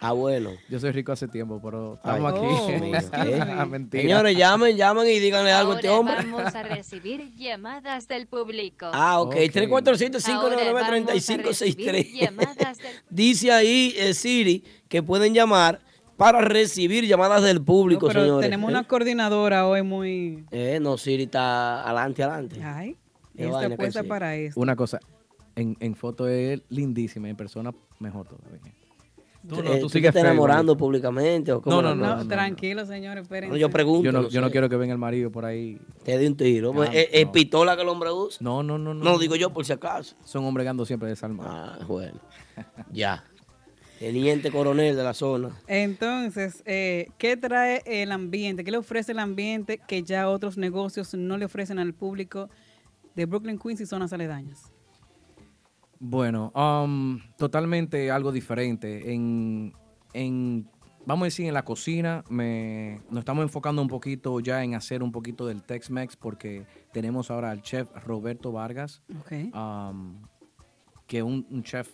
Ah, 0.00 0.12
bueno. 0.12 0.50
Yo 0.68 0.78
soy 0.78 0.92
rico 0.92 1.10
hace 1.12 1.26
tiempo, 1.26 1.60
pero 1.62 1.98
Ay, 2.02 2.18
estamos 2.20 2.40
Dios 2.40 2.68
aquí. 2.68 2.80
mío, 2.80 2.94
¿eh? 2.94 3.66
Mentira. 3.70 4.02
Señores, 4.02 4.36
llamen, 4.36 4.76
llamen 4.76 5.06
y 5.08 5.18
díganle 5.18 5.50
algo 5.52 5.72
a 5.72 5.76
este 5.76 5.88
Ahora 5.88 6.00
hombre. 6.00 6.16
vamos 6.30 6.54
a 6.54 6.62
recibir 6.62 7.34
llamadas 7.34 8.06
del 8.08 8.26
público. 8.26 8.86
Ah, 8.92 9.20
ok. 9.20 9.34
347-599-3563. 9.34 12.12
llamadas 12.12 12.78
del 12.78 12.86
Dice 13.10 13.52
ahí, 13.52 13.94
eh, 13.96 14.14
Siri, 14.14 14.64
que 14.88 15.02
pueden 15.02 15.34
llamar 15.34 15.80
para 16.16 16.40
recibir 16.40 17.04
llamadas 17.06 17.42
del 17.42 17.62
público, 17.62 18.06
Pero 18.08 18.22
señores. 18.22 18.44
tenemos 18.46 18.70
¿Eh? 18.70 18.74
una 18.74 18.84
coordinadora 18.84 19.66
hoy 19.66 19.82
muy... 19.82 20.44
Eh, 20.50 20.78
no, 20.80 20.96
Siri 20.96 21.24
está 21.24 21.82
adelante, 21.82 22.22
adelante. 22.22 22.62
Ay, 22.62 22.96
está 23.36 23.68
vaina 23.68 24.02
para 24.06 24.36
esto. 24.36 24.60
Una 24.60 24.76
cosa, 24.76 25.00
en, 25.56 25.76
en 25.80 25.94
foto 25.94 26.28
es 26.28 26.62
lindísima, 26.68 27.28
en 27.28 27.36
persona 27.36 27.72
mejor 27.98 28.26
todavía. 28.28 28.60
Tú, 29.46 29.56
Eh, 29.60 29.78
¿tú 29.78 29.88
te 29.88 29.92
sigues 29.92 30.16
enamorando 30.16 30.74
públicamente 30.74 31.52
o 31.52 31.60
cómo 31.60 31.82
No, 31.82 31.82
no, 31.82 31.94
no. 31.94 32.16
no, 32.16 32.24
no. 32.24 32.28
Tranquilo, 32.28 32.86
señores, 32.86 33.24
espérense. 33.24 33.58
yo 33.58 33.68
pregunto. 33.68 34.02
Yo 34.04 34.10
no, 34.12 34.28
yo 34.30 34.40
no 34.40 34.50
quiero 34.50 34.70
que 34.70 34.76
venga 34.76 34.92
el 34.92 34.98
marido 34.98 35.30
por 35.30 35.44
ahí. 35.44 35.78
Te 36.02 36.16
di 36.18 36.26
un 36.26 36.34
tiro. 36.36 36.82
¿Es, 36.84 37.08
es 37.12 37.26
no. 37.26 37.32
pistola 37.32 37.76
que 37.76 37.82
el 37.82 37.88
hombre 37.88 38.10
usa? 38.10 38.38
No, 38.40 38.62
no, 38.62 38.78
no. 38.78 38.94
No, 38.94 39.04
lo 39.04 39.18
digo 39.18 39.36
yo 39.36 39.52
por 39.52 39.66
si 39.66 39.72
acaso. 39.74 40.16
Son 40.24 40.44
hombres 40.46 40.64
gando 40.64 40.86
siempre 40.86 41.08
desarmados. 41.10 41.52
Ah, 41.54 41.84
bueno. 41.86 42.18
Ya. 42.92 43.22
Teniente 43.98 44.50
coronel 44.50 44.96
de 44.96 45.02
la 45.04 45.14
zona. 45.14 45.50
Entonces, 45.66 46.62
eh, 46.66 47.08
¿qué 47.16 47.36
trae 47.36 47.82
el 47.86 48.12
ambiente? 48.12 48.64
¿Qué 48.64 48.70
le 48.70 48.76
ofrece 48.78 49.12
el 49.12 49.18
ambiente 49.18 49.78
que 49.86 50.02
ya 50.02 50.28
otros 50.28 50.58
negocios 50.58 51.14
no 51.14 51.36
le 51.38 51.44
ofrecen 51.44 51.78
al 51.78 51.94
público 51.94 52.48
de 53.14 53.24
Brooklyn, 53.26 53.58
Queens 53.58 53.80
y 53.80 53.86
zonas 53.86 54.12
aledañas? 54.12 54.72
Bueno, 56.00 56.52
um, 56.54 57.20
totalmente 57.38 58.10
algo 58.10 58.32
diferente. 58.32 59.12
En, 59.12 59.72
en, 60.12 60.68
vamos 61.06 61.22
a 61.22 61.26
decir, 61.26 61.46
en 61.46 61.54
la 61.54 61.64
cocina 61.64 62.24
me, 62.28 63.00
nos 63.10 63.20
estamos 63.20 63.42
enfocando 63.42 63.80
un 63.80 63.88
poquito 63.88 64.38
ya 64.40 64.62
en 64.62 64.74
hacer 64.74 65.02
un 65.02 65.12
poquito 65.12 65.46
del 65.46 65.62
Tex-Mex 65.62 66.16
porque 66.16 66.66
tenemos 66.92 67.30
ahora 67.30 67.50
al 67.50 67.62
chef 67.62 67.88
Roberto 68.04 68.52
Vargas, 68.52 69.02
um, 69.54 70.22
que 71.06 71.22
un, 71.22 71.46
un 71.50 71.62
chef, 71.62 71.90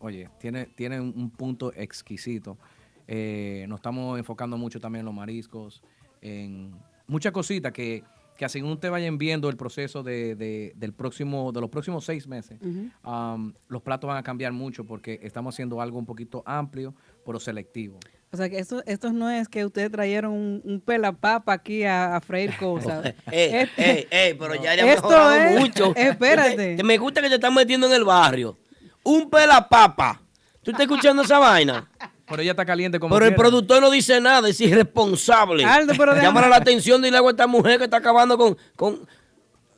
oye, 0.00 0.30
tiene, 0.38 0.66
tiene 0.66 1.00
un, 1.00 1.12
un 1.16 1.30
punto 1.30 1.72
exquisito. 1.74 2.58
Eh, 3.06 3.66
nos 3.68 3.78
estamos 3.78 4.18
enfocando 4.18 4.56
mucho 4.56 4.80
también 4.80 5.00
en 5.00 5.06
los 5.06 5.14
mariscos, 5.14 5.82
en 6.22 6.74
muchas 7.06 7.32
cositas 7.32 7.72
que, 7.72 8.02
que 8.36 8.48
según 8.48 8.72
ustedes 8.72 8.90
vayan 8.92 9.16
viendo 9.18 9.48
el 9.48 9.56
proceso 9.56 10.02
de, 10.02 10.34
de- 10.34 10.72
del 10.76 10.92
próximo, 10.92 11.52
de 11.52 11.60
los 11.60 11.70
próximos 11.70 12.04
seis 12.04 12.26
meses, 12.26 12.58
um, 13.04 13.52
los 13.68 13.82
platos 13.82 14.08
van 14.08 14.16
a 14.16 14.22
cambiar 14.22 14.52
mucho 14.52 14.84
porque 14.84 15.20
estamos 15.22 15.54
haciendo 15.54 15.80
algo 15.80 15.98
un 15.98 16.06
poquito 16.06 16.42
amplio, 16.46 16.94
pero 17.24 17.38
selectivo. 17.38 17.98
O 18.32 18.36
sea, 18.36 18.48
que 18.48 18.58
esto, 18.58 18.82
esto 18.86 19.12
no 19.12 19.30
es 19.30 19.48
que 19.48 19.64
ustedes 19.64 19.92
trajeron 19.92 20.32
un, 20.32 20.60
un 20.64 20.80
pelapapa 20.80 21.52
aquí 21.52 21.84
a, 21.84 22.16
a 22.16 22.20
freír 22.20 22.56
cosas. 22.58 23.04
Ey, 23.30 23.54
Este- 23.54 23.90
ey, 24.00 24.06
ey, 24.10 24.34
pero 24.34 24.56
ya, 24.56 24.74
ya 24.74 24.82
ha 24.84 24.92
Esto 24.92 25.08
mejorado 25.08 25.32
es- 25.34 25.60
mucho. 25.60 25.94
espérate. 25.94 26.76
Te- 26.76 26.82
me 26.82 26.98
gusta 26.98 27.22
que 27.22 27.28
te 27.28 27.36
están 27.36 27.54
metiendo 27.54 27.86
en 27.86 27.92
el 27.92 28.04
barrio. 28.04 28.58
Un 29.04 29.30
pelapapa. 29.30 30.20
¿Tú 30.62 30.72
estás 30.72 30.82
escuchando 30.86 31.22
esa 31.22 31.38
vaina? 31.38 31.88
Pero 32.26 32.42
ella 32.42 32.52
está 32.52 32.64
caliente 32.64 32.98
como 32.98 33.14
Pero 33.14 33.26
el 33.26 33.32
quiera. 33.34 33.42
productor 33.42 33.80
no 33.82 33.90
dice 33.90 34.20
nada, 34.20 34.48
es 34.48 34.60
irresponsable. 34.60 35.64
Aldo, 35.64 35.92
pero 35.96 36.14
Llámale 36.14 36.48
la 36.48 36.56
atención, 36.56 37.02
dile 37.02 37.16
algo 37.16 37.28
a 37.28 37.32
esta 37.32 37.46
mujer 37.46 37.78
que 37.78 37.84
está 37.84 37.98
acabando 37.98 38.38
con, 38.38 38.56
con, 38.76 39.06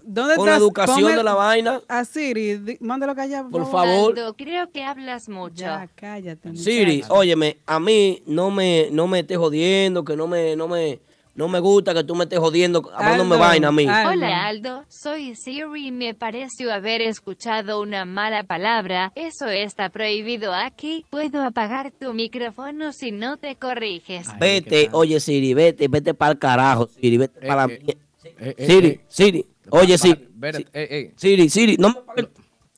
¿Dónde 0.09 0.37
con 0.37 0.47
la 0.47 0.55
educación 0.57 1.01
Ponme 1.03 1.17
de 1.17 1.25
la 1.25 1.35
vaina. 1.35 1.81
A 1.89 2.05
Siri, 2.05 2.79
mándalo 2.81 3.17
callar. 3.17 3.47
Por 3.51 3.69
favor. 3.69 4.17
Aldo, 4.17 4.35
creo 4.35 4.71
que 4.71 4.85
hablas 4.85 5.29
mucho. 5.29 5.57
Ya, 5.57 5.89
cállate. 5.97 6.57
Siri, 6.57 6.99
muchacho. 6.99 7.15
óyeme, 7.15 7.59
a 7.67 7.81
mí 7.81 8.23
no 8.27 8.53
me, 8.53 8.89
no 8.93 9.09
me 9.09 9.21
estés 9.21 9.39
jodiendo, 9.39 10.05
que 10.05 10.15
no 10.17 10.29
me, 10.29 10.55
no 10.55 10.69
me, 10.69 11.01
no 11.37 11.49
me 11.49 11.61
gusta 11.61 11.95
que 11.95 12.03
tú 12.03 12.15
me 12.15 12.25
estés 12.25 12.39
jodiendo, 12.39 12.91
hablándome 12.95 13.37
vaina 13.37 13.69
a 13.69 13.73
mí. 13.73 13.85
Hola 13.87 14.47
Aldo, 14.47 14.85
soy 14.89 15.35
Siri 15.35 15.87
y 15.87 15.93
me 15.93 16.15
pareció 16.15 16.73
haber 16.73 17.03
escuchado 17.03 17.81
una 17.81 18.05
mala 18.05 18.43
palabra. 18.45 19.13
Eso 19.15 19.47
está 19.47 19.91
prohibido 19.91 20.53
aquí. 20.55 21.05
Puedo 21.11 21.43
apagar 21.45 21.91
tu 21.93 22.13
micrófono 22.15 22.93
si 22.93 23.13
no 23.13 23.37
te 23.37 23.57
corriges. 23.57 24.29
Vete, 24.41 24.89
oye 24.93 25.21
Siri, 25.21 25.55
vete, 25.55 25.89
vete 25.89 26.15
para 26.15 26.33
el 26.33 26.39
carajo, 26.39 26.89
Siri, 26.89 27.19
vete 27.19 27.39
Eh, 27.43 27.47
para 27.47 27.67
la 27.67 27.73
eh, 27.75 27.81
mie- 27.85 27.97
eh, 28.39 28.55
eh, 28.59 28.67
Siri, 28.67 28.89
eh. 28.89 29.01
Siri, 29.09 29.47
oye 29.71 29.99
Siri, 29.99 30.29
ey. 30.73 31.13
Siri, 31.17 31.49
Siri, 31.51 31.77
no 31.77 31.89
me 31.91 31.95
pagues- 32.01 32.29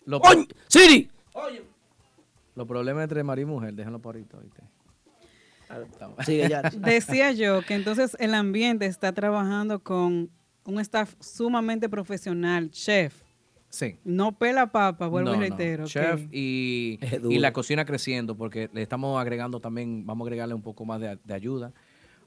Lo- 0.05 0.21
Coño, 0.21 0.45
Siri. 0.67 1.09
Los 2.57 2.67
problemas 2.67 3.05
entre 3.05 3.23
marido 3.23 3.47
y 3.49 3.51
mujer, 3.53 3.73
déjenlo 3.75 4.01
por 4.01 4.17
ahorita. 4.17 4.37
¿oíste? 4.39 4.63
Sigue 6.25 6.49
ya. 6.49 6.63
Decía 6.79 7.33
yo 7.33 7.63
que 7.63 7.75
entonces 7.75 8.17
el 8.21 8.35
ambiente 8.35 8.87
está 8.87 9.13
trabajando 9.13 9.81
con 9.81 10.31
un 10.65 10.81
staff 10.81 11.15
sumamente 11.21 11.89
profesional, 11.89 12.71
chef. 12.71 13.23
Sí. 13.71 13.97
No 14.05 14.33
pela 14.33 14.73
papa, 14.73 15.09
vuelvo 15.09 15.31
No, 15.31 15.37
y 15.37 15.41
reitero. 15.41 15.87
Chef 15.87 16.27
y, 16.33 16.99
la 17.23 17.53
cocina 17.53 17.85
creciendo 17.85 18.35
porque 18.37 18.71
le 18.73 18.83
estamos 18.83 19.21
agregando 19.21 19.61
también, 19.61 20.07
vamos 20.07 20.25
a 20.25 20.29
agregarle 20.29 20.55
un 20.55 20.63
poco 20.63 20.85
más 20.85 21.01
de, 21.01 21.19
de 21.23 21.35
ayuda 21.35 21.73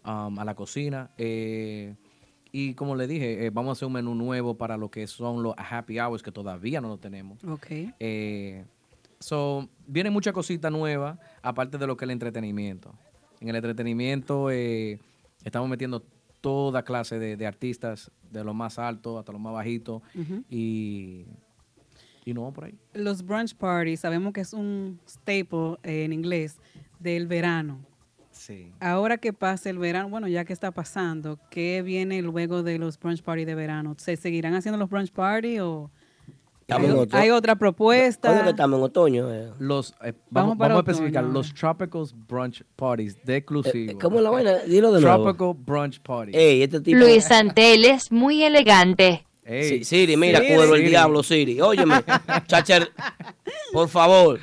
um, 0.06 0.38
a 0.38 0.46
la 0.46 0.56
cocina. 0.56 1.10
eh, 1.18 1.96
y 2.52 2.74
como 2.74 2.96
le 2.96 3.08
dije, 3.08 3.46
eh, 3.46 3.50
vamos 3.50 3.70
a 3.70 3.72
hacer 3.74 3.86
un 3.86 3.94
menú 3.94 4.14
nuevo 4.14 4.58
para 4.58 4.76
lo 4.76 4.92
que 4.92 5.08
son 5.08 5.42
los 5.42 5.56
happy 5.58 6.00
hours 6.00 6.22
que 6.22 6.32
todavía 6.32 6.82
no 6.82 6.90
lo 6.90 6.98
tenemos. 6.98 7.44
Ok. 7.46 7.68
Eh, 8.00 8.66
so, 9.20 9.70
viene 9.88 10.10
mucha 10.10 10.34
cosita 10.34 10.70
nueva, 10.70 11.18
aparte 11.42 11.78
de 11.78 11.88
lo 11.88 11.96
que 11.96 12.04
es 12.04 12.08
el 12.08 12.12
entretenimiento. 12.12 12.94
En 13.42 13.50
el 13.50 13.56
entretenimiento 13.56 14.50
eh, 14.52 15.00
estamos 15.44 15.68
metiendo 15.68 16.04
toda 16.40 16.84
clase 16.84 17.20
de, 17.20 17.36
de 17.36 17.46
artistas, 17.48 18.12
de 18.32 18.44
lo 18.44 18.54
más 18.54 18.80
alto 18.80 19.20
hasta 19.20 19.32
lo 19.32 19.40
más 19.40 19.54
bajito, 19.54 20.02
Ujú. 20.16 20.44
y, 20.50 21.26
y 22.24 22.34
no 22.34 22.52
por 22.54 22.66
ahí. 22.66 22.76
Los 22.94 23.26
brunch 23.26 23.56
parties, 23.56 24.00
sabemos 24.00 24.32
que 24.34 24.42
es 24.42 24.54
un 24.54 25.00
staple 25.08 25.78
eh, 25.84 26.06
en 26.06 26.14
inglés 26.14 26.58
del 27.00 27.28
verano. 27.28 27.80
Sí. 28.32 28.72
Ahora 28.80 29.18
que 29.18 29.34
pase 29.34 29.70
el 29.70 29.78
verano, 29.78 30.10
bueno, 30.10 30.28
ya 30.28 30.46
que 30.46 30.54
está 30.54 30.72
pasando, 30.72 31.38
¿qué 31.50 31.82
viene 31.82 32.22
luego 32.22 32.64
de 32.64 32.80
los 32.80 32.98
brunch 32.98 33.22
party 33.22 33.46
de 33.46 33.56
verano? 33.56 33.96
¿Se 33.98 34.16
seguirán 34.16 34.54
haciendo 34.56 34.78
los 34.80 34.90
brunch 34.90 35.12
party 35.12 35.60
o 35.60 35.92
Estamos 36.76 37.08
hay, 37.14 37.30
otra 37.30 37.56
propuesta? 37.56 38.32
Oye, 38.32 38.44
que 38.44 38.50
estamos 38.52 38.78
en 38.78 38.84
otoño. 38.84 39.34
eh. 39.34 39.52
Los, 39.60 39.92
eh, 40.02 40.14
Vamos 40.14 40.16
vamos, 40.30 40.58
para 40.58 40.74
vamos 40.76 40.88
a 40.88 40.92
especificar, 40.92 41.24
otoño 41.24 41.34
los 41.34 41.54
Tropical 41.54 42.04
Brunch 42.28 42.64
Parties 42.76 43.18
de 43.24 43.36
exclusivo. 43.38 43.92
Eh, 43.92 43.98
¿Cómo 44.02 44.18
es 44.18 44.24
la 44.24 44.30
vaina? 44.30 44.58
Dilo 44.60 44.92
de 44.92 45.02
nuevo. 45.02 45.24
Tropical 45.24 45.54
Brunch 45.66 46.00
Party. 46.02 46.32
Ey, 46.36 46.64
este 46.64 46.80
tipo. 46.82 46.98
Luis 46.98 47.26
Santel 47.26 47.86
es 47.86 48.12
muy 48.12 48.44
elegante. 48.44 49.26
Ey. 49.44 49.80
Sí, 49.80 49.84
Siri, 49.84 50.16
mira, 50.18 50.40
Siri. 50.40 50.56
cuero 50.56 50.76
el 50.76 50.86
diablo, 50.88 51.24
Siri. 51.24 51.60
Óyeme, 51.60 51.96
chacher, 52.48 52.90
por 53.74 53.90
favor. 53.90 54.40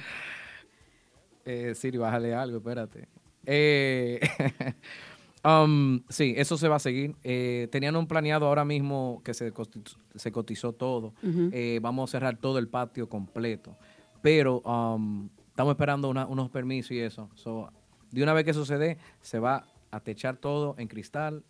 Eh, 1.45 1.73
Siri, 1.75 1.97
bájale 1.99 2.35
algo, 2.35 2.59
espérate. 2.59 3.09
Eh, 3.47 4.21
um, 5.45 6.01
sí, 6.09 6.35
eso 6.37 6.57
se 6.59 6.69
va 6.69 6.77
a 6.77 6.81
seguir. 6.81 7.15
Eh, 7.25 7.69
tenían 7.71 7.97
un 7.97 8.07
planeado 8.07 8.47
ahora 8.47 8.65
mismo 8.65 9.21
que 9.25 9.35
se, 9.35 9.53
se 10.15 10.33
cotizó 10.33 10.73
todo. 10.73 11.15
Eh, 11.53 11.79
vamos 11.83 12.11
a 12.11 12.13
cerrar 12.13 12.37
todo 12.37 12.59
el 12.59 12.69
patio 12.69 13.09
completo. 13.09 13.77
Pero 14.23 14.61
um, 14.61 15.29
estamos 15.49 15.73
esperando 15.73 16.09
una- 16.09 16.27
unos 16.27 16.51
permisos 16.51 16.91
y 16.93 17.01
eso. 17.01 17.31
So, 17.35 17.71
de 18.11 18.23
una 18.23 18.33
vez 18.33 18.45
que 18.45 18.51
eso 18.53 18.65
se 18.65 18.79
dé, 18.79 18.99
se 19.21 19.39
va 19.39 19.65
a 19.91 20.01
techar 20.01 20.37
todo 20.37 20.75
en 20.79 20.89
cristal 20.89 21.43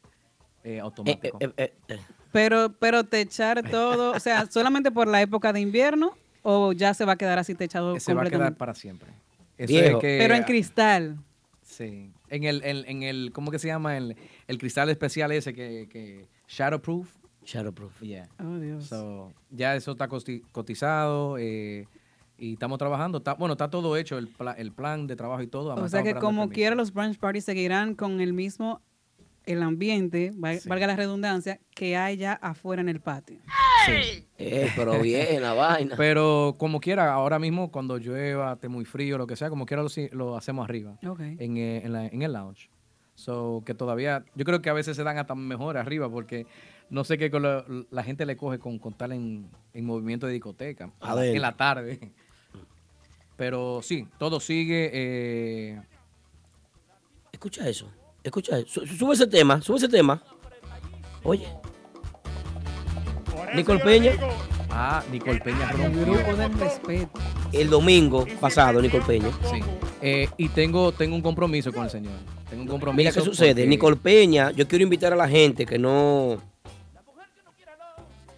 eh, 0.64 0.80
automático. 0.80 1.38
eh, 1.40 1.52
eh, 1.56 1.74
eh. 1.88 1.98
Pero, 2.32 2.72
pero 2.78 3.04
techar 3.04 3.68
todo, 3.70 4.12
o 4.12 4.20
sea, 4.20 4.46
solamente 4.50 4.90
por 4.90 5.08
la 5.08 5.22
época 5.22 5.52
de 5.52 5.60
invierno 5.60 6.12
o 6.42 6.72
ya 6.72 6.92
se 6.94 7.04
va 7.04 7.12
a 7.12 7.16
quedar 7.16 7.38
así 7.38 7.54
techado 7.54 7.98
se 7.98 8.12
va 8.12 8.22
a 8.22 8.30
quedar 8.30 8.54
para 8.56 8.74
siempre. 8.74 9.10
Eso 9.56 9.72
Viejo. 9.72 9.96
es 9.96 10.02
que- 10.02 10.18
Pero 10.20 10.34
en 10.34 10.42
cristal. 10.44 11.18
Sí. 11.62 12.12
En 12.30 12.44
el, 12.44 12.62
en, 12.64 12.84
en 12.88 13.02
el, 13.02 13.30
¿cómo 13.32 13.50
que 13.50 13.58
se 13.58 13.68
llama? 13.68 13.96
El, 13.96 14.16
el 14.46 14.58
cristal 14.58 14.88
especial 14.90 15.32
ese 15.32 15.52
que, 15.54 15.88
que 15.90 16.26
Shadowproof. 16.48 17.08
Shadowproof. 17.44 18.00
Yeah. 18.02 18.28
Oh, 18.38 18.58
Dios. 18.58 18.84
So, 18.86 19.32
ya 19.50 19.74
eso 19.74 19.92
está 19.92 20.08
cotizado 20.52 21.36
eh, 21.38 21.86
y 22.38 22.52
estamos 22.52 22.78
trabajando. 22.78 23.18
Está, 23.18 23.34
bueno, 23.34 23.52
está 23.54 23.70
todo 23.70 23.96
hecho, 23.96 24.18
el, 24.18 24.28
pla- 24.28 24.52
el 24.52 24.72
plan 24.72 25.06
de 25.06 25.16
trabajo 25.16 25.42
y 25.42 25.46
todo. 25.46 25.74
O 25.74 25.88
sea 25.88 26.02
que 26.02 26.14
como 26.14 26.50
quiera 26.50 26.74
los 26.76 26.92
brunch 26.92 27.18
parties 27.18 27.44
seguirán 27.44 27.94
con 27.94 28.20
el 28.20 28.32
mismo 28.34 28.80
el 29.52 29.62
ambiente, 29.62 30.30
val- 30.34 30.60
valga 30.66 30.86
la 30.86 30.96
redundancia, 30.96 31.58
que 31.74 31.96
hay 31.96 32.16
ya 32.18 32.34
afuera 32.34 32.80
en 32.82 32.88
el 32.88 33.00
patio. 33.00 33.38
Eh, 34.36 34.70
pero 34.76 35.00
bien, 35.00 35.40
la 35.42 35.54
vaina. 35.54 35.94
Pero 35.96 36.56
como 36.58 36.80
quiera, 36.80 37.12
ahora 37.12 37.38
mismo 37.38 37.70
cuando 37.72 37.96
llueva, 37.98 38.52
esté 38.52 38.68
muy 38.68 38.84
frío, 38.84 39.16
lo 39.18 39.26
que 39.26 39.36
sea, 39.36 39.48
como 39.48 39.64
quiera 39.66 39.82
lo, 39.82 39.88
si- 39.88 40.08
lo 40.10 40.36
hacemos 40.36 40.68
arriba, 40.68 40.98
Ok. 41.06 41.20
en, 41.20 41.56
eh, 41.56 41.82
en, 41.84 41.92
la- 41.92 42.06
en 42.06 42.22
el 42.22 42.32
lounge. 42.32 42.68
So, 43.14 43.62
que 43.66 43.74
todavía, 43.74 44.24
yo 44.34 44.44
creo 44.44 44.60
que 44.62 44.70
a 44.70 44.74
veces 44.74 44.96
se 44.96 45.02
dan 45.02 45.18
hasta 45.18 45.34
mejor 45.34 45.76
arriba 45.76 46.08
porque 46.08 46.46
no 46.90 47.02
sé 47.02 47.18
qué 47.18 47.30
con 47.30 47.42
lo- 47.42 47.64
la 47.90 48.02
gente 48.04 48.26
le 48.26 48.36
coge 48.36 48.58
con, 48.58 48.78
con 48.78 48.92
tal 48.94 49.12
en, 49.12 49.48
en 49.74 49.84
movimiento 49.84 50.26
de 50.26 50.34
discoteca 50.34 50.92
A 51.00 51.08
en 51.10 51.14
la- 51.16 51.20
ver. 51.22 51.34
en 51.36 51.42
la 51.42 51.56
tarde. 51.56 52.12
Pero 53.36 53.80
sí, 53.82 54.06
todo 54.18 54.38
sigue. 54.40 54.90
eh, 54.92 55.80
Escucha 57.32 57.68
eso, 57.68 57.90
escucha 58.22 58.58
Sube 58.66 59.14
ese 59.14 59.26
tema, 59.26 59.60
sube 59.62 59.78
ese 59.78 59.88
tema. 59.88 60.22
Oye. 61.22 61.46
Nicole 63.54 63.80
Peña, 63.80 64.12
ah, 64.70 65.02
Nicole 65.10 65.40
Peña 65.40 65.70
rompió. 65.72 66.04
Grupo 66.04 66.36
del 66.36 66.58
respeto. 66.58 67.18
el 67.52 67.70
domingo 67.70 68.26
pasado, 68.40 68.80
Nicole 68.82 69.04
Peña. 69.04 69.30
Sí. 69.50 69.60
Eh, 70.02 70.28
y 70.36 70.48
tengo, 70.50 70.92
tengo 70.92 71.16
un 71.16 71.22
compromiso 71.22 71.72
con 71.72 71.84
el 71.84 71.90
señor. 71.90 72.12
Tengo 72.48 72.62
un 72.62 72.68
compromiso. 72.68 72.96
Mira 72.98 73.12
qué 73.12 73.20
sucede, 73.20 73.54
porque- 73.54 73.66
Nicole 73.66 73.96
Peña, 73.96 74.50
yo 74.50 74.68
quiero 74.68 74.82
invitar 74.82 75.12
a 75.12 75.16
la 75.16 75.28
gente 75.28 75.64
que 75.66 75.78
no 75.78 76.38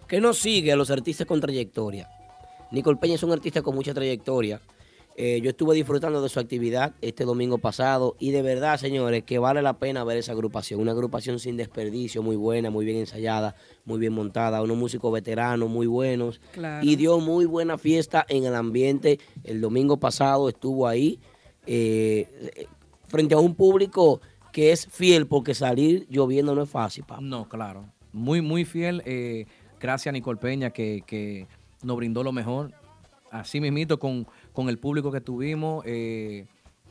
que 0.07 0.19
no 0.19 0.33
sigue 0.33 0.73
a 0.73 0.75
los 0.75 0.91
artistas 0.91 1.25
con 1.25 1.39
trayectoria. 1.39 2.09
Nicole 2.71 2.97
Peña 2.97 3.15
es 3.15 3.23
un 3.23 3.31
artista 3.31 3.61
con 3.61 3.75
mucha 3.75 3.93
trayectoria. 3.93 4.59
Eh, 5.23 5.39
yo 5.41 5.51
estuve 5.51 5.75
disfrutando 5.75 6.19
de 6.19 6.29
su 6.29 6.39
actividad 6.39 6.95
este 6.99 7.25
domingo 7.25 7.59
pasado 7.59 8.15
y 8.17 8.31
de 8.31 8.41
verdad, 8.41 8.77
señores, 8.79 9.23
que 9.23 9.37
vale 9.37 9.61
la 9.61 9.77
pena 9.77 10.03
ver 10.03 10.17
esa 10.17 10.31
agrupación. 10.31 10.79
Una 10.81 10.93
agrupación 10.93 11.37
sin 11.37 11.57
desperdicio, 11.57 12.23
muy 12.23 12.35
buena, 12.35 12.71
muy 12.71 12.85
bien 12.85 12.97
ensayada, 12.97 13.53
muy 13.85 13.99
bien 13.99 14.13
montada, 14.13 14.63
unos 14.63 14.77
músicos 14.77 15.13
veteranos 15.13 15.69
muy 15.69 15.85
buenos 15.85 16.41
Claro. 16.53 16.83
y 16.83 16.95
dio 16.95 17.19
muy 17.19 17.45
buena 17.45 17.77
fiesta 17.77 18.25
en 18.29 18.45
el 18.45 18.55
ambiente. 18.55 19.19
El 19.43 19.61
domingo 19.61 19.97
pasado 19.97 20.49
estuvo 20.49 20.87
ahí 20.87 21.19
eh, 21.67 22.27
eh, 22.55 22.65
frente 23.07 23.35
a 23.35 23.37
un 23.37 23.53
público 23.53 24.21
que 24.51 24.71
es 24.71 24.87
fiel, 24.87 25.27
porque 25.27 25.53
salir 25.53 26.07
lloviendo 26.09 26.55
no 26.55 26.63
es 26.63 26.69
fácil, 26.69 27.03
papá. 27.03 27.21
No, 27.21 27.47
claro. 27.47 27.85
Muy, 28.11 28.41
muy 28.41 28.65
fiel. 28.65 29.03
eh, 29.05 29.45
gracias 29.79 30.07
a 30.11 30.13
Nicole 30.13 30.39
Peña 30.39 30.71
que, 30.71 31.03
que 31.05 31.47
nos 31.83 31.95
brindó 31.95 32.23
lo 32.23 32.31
mejor. 32.31 32.71
Así 33.31 33.59
mismito 33.61 33.97
con, 33.97 34.27
con 34.53 34.69
el 34.69 34.77
público 34.77 35.11
que 35.11 35.21
tuvimos. 35.21 35.83
eh, 35.87 36.45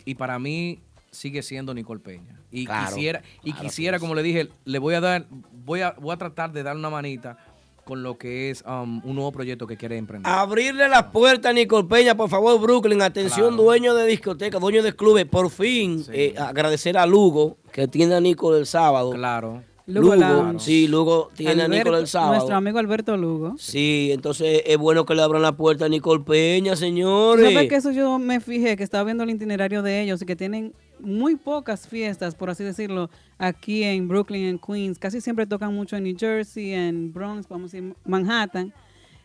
y 0.04 0.14
para 0.14 0.38
mí 0.38 0.80
sigue 1.10 1.42
siendo 1.42 1.74
Nicole 1.74 2.00
Peña. 2.00 2.40
Y 2.50 2.64
Claro, 2.66 2.94
quisiera, 2.94 3.22
y 3.42 3.52
claro 3.52 3.68
quisiera, 3.68 3.98
como 3.98 4.14
le 4.14 4.22
dije, 4.22 4.48
le 4.64 4.78
voy 4.78 4.94
a 4.94 5.00
dar, 5.00 5.26
voy 5.64 5.82
a, 5.82 5.92
voy 5.92 6.12
a 6.12 6.16
tratar 6.16 6.52
de 6.52 6.62
dar 6.62 6.76
una 6.76 6.90
manita 6.90 7.36
con 7.84 8.02
lo 8.02 8.16
que 8.16 8.50
es 8.50 8.62
um, 8.66 9.00
un 9.04 9.16
nuevo 9.16 9.32
proyecto 9.32 9.66
que 9.66 9.76
quiere 9.76 9.96
emprender. 9.96 10.30
Abrirle 10.32 10.88
las 10.88 11.04
puertas 11.04 11.50
a 11.50 11.52
Nicole 11.52 11.88
Peña, 11.88 12.14
por 12.16 12.30
favor, 12.30 12.60
Brooklyn. 12.60 13.02
Atención, 13.02 13.56
dueño 13.56 13.94
de 13.94 14.06
discoteca, 14.06 14.58
dueño 14.58 14.82
de 14.82 14.94
clubes. 14.94 15.26
Por 15.26 15.50
fin, 15.50 16.04
eh, 16.12 16.34
agradecer 16.38 16.96
a 16.96 17.04
Lugo, 17.06 17.58
que 17.72 17.88
tiene 17.88 18.14
a 18.14 18.20
Nicole 18.20 18.58
el 18.60 18.66
sábado. 18.66 19.10
Claro. 19.12 19.62
Lugo 19.90 20.58
sí, 20.58 20.88
Lugo 20.88 21.30
tiene 21.34 21.62
a 21.62 21.68
Nicole 21.68 21.98
el 21.98 22.06
sábado. 22.06 22.34
Nuestro 22.34 22.56
amigo 22.56 22.78
Alberto 22.78 23.16
Lugo. 23.16 23.54
Sí, 23.58 24.10
entonces 24.12 24.62
es 24.64 24.78
bueno 24.78 25.04
que 25.04 25.14
le 25.14 25.22
abran 25.22 25.42
la 25.42 25.52
puerta 25.52 25.86
a 25.86 25.88
Nicole 25.88 26.22
Peña, 26.24 26.72
¿Tú 26.72 26.78
señores. 26.78 27.52
¿Sabes 27.52 27.68
que 27.68 27.76
eso 27.76 27.90
yo 27.90 28.18
me 28.18 28.40
fijé, 28.40 28.76
que 28.76 28.84
estaba 28.84 29.04
viendo 29.04 29.24
el 29.24 29.30
itinerario 29.30 29.82
de 29.82 30.02
ellos 30.02 30.22
y 30.22 30.26
que 30.26 30.36
tienen 30.36 30.72
muy 31.00 31.36
pocas 31.36 31.88
fiestas, 31.88 32.34
por 32.34 32.50
así 32.50 32.62
decirlo, 32.64 33.10
aquí 33.38 33.82
en 33.82 34.08
Brooklyn, 34.08 34.44
en 34.44 34.58
Queens. 34.58 34.98
Casi 34.98 35.20
siempre 35.20 35.46
tocan 35.46 35.74
mucho 35.74 35.96
en 35.96 36.04
New 36.04 36.16
Jersey, 36.18 36.72
en 36.72 37.12
Bronx, 37.12 37.48
vamos 37.48 37.72
a 37.72 37.76
decir, 37.76 37.94
Manhattan. 38.04 38.72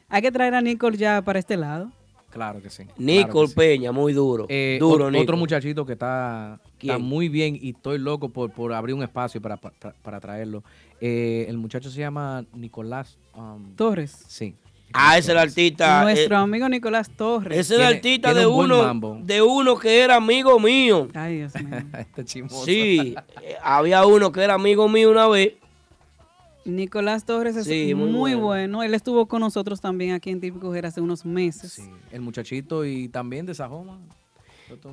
Hay 0.09 0.21
que 0.21 0.31
traer 0.31 0.53
a 0.55 0.61
Nicole 0.61 0.97
ya 0.97 1.21
para 1.21 1.39
este 1.39 1.57
lado. 1.57 1.91
Claro 2.35 2.61
que 2.61 2.69
sí. 2.69 2.83
Nicole 2.97 3.23
claro 3.23 3.41
que 3.43 3.47
sí. 3.47 3.55
Peña, 3.55 3.91
muy 3.93 4.11
duro. 4.11 4.45
Eh, 4.49 4.75
duro, 4.77 5.05
Nicole. 5.05 5.23
otro 5.23 5.37
muchachito 5.37 5.85
que 5.85 5.93
está, 5.93 6.59
está 6.81 6.97
muy 6.97 7.29
bien 7.29 7.57
y 7.59 7.69
estoy 7.69 7.97
loco 7.97 8.27
por, 8.27 8.51
por 8.51 8.73
abrir 8.73 8.93
un 8.93 9.03
espacio 9.03 9.41
para, 9.41 9.55
para, 9.55 9.93
para 10.01 10.19
traerlo. 10.19 10.61
Eh, 10.99 11.45
el 11.47 11.57
muchacho 11.57 11.89
se 11.89 12.01
llama 12.01 12.43
Nicolás 12.53 13.17
um, 13.37 13.73
Torres. 13.77 14.25
Sí. 14.27 14.53
Ah, 14.91 15.17
ese 15.17 15.27
es 15.27 15.29
el 15.29 15.37
artista. 15.37 16.03
Nuestro 16.03 16.35
eh, 16.35 16.39
amigo 16.39 16.67
Nicolás 16.67 17.09
Torres. 17.09 17.57
ese 17.57 17.75
es 17.75 17.79
el 17.79 17.85
artista 17.85 18.33
de 18.33 18.45
un 18.45 18.65
uno, 18.65 19.21
de 19.23 19.41
uno 19.41 19.77
que 19.77 20.01
era 20.01 20.17
amigo 20.17 20.59
mío. 20.59 21.07
Ay, 21.13 21.37
Dios 21.37 21.53
mío. 21.55 21.83
este 21.99 22.25
chismoso. 22.25 22.65
Sí, 22.65 23.15
eh, 23.43 23.55
había 23.63 24.05
uno 24.05 24.33
que 24.33 24.41
era 24.41 24.55
amigo 24.55 24.89
mío 24.89 25.09
una 25.09 25.29
vez. 25.29 25.53
Nicolás 26.65 27.25
Torres 27.25 27.55
es 27.55 27.65
Sí, 27.65 27.93
muy 27.93 28.09
muy, 28.11 28.31
bueno. 28.33 28.45
bueno. 28.45 28.83
Él 28.83 28.93
estuvo 28.93 29.27
con 29.27 29.41
nosotros 29.41 29.79
también 29.81 30.13
aquí 30.13 30.31
en 30.31 30.39
Típico 30.41 30.67
Mujer 30.67 30.85
hace 30.87 30.99
unos 31.01 31.25
meses. 31.25 31.81
El 32.11 32.21
muchachito 32.21 32.85
y 32.85 33.07
también 33.07 33.45
de 33.45 33.53
Sajoma. 33.53 33.99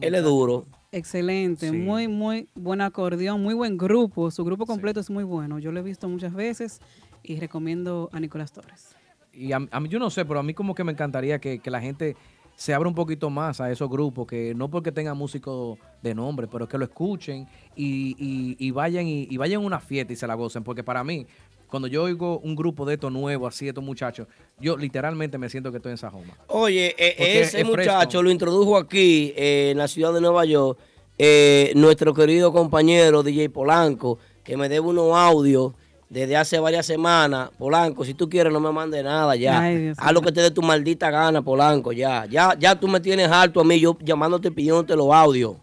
Él 0.03 0.15
es 0.15 0.23
duro. 0.23 0.67
Excelente, 0.93 1.71
Sí. 1.71 1.77
muy, 1.77 2.07
muy 2.07 2.47
buen 2.55 2.83
acordeón, 2.83 3.43
muy 3.43 3.55
buen 3.55 3.79
grupo. 3.79 4.31
Su 4.31 4.45
grupo 4.45 4.67
completo 4.67 5.01
es 5.01 5.09
muy 5.09 5.25
bueno. 5.25 5.59
Yo 5.59 5.73
lo 5.73 5.81
he 5.81 5.83
visto 5.83 6.09
muchas 6.11 6.35
veces 6.35 6.81
y 7.23 7.37
recomiendo 7.41 8.11
a 8.13 8.21
Nicolás 8.21 8.53
Torres. 8.53 8.95
Y 9.33 9.53
a, 9.53 9.67
a 9.71 9.81
mí, 9.81 9.89
yo 9.89 9.99
no 9.99 10.11
sé, 10.11 10.27
pero 10.27 10.41
a 10.41 10.43
mí 10.43 10.53
como 10.53 10.75
que 10.75 10.85
me 10.85 10.93
encantaría 10.93 11.39
que, 11.39 11.59
que 11.59 11.71
la 11.71 11.81
gente 11.81 12.17
se 12.55 12.75
abra 12.75 12.87
un 12.87 12.95
poquito 12.95 13.31
más 13.31 13.63
a 13.63 13.71
esos 13.73 13.89
grupos, 13.89 14.27
que 14.27 14.55
no 14.55 14.69
porque 14.69 14.93
tengan 14.93 15.17
músicos 15.17 15.79
de 16.03 16.15
nombre, 16.15 16.47
pero 16.49 16.69
que 16.69 16.77
lo 16.77 16.85
escuchen 16.85 17.49
y, 17.75 18.15
y- 18.19 18.57
y 18.59 18.71
vayan 18.73 19.07
y, 19.07 19.27
y 19.31 19.37
vayan 19.39 19.63
a 19.63 19.65
una 19.67 19.81
fiesta 19.81 20.13
y 20.13 20.17
se 20.17 20.27
la 20.27 20.35
gocen. 20.35 20.63
Porque 20.63 20.85
para 20.85 21.03
mí, 21.03 21.27
cuando 21.73 21.89
yo 21.89 22.03
oigo 22.03 22.39
un 22.41 22.55
grupo 22.55 22.85
de 22.85 22.93
estos 22.95 23.11
nuevos, 23.11 23.55
así, 23.55 23.65
de 23.65 23.71
estos 23.71 23.83
muchachos, 23.83 24.29
yo 24.61 24.77
literalmente 24.77 25.39
me 25.39 25.49
siento 25.49 25.71
que 25.71 25.79
estoy 25.79 25.93
en 25.93 25.97
Sajoma. 25.97 26.37
Oye, 26.49 26.95
eh, 26.99 27.15
Porque 27.17 27.41
ese 27.41 27.63
es 27.63 27.67
fresco. 27.67 27.95
muchacho 27.95 28.23
lo 28.23 28.31
introdujo 28.31 28.77
aquí 28.77 29.33
eh, 29.35 29.71
en 29.71 29.79
la 29.79 29.89
ciudad 29.89 30.13
de 30.13 30.21
Nueva 30.21 30.45
York. 30.45 30.79
eh, 31.17 31.73
nuestro 31.75 32.13
querido 32.13 32.53
compañero 32.53 33.23
DJ 33.23 33.49
Polanco, 33.49 34.19
que 34.45 34.55
me 34.59 34.69
debe 34.69 34.81
unos 34.87 35.17
audios 35.17 35.73
desde 36.11 36.37
hace 36.37 36.59
varias 36.59 36.85
semanas. 36.85 37.49
Polanco, 37.57 38.05
si 38.05 38.13
tú 38.13 38.29
quieres, 38.29 38.53
no 38.53 38.61
me 38.61 38.71
mande 38.71 39.03
nada 39.03 39.35
ya. 39.35 39.59
Ay, 39.63 39.79
Dios 39.79 39.97
Haz 39.99 40.13
lo 40.13 40.21
que 40.21 40.31
te 40.31 40.43
dé 40.43 40.51
tu 40.51 40.61
maldita 40.61 41.11
gana, 41.11 41.41
Polanco, 41.41 41.91
ya. 41.93 42.27
Ya, 42.27 42.55
ya 42.59 42.79
tú 42.79 42.87
me 42.87 43.01
tienes 43.01 43.29
harto 43.29 43.63
a 43.63 43.65
mí, 43.65 43.81
yo 43.81 43.97
llamándote 43.99 44.49
y 44.49 44.51
pidiéndote 44.51 44.95
los 44.95 45.11
audios. 45.11 45.57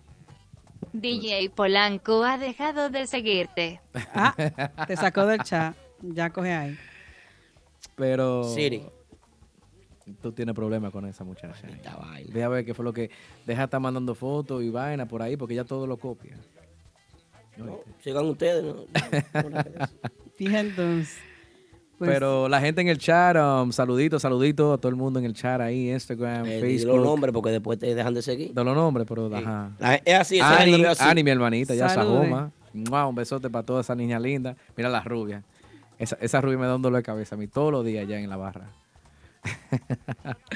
DJ 0.92 1.52
Polanco 1.52 2.24
ha 2.24 2.40
dejado 2.40 2.90
de 2.90 3.06
seguirte. 3.06 3.80
Ah, 4.16 4.34
te 4.88 4.98
sacó 4.98 5.28
del 5.28 5.44
chat. 5.44 5.76
Ya 6.02 6.30
coge 6.30 6.54
ahí. 6.54 6.78
Pero... 7.96 8.44
Siri. 8.44 8.84
Tú 10.22 10.32
tienes 10.32 10.56
problemas 10.56 10.92
con 10.92 11.06
esa 11.06 11.24
muchacha. 11.24 11.68
Ve 12.34 12.44
a 12.44 12.50
ver 12.50 12.66
qué 12.66 12.74
fue 12.74 12.84
lo 12.84 12.94
que... 12.94 13.12
Deja 13.46 13.62
de 13.62 13.66
estar 13.66 13.80
mandando 13.80 14.16
fotos 14.16 14.64
y 14.64 14.70
vaina 14.70 15.08
por 15.08 15.22
ahí 15.22 15.38
porque 15.38 15.56
ya 15.56 15.64
todo 15.64 15.86
lo 15.86 15.98
copia. 15.98 16.36
Sigan 18.04 18.26
ustedes, 18.26 18.64
¿no? 18.64 18.86
Entonces. 20.40 21.18
Pues, 22.00 22.12
Pero 22.12 22.48
la 22.48 22.62
gente 22.62 22.80
en 22.80 22.88
el 22.88 22.98
chat, 22.98 23.36
um, 23.36 23.74
saluditos, 23.74 24.22
saluditos 24.22 24.74
a 24.74 24.78
todo 24.78 24.90
el 24.90 24.96
mundo 24.96 25.20
en 25.20 25.26
el 25.26 25.34
chat 25.34 25.60
ahí, 25.60 25.92
Instagram, 25.92 26.46
Eh, 26.46 26.62
Facebook. 26.62 26.96
los 26.96 27.06
nombres 27.06 27.34
porque 27.34 27.50
después 27.50 27.78
te 27.78 27.94
dejan 27.94 28.14
de 28.14 28.22
seguir. 28.22 28.54
De 28.54 28.64
los 28.64 28.74
nombres, 28.74 29.06
pero 29.06 29.30
ajá. 29.36 29.72
La- 29.78 29.96
es 29.96 30.14
así, 30.18 30.40
Ani, 30.40 31.24
mi 31.24 31.30
hermanita, 31.30 31.76
ya. 31.76 31.90
Sajoma. 31.90 32.52
Mua, 32.74 33.06
un 33.06 33.16
besote 33.16 33.50
para 33.50 33.66
toda 33.66 33.82
esa 33.82 33.96
niña 33.96 34.18
linda. 34.18 34.56
Mira 34.78 34.88
la 34.88 35.02
rubia. 35.02 35.44
Esa, 36.00 36.18
esa 36.22 36.42
rubia 36.42 36.58
me 36.58 36.66
da 36.66 36.76
un 36.78 36.82
dolor 36.82 36.98
de 37.00 37.04
cabeza 37.04 37.36
a 37.36 37.38
mí 37.38 37.48
todos 37.48 37.72
los 37.72 37.86
días 37.86 38.08
ya 38.08 38.18
en 38.18 38.30
la 38.30 38.38
barra. 38.38 38.72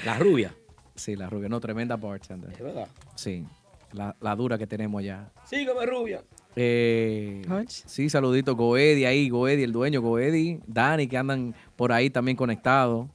¿La 0.05 0.17
rubia? 0.17 0.55
Sí, 0.95 1.15
la 1.15 1.29
rubia. 1.29 1.49
No, 1.49 1.59
tremenda 1.59 1.97
bartender. 1.97 2.51
Es 2.53 2.61
verdad. 2.61 2.87
Sí, 3.15 3.45
la, 3.91 4.15
la 4.21 4.35
dura 4.35 4.57
que 4.57 4.65
tenemos 4.67 4.99
allá. 4.99 5.31
Sígueme, 5.43 5.85
rubia. 5.85 6.23
Eh, 6.55 7.41
sí, 7.67 8.09
saludito 8.09 8.55
Goedi 8.55 9.05
ahí, 9.05 9.29
Goedi, 9.29 9.63
el 9.63 9.71
dueño, 9.71 10.01
Goedi, 10.01 10.59
Dani, 10.67 11.07
que 11.07 11.17
andan 11.17 11.55
por 11.75 11.91
ahí 11.91 12.09
también 12.09 12.37
conectados. 12.37 13.09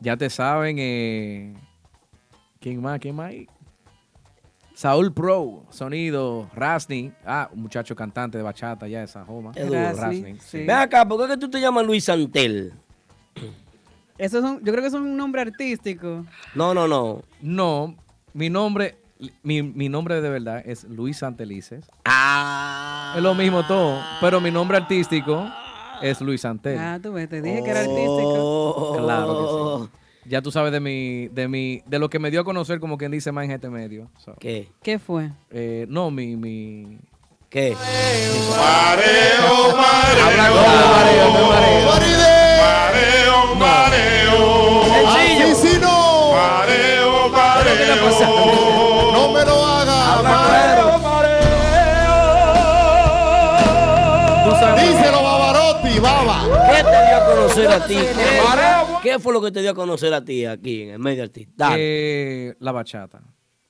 Ya 0.00 0.16
te 0.16 0.28
saben, 0.28 0.76
eh, 0.80 1.54
¿quién 2.60 2.80
más? 2.82 2.98
¿Quién 2.98 3.14
más? 3.14 3.30
hay? 3.30 3.46
Saúl 4.82 5.12
Pro, 5.12 5.62
sonido, 5.70 6.50
Rasni, 6.56 7.12
ah, 7.24 7.48
un 7.52 7.62
muchacho 7.62 7.94
cantante 7.94 8.36
de 8.36 8.42
bachata 8.42 8.88
ya 8.88 8.98
de 8.98 9.06
Sajoma. 9.06 9.52
Es 9.54 9.68
duro. 9.68 9.78
Rasni, 9.92 10.40
sí. 10.40 10.58
Ven 10.66 10.70
acá, 10.72 11.06
¿por 11.06 11.18
qué 11.18 11.24
es 11.26 11.30
que 11.30 11.36
tú 11.36 11.48
te 11.48 11.60
llamas 11.60 11.86
Luis 11.86 12.02
Santel? 12.02 12.72
Eso 14.18 14.38
es 14.38 14.44
un- 14.44 14.56
yo 14.58 14.72
creo 14.72 14.80
que 14.80 14.88
es 14.88 14.92
un 14.94 15.16
nombre 15.16 15.40
artístico. 15.40 16.26
No, 16.56 16.74
no, 16.74 16.88
no. 16.88 17.22
No, 17.40 17.94
mi 18.34 18.50
nombre, 18.50 18.96
mi, 19.44 19.62
mi 19.62 19.88
nombre 19.88 20.20
de 20.20 20.28
verdad 20.28 20.60
es 20.66 20.82
Luis 20.82 21.18
Santelices. 21.18 21.88
Ah. 22.04 23.12
Es 23.16 23.22
lo 23.22 23.36
mismo 23.36 23.62
todo, 23.64 24.00
pero 24.20 24.40
mi 24.40 24.50
nombre 24.50 24.78
artístico 24.78 25.46
es 26.02 26.20
Luis 26.20 26.40
Santel. 26.40 26.76
Ah, 26.80 26.98
tú 27.00 27.12
ves, 27.12 27.28
te 27.28 27.40
dije 27.40 27.62
que 27.62 27.70
era 27.70 27.82
artístico. 27.82 28.34
Oh. 28.34 28.96
Claro 28.98 29.78
que 29.80 29.86
sí. 29.86 30.01
Ya 30.24 30.40
tú 30.40 30.52
sabes 30.52 30.70
de 30.72 30.78
mi, 30.80 31.26
de 31.28 31.48
mi, 31.48 31.82
de 31.86 31.98
lo 31.98 32.08
que 32.08 32.18
me 32.20 32.30
dio 32.30 32.40
a 32.40 32.44
conocer 32.44 32.78
como 32.80 32.96
quien 32.96 33.10
dice 33.10 33.32
más 33.32 33.44
en 33.44 33.50
este 33.52 33.68
medio. 33.68 34.08
So, 34.18 34.34
¿Qué? 34.38 34.68
¿Qué 34.82 34.98
fue? 34.98 35.30
eh, 35.50 35.86
no, 35.88 36.10
mi, 36.10 36.36
mi. 36.36 36.98
¿Qué? 37.50 37.76
Mareo, 38.56 39.76
mareo, 39.76 40.42
mareo, 42.56 43.54
mareo. 43.56 45.08
Así 45.08 45.54
sí 45.54 45.78
no. 45.80 46.32
Mareo, 46.32 47.28
mareo. 47.28 48.10
No 49.12 49.32
me 49.32 49.44
lo 49.44 49.64
haga. 49.66 50.22
Mareo, 50.22 50.98
Díselo, 54.78 55.20
¿Qué 55.94 56.82
te 56.84 57.06
dio 57.06 57.16
a 57.16 57.26
conocer 57.26 57.68
a 57.68 57.86
ti? 57.86 57.96
¿Qué, 59.02 59.18
fue 59.18 59.32
lo 59.34 59.42
que 59.42 59.50
te 59.50 59.60
dio 59.60 59.70
a 59.72 59.74
conocer 59.74 60.14
a 60.14 60.24
ti 60.24 60.44
aquí 60.46 60.82
en 60.82 60.90
el 60.90 60.98
medio 60.98 61.22
artista? 61.22 61.74
Eh, 61.76 62.54
la 62.60 62.72
bachata. 62.72 63.22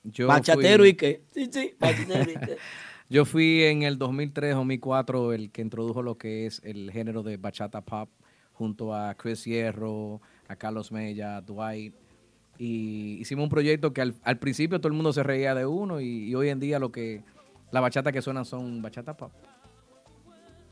Yo 0.05 0.27
Bachatero 0.29 0.83
fui- 0.85 0.91
y 0.91 0.95
qué. 0.95 1.23
Sí, 1.33 1.49
sí, 1.51 1.75
bachatero 1.79 2.31
y 2.31 2.35
qué. 2.35 2.57
Yo 3.09 3.25
fui 3.25 3.65
en 3.65 3.83
el 3.83 3.99
2003, 3.99 4.55
2004 4.55 5.33
el 5.35 5.51
que 5.51 5.63
introdujo 5.63 6.03
lo 6.03 6.17
que 6.17 6.47
es 6.47 6.61
el 6.65 6.91
género 6.93 7.23
de 7.23 7.37
bachata 7.37 7.83
pop 7.83 8.09
junto 8.53 8.95
a 8.95 9.15
Chris 9.15 9.45
Hierro, 9.45 10.21
a 10.49 10.57
Carlos 10.57 10.93
Mella, 10.93 11.37
a 11.37 11.41
Dwight. 11.43 11.95
Y 12.59 13.19
hicimos 13.21 13.43
un 13.45 13.51
proyecto 13.51 13.93
que 13.93 14.01
al, 14.01 14.15
al 14.23 14.39
principio 14.39 14.79
todo 14.81 14.89
el 14.89 14.95
mundo 14.95 15.13
se 15.13 15.23
reía 15.23 15.55
de 15.55 15.67
uno 15.67 16.01
y, 16.01 16.29
y 16.31 16.35
hoy 16.35 16.49
en 16.49 16.61
día 16.61 16.79
lo 16.79 16.91
que 16.93 17.23
la 17.71 17.81
bachata 17.81 18.13
que 18.13 18.23
suenan 18.23 18.45
son 18.45 18.81
bachata 18.81 19.17
pop. 19.17 19.33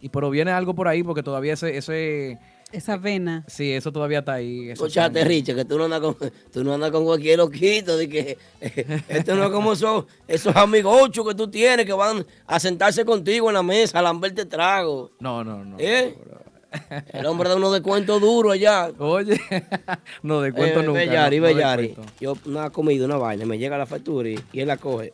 Y 0.00 0.08
pero 0.08 0.30
viene 0.30 0.50
algo 0.50 0.74
por 0.74 0.88
ahí 0.88 1.02
porque 1.02 1.22
todavía 1.22 1.52
ese, 1.52 1.76
ese 1.76 2.38
Esa 2.72 2.96
vena. 2.96 3.44
sí, 3.48 3.72
eso 3.72 3.92
todavía 3.92 4.20
está 4.20 4.34
ahí. 4.34 4.70
Escuchate, 4.70 5.24
Richard, 5.24 5.56
que 5.56 5.64
tú 5.66 5.76
no 5.76 5.84
andas 5.84 6.00
con, 6.00 6.16
tú 6.52 6.64
no 6.64 6.72
andas 6.72 6.90
con 6.90 7.04
cualquier 7.04 7.38
loquito. 7.38 7.96
De 7.98 8.08
que, 8.08 8.38
esto 9.08 9.34
no 9.34 9.44
es 9.44 9.50
como 9.50 9.72
esos, 9.74 10.06
esos 10.26 10.56
amigochos 10.56 11.26
que 11.28 11.34
tú 11.34 11.48
tienes 11.50 11.84
que 11.84 11.92
van 11.92 12.24
a 12.46 12.58
sentarse 12.60 13.04
contigo 13.04 13.48
en 13.50 13.54
la 13.54 13.62
mesa 13.62 13.98
a 13.98 14.02
lamberte 14.02 14.46
trago. 14.46 15.10
No, 15.20 15.44
no, 15.44 15.64
no. 15.64 15.76
¿Eh? 15.78 16.16
El 17.12 17.26
hombre 17.26 17.48
da 17.48 17.56
unos 17.56 17.72
descuentos 17.72 18.20
duros 18.20 18.52
allá. 18.54 18.90
Oye, 18.98 19.38
no 20.22 20.40
de 20.40 20.52
cuento 20.52 20.80
Eh, 20.80 20.82
nunca. 20.84 21.00
Bellari, 21.00 21.40
no- 21.40 21.48
no 21.48 21.54
Bellari. 21.54 21.86
descuento. 21.88 22.12
Yo 22.20 22.36
una 22.46 22.70
comida, 22.70 23.04
una 23.04 23.16
vaina, 23.16 23.44
me 23.44 23.58
llega 23.58 23.76
la 23.76 23.86
factura 23.86 24.28
y, 24.30 24.38
y 24.52 24.60
él 24.60 24.68
la 24.68 24.76
coge. 24.76 25.12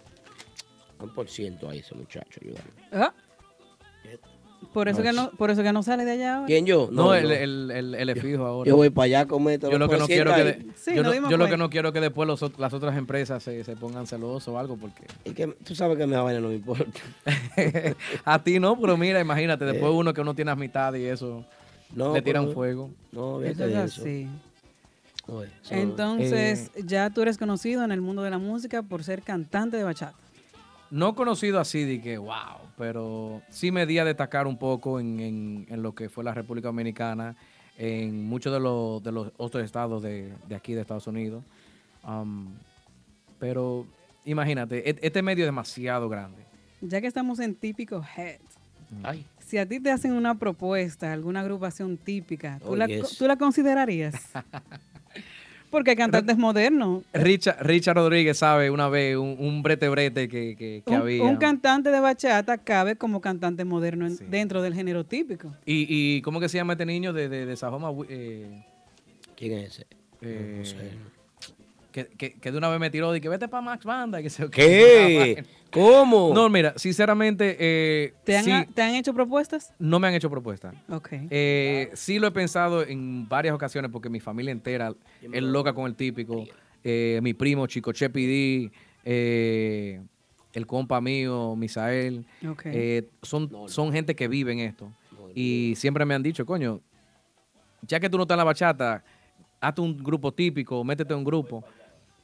Un 1.01 1.13
por 1.13 1.29
ciento 1.29 1.69
ahí 1.69 1.79
ese 1.81 1.95
muchacho, 1.95 2.39
ayúdame. 2.43 2.71
Ah. 2.93 3.13
Por 4.73 4.89
eso, 4.89 4.99
No, 4.99 5.05
que 5.05 5.12
no, 5.12 5.31
por 5.31 5.51
eso 5.51 5.62
que 5.62 5.73
no 5.73 5.83
sale 5.83 6.05
de 6.05 6.12
allá 6.12 6.35
ahora. 6.37 6.47
¿Quién 6.47 6.66
yo? 6.66 6.89
No, 6.93 7.15
el, 7.15 7.31
el, 7.31 7.70
el, 7.70 7.95
el 7.95 8.09
es 8.11 8.20
fijo 8.20 8.45
ahora. 8.45 8.69
Yo 8.69 8.77
voy 8.77 8.91
para 8.91 9.05
allá 9.05 9.20
a 9.20 9.27
comer 9.27 9.61
Yo 9.61 9.78
lo 9.78 9.89
que 9.89 9.97
no 9.97 10.07
quiero 10.07 10.35
que 10.35 10.45
de-. 10.45 10.66
Sí, 10.77 10.95
yo, 10.95 11.03
lo 11.37 11.47
que 11.49 11.57
no 11.57 11.70
quiero 11.70 11.93
que 11.93 12.01
después 12.01 12.27
los 12.27 12.59
las 12.59 12.73
otras 12.73 12.97
empresas 12.97 13.43
se, 13.43 13.65
se 13.65 13.77
pongan 13.77 14.07
celosos 14.07 14.49
o 14.49 14.59
algo 14.59 14.77
porque 14.77 15.05
Es 15.24 15.35
que 15.35 15.47
tú 15.47 15.74
sabes 15.74 15.97
que 15.97 16.03
a 16.05 16.23
vaina 16.23 16.41
no 16.41 16.49
me 16.49 16.57
importa. 16.57 17.01
a 18.24 18.43
ti 18.43 18.59
no, 18.59 18.78
pero 18.81 18.97
mira, 18.97 19.20
imagínate, 19.20 19.65
después 19.65 19.93
uno 19.95 20.12
que 20.12 20.20
uno 20.20 20.35
tiene 20.35 20.51
amistad 20.51 20.93
y 20.95 21.05
eso 21.05 21.45
No, 21.95 22.12
le 22.15 22.23
tiran 22.23 22.45
pero- 22.45 22.55
fuego. 22.55 22.91
No, 23.12 23.43
Eso 23.43 23.65
es 23.65 23.74
así. 23.77 24.28
Entonces, 25.70 26.70
Eh, 26.74 26.83
ya 26.87 27.11
tú 27.11 27.23
eres 27.23 27.39
conocido 27.39 27.83
en 27.85 27.93
el 27.93 28.01
mundo 28.01 28.23
de 28.23 28.31
la 28.31 28.39
música 28.39 28.83
por 28.83 29.03
ser 29.05 29.23
cantante 29.23 29.77
de 29.77 29.83
bachata. 29.85 30.15
No 30.91 31.15
conocido 31.15 31.59
así 31.61 31.85
de 31.85 32.01
que, 32.01 32.17
wow, 32.19 32.59
pero 32.79 33.43
sí 33.51 33.73
me 33.73 33.87
di 33.87 33.99
a 33.99 34.05
destacar 34.05 34.47
un 34.47 34.57
poco 34.57 35.01
en, 35.01 35.19
en- 35.21 35.67
en 35.69 35.83
lo 35.83 35.95
que 35.95 36.09
fue 36.09 36.23
la 36.25 36.33
República 36.35 36.69
Dominicana, 36.69 37.35
en 37.79 38.25
muchos 38.27 38.53
de 38.53 38.61
los, 38.61 39.03
de 39.03 39.13
los 39.13 39.33
otros 39.37 39.65
estados 39.65 40.03
de, 40.03 40.33
de 40.49 40.55
aquí 40.55 40.75
de 40.75 40.81
Estados 40.83 41.07
Unidos. 41.07 41.43
Um, 42.07 42.49
pero 43.39 43.85
imagínate, 44.25 44.89
e- 44.89 44.97
este 45.03 45.23
medio 45.23 45.45
es 45.45 45.49
demasiado 45.49 46.09
grande. 46.09 46.43
Ya 46.81 47.01
que 47.01 47.07
estamos 47.09 47.41
en 47.41 47.55
típico 47.55 48.05
head, 48.17 48.39
Ay. 49.03 49.27
si 49.41 49.59
a 49.59 49.67
ti 49.67 49.81
te 49.81 49.91
hacen 49.91 50.13
una 50.13 50.37
propuesta, 50.37 51.13
alguna 51.13 51.41
agrupación 51.41 51.97
típica, 51.97 52.59
¿tú, 52.61 52.71
Oh, 52.71 52.77
la, 52.77 52.87
yes. 52.87 53.19
¿tú 53.19 53.27
la 53.27 53.37
considerarías? 53.37 54.15
Porque 55.71 55.91
hay 55.91 55.97
cantantes 55.97 56.39
modernos. 56.39 57.03
Richard, 57.13 57.59
Richard 57.67 57.97
Rodríguez 57.97 58.39
sabe 58.39 58.71
una 58.71 58.89
vez 58.89 59.17
un, 59.17 59.37
un 59.39 59.63
brete 59.63 59.89
brete 59.89 60.29
que, 60.29 60.57
que- 60.57 60.83
que 60.87 60.93
Un, 60.95 61.01
había. 61.01 61.23
un 61.25 61.37
cantante 61.37 61.91
de 61.91 62.01
bachata 62.01 62.59
cabe 62.59 62.97
como 62.97 63.21
cantante 63.21 63.65
moderno 63.65 64.07
en- 64.07 64.31
dentro 64.31 64.63
del 64.63 64.75
género 64.75 65.05
típico. 65.05 65.55
y, 65.67 65.87
y 65.89 66.23
¿cómo 66.23 66.41
que 66.41 66.49
se 66.49 66.57
llama 66.59 66.75
este 66.75 66.87
niño 66.87 67.13
de, 67.13 67.29
de, 67.29 67.47
de 67.47 67.57
Sajoma? 67.57 67.91
Eh, 68.09 68.65
¿Quién 69.37 69.53
es 69.59 69.73
ese? 69.73 69.87
eh, 70.23 70.55
No 70.59 70.65
sé. 70.65 70.77
Que, 71.97 72.09
que- 72.09 72.32
que 72.35 72.52
de 72.52 72.59
una 72.59 72.68
vez 72.68 72.78
me 72.78 72.90
tiró 72.90 73.16
y 73.16 73.23
que 73.23 73.28
vete 73.31 73.48
para 73.48 73.62
Max 73.62 73.82
Banda. 73.86 74.20
y 74.20 74.24
que 74.24 74.28
se- 74.28 74.51
¿Qué? 74.51 75.43
¿Cómo? 75.73 76.32
No, 76.35 76.51
mira, 76.51 76.74
sinceramente, 76.77 77.56
eh, 77.59 78.12
¿Te 78.24 78.36
han, 78.36 78.44
sí, 78.44 78.52
¿Te 78.74 78.82
han 78.82 78.94
hecho 78.97 79.14
propuestas? 79.14 79.73
no 79.78 79.98
me 79.98 80.09
han 80.09 80.14
hecho 80.14 80.28
propuesta. 80.28 80.74
Ok. 80.90 81.09
Eh, 81.31 81.90
sí 81.94 82.18
lo 82.18 82.27
he 82.27 82.31
pensado 82.32 82.82
en 82.82 83.27
varias 83.27 83.55
ocasiones 83.55 83.90
porque 83.90 84.10
mi 84.10 84.20
familia 84.20 84.52
entera 84.52 84.93
es 85.23 85.43
loca 85.43 85.73
con 85.73 85.86
el 85.86 85.94
típico. 85.94 86.44
Eh, 86.85 87.18
mi 87.23 87.32
primo 87.32 87.66
Chico 87.66 87.93
Chepidi, 87.93 88.70
eh, 89.05 90.01
el 90.52 90.66
compa 90.66 91.01
mío, 91.01 91.56
Misael. 91.56 92.27
Ok. 92.47 92.62
eh, 92.66 93.09
son, 93.23 93.51
son 93.68 93.90
gente 93.93 94.14
que 94.14 94.28
vive 94.28 94.52
en 94.52 94.59
esto. 94.60 94.93
Y 95.35 95.73
siempre 95.77 96.05
me 96.05 96.14
han 96.14 96.23
dicho, 96.23 96.44
coño, 96.44 96.81
ya 97.82 97.98
que 98.01 98.09
tú 98.10 98.16
no 98.18 98.24
estás 98.24 98.35
en 98.35 98.39
la 98.39 98.44
bachata, 98.44 99.02
hazte 99.60 99.81
un 99.81 99.97
grupo 100.02 100.32
típico, 100.32 100.82
métete 100.85 101.12
en 101.12 101.18
un 101.18 101.24
grupo. 101.24 101.64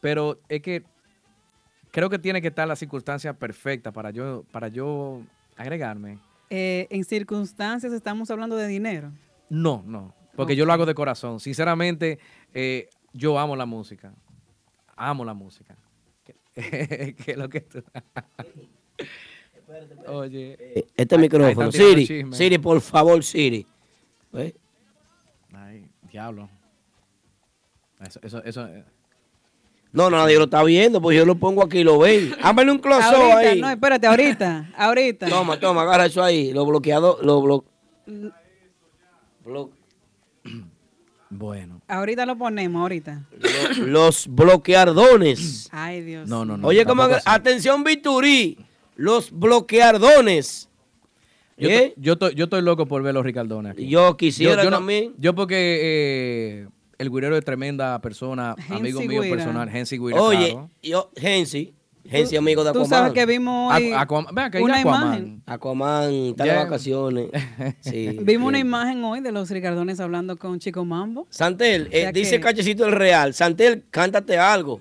Pero 0.02 0.40
es 0.48 0.60
que 0.60 0.82
creo 1.92 2.10
que 2.10 2.18
tiene 2.18 2.42
que 2.42 2.48
estar 2.48 2.66
la 2.66 2.74
circunstancia 2.74 3.32
perfecta 3.32 3.92
para 3.92 4.10
yo, 4.10 4.44
para 4.50 4.66
yo 4.66 5.22
agregarme. 5.56 6.18
Eh, 6.50 6.88
en 6.90 7.04
circunstancias 7.04 7.92
estamos 7.92 8.28
hablando 8.32 8.56
de 8.56 8.66
dinero. 8.66 9.12
No, 9.48 9.84
no, 9.86 10.12
porque 10.34 10.56
yo 10.56 10.66
lo 10.66 10.72
hago 10.72 10.86
de 10.86 10.94
corazón. 10.94 11.38
Sinceramente, 11.38 12.18
eh, 12.52 12.90
yo 13.12 13.38
amo 13.38 13.54
la 13.54 13.64
música. 13.64 14.12
Amo 14.96 15.24
la 15.24 15.34
música. 15.34 15.76
¿Qué 16.54 17.14
es 17.28 17.36
lo 17.36 17.48
que 17.48 17.60
tú? 17.60 17.82
Oye. 20.08 20.56
Eh, 20.58 20.86
Este 20.96 21.14
ahí- 21.14 21.20
ahí 21.20 21.28
micrófono. 21.28 21.70
Siri, 21.72 22.06
chisme. 22.06 22.36
Siri, 22.36 22.58
por 22.58 22.80
favor, 22.80 23.22
Siri. 23.22 23.66
Ay, 25.54 25.88
diablo. 26.10 26.48
Eso, 28.00 28.20
eso, 28.22 28.42
eso. 28.42 28.68
No, 29.93 30.09
no, 30.09 30.16
nadie 30.16 30.39
lo 30.39 30.44
está 30.44 30.62
viendo, 30.64 31.02
pues 31.02 31.16
yo 31.16 31.27
lo 31.27 31.35
pongo 31.36 31.62
aquí 31.62 31.78
y 31.81 31.85
lo 31.85 31.98
ven. 31.98 32.35
Hámele 32.43 32.73
un 32.73 32.78
close 32.78 33.02
Ahorita, 33.05 33.39
ahí. 33.39 33.60
no, 33.60 33.69
espérate, 33.70 34.06
ahorita, 34.06 34.70
ahorita. 34.77 35.28
Toma, 35.28 35.60
toma, 35.60 35.82
agarra 35.82 36.06
eso 36.06 36.23
ahí. 36.23 36.52
Lo 36.52 36.64
bloqueado, 36.64 37.19
lo 37.23 37.43
blo... 37.43 37.64
blo- 39.44 39.70
Bueno. 41.28 41.81
Ahorita 41.89 42.27
lo 42.27 42.36
ponemos, 42.36 42.81
ahorita. 42.81 43.23
los 43.78 44.27
bloqueardones. 44.28 45.69
Ay, 45.73 46.02
Dios. 46.02 46.28
No, 46.28 46.44
no, 46.44 46.56
no. 46.56 46.69
Oye, 46.69 46.85
como 46.85 47.02
así. 47.05 47.23
atención, 47.27 47.85
Viturí, 47.85 48.59
los 48.97 49.31
bloqueardones. 49.31 50.69
Yo, 51.56 51.69
¿Eh? 51.69 51.94
yo, 51.97 52.14
estoy, 52.14 52.35
yo 52.35 52.44
estoy 52.44 52.60
loco 52.62 52.86
por 52.86 53.02
ver 53.02 53.14
los 53.14 53.24
Ricardones. 53.24 53.73
aquí. 53.73 53.89
Yo 53.89 54.16
quisiera 54.16 54.64
no- 54.64 54.70
también. 54.70 55.12
yo 55.19 55.35
porque 55.35 55.81
eh, 56.64 56.69
el 57.02 57.10
güirero 57.10 57.36
es 57.36 57.44
tremenda 57.44 58.00
persona, 58.00 58.54
amigo 58.70 59.00
Hensi 59.00 59.08
mío 59.08 59.22
Guira. 59.22 59.34
personal, 59.36 59.68
Hensi 59.68 59.98
Guira, 59.98 60.22
Oye, 60.22 60.50
claro. 60.52 60.70
yo, 60.82 61.10
Gensi, 61.16 61.74
Gensi 62.04 62.36
amigo 62.36 62.62
de 62.64 62.72
Tú 62.72 62.78
Aquaman. 62.80 62.88
sabes 62.90 63.12
que 63.12 63.26
vimos 63.26 63.72
hoy 63.74 63.90
Aqu- 63.90 63.96
Aquaman- 64.06 64.38
acá, 64.40 64.60
¿y 64.60 64.62
una 64.62 64.80
Aquaman? 64.80 65.02
imagen. 65.18 65.42
Aquaman 65.46 66.12
está 66.12 66.44
de 66.44 66.50
Ya. 66.50 66.56
vacaciones. 66.64 67.26
Sí, 67.80 68.18
Vimos 68.22 68.48
una 68.48 68.58
imagen 68.58 69.02
hoy 69.04 69.20
de 69.20 69.30
los 69.32 69.50
Ricardones 69.50 70.00
hablando 70.00 70.36
con 70.36 70.58
Chico 70.58 70.84
Mambo. 70.84 71.26
Santel, 71.30 71.88
eh, 71.92 71.98
O 71.98 72.00
sea 72.02 72.12
dice 72.12 72.36
que- 72.36 72.40
Cachecito 72.40 72.86
el 72.86 72.92
Real. 72.92 73.34
Santel, 73.34 73.84
cántate 73.90 74.38
algo. 74.38 74.80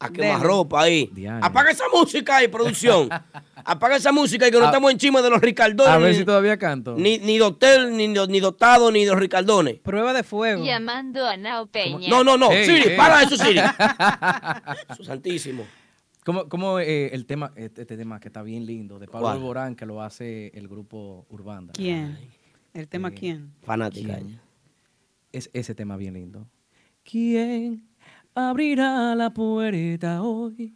A 0.00 0.10
quemar 0.10 0.40
ropa 0.42 0.82
ahí. 0.82 1.10
Diario. 1.12 1.44
Apaga 1.44 1.70
esa 1.72 1.84
música 1.92 2.36
ahí, 2.36 2.48
producción. 2.48 3.08
Apaga 3.64 3.96
esa 3.96 4.12
música 4.12 4.46
y 4.46 4.50
que 4.52 4.58
no 4.58 4.64
A- 4.64 4.68
estamos 4.68 4.92
encima 4.92 5.20
de 5.20 5.28
los 5.30 5.40
Ricardones. 5.40 5.92
A 5.92 5.98
ver 5.98 6.14
si 6.14 6.24
todavía 6.24 6.56
canto. 6.56 6.94
ni, 6.96 7.18
ni 7.18 7.36
de 7.38 7.42
hotel, 7.42 7.96
ni, 7.96 8.06
ni 8.08 8.40
dotado, 8.40 8.92
ni 8.92 9.04
de 9.04 9.10
los 9.10 9.18
Ricardones. 9.20 9.78
Prueba 9.80 10.12
de 10.12 10.22
fuego. 10.22 10.64
Llamando 10.64 11.26
a 11.26 11.36
Nao 11.36 11.66
Peña. 11.66 12.08
No, 12.08 12.22
no, 12.22 12.36
no. 12.38 12.50
Ey, 12.52 12.64
Siri, 12.64 12.96
para 12.96 13.22
eso, 13.22 13.36
Siri. 13.36 13.58
Su 14.96 15.04
santísimo. 15.04 15.66
¿Cómo, 16.24 16.48
cómo 16.48 16.78
eh, 16.78 17.08
el 17.14 17.26
tema, 17.26 17.52
este, 17.56 17.82
este 17.82 17.96
tema 17.96 18.20
que 18.20 18.28
está 18.28 18.42
bien 18.42 18.66
lindo, 18.66 18.98
de 18.98 19.08
Pablo. 19.08 19.28
Alborán, 19.28 19.74
que 19.74 19.84
lo 19.86 20.00
hace 20.02 20.48
el 20.54 20.68
grupo 20.68 21.26
Urbanda? 21.30 21.72
¿Quién? 21.72 22.18
¿El 22.74 22.86
tema 22.86 23.08
Eh, 23.08 23.14
quién? 23.14 23.52
Fanática. 23.64 24.14
¿Quién? 24.16 24.40
Es 25.32 25.50
ese 25.54 25.74
tema 25.74 25.96
bien 25.96 26.14
lindo. 26.14 26.46
¿Quién 27.02 27.87
abrirá 28.38 29.14
la 29.14 29.30
puerta 29.30 30.22
hoy 30.22 30.74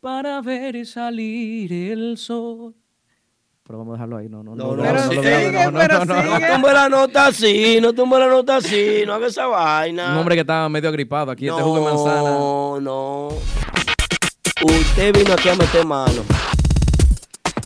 para 0.00 0.40
ver 0.42 0.84
salir 0.86 1.72
el 1.72 2.18
sol? 2.18 2.74
Pero 3.64 3.78
vamos 3.78 3.92
a 3.92 3.96
dejarlo 3.96 4.16
ahí, 4.16 4.28
no, 4.28 4.42
no, 4.42 4.54
No, 4.54 4.76
no, 4.76 4.82
Pero 4.82 4.94
lo 4.94 5.10
sigue, 5.10 5.20
veamos, 5.20 5.72
no, 5.72 5.78
pero 5.78 6.04
no, 6.04 6.14
no, 6.14 6.22
no. 6.22 6.38
No 6.40 6.54
tumbe 6.54 6.72
la 6.72 6.88
nota 6.88 7.26
así, 7.26 7.78
no 7.80 7.92
tumbe 7.92 8.18
la 8.18 8.26
nota 8.26 8.56
así, 8.56 9.02
no 9.06 9.14
haga 9.14 9.28
esa 9.28 9.46
vaina. 9.46 10.12
Un 10.12 10.18
hombre 10.18 10.34
que 10.34 10.40
estaba 10.40 10.68
medio 10.68 10.88
agripado 10.88 11.30
aquí, 11.30 11.48
este 11.48 11.62
jugo 11.62 11.78
de 11.78 11.84
manzana. 11.84 12.30
No, 12.30 12.80
no. 12.80 13.28
Usted 14.62 15.16
vino 15.16 15.32
aquí 15.32 15.48
a 15.48 15.54
meter 15.54 15.86
mano. 15.86 16.22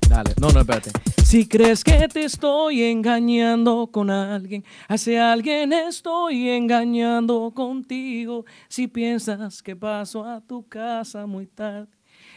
Dale, 0.08 0.34
no, 0.38 0.50
no, 0.50 0.60
espérate. 0.60 0.90
Si 1.34 1.48
crees 1.48 1.82
que 1.82 2.06
te 2.06 2.26
estoy 2.26 2.84
engañando 2.84 3.88
con 3.90 4.08
alguien, 4.08 4.64
hace 4.86 5.18
alguien 5.18 5.72
estoy 5.72 6.48
engañando 6.48 7.52
contigo. 7.52 8.44
Si 8.68 8.86
piensas 8.86 9.60
que 9.60 9.74
paso 9.74 10.24
a 10.24 10.40
tu 10.40 10.68
casa 10.68 11.26
muy 11.26 11.48
tarde, 11.48 11.90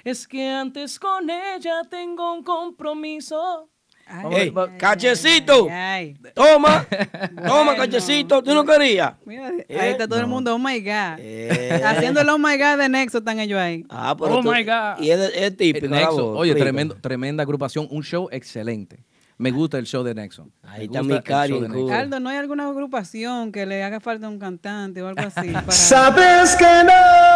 es 0.04 0.28
que 0.28 0.50
antes 0.50 0.98
con 0.98 1.30
ella 1.30 1.84
tengo 1.88 2.34
un 2.34 2.44
compromiso. 2.44 3.70
Ay, 4.10 4.54
cachecito. 4.78 5.68
ay, 5.70 6.16
ay. 6.24 6.32
Toma, 6.34 6.86
toma, 7.46 7.64
Bueno. 7.66 7.76
cachecito. 7.76 8.42
¿Tú 8.42 8.54
no 8.54 8.64
querías? 8.66 9.14
Mira, 9.26 9.48
ahí 9.48 9.66
Eh, 9.68 9.90
está 9.92 10.08
todo 10.08 10.20
el 10.20 10.24
no. 10.26 10.30
mundo, 10.30 10.56
oh 10.56 10.60
my 10.60 10.80
God. 10.80 11.20
Eh. 11.20 11.82
Haciendo 11.86 12.22
el 12.22 12.30
oh 12.30 12.38
my 12.38 12.58
God 12.58 12.78
de 12.78 12.90
Nexo 12.90 13.18
están 13.20 13.40
ellos 13.40 13.60
ahí. 13.60 13.86
Ah, 13.90 14.16
pero 14.18 14.38
Oh 14.38 14.42
tú- 14.42 14.52
my 14.52 14.64
God. 14.64 15.00
Y 15.02 15.12
es, 15.12 15.20
es 15.36 15.58
típico. 15.58 15.86
Eh, 15.88 15.90
Nexo, 15.90 16.32
voz, 16.32 16.40
oye, 16.40 16.56
tremendo, 16.56 16.96
tremenda 16.96 17.44
agrupación, 17.44 17.88
un 17.92 18.04
show 18.04 18.30
excelente. 18.32 19.00
Me 19.40 19.52
gusta 19.52 19.78
el 19.78 19.86
show 19.86 20.04
de 20.04 20.16
Nexo. 20.16 20.50
Ahí 20.64 20.86
está 20.86 21.04
mi 21.04 21.22
cari. 21.22 21.54
Aldo, 21.92 22.20
¿no 22.20 22.30
hay 22.30 22.38
alguna 22.38 22.68
agrupación 22.68 23.52
que 23.52 23.68
le 23.68 23.84
haga 23.84 24.00
falta 24.00 24.28
un 24.28 24.40
cantante 24.40 25.02
o 25.04 25.08
algo 25.10 25.22
así? 25.22 25.50
Para... 25.54 25.72
Sabes 25.72 26.56
que 26.56 26.64
no. 26.66 26.92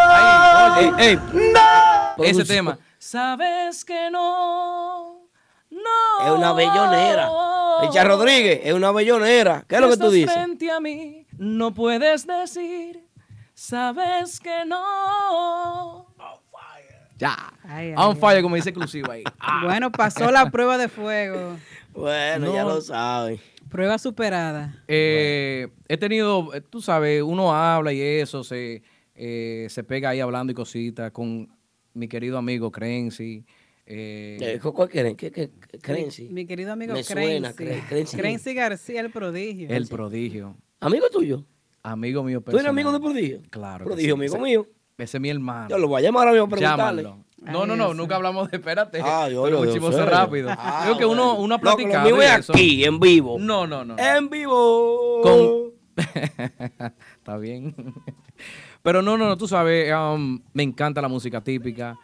Ay, 0.09 0.85
oye, 0.87 1.05
Ey, 1.05 1.13
ese 1.13 1.21
Producción. 2.15 2.47
tema. 2.47 2.79
Sabes 2.97 3.83
que 3.85 4.09
no, 4.11 5.10
no. 6.19 6.25
Es 6.25 6.31
una 6.37 6.53
bellonera. 6.53 7.29
Richard 7.81 8.07
Rodríguez 8.07 8.61
es 8.63 8.73
una 8.73 8.91
bellonera. 8.91 9.65
¿Qué 9.67 9.75
es 9.75 9.81
lo 9.81 9.89
que 9.89 9.97
tú 9.97 10.09
dices? 10.11 10.31
frente 10.33 10.69
a 10.71 10.79
mí, 10.79 11.25
no 11.37 11.73
puedes 11.73 12.27
decir, 12.27 13.07
sabes 13.53 14.39
que 14.39 14.65
no. 14.65 16.07
Ya. 17.17 17.53
Ay, 17.63 17.89
ay, 17.89 17.93
On 17.97 18.15
ay. 18.15 18.19
fire, 18.19 18.41
como 18.41 18.55
dice 18.55 18.69
exclusivo 18.69 19.11
ahí. 19.11 19.23
Ah. 19.39 19.61
Bueno, 19.65 19.91
pasó 19.91 20.31
la 20.31 20.49
prueba 20.49 20.77
de 20.79 20.89
fuego. 20.89 21.55
Bueno, 21.93 22.51
ya 22.53 22.63
lo 22.63 22.81
saben. 22.81 23.39
Prueba 23.69 23.97
superada. 23.99 24.83
Eh, 24.87 25.67
he 25.87 25.97
tenido, 25.97 26.53
eh, 26.53 26.61
tú 26.61 26.81
sabes, 26.81 27.21
uno 27.21 27.53
habla 27.53 27.93
y 27.93 28.01
eso, 28.01 28.43
se, 28.43 28.81
eh, 29.15 29.67
se 29.69 29.83
pega 29.83 30.09
ahí 30.09 30.19
hablando 30.19 30.51
y 30.51 30.55
cositas 30.55 31.11
con 31.11 31.47
mi 31.93 32.07
querido 32.07 32.37
amigo 32.39 32.71
Crency. 32.71 33.45
Eh, 33.93 34.37
Eh, 34.39 34.59
¿Cuál 34.61 34.87
quieren? 34.89 35.15
¿Qué, 35.17 35.31
qué, 35.31 35.49
qué- 35.69 35.79
Crency? 35.79 36.29
Mi 36.29 36.45
querido 36.45 36.71
amigo 36.71 36.93
Me 36.93 37.03
suena, 37.03 37.51
Crency. 37.53 37.81
Cre- 37.83 37.87
Crency. 37.89 38.17
Crency 38.17 38.53
García, 38.53 39.01
el 39.01 39.11
prodigio. 39.11 39.67
el 39.69 39.87
prodigio. 39.87 40.55
¿Amigo 40.79 41.07
tuyo? 41.11 41.45
Amigo 41.83 42.23
mío 42.23 42.39
¿Tú 42.41 42.51
eres 42.51 42.63
personal. 42.63 42.69
amigo 42.69 42.91
de 42.93 42.99
Prodigio? 42.99 43.41
Claro. 43.49 43.85
Prodigio, 43.85 44.15
sí. 44.15 44.19
amigo 44.19 44.35
Ese- 44.35 44.43
mío. 44.43 44.67
Ese 44.97 45.17
es 45.17 45.21
mi 45.21 45.29
hermano. 45.29 45.67
Yo 45.69 45.77
lo 45.77 45.87
voy 45.87 45.99
a 46.01 46.03
llamar 46.05 46.27
ahora 46.27 46.39
mismo 46.41 46.45
a 46.45 46.57
preguntarle. 46.57 47.03
Llámalo. 47.03 47.25
No, 47.41 47.65
no, 47.65 47.75
no, 47.75 47.93
nunca 47.95 48.15
hablamos 48.17 48.49
de 48.51 48.57
espérate. 48.57 49.01
Ah, 49.03 49.27
yo- 49.27 49.43
Pero 49.43 49.57
muchísimo 49.59 49.89
rápido. 49.91 50.49
Ah, 50.51 50.81
Creo 50.85 50.97
que 50.97 51.05
uno, 51.05 51.33
uno 51.39 51.57
que 51.59 51.65
lo 51.65 51.75
de 52.17 52.25
es 52.25 52.49
aquí, 52.49 52.83
en 52.85 52.99
vivo. 52.99 53.37
No, 53.39 53.65
no, 53.67 53.83
no. 53.83 53.97
En 53.97 54.29
vivo. 54.29 55.21
Con- 55.23 55.71
Está 57.17 57.37
bien. 57.37 57.75
Pero 58.83 59.01
no, 59.01 59.17
no, 59.17 59.27
no, 59.27 59.37
tú 59.37 59.47
sabes, 59.47 59.91
um, 59.93 60.39
me 60.53 60.63
encanta 60.63 61.01
la 61.01 61.07
música 61.07 61.41
típica. 61.43 61.97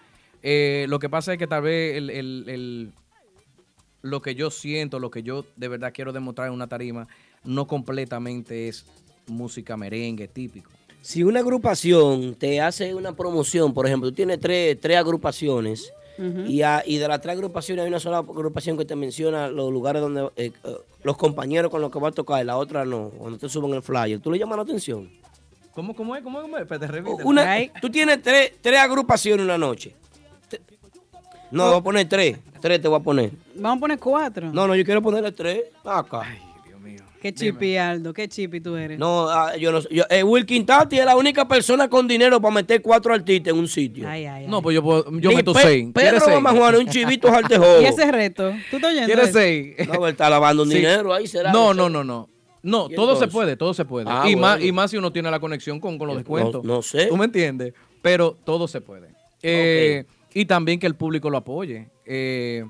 Eh, 0.43 0.85
lo 0.89 0.99
que 0.99 1.09
pasa 1.09 1.33
es 1.33 1.39
que 1.39 1.47
tal 1.47 1.63
vez 1.63 1.95
el, 1.97 2.09
el- 2.09 2.45
el- 2.47 2.91
lo 4.01 4.21
que 4.21 4.35
yo 4.35 4.51
siento, 4.51 4.99
lo 4.99 5.09
que 5.11 5.23
yo 5.23 5.45
de 5.55 5.67
verdad 5.67 5.91
quiero 5.93 6.13
demostrar 6.13 6.47
en 6.47 6.53
una 6.53 6.67
tarima, 6.67 7.07
no 7.43 7.67
completamente 7.67 8.67
es 8.67 8.85
música 9.27 9.75
merengue 9.75 10.27
típico. 10.27 10.69
Si 11.01 11.23
una 11.23 11.39
agrupación 11.39 12.35
te 12.35 12.61
hace 12.61 12.93
una 12.93 13.13
promoción, 13.15 13.73
por 13.73 13.85
ejemplo, 13.87 14.09
tú 14.09 14.15
tienes 14.15 14.39
tres, 14.39 14.79
tres 14.79 14.97
agrupaciones 14.97 15.91
y, 16.47 16.61
a- 16.63 16.83
y 16.85 16.97
de 16.97 17.07
las 17.07 17.21
tres 17.21 17.33
agrupaciones 17.33 17.83
hay 17.83 17.89
una 17.89 17.99
sola 17.99 18.17
agrupación 18.19 18.77
que 18.77 18.85
te 18.85 18.95
menciona 18.95 19.49
los 19.49 19.71
lugares 19.71 20.01
donde 20.01 20.23
eh, 20.35 20.51
eh, 20.63 20.75
los 21.03 21.15
compañeros 21.17 21.69
con 21.69 21.79
los 21.81 21.91
que 21.91 21.99
va 21.99 22.07
a 22.09 22.11
tocar 22.11 22.41
y 22.41 22.45
la 22.45 22.57
otra 22.57 22.85
no, 22.85 23.09
cuando 23.09 23.37
te 23.37 23.47
suben 23.49 23.73
el 23.73 23.81
flyer, 23.83 24.19
¿tú 24.19 24.31
le 24.31 24.39
llamas 24.39 24.57
la 24.57 24.63
atención? 24.63 25.09
¿Cómo, 25.73 25.95
cómo 25.95 26.15
es? 26.15 26.23
¿Cómo 26.23 26.39
es? 26.39 26.41
¿Cómo 26.43 26.57
es? 26.57 26.63
Espérate, 26.63 26.87
repítelo. 26.87 27.27
Una, 27.29 27.55
tú 27.79 27.89
tienes 27.91 28.19
tres, 28.23 28.53
tres 28.61 28.79
agrupaciones 28.79 29.43
una 29.45 29.57
noche. 29.59 29.93
No, 31.51 31.69
voy 31.69 31.79
a 31.79 31.81
poner 31.81 32.09
tres. 32.09 32.37
Tres 32.61 32.81
te 32.81 32.87
voy 32.87 32.99
a 32.99 33.03
poner. 33.03 33.31
Vamos 33.55 33.77
a 33.77 33.79
poner 33.81 33.99
cuatro. 33.99 34.51
No, 34.51 34.67
no, 34.67 34.75
yo 34.75 34.83
quiero 34.83 35.01
ponerle 35.01 35.31
tres. 35.31 35.63
Acá. 35.85 36.23
Qué 37.21 37.33
chipi, 37.33 37.75
Aldo. 37.77 38.13
Qué 38.13 38.27
chipi 38.29 38.61
tú 38.61 38.75
eres. 38.75 38.97
No, 38.99 39.27
ah, 39.27 39.55
yo 39.57 39.71
no 39.71 39.81
sé. 39.81 39.87
Yo, 39.91 40.03
eh, 40.09 40.21
Wilkin 40.23 40.65
Tati 40.65 40.99
es 40.99 41.05
la 41.05 41.15
única 41.15 41.47
persona 41.47 41.89
con 41.89 42.07
dinero 42.07 42.39
para 42.39 42.53
meter 42.53 42.79
cuatro 42.81 43.11
artistas 43.13 43.53
en 43.53 43.59
un 43.59 43.67
sitio. 43.67 44.07
No, 44.47 44.61
pues 44.61 44.75
yo, 44.75 44.83
puedo- 44.83 45.03
yo 45.19 45.31
meto 45.31 45.51
Pe- 45.53 45.61
seis. 45.61 45.87
¿Quieres 45.93 46.11
Pedro 46.13 46.25
seis? 46.25 46.35
Mamajuana, 46.41 46.77
un 46.77 46.87
chivito 46.87 47.29
jaltejo. 47.31 47.65
¿Y 47.81 47.85
ese 47.85 48.11
reto? 48.11 48.51
¿Tú 48.69 48.75
estás 48.77 48.91
oyendo? 48.91 49.07
¿Quieres 49.07 49.29
eso? 49.29 49.39
seis? 49.39 49.75
No, 49.87 50.05
él 50.05 50.11
está 50.11 50.29
lavando 50.29 50.61
un 50.63 50.69
Sí. 50.69 50.75
dinero 50.77 51.11
ahí, 51.13 51.25
será. 51.27 51.51
No, 51.51 51.73
no, 51.73 51.89
no, 51.89 52.03
no. 52.03 52.29
No, 52.61 52.87
¿Y 52.89 52.95
todo 52.95 53.07
se 53.15 53.23
entonces? 53.25 53.33
puede, 53.33 53.55
todo 53.57 53.73
se 53.73 53.85
puede. 53.85 54.05
Ah, 54.09 54.29
y, 54.29 54.35
más, 54.35 54.61
y 54.61 54.71
más 54.71 54.91
si 54.91 54.97
uno 54.97 55.11
tiene 55.11 55.31
la 55.31 55.39
conexión 55.39 55.79
con, 55.79 55.97
con 55.97 56.07
los 56.07 56.17
descuentos. 56.17 56.63
no 56.63 56.81
sé. 56.83 57.07
¿Tú 57.07 57.17
me 57.17 57.25
entiendes? 57.25 57.73
Pero 58.01 58.37
todo 58.45 58.67
se 58.67 58.79
puede. 58.79 59.09
Eh, 59.41 60.05
Y 60.39 60.45
también 60.45 60.79
que 60.79 60.85
el 60.87 60.93
público 60.95 61.29
lo 61.31 61.37
apoye. 61.37 61.87
Eh, 62.05 62.63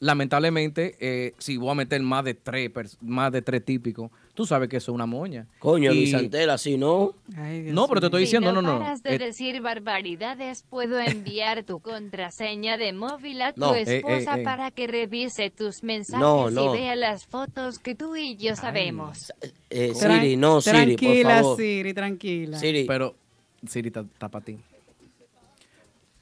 lamentablemente, 0.00 0.96
eh, 1.00 1.34
si 1.38 1.56
voy 1.56 1.70
a 1.70 1.74
meter 1.74 2.00
más 2.02 2.24
de 2.24 2.34
tres, 2.34 2.70
más 3.00 3.32
de 3.32 3.42
tres 3.42 3.64
típicos, 3.64 4.10
tú 4.34 4.46
sabes 4.46 4.68
que 4.68 4.76
eso 4.78 4.92
es 4.92 4.94
una 4.94 5.06
moña. 5.06 5.46
Coño, 5.58 5.92
Y- 5.92 5.96
Luis 5.96 6.14
Antel, 6.14 6.50
así 6.50 6.76
no. 6.78 7.14
No, 7.28 7.88
pero 7.88 8.00
te 8.00 8.06
estoy 8.06 8.22
diciendo, 8.22 8.50
si 8.50 8.54
no, 8.56 8.62
no 8.62 8.72
no. 8.74 8.78
paras 8.80 9.02
de 9.02 9.14
Eh, 9.14 9.18
decir 9.18 9.60
barbaridades, 9.60 10.64
puedo 10.68 10.98
enviar 11.26 11.64
tu 11.64 11.80
contraseña 11.80 12.76
de 12.76 12.92
móvil 12.92 13.42
a 13.42 13.52
tu 13.52 13.60
No. 13.60 13.74
Ey, 13.74 13.84
ey, 13.86 13.96
esposa 13.96 14.38
ey. 14.38 14.44
para 14.44 14.70
que 14.70 14.86
revise 14.86 15.50
tus 15.50 15.82
mensajes 15.82 16.20
No, 16.20 16.50
no. 16.50 16.74
y 16.74 16.78
vea 16.80 16.96
las 16.96 17.26
fotos 17.26 17.78
que 17.78 17.94
tú 17.94 18.16
y 18.16 18.36
yo 18.36 18.56
sabemos. 18.56 19.32
Eh, 19.70 19.92
Siri, 19.94 20.36
no, 20.36 20.60
Siri, 20.60 20.76
por 20.76 20.84
Tranquila, 20.86 21.34
favor. 21.40 21.56
Siri, 21.56 21.94
tranquila. 21.94 22.58
Siri. 22.58 22.84
Pero, 22.84 23.14
Siri 23.66 23.88
está 23.88 24.28
para 24.28 24.44
ti. 24.44 24.58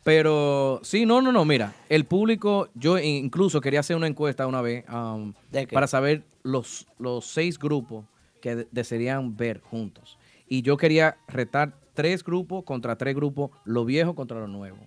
Pero, 0.05 0.81
sí, 0.83 1.05
no, 1.05 1.21
no, 1.21 1.33
no, 1.33 1.45
mira, 1.45 1.75
el 1.89 2.05
público, 2.07 2.69
yo 2.75 2.99
incluso 2.99 3.61
quería 3.61 3.81
hacer 3.81 3.97
una 3.97 4.07
encuesta 4.07 4.47
una 4.47 4.63
vez 4.63 4.85
um, 4.89 5.35
para 5.75 5.87
saber 5.87 6.25
los, 6.43 6.87
los 6.99 7.27
seis 7.27 7.59
grupos 7.59 8.07
que 8.41 8.57
de- 8.57 8.69
desearían 8.71 9.37
ver 9.37 9.61
juntos. 9.61 10.19
Y 10.49 10.63
yo 10.63 10.77
quería 10.79 11.19
retar 11.29 11.75
tres 11.93 12.25
grupos 12.25 12.65
contra 12.65 12.97
tres 12.97 13.15
grupos, 13.15 13.51
lo 13.65 13.85
viejo 13.85 14.15
contra 14.15 14.39
lo 14.39 14.47
nuevo. 14.49 14.79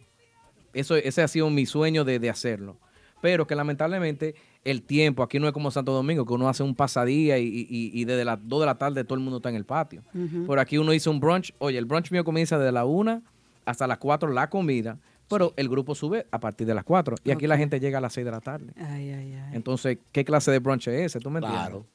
Eso, 0.74 0.96
ese 0.96 1.22
ha 1.22 1.28
sido 1.28 1.50
mi 1.50 1.66
sueño 1.66 2.04
de, 2.04 2.18
de 2.18 2.30
hacerlo. 2.30 2.78
Pero 3.22 3.46
que 3.46 3.54
lamentablemente 3.56 4.34
el 4.64 4.82
tiempo, 4.82 5.22
aquí 5.22 5.38
no 5.38 5.46
es 5.46 5.54
como 5.54 5.70
Santo 5.70 5.92
Domingo, 5.92 6.26
que 6.26 6.34
uno 6.34 6.50
hace 6.50 6.64
un 6.64 6.74
pasadía 6.74 7.38
y, 7.38 7.44
y- 7.46 7.92
y 7.94 8.06
desde 8.06 8.26
las 8.26 8.40
2 8.42 8.62
de 8.62 8.66
la 8.66 8.76
tarde 8.80 9.04
todo 9.04 9.16
el 9.16 9.20
mundo 9.24 9.38
está 9.38 9.50
en 9.50 9.56
el 9.56 9.66
patio. 9.66 10.02
Por 10.48 10.58
aquí 10.58 10.80
uno 10.80 10.94
hizo 10.94 11.12
un 11.12 11.20
brunch. 11.20 11.54
Oye, 11.60 11.78
el 11.78 11.86
brunch 11.86 12.10
mío 12.10 12.24
comienza 12.24 12.58
de 12.58 12.72
la 12.72 12.86
1 12.86 13.22
hasta 13.66 13.88
las 13.88 13.98
4 13.98 14.30
la 14.32 14.50
comida, 14.50 14.98
pero 15.30 15.54
el 15.56 15.70
grupo 15.70 15.96
sube 15.96 16.28
a 16.32 16.40
partir 16.40 16.68
de 16.68 16.74
las 16.76 16.84
4. 16.84 17.16
Y 17.24 17.32
aquí 17.32 17.48
la 17.48 17.58
gente 17.58 17.80
llega 17.80 18.00
a 18.00 18.02
las 18.02 18.14
6 18.14 18.26
de 18.26 18.32
la 18.32 18.42
tarde. 18.42 18.74
Ay, 18.78 19.10
ay, 19.12 19.34
ay. 19.34 19.52
Entonces, 19.54 19.98
¿qué 20.12 20.26
clase 20.26 20.52
de 20.52 20.60
brunch 20.60 20.88
es 20.88 21.06
ese? 21.08 21.20
¿Tú 21.20 21.30
me 21.30 21.40
entiendes? 21.40 21.62
Claro. 21.62 21.86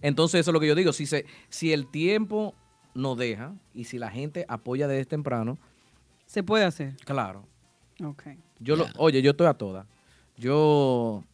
Entonces, 0.00 0.40
eso 0.40 0.50
es 0.50 0.52
lo 0.52 0.60
que 0.60 0.66
yo 0.68 0.74
digo. 0.74 0.92
Si, 0.92 1.06
se, 1.06 1.26
si 1.48 1.72
el 1.72 1.86
tiempo 1.90 2.54
nos 2.94 3.18
deja 3.18 3.54
y 3.74 3.84
si 3.84 3.98
la 3.98 4.10
gente 4.10 4.44
apoya 4.48 4.88
desde 4.88 5.04
temprano, 5.04 5.58
Se 6.26 6.42
puede 6.42 6.64
hacer. 6.64 6.94
claro. 7.04 7.44
Ok. 8.04 8.22
Yo 8.60 8.76
lo, 8.76 8.86
oye, 8.96 9.22
yo 9.22 9.32
estoy 9.32 9.46
a 9.48 9.54
todas. 9.54 9.86
Yo, 10.36 11.24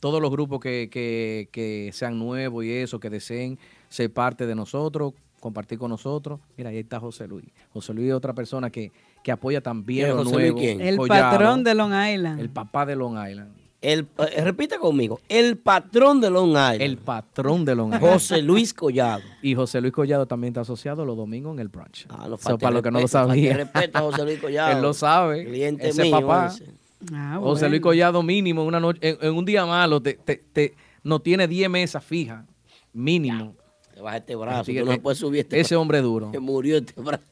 todos 0.00 0.20
los 0.20 0.30
grupos 0.30 0.60
que, 0.60 0.88
que, 0.90 1.48
que 1.52 1.90
sean 1.92 2.18
nuevos 2.18 2.64
y 2.64 2.72
eso, 2.72 2.98
que 3.00 3.08
deseen 3.10 3.58
ser 3.88 4.12
parte 4.12 4.46
de 4.46 4.54
nosotros, 4.56 5.14
compartir 5.40 5.78
con 5.78 5.90
nosotros. 5.90 6.40
Mira, 6.56 6.70
ahí 6.70 6.78
está 6.78 6.98
José 7.00 7.26
Luis. 7.28 7.46
José 7.72 7.92
Luis 7.94 8.08
es 8.08 8.14
otra 8.14 8.32
persona 8.32 8.70
que, 8.70 8.90
que 9.22 9.30
apoya 9.32 9.60
también 9.60 10.06
¿Quién 10.06 10.16
lo 10.16 10.22
es 10.22 10.28
José 10.28 10.36
Luis 10.36 10.52
nuevo. 10.52 10.58
quién? 10.58 10.80
El 10.80 10.96
Collado, 10.96 11.30
patrón 11.30 11.64
de 11.64 11.74
Long 11.74 11.92
Island. 12.14 12.40
El 12.40 12.50
papá 12.50 12.86
de 12.86 12.96
Long 12.96 13.28
Island. 13.28 13.52
El, 13.82 14.08
eh, 14.18 14.42
repite 14.42 14.78
conmigo. 14.78 15.20
El 15.28 15.58
patrón 15.58 16.20
de 16.20 16.30
Long 16.30 16.48
Island. 16.50 16.80
El 16.80 16.96
patrón 16.96 17.64
de 17.64 17.74
Long 17.76 17.94
Island. 17.94 18.12
José 18.12 18.42
Luis 18.42 18.72
Collado. 18.74 19.22
Y 19.42 19.54
José 19.54 19.80
Luis 19.80 19.92
Collado 19.92 20.26
también 20.26 20.52
está 20.52 20.62
asociado 20.62 21.04
los 21.04 21.16
domingos 21.16 21.52
en 21.54 21.60
el 21.60 21.68
brunch. 21.68 22.06
Ah, 22.08 22.26
no 22.28 22.36
para 22.58 22.70
los 22.72 22.82
que 22.82 22.90
no 22.90 23.00
lo 23.00 23.06
sabían. 23.08 23.58
respeto 23.58 23.98
a 23.98 24.00
José 24.00 24.24
Luis 24.24 24.38
Collado. 24.40 24.76
Él 24.76 24.82
lo 24.82 24.94
sabe. 24.94 25.44
Cliente 25.44 25.88
ese 25.90 26.02
mío 26.02 26.20
papá. 26.20 26.46
ese. 26.48 26.66
Ah, 27.12 27.38
José 27.40 27.68
Luis. 27.68 27.82
Collado 27.82 28.22
mínimo 28.22 28.62
en 28.62 28.68
una 28.68 28.80
noche, 28.80 28.98
en, 29.02 29.18
en 29.20 29.34
un 29.34 29.44
día 29.44 29.64
malo, 29.66 30.00
te, 30.00 30.14
te, 30.14 30.36
te- 30.52 30.74
no 31.04 31.20
tiene 31.20 31.46
10 31.46 31.68
mesas 31.70 32.02
fijas. 32.02 32.44
Mínimo. 32.92 33.54
Te 33.96 34.02
baja 34.02 34.18
este 34.18 34.36
brazo. 34.36 34.60
Así 34.60 34.72
Tú 34.78 34.84
que 34.84 34.90
no 34.96 35.02
puedes 35.02 35.18
subir 35.18 35.40
este 35.40 35.58
Ese 35.58 35.74
hombre 35.74 36.02
duro. 36.02 36.30
Que 36.30 36.38
murió 36.38 36.76
este 36.76 37.00
brazo. 37.00 37.24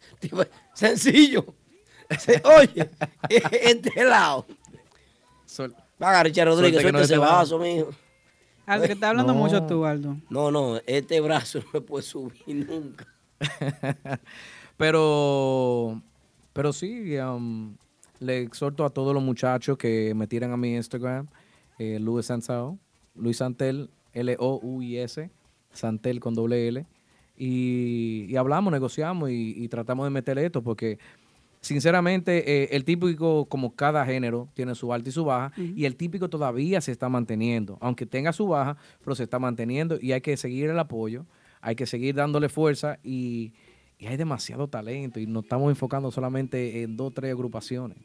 Sencillo. 0.72 1.44
Se- 2.18 2.40
Oye, 2.58 2.88
este 3.28 4.02
lado. 4.02 4.46
Sol- 5.44 5.76
Richard 6.22 6.48
Rodríguez, 6.48 6.76
no 6.76 6.80
suelta 6.80 7.00
es 7.02 7.04
ese 7.10 7.18
vaso, 7.18 7.58
mijo. 7.58 7.90
Aldo, 8.64 8.86
que 8.86 8.92
está 8.94 9.10
hablando 9.10 9.34
No. 9.34 9.38
mucho 9.40 9.62
tú, 9.66 9.84
Aldo. 9.84 10.16
No, 10.30 10.50
no, 10.50 10.78
este 10.86 11.20
brazo 11.20 11.58
no 11.58 11.66
me 11.74 11.80
puede 11.82 12.02
subir 12.02 12.66
nunca. 12.66 13.06
Pero, 14.78 16.02
pero 16.52 16.72
sí, 16.72 17.16
um, 17.18 17.76
le 18.20 18.40
exhorto 18.40 18.84
a 18.84 18.90
todos 18.90 19.14
los 19.14 19.22
muchachos 19.22 19.76
que 19.78 20.14
me 20.16 20.26
tiran 20.26 20.50
a 20.52 20.56
mi 20.56 20.74
Instagram, 20.74 21.28
eh, 21.78 21.98
Luis 22.00 22.26
Sansao, 22.26 22.78
Luis 23.14 23.36
Santel, 23.36 23.90
L-O-U-I-S, 24.14 25.30
Santel 25.74 26.18
con 26.20 26.34
doble 26.34 26.68
L, 26.68 26.86
y, 27.36 28.26
y 28.28 28.36
hablamos, 28.36 28.72
negociamos 28.72 29.30
y, 29.30 29.54
y 29.56 29.68
tratamos 29.68 30.06
de 30.06 30.10
meter 30.10 30.38
esto 30.38 30.62
porque 30.62 30.98
sinceramente 31.60 32.62
eh, 32.62 32.68
el 32.72 32.84
típico, 32.84 33.46
como 33.46 33.74
cada 33.74 34.04
género, 34.04 34.48
tiene 34.54 34.74
su 34.74 34.92
alta 34.92 35.08
y 35.08 35.12
su 35.12 35.24
baja, 35.24 35.52
y 35.56 35.84
el 35.84 35.96
típico 35.96 36.28
todavía 36.28 36.80
se 36.80 36.92
está 36.92 37.08
manteniendo, 37.08 37.78
aunque 37.80 38.06
tenga 38.06 38.32
su 38.32 38.46
baja, 38.46 38.76
pero 39.02 39.14
se 39.14 39.24
está 39.24 39.38
manteniendo 39.38 39.98
y 40.00 40.12
hay 40.12 40.20
que 40.20 40.36
seguir 40.36 40.70
el 40.70 40.78
apoyo, 40.78 41.26
hay 41.60 41.74
que 41.74 41.86
seguir 41.86 42.14
dándole 42.14 42.48
fuerza 42.48 42.98
y, 43.02 43.52
y 43.98 44.06
hay 44.06 44.16
demasiado 44.16 44.68
talento 44.68 45.18
y 45.18 45.26
nos 45.26 45.44
estamos 45.44 45.70
enfocando 45.70 46.10
solamente 46.10 46.82
en 46.82 46.96
dos 46.96 47.08
o 47.08 47.10
tres 47.10 47.32
agrupaciones. 47.32 47.98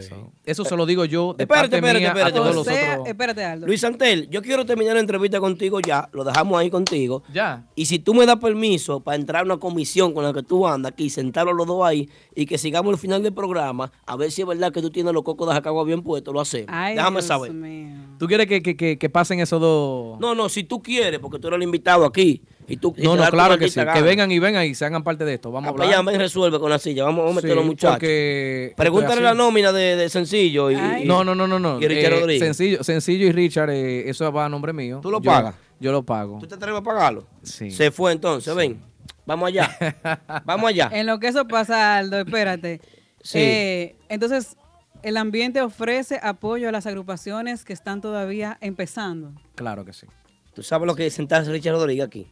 So, 0.00 0.32
eso 0.44 0.64
se 0.66 0.76
lo 0.76 0.84
digo 0.84 1.04
yo 1.06 1.32
de 1.34 1.44
Espérate, 1.44 1.46
parte 1.70 1.76
espérate, 1.76 1.98
mía 2.00 2.08
espérate. 2.08 2.30
a 2.30 2.34
todos 2.34 2.50
O 2.50 2.54
los 2.58 2.66
sea, 2.66 2.92
otros. 2.92 3.08
espérate, 3.08 3.44
Aldo. 3.44 3.66
Luis 3.66 3.80
Santel, 3.80 4.28
yo 4.28 4.42
quiero 4.42 4.66
terminar 4.66 4.94
la 4.94 5.00
entrevista 5.00 5.40
contigo 5.40 5.80
ya, 5.80 6.08
lo 6.12 6.24
dejamos 6.24 6.58
ahí 6.60 6.68
contigo. 6.68 7.22
Ya. 7.32 7.66
Y 7.74 7.86
si 7.86 7.98
tú 7.98 8.12
me 8.12 8.26
das 8.26 8.36
permiso 8.36 9.00
para 9.00 9.16
entrar 9.16 9.42
a 9.42 9.44
una 9.46 9.56
comisión 9.56 10.12
con 10.12 10.24
la 10.24 10.32
que 10.34 10.42
tú 10.42 10.66
andas 10.68 10.92
aquí, 10.92 11.08
sentarlos 11.08 11.54
los 11.56 11.66
dos 11.66 11.84
ahí 11.86 12.08
y 12.34 12.44
que 12.46 12.58
sigamos 12.58 12.92
el 12.92 12.98
final 12.98 13.22
del 13.22 13.32
programa, 13.32 13.90
a 14.06 14.16
ver 14.16 14.30
si 14.30 14.42
es 14.42 14.46
verdad 14.48 14.72
que 14.72 14.82
tú 14.82 14.90
tienes 14.90 15.12
los 15.14 15.22
cocos 15.22 15.48
de 15.48 15.54
Jacagua 15.54 15.84
bien 15.84 16.02
puestos, 16.02 16.34
lo 16.34 16.40
hacemos. 16.40 16.68
Ay, 16.70 16.94
Déjame 16.94 17.16
Dios 17.20 17.26
saber. 17.26 17.52
mío. 17.52 17.96
¿Tú 18.18 18.26
quieres 18.26 18.46
que, 18.46 18.62
que- 18.62 18.76
que- 18.76 18.98
que 18.98 19.10
pasen 19.10 19.40
esos 19.40 19.60
dos? 19.60 20.20
No, 20.20 20.34
no, 20.34 20.48
si 20.50 20.64
tú 20.64 20.82
quieres, 20.82 21.18
porque 21.18 21.38
tú 21.38 21.48
eres 21.48 21.56
el 21.56 21.62
invitado 21.62 22.04
aquí. 22.04 22.42
Y 22.68 22.76
tú, 22.76 22.94
y 22.96 23.02
No, 23.02 23.16
te 23.16 23.22
no, 23.24 23.30
claro 23.30 23.58
que 23.58 23.68
sí. 23.68 23.80
Que 23.92 24.02
vengan 24.02 24.30
y 24.30 24.38
vengan 24.38 24.64
y 24.64 24.74
se 24.74 24.84
hagan 24.84 25.02
parte 25.02 25.24
de 25.24 25.34
esto. 25.34 25.50
Vamos 25.50 25.68
a 25.68 25.70
Ah, 25.72 25.76
pues 25.76 25.88
hablar. 25.94 26.04
ven, 26.12 26.20
resuelve 26.20 26.58
con 26.60 26.70
la 26.70 26.78
silla. 26.78 27.04
Vamos, 27.04 27.30
a 27.30 27.34
meter 27.34 27.52
a 27.52 27.54
los 27.56 27.64
Sí, 27.64 27.68
muchachos. 27.70 27.96
porque 27.96 28.72
Pregúntale 28.76 29.20
la 29.20 29.34
nómina 29.34 29.72
de, 29.72 29.96
de 29.96 30.08
Sencillo. 30.08 30.70
Y, 30.70 30.74
y- 30.74 31.04
No, 31.04 31.24
no, 31.24 31.34
no, 31.34 31.46
no. 31.48 31.58
no. 31.58 31.80
Y 31.80 31.88
Richard 31.88 32.12
Eh, 32.14 32.20
Rodríguez. 32.20 32.42
sencillo, 32.44 32.84
sencillo 32.84 33.26
y 33.26 33.32
Richard, 33.32 33.70
eh, 33.70 34.08
eso 34.08 34.30
va 34.32 34.46
a 34.46 34.48
nombre 34.48 34.72
mío. 34.72 35.00
¿Tú 35.02 35.10
lo 35.10 35.20
Yo- 35.20 35.30
pagas? 35.30 35.54
Yo 35.80 35.90
lo 35.92 36.02
pago. 36.04 36.38
¿Tú 36.38 36.46
te 36.46 36.54
atreves 36.54 36.80
a 36.80 36.84
pagarlo? 36.84 37.26
Sí. 37.42 37.70
Se 37.72 37.90
fue 37.90 38.12
entonces, 38.12 38.54
ven. 38.54 38.80
Vamos 39.26 39.48
allá. 39.48 39.68
Vamos 40.44 40.68
allá. 40.68 40.88
En 40.92 41.06
lo 41.06 41.18
que 41.18 41.28
eso 41.28 41.46
pasa, 41.48 41.96
Aldo, 41.98 42.18
espérate. 42.20 42.80
Sí. 43.22 43.38
Eh, 43.38 43.96
entonces, 44.08 44.56
El 45.02 45.16
ambiente 45.16 45.60
ofrece 45.62 46.20
apoyo 46.22 46.68
a 46.68 46.72
las 46.72 46.86
agrupaciones 46.86 47.64
que 47.64 47.72
están 47.72 48.00
todavía 48.00 48.56
empezando. 48.60 49.32
Claro 49.56 49.84
que 49.84 49.92
sí. 49.92 50.06
¿Tú 50.54 50.62
sabes 50.62 50.86
lo 50.86 50.94
que 50.94 51.06
es 51.08 51.14
sentarse 51.14 51.50
Richard 51.50 51.74
Rodríguez 51.74 52.06
aquí? 52.06 52.28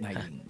na. 0.00 0.49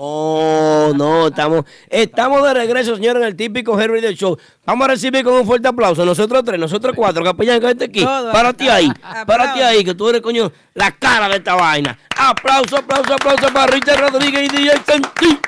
Oh, 0.00 0.92
no, 0.94 1.26
estamos, 1.26 1.64
estamos 1.90 2.40
de 2.44 2.54
regreso, 2.54 2.94
señores, 2.94 3.20
en 3.20 3.28
el 3.28 3.34
típico 3.34 3.80
Henry 3.80 4.00
del 4.00 4.14
Show. 4.14 4.38
Vamos 4.64 4.84
a 4.84 4.90
recibir 4.92 5.24
con 5.24 5.34
un 5.34 5.44
fuerte 5.44 5.66
aplauso. 5.66 6.04
Nosotros 6.04 6.44
tres, 6.44 6.60
nosotros 6.60 6.92
cuatro, 6.94 7.24
capellán, 7.24 7.60
que 7.60 7.68
este 7.68 7.86
aquí. 7.86 8.04
Párate 8.04 8.70
ahí, 8.70 8.92
párate 9.26 9.64
ahí, 9.64 9.84
que 9.84 9.94
tú 9.94 10.08
eres, 10.08 10.22
coño, 10.22 10.52
la 10.74 10.92
cara 10.92 11.28
de 11.28 11.38
esta 11.38 11.56
vaina. 11.56 11.98
Aplauso, 12.16 12.76
aplauso, 12.76 13.14
aplauso 13.14 13.52
para 13.52 13.72
Richard 13.72 13.98
Rodríguez 14.00 14.44
y 14.44 14.48
DJ 14.56 14.74
Santillo. 14.86 15.38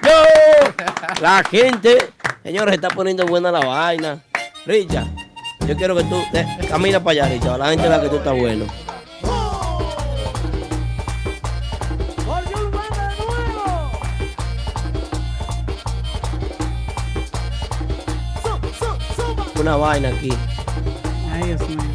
La 1.21 1.45
gente, 1.45 2.11
señores, 2.43 2.75
está 2.75 2.89
poniendo 2.89 3.27
buena 3.27 3.51
la 3.51 3.61
vaina. 3.61 4.23
Richard, 4.67 5.09
yo 5.67 5.77
quiero 5.77 5.97
que 5.97 6.05
tú 6.05 6.17
eh, 6.33 6.47
camina 6.69 7.03
para 7.03 7.25
allá, 7.25 7.35
Richard. 7.35 7.59
La 7.59 7.71
gente 7.71 7.89
vea 7.89 8.01
que 8.01 8.09
tú 8.09 8.17
estás 8.17 8.39
bueno. 8.39 8.67
Una 19.61 19.77
vaina 19.77 20.09
aquí. 20.09 20.33
Ay, 21.33 21.49
Dios 21.49 21.69
mío. 21.69 21.90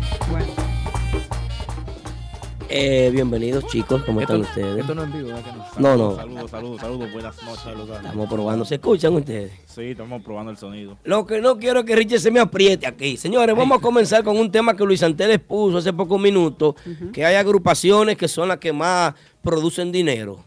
Eh, 2.68 3.12
bienvenidos 3.14 3.68
chicos, 3.68 4.04
¿cómo 4.04 4.22
están 4.22 4.42
ustedes? 4.42 4.80
Esto 4.80 4.96
no 4.96 5.04
es 5.04 5.14
vivo, 5.14 5.28
¿verdad 5.28 5.44
que 5.44 5.52
no? 5.52 5.66
Saludos, 5.74 6.50
saludos, 6.50 6.82
saludos. 6.82 7.12
Buenas 7.14 7.44
noches. 7.44 7.96
Estamos 8.04 8.30
probando, 8.30 8.66
¿se 8.66 8.76
escuchan 8.76 9.14
ustedes? 9.14 9.52
Sí, 9.68 9.84
estamos 9.84 10.24
probando 10.24 10.52
el 10.52 10.58
sonido. 10.58 10.98
Lo 11.04 11.28
que 11.28 11.42
no 11.42 11.60
quiero 11.60 11.82
es 11.82 11.86
que 11.86 11.96
Richard 11.96 12.20
se 12.20 12.32
me 12.32 12.40
apriete 12.40 12.88
aquí. 12.88 13.18
Señores, 13.18 13.56
vamos 13.56 13.78
a 13.78 13.82
comenzar 13.82 14.24
con 14.24 14.38
un 14.38 14.52
tema 14.52 14.76
que 14.76 14.84
Luis 14.84 15.04
Anteles 15.04 15.40
puso 15.40 15.78
hace 15.78 15.94
pocos 15.94 16.20
minutos, 16.20 16.76
que 17.14 17.24
hay 17.24 17.36
agrupaciones 17.36 18.18
que 18.18 18.28
son 18.28 18.48
las 18.48 18.58
que 18.58 18.74
más 18.74 19.14
producen 19.44 19.92
dinero. 19.92 20.44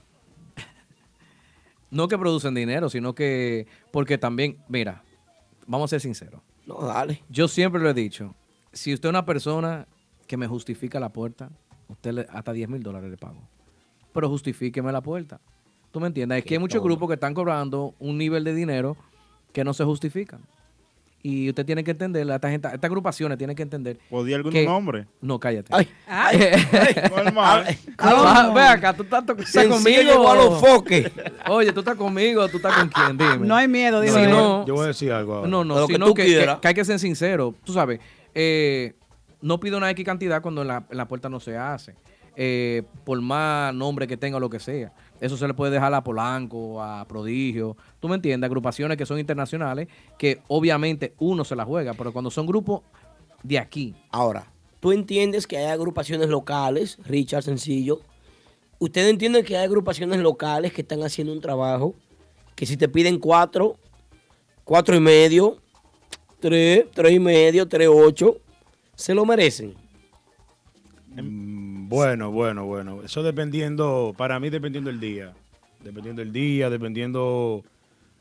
No 1.90 2.09
que 2.09 2.19
producen 2.19 2.55
dinero, 2.55 2.90
sino 2.90 3.15
que. 3.15 3.66
Porque 3.93 4.19
también, 4.19 4.59
mira, 4.69 5.05
vamos 5.66 5.89
a 5.89 5.90
ser 5.90 6.01
sinceros. 6.01 6.43
No, 6.66 6.81
dale. 6.81 7.23
Yo 7.31 7.49
siempre 7.49 7.81
lo 7.81 7.89
he 7.89 7.95
dicho. 7.95 8.35
Si 8.73 8.93
usted 8.93 9.09
es 9.09 9.11
una 9.11 9.24
persona 9.24 9.86
que 10.27 10.36
me 10.36 10.47
justifica 10.47 11.01
la 11.01 11.11
puerta, 11.11 11.51
usted 11.89 12.12
le- 12.12 12.27
hasta 12.31 12.52
10 12.52 12.69
mil 12.69 12.82
dólares 12.82 13.10
le 13.10 13.16
pago. 13.16 13.40
Pero 14.12 14.28
justifíqueme 14.28 14.90
la 14.93 15.01
puerta. 15.01 15.40
¿Tú 15.90 16.01
me 16.01 16.06
entiendes? 16.06 16.39
Es 16.39 16.44
que 16.44 16.55
hay 16.55 16.59
muchos 16.60 16.82
grupos 16.82 17.09
que 17.09 17.15
están 17.15 17.35
cobrando 17.35 17.94
un 17.98 18.19
nivel 18.19 18.44
de 18.44 18.55
dinero 18.55 18.97
que 19.52 19.65
no 19.65 19.73
se 19.74 19.85
justifican. 19.85 20.40
Y 21.20 21.48
usted 21.48 21.66
tiene 21.66 21.82
que 21.82 21.90
entender, 21.90 22.28
esta 22.31 22.48
gente, 22.48 22.69
estas 22.69 22.85
agrupaciones 22.89 23.36
tienen 23.39 23.56
que 23.56 23.62
entender. 23.62 23.98
¿Podía 24.09 24.36
algún 24.36 24.52
que- 24.52 24.65
nombre? 24.65 25.06
No, 25.20 25.40
cállate. 25.40 25.73
Ay, 25.74 25.89
Normal. 27.10 27.77
Ah, 27.98 28.52
ve 28.55 28.60
acá, 28.62 28.94
tú 28.94 29.02
estás, 29.02 29.27
tú 29.27 29.32
estás 29.32 29.66
conmigo. 29.66 30.28
a 30.31 30.36
los 30.36 30.60
foques. 30.60 31.10
Oye, 31.48 31.73
tú 31.73 31.81
estás 31.81 31.97
conmigo, 31.97 32.47
tú 32.48 32.59
estás 32.59 32.77
con 32.77 32.89
quién, 32.89 33.19
dime. 33.19 33.47
No 33.47 33.56
hay 33.56 33.66
miedo, 33.66 34.01
dijo 34.01 34.16
Si 34.16 34.27
no, 34.27 34.65
Yo 34.66 34.74
voy 34.74 34.85
a 34.85 34.89
decir 34.89 35.10
algo 35.10 35.35
ahora. 35.35 35.48
no, 35.48 35.65
no, 35.65 35.86
sino 35.86 36.15
que, 36.15 36.24
que- 36.24 36.56
que 36.60 36.69
hay 36.69 36.74
que 36.74 36.85
ser 36.85 36.98
sincero. 37.01 37.52
Tú 37.65 37.73
sabes, 37.73 37.98
eh, 38.35 38.94
no 39.40 39.60
pido 39.60 39.78
una 39.78 39.90
X 39.90 40.05
cantidad 40.05 40.43
cuando 40.43 40.62
en 40.62 40.69
la, 40.69 40.85
en 40.90 40.97
la 40.97 41.09
puerta 41.09 41.28
no 41.28 41.40
se 41.40 41.56
hace. 41.56 41.94
Eh, 42.40 42.85
por 43.05 43.20
más 43.20 43.74
nombre 43.74 44.06
que 44.06 44.16
tenga 44.16 44.39
lo 44.39 44.48
que 44.48 44.60
sea. 44.60 44.93
Eso 45.20 45.36
se 45.36 45.48
le 45.48 45.55
puede 45.55 45.73
dejar 45.73 45.93
a 45.93 46.05
Polanco, 46.05 46.81
a 46.81 47.05
Prodigio. 47.06 47.77
¿Tú 47.98 48.09
me 48.09 48.15
entiendes? 48.15 48.47
Agrupaciones 48.47 48.97
que 48.97 49.05
son 49.05 49.19
internacionales, 49.19 49.89
que 50.16 50.40
obviamente 50.47 51.15
uno 51.19 51.44
se 51.44 51.56
la 51.56 51.65
juega, 51.65 51.94
pero 51.94 52.12
cuando 52.12 52.31
son 52.31 52.47
grupos 52.47 52.82
de 53.43 53.59
aquí. 53.59 53.97
Ahora, 54.12 54.47
tú 54.78 54.93
entiendes 54.93 55.48
que 55.48 55.59
hay 55.59 55.66
agrupaciones 55.66 56.28
locales, 56.28 56.98
Richard 57.05 57.43
Sencillo. 57.43 58.01
Ustedes 58.78 59.10
entienden 59.10 59.44
que 59.44 59.56
hay 59.56 59.65
agrupaciones 59.65 60.20
locales 60.20 60.73
que 60.73 60.82
están 60.82 61.02
haciendo 61.02 61.32
un 61.32 61.40
trabajo 61.40 61.97
que 62.55 62.66
si 62.66 62.77
te 62.77 62.89
piden 62.89 63.19
cuatro, 63.19 63.77
cuatro 64.62 64.94
y 64.94 65.01
medio, 65.01 65.59
tres, 66.39 66.86
tres 66.93 67.12
y 67.12 67.19
medio, 67.19 67.66
tres, 67.66 67.89
ocho, 67.89 68.39
se 68.99 69.15
lo 69.15 69.25
merecen. 69.25 69.75
Mm, 71.15 71.89
Bueno, 71.89 72.31
bueno, 72.31 72.66
bueno. 72.66 73.03
Eso 73.03 73.23
dependiendo, 73.23 74.15
para 74.16 74.39
mí 74.41 74.51
dependiendo 74.51 74.91
el 74.91 75.01
día. 75.01 75.33
Dependiendo 75.83 76.20
el 76.23 76.33
día, 76.33 76.69
dependiendo 76.69 77.65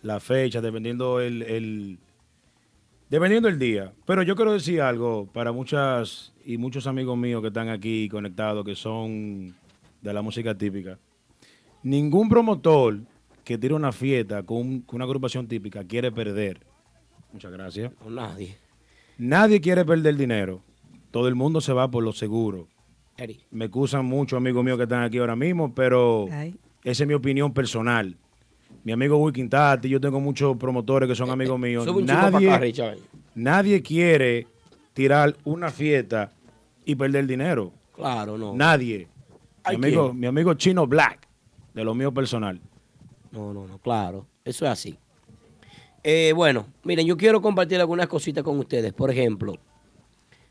la 0.04 0.20
fecha, 0.20 0.62
dependiendo 0.62 1.20
el, 1.20 1.42
el- 1.42 1.98
dependiendo 3.10 3.50
el 3.50 3.58
día. 3.60 3.92
Pero 4.06 4.22
yo 4.24 4.36
quiero 4.36 4.54
decir 4.54 4.82
algo 4.82 5.28
para 5.34 5.52
muchas 5.52 6.34
y 6.46 6.58
muchos 6.58 6.88
amigos 6.88 7.18
míos 7.18 7.42
que 7.42 7.48
están 7.48 7.70
aquí 7.70 8.08
conectados, 8.10 8.64
que 8.64 8.76
son 8.76 9.54
de 10.02 10.14
la 10.14 10.22
música 10.22 10.56
típica. 10.56 10.98
Ningún 11.84 12.30
promotor 12.30 13.00
que 13.44 13.58
tire 13.58 13.74
una 13.74 13.92
fiesta 13.92 14.44
con, 14.44 14.58
un- 14.58 14.82
con 14.82 14.98
una 14.98 15.06
agrupación 15.06 15.48
típica 15.48 15.84
quiere 15.84 16.12
perder. 16.12 16.60
Muchas 17.34 17.52
gracias. 17.52 17.92
O 18.06 18.10
nadie. 18.10 18.56
Nadie 19.18 19.62
quiere 19.62 19.84
perder 19.86 20.16
dinero. 20.16 20.62
Todo 21.12 21.28
el 21.28 21.36
mundo 21.36 21.62
se 21.62 21.74
va 21.74 21.90
por 21.90 22.04
lo 22.04 22.12
seguro. 22.14 22.68
Eri. 23.18 23.40
Me 23.52 23.66
excusan 23.66 24.06
muchos 24.06 24.38
amigos 24.38 24.64
míos 24.64 24.78
que 24.78 24.84
están 24.84 25.04
aquí 25.04 25.18
ahora 25.18 25.36
mismo, 25.36 25.74
pero 25.74 26.28
Ay. 26.32 26.56
esa 26.84 27.04
es 27.04 27.08
mi 27.08 27.14
opinión 27.16 27.54
personal. 27.54 28.16
Mi 28.84 28.92
amigo 28.92 29.18
Wikin 29.18 29.50
Tati, 29.50 29.90
yo 29.90 30.00
tengo 30.00 30.20
muchos 30.20 30.56
promotores 30.58 31.10
que 31.10 31.16
son 31.16 31.30
amigos 31.32 31.60
míos. 31.60 31.84
Sube 31.86 32.02
un 32.02 32.08
chico 32.08 32.18
para 32.20 32.30
Nadie, 32.32 32.50
acá, 32.50 32.60
Richard. 32.60 32.98
nadie 33.34 33.82
quiere 33.82 34.48
tirar 34.94 35.36
una 35.46 35.72
fiesta 35.72 36.32
y 36.86 36.96
perder 36.96 37.26
dinero. 37.26 37.74
Claro, 37.96 38.38
no. 38.38 38.54
Nadie. 38.54 39.00
Mi 39.00 39.06
¿Hay 39.64 39.76
amigo, 39.76 40.14
mi 40.14 40.28
amigo 40.28 40.54
Chino 40.54 40.86
Black, 40.88 41.28
de 41.74 41.84
lo 41.84 41.94
mío 41.96 42.14
personal. 42.14 42.62
No, 43.32 43.52
no, 43.54 43.68
no, 43.68 43.80
claro. 43.80 44.26
Eso 44.46 44.66
es 44.66 44.72
así. 44.72 44.98
Eh, 46.04 46.34
bueno, 46.36 46.68
miren, 46.84 47.06
yo 47.06 47.18
quiero 47.18 47.42
compartir 47.42 47.80
algunas 47.80 48.08
cositas 48.08 48.44
con 48.44 48.58
ustedes. 48.60 48.94
Por 48.94 49.12
ejemplo, 49.12 49.56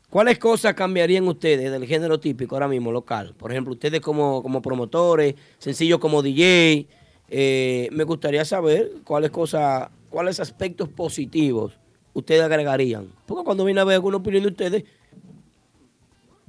¿Cuáles 0.09 0.39
cosas 0.39 0.73
cambiarían 0.73 1.27
ustedes 1.27 1.69
del 1.69 1.85
género 1.85 2.17
típico 2.17 2.55
ahora 2.55 2.69
mismo 2.69 2.93
local? 2.93 3.35
Por 3.37 3.51
ejemplo, 3.51 3.73
ustedes 3.73 3.99
como, 3.99 4.41
como 4.41 4.61
promotores, 4.61 5.35
sencillos 5.57 5.99
como 5.99 6.21
DJ, 6.21 6.87
eh, 7.27 7.89
me 7.91 8.05
gustaría 8.05 8.45
saber 8.45 8.89
cuáles 9.03 9.31
cosas, 9.31 9.89
cuáles 10.09 10.39
aspectos 10.39 10.87
positivos 10.87 11.77
ustedes 12.13 12.41
agregarían. 12.41 13.11
Porque 13.25 13.43
cuando 13.43 13.65
viene 13.65 13.81
a 13.81 13.83
ver 13.83 13.95
alguna 13.95 14.15
opinión 14.17 14.43
de 14.43 14.49
ustedes, 14.49 14.83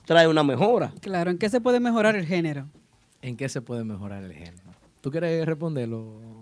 trae 0.04 0.28
una 0.28 0.44
mejora. 0.44 0.92
Claro, 1.00 1.32
¿en 1.32 1.38
qué 1.38 1.48
se 1.50 1.60
puede 1.60 1.80
mejorar 1.80 2.14
el 2.14 2.26
género? 2.26 2.68
¿En 3.22 3.36
qué 3.36 3.48
se 3.48 3.60
puede 3.60 3.82
mejorar 3.82 4.22
el 4.22 4.34
género? 4.34 4.70
¿Tú 5.00 5.10
quieres 5.10 5.44
responderlo? 5.44 6.37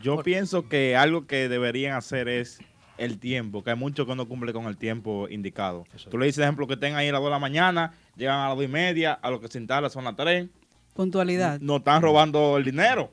Yo 0.00 0.22
pienso 0.22 0.68
que 0.68 0.96
algo 0.96 1.26
que 1.26 1.48
deberían 1.48 1.96
hacer 1.96 2.28
es 2.28 2.60
el 2.98 3.18
tiempo, 3.18 3.64
que 3.64 3.70
hay 3.70 3.76
muchos 3.76 4.06
que 4.06 4.14
no 4.14 4.28
cumplen 4.28 4.54
con 4.54 4.66
el 4.66 4.76
tiempo 4.76 5.28
indicado. 5.28 5.84
Tú 6.10 6.18
le 6.18 6.26
dices, 6.26 6.42
ejemplo, 6.42 6.66
que 6.66 6.74
estén 6.74 6.94
ahí 6.94 7.08
a 7.08 7.12
las 7.12 7.20
2 7.20 7.28
de 7.28 7.30
la 7.32 7.38
mañana, 7.38 7.94
llegan 8.16 8.40
a 8.40 8.48
las 8.48 8.56
2 8.56 8.64
y 8.66 8.68
media, 8.68 9.12
a 9.12 9.30
lo 9.30 9.40
que 9.40 9.48
se 9.48 9.58
instala 9.58 9.90
son 9.90 10.04
las 10.04 10.16
3. 10.16 10.48
Puntualidad. 10.94 11.60
No 11.60 11.78
están 11.78 12.02
robando 12.02 12.56
el 12.58 12.64
dinero. 12.64 13.10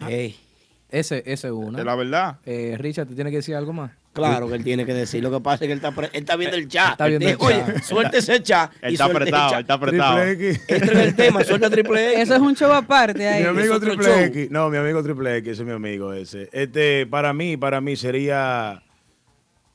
Ese, 0.00 1.18
ese 1.26 1.46
es 1.48 1.52
una. 1.52 1.78
De 1.78 1.84
la 1.84 1.94
verdad. 1.94 2.38
Eh, 2.44 2.76
Richard, 2.78 3.06
¿te 3.06 3.14
tiene 3.14 3.30
que 3.30 3.36
decir 3.36 3.54
algo 3.54 3.72
más? 3.72 3.92
Claro 4.12 4.48
que 4.48 4.56
él 4.56 4.64
tiene 4.64 4.84
que 4.84 4.92
decir. 4.92 5.22
Lo 5.22 5.30
que 5.30 5.40
pasa 5.40 5.64
es 5.64 5.68
que 5.68 5.72
él 5.72 5.78
está, 5.78 5.92
pre- 5.92 6.08
él 6.12 6.20
está 6.20 6.34
viendo 6.34 6.56
el 6.56 6.66
chat. 6.68 6.92
Está 6.92 7.06
viendo 7.06 7.28
el 7.28 7.36
dice, 7.36 7.48
chat. 7.48 7.68
Oye, 7.68 7.82
suelte 7.82 8.18
ese 8.18 8.42
chat. 8.42 8.72
Él 8.82 8.90
y 8.90 8.94
está 8.94 9.04
apretado, 9.04 9.50
chat. 9.50 9.58
él 9.58 9.60
está 9.62 9.74
apretado. 9.74 10.16
Triple 10.16 10.50
X. 10.50 10.64
Entra 10.66 10.92
en 10.92 10.98
el 11.00 11.14
tema, 11.14 11.44
suelta 11.44 11.70
triple 11.70 12.08
X. 12.14 12.22
Eso 12.22 12.34
es 12.34 12.40
un 12.40 12.56
show 12.56 12.72
aparte 12.72 13.28
ahí. 13.28 13.42
Mi 13.42 13.48
amigo 13.48 13.78
Triple 13.78 14.04
show. 14.04 14.18
X. 14.18 14.50
No, 14.50 14.68
mi 14.68 14.78
amigo 14.78 15.02
Triple 15.02 15.36
X, 15.36 15.52
ese 15.52 15.62
es 15.62 15.66
mi 15.66 15.74
amigo 15.74 16.12
ese. 16.12 16.48
Este, 16.52 17.06
para 17.06 17.32
mí, 17.32 17.56
para 17.56 17.80
mí 17.80 17.94
sería 17.94 18.82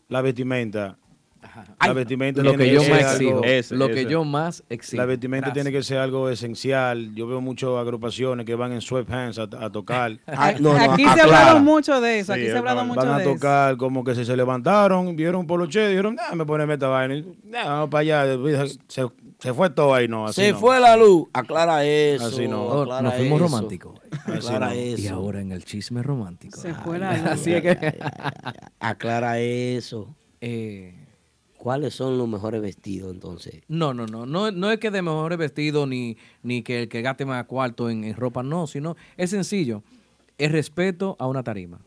la 0.09 0.21
vestimenta. 0.21 0.97
La 1.85 1.93
vestimenta 1.93 2.41
Lo 2.43 2.51
tiene 2.51 2.65
que 2.65 2.73
yo 2.73 2.81
más 2.89 3.13
exijo. 3.13 3.41
lo 3.75 3.87
que 3.89 4.05
yo 4.05 4.23
más 4.23 4.63
exijo. 4.69 4.97
La 5.01 5.05
vestimenta 5.05 5.47
Gracias. 5.47 5.63
tiene 5.65 5.77
que 5.77 5.83
ser 5.83 5.97
algo 5.99 6.29
esencial. 6.29 7.13
Yo 7.15 7.27
veo 7.27 7.41
muchas 7.41 7.69
agrupaciones 7.71 8.45
que 8.45 8.55
van 8.55 8.71
en 8.73 8.81
sweatpants 8.81 9.37
a, 9.39 9.43
a 9.43 9.69
tocar. 9.69 10.17
Ay, 10.27 10.55
no, 10.59 10.73
no, 10.77 10.93
aquí 10.93 11.03
se 11.03 11.21
ha 11.21 11.23
hablado 11.23 11.59
mucho 11.59 11.99
de 12.01 12.19
eso, 12.19 12.33
aquí 12.33 12.45
se 12.45 12.53
ha 12.55 12.59
hablado 12.59 12.77
van 12.77 12.87
mucho 12.87 13.01
a 13.01 13.17
de 13.17 13.23
eso. 13.23 13.33
tocar 13.33 13.77
como 13.77 14.03
que 14.03 14.15
se, 14.15 14.25
se 14.25 14.35
levantaron, 14.35 15.15
vieron 15.15 15.41
un 15.41 15.47
poloche, 15.47 15.87
dijeron, 15.87 16.15
déjame 16.15 16.45
ponerme 16.45 16.73
esta 16.73 16.87
vaina. 16.87 17.23
"Nah, 17.43 17.63
vamos 17.65 17.89
para 17.89 18.01
allá. 18.01 18.67
Se, 18.87 19.05
se 19.39 19.53
fue 19.53 19.69
todo 19.69 19.93
ahí, 19.93 20.07
no. 20.07 20.25
Así 20.27 20.41
Se 20.41 20.51
no. 20.53 20.57
fue 20.59 20.79
la 20.79 20.95
luz. 20.97 21.27
Aclara 21.33 21.83
eso. 21.85 22.25
Así 22.27 22.47
no. 22.47 22.81
Aclara 22.81 23.01
nos 23.01 23.13
fuimos 23.15 23.41
eso. 23.41 23.47
románticos. 23.49 23.99
Aclara 24.25 24.73
eso. 24.73 25.01
Y 25.01 25.07
ahora 25.07 25.41
en 25.41 25.51
el 25.51 25.63
chisme 25.65 26.01
romántico. 26.01 26.59
Se 26.59 26.73
fue 26.73 26.97
la 26.99 27.17
luz. 27.17 27.27
Así 27.27 27.53
es 27.53 27.61
que. 27.61 27.99
Aclara 28.79 29.39
eso. 29.39 30.15
Eh, 30.41 30.95
¿Cuáles 31.65 31.95
son 31.95 32.19
los 32.19 32.27
mejores 32.27 32.61
vestidos 32.61 33.11
entonces? 33.11 33.63
No, 33.67 33.91
no, 33.95 34.05
no, 34.05 34.27
no, 34.27 34.51
no 34.51 34.69
es 34.69 34.77
que 34.77 34.91
de 34.91 35.01
mejores 35.01 35.39
vestidos 35.39 35.87
ni, 35.87 36.15
ni 36.43 36.61
que 36.61 36.83
el 36.83 36.89
que 36.89 37.01
gaste 37.01 37.25
más 37.25 37.43
cuarto 37.45 37.89
en, 37.89 38.03
en 38.03 38.15
ropa, 38.15 38.43
no, 38.43 38.67
sino 38.67 38.95
es 39.17 39.31
sencillo. 39.31 39.81
El 40.37 40.51
respeto 40.51 41.15
a 41.17 41.25
una 41.25 41.41
tarima. 41.41 41.79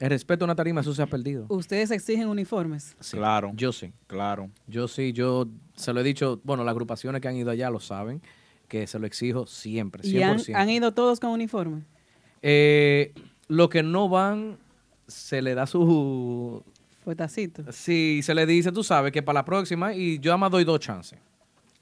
El 0.00 0.10
respeto 0.10 0.44
a 0.44 0.46
una 0.46 0.56
tarima, 0.56 0.80
eso 0.80 0.92
se 0.92 1.02
ha 1.02 1.06
perdido. 1.06 1.46
Ustedes 1.50 1.92
exigen 1.92 2.26
uniformes. 2.26 2.96
Sí, 2.98 3.16
Claro. 3.16 3.52
Yo 3.54 3.70
sí. 3.70 3.92
Claro. 4.08 4.50
Yo 4.66 4.88
sí, 4.88 5.12
yo 5.12 5.46
se 5.76 5.92
lo 5.92 6.00
he 6.00 6.02
dicho, 6.02 6.40
bueno, 6.42 6.64
las 6.64 6.72
agrupaciones 6.72 7.20
que 7.20 7.28
han 7.28 7.36
ido 7.36 7.52
allá 7.52 7.70
lo 7.70 7.78
saben, 7.78 8.20
que 8.66 8.88
se 8.88 8.98
lo 8.98 9.06
exijo 9.06 9.46
siempre, 9.46 10.02
100%. 10.02 10.08
¿Y 10.48 10.52
han, 10.52 10.62
han 10.62 10.68
ido 10.68 10.92
todos 10.92 11.20
con 11.20 11.30
uniforme? 11.30 11.84
Eh, 12.42 13.14
lo 13.46 13.68
que 13.68 13.84
no 13.84 14.08
van, 14.08 14.58
se 15.06 15.42
le 15.42 15.54
da 15.54 15.68
su... 15.68 16.64
Fuetacito. 17.14 17.64
Sí, 17.72 18.20
se 18.22 18.34
le 18.36 18.46
dice, 18.46 18.70
tú 18.70 18.84
sabes, 18.84 19.10
que 19.10 19.20
para 19.20 19.40
la 19.40 19.44
próxima, 19.44 19.92
y 19.94 20.20
yo 20.20 20.30
además 20.30 20.52
doy 20.52 20.62
dos 20.62 20.78
chances. 20.78 21.18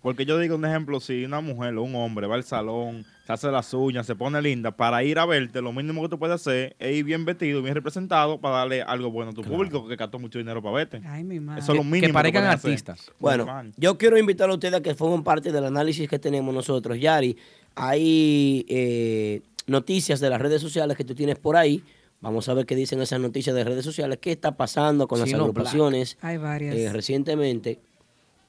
Porque 0.00 0.24
yo 0.24 0.38
digo 0.38 0.54
un 0.54 0.64
ejemplo, 0.64 1.00
si 1.00 1.22
una 1.24 1.40
mujer 1.42 1.74
o 1.76 1.82
un 1.82 1.94
hombre 1.96 2.26
va 2.26 2.36
al 2.36 2.44
salón, 2.44 3.04
se 3.26 3.32
hace 3.34 3.50
las 3.50 3.74
uñas, 3.74 4.06
se 4.06 4.14
pone 4.14 4.40
linda, 4.40 4.70
para 4.70 5.02
ir 5.04 5.18
a 5.18 5.26
verte, 5.26 5.60
lo 5.60 5.70
mínimo 5.72 6.00
que 6.00 6.08
tú 6.08 6.18
puedes 6.18 6.36
hacer 6.36 6.74
es 6.78 6.96
ir 6.96 7.04
bien 7.04 7.26
vestido, 7.26 7.60
bien 7.60 7.74
representado, 7.74 8.38
para 8.40 8.58
darle 8.58 8.80
algo 8.80 9.10
bueno 9.10 9.32
a 9.32 9.34
tu 9.34 9.42
público 9.42 9.86
que 9.86 9.96
gastó 9.96 10.18
mucho 10.18 10.38
dinero 10.38 10.62
para 10.62 10.76
verte. 10.76 11.02
Ay, 11.04 11.24
mi 11.24 11.40
madre. 11.40 11.60
Eso 11.60 11.72
es 11.72 11.76
lo 11.76 11.82
Que- 11.82 11.88
que 11.88 11.92
mínimo. 11.96 12.14
parezcan 12.14 12.44
hacer. 12.44 12.70
artistas. 12.70 13.12
Bueno, 13.18 13.46
yo 13.76 13.98
quiero 13.98 14.16
invitar 14.16 14.48
a 14.48 14.54
ustedes 14.54 14.74
a 14.74 14.80
que 14.80 14.94
formen 14.94 15.22
parte 15.22 15.52
del 15.52 15.64
análisis 15.64 16.08
que 16.08 16.18
tenemos 16.18 16.54
nosotros. 16.54 16.98
Yari, 16.98 17.36
hay 17.74 18.64
eh, 18.68 19.42
noticias 19.66 20.20
de 20.20 20.30
las 20.30 20.40
redes 20.40 20.62
sociales 20.62 20.96
que 20.96 21.04
tú 21.04 21.14
tienes 21.14 21.38
por 21.38 21.54
ahí. 21.56 21.82
Vamos 22.20 22.48
a 22.48 22.54
ver 22.54 22.66
qué 22.66 22.74
dicen 22.74 23.00
esas 23.00 23.20
noticias 23.20 23.54
de 23.54 23.62
redes 23.64 23.84
sociales. 23.84 24.18
¿Qué 24.20 24.32
está 24.32 24.56
pasando 24.56 25.06
con 25.06 25.20
las 25.20 25.32
agrupaciones 25.32 26.18
Hay 26.20 26.36
varias. 26.36 26.74
eh, 26.74 26.92
recientemente? 26.92 27.80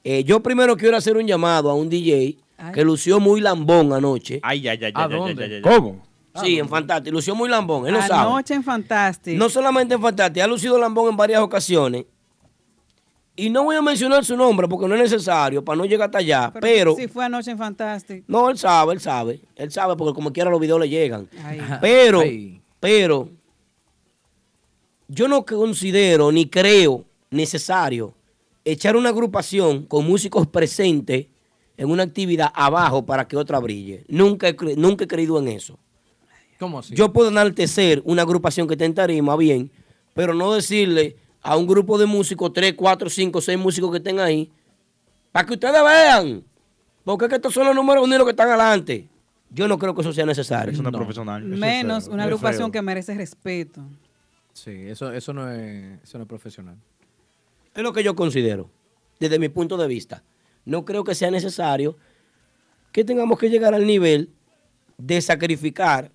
Eh, 0.02 0.24
yo 0.24 0.42
primero 0.42 0.76
quiero 0.76 0.96
hacer 0.96 1.16
un 1.16 1.26
llamado 1.26 1.70
a 1.70 1.74
un 1.74 1.88
DJ 1.88 2.36
Ay. 2.58 2.72
que 2.72 2.84
lució 2.84 3.20
muy 3.20 3.40
lambón 3.40 3.92
anoche. 3.92 4.40
Ay, 4.42 4.66
ay, 4.66 4.78
ay, 4.82 4.92
¿A 4.94 5.04
ay, 5.04 5.10
ay, 5.12 5.18
dónde? 5.18 5.44
ay, 5.44 5.50
ay, 5.52 5.56
ay. 5.56 5.62
¿Cómo? 5.62 6.02
Sí, 6.42 6.58
en 6.58 6.68
Fantastic. 6.68 7.12
Lució 7.12 7.34
muy 7.34 7.48
lambón. 7.48 7.86
Él 7.86 7.94
lo 7.94 8.02
sabe. 8.02 8.28
Anoche 8.30 8.54
en 8.54 8.62
Fantastic. 8.64 9.36
No 9.38 9.48
solamente 9.48 9.94
en 9.94 10.00
Fantastic, 10.00 10.42
ha 10.42 10.46
lucido 10.46 10.78
lambón 10.78 11.10
en 11.10 11.16
varias 11.16 11.40
ocasiones. 11.42 12.06
Y 13.36 13.48
no 13.50 13.64
voy 13.64 13.76
a 13.76 13.82
mencionar 13.82 14.24
su 14.24 14.36
nombre 14.36 14.66
porque 14.68 14.86
no 14.88 14.94
es 14.96 15.00
necesario 15.00 15.64
para 15.64 15.76
no 15.76 15.84
llegar 15.86 16.06
hasta 16.08 16.18
allá. 16.18 16.52
Pero, 16.60 16.94
Si 16.96 17.08
fue 17.08 17.24
anoche 17.24 17.50
en 17.52 17.58
Fantastic. 17.58 18.24
no, 18.26 18.50
él 18.50 18.58
sabe, 18.58 18.92
él 18.94 19.00
sabe. 19.00 19.40
Él 19.56 19.70
sabe 19.70 19.96
porque 19.96 20.14
como 20.14 20.32
quiera 20.32 20.50
los 20.50 20.60
videos 20.60 20.80
le 20.80 20.88
llegan. 20.88 21.28
Ay. 21.44 21.60
Pero, 21.80 22.20
Ay. 22.20 22.60
pero, 22.80 23.28
yo 25.12 25.26
no 25.28 25.44
considero 25.44 26.30
ni 26.32 26.46
creo 26.48 27.04
necesario 27.30 28.14
echar 28.64 28.96
una 28.96 29.08
agrupación 29.08 29.84
con 29.86 30.06
músicos 30.06 30.46
presentes 30.46 31.26
en 31.76 31.90
una 31.90 32.02
actividad 32.02 32.50
abajo 32.54 33.04
para 33.06 33.26
que 33.26 33.36
otra 33.36 33.58
brille. 33.58 34.04
Nunca 34.08 34.48
he, 34.48 34.56
cre- 34.56 34.76
nunca 34.76 35.04
he 35.04 35.08
creído 35.08 35.38
en 35.38 35.48
eso. 35.48 35.78
¿Cómo 36.58 36.78
así? 36.78 36.94
Yo 36.94 37.12
puedo 37.12 37.30
enaltecer 37.30 38.02
una 38.04 38.22
agrupación 38.22 38.68
que 38.68 38.74
está 38.74 38.84
en 38.84 38.94
tarima, 38.94 39.34
bien, 39.36 39.70
pero 40.14 40.34
no 40.34 40.52
decirle 40.52 41.16
a 41.42 41.56
un 41.56 41.66
grupo 41.66 41.96
de 41.96 42.04
músicos, 42.04 42.52
tres, 42.52 42.74
cuatro, 42.76 43.08
cinco, 43.08 43.40
seis 43.40 43.58
músicos 43.58 43.90
que 43.90 43.96
estén 43.96 44.20
ahí, 44.20 44.50
para 45.32 45.46
que 45.46 45.54
ustedes 45.54 45.82
vean. 45.82 46.44
Porque 47.02 47.24
es 47.24 47.28
que 47.30 47.36
estos 47.36 47.54
son 47.54 47.66
los 47.66 47.74
números 47.74 48.06
los 48.06 48.24
que 48.24 48.30
están 48.30 48.48
adelante. 48.48 49.08
Yo 49.48 49.66
no 49.66 49.78
creo 49.78 49.94
que 49.94 50.02
eso 50.02 50.12
sea 50.12 50.26
necesario. 50.26 50.72
Eso 50.72 50.82
no 50.82 50.90
es 50.90 50.94
profesional. 50.94 51.42
Menos 51.42 52.08
una 52.08 52.24
agrupación 52.24 52.64
feo. 52.64 52.72
que 52.72 52.82
merece 52.82 53.14
respeto. 53.14 53.80
Sí, 54.52 54.88
eso, 54.88 55.12
eso, 55.12 55.32
no 55.32 55.50
es, 55.50 56.02
eso 56.02 56.18
no 56.18 56.22
es 56.24 56.28
profesional. 56.28 56.76
Es 57.74 57.82
lo 57.82 57.92
que 57.92 58.02
yo 58.02 58.14
considero, 58.14 58.70
desde 59.18 59.38
mi 59.38 59.48
punto 59.48 59.76
de 59.76 59.86
vista. 59.86 60.22
No 60.64 60.84
creo 60.84 61.04
que 61.04 61.14
sea 61.14 61.30
necesario 61.30 61.96
que 62.92 63.04
tengamos 63.04 63.38
que 63.38 63.48
llegar 63.48 63.74
al 63.74 63.86
nivel 63.86 64.30
de 64.98 65.20
sacrificar 65.20 66.10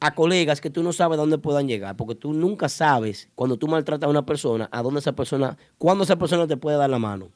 a 0.00 0.14
colegas 0.14 0.60
que 0.60 0.70
tú 0.70 0.82
no 0.82 0.92
sabes 0.92 1.16
dónde 1.16 1.38
puedan 1.38 1.66
llegar, 1.66 1.96
porque 1.96 2.14
tú 2.14 2.32
nunca 2.32 2.68
sabes 2.68 3.28
cuando 3.34 3.56
tú 3.56 3.66
maltratas 3.66 4.06
a 4.06 4.10
una 4.10 4.26
persona, 4.26 4.68
a 4.70 4.82
dónde 4.82 5.00
esa 5.00 5.12
persona, 5.12 5.56
cuándo 5.78 6.04
esa 6.04 6.16
persona 6.16 6.46
te 6.46 6.56
puede 6.56 6.76
dar 6.76 6.90
la 6.90 6.98
mano. 6.98 7.30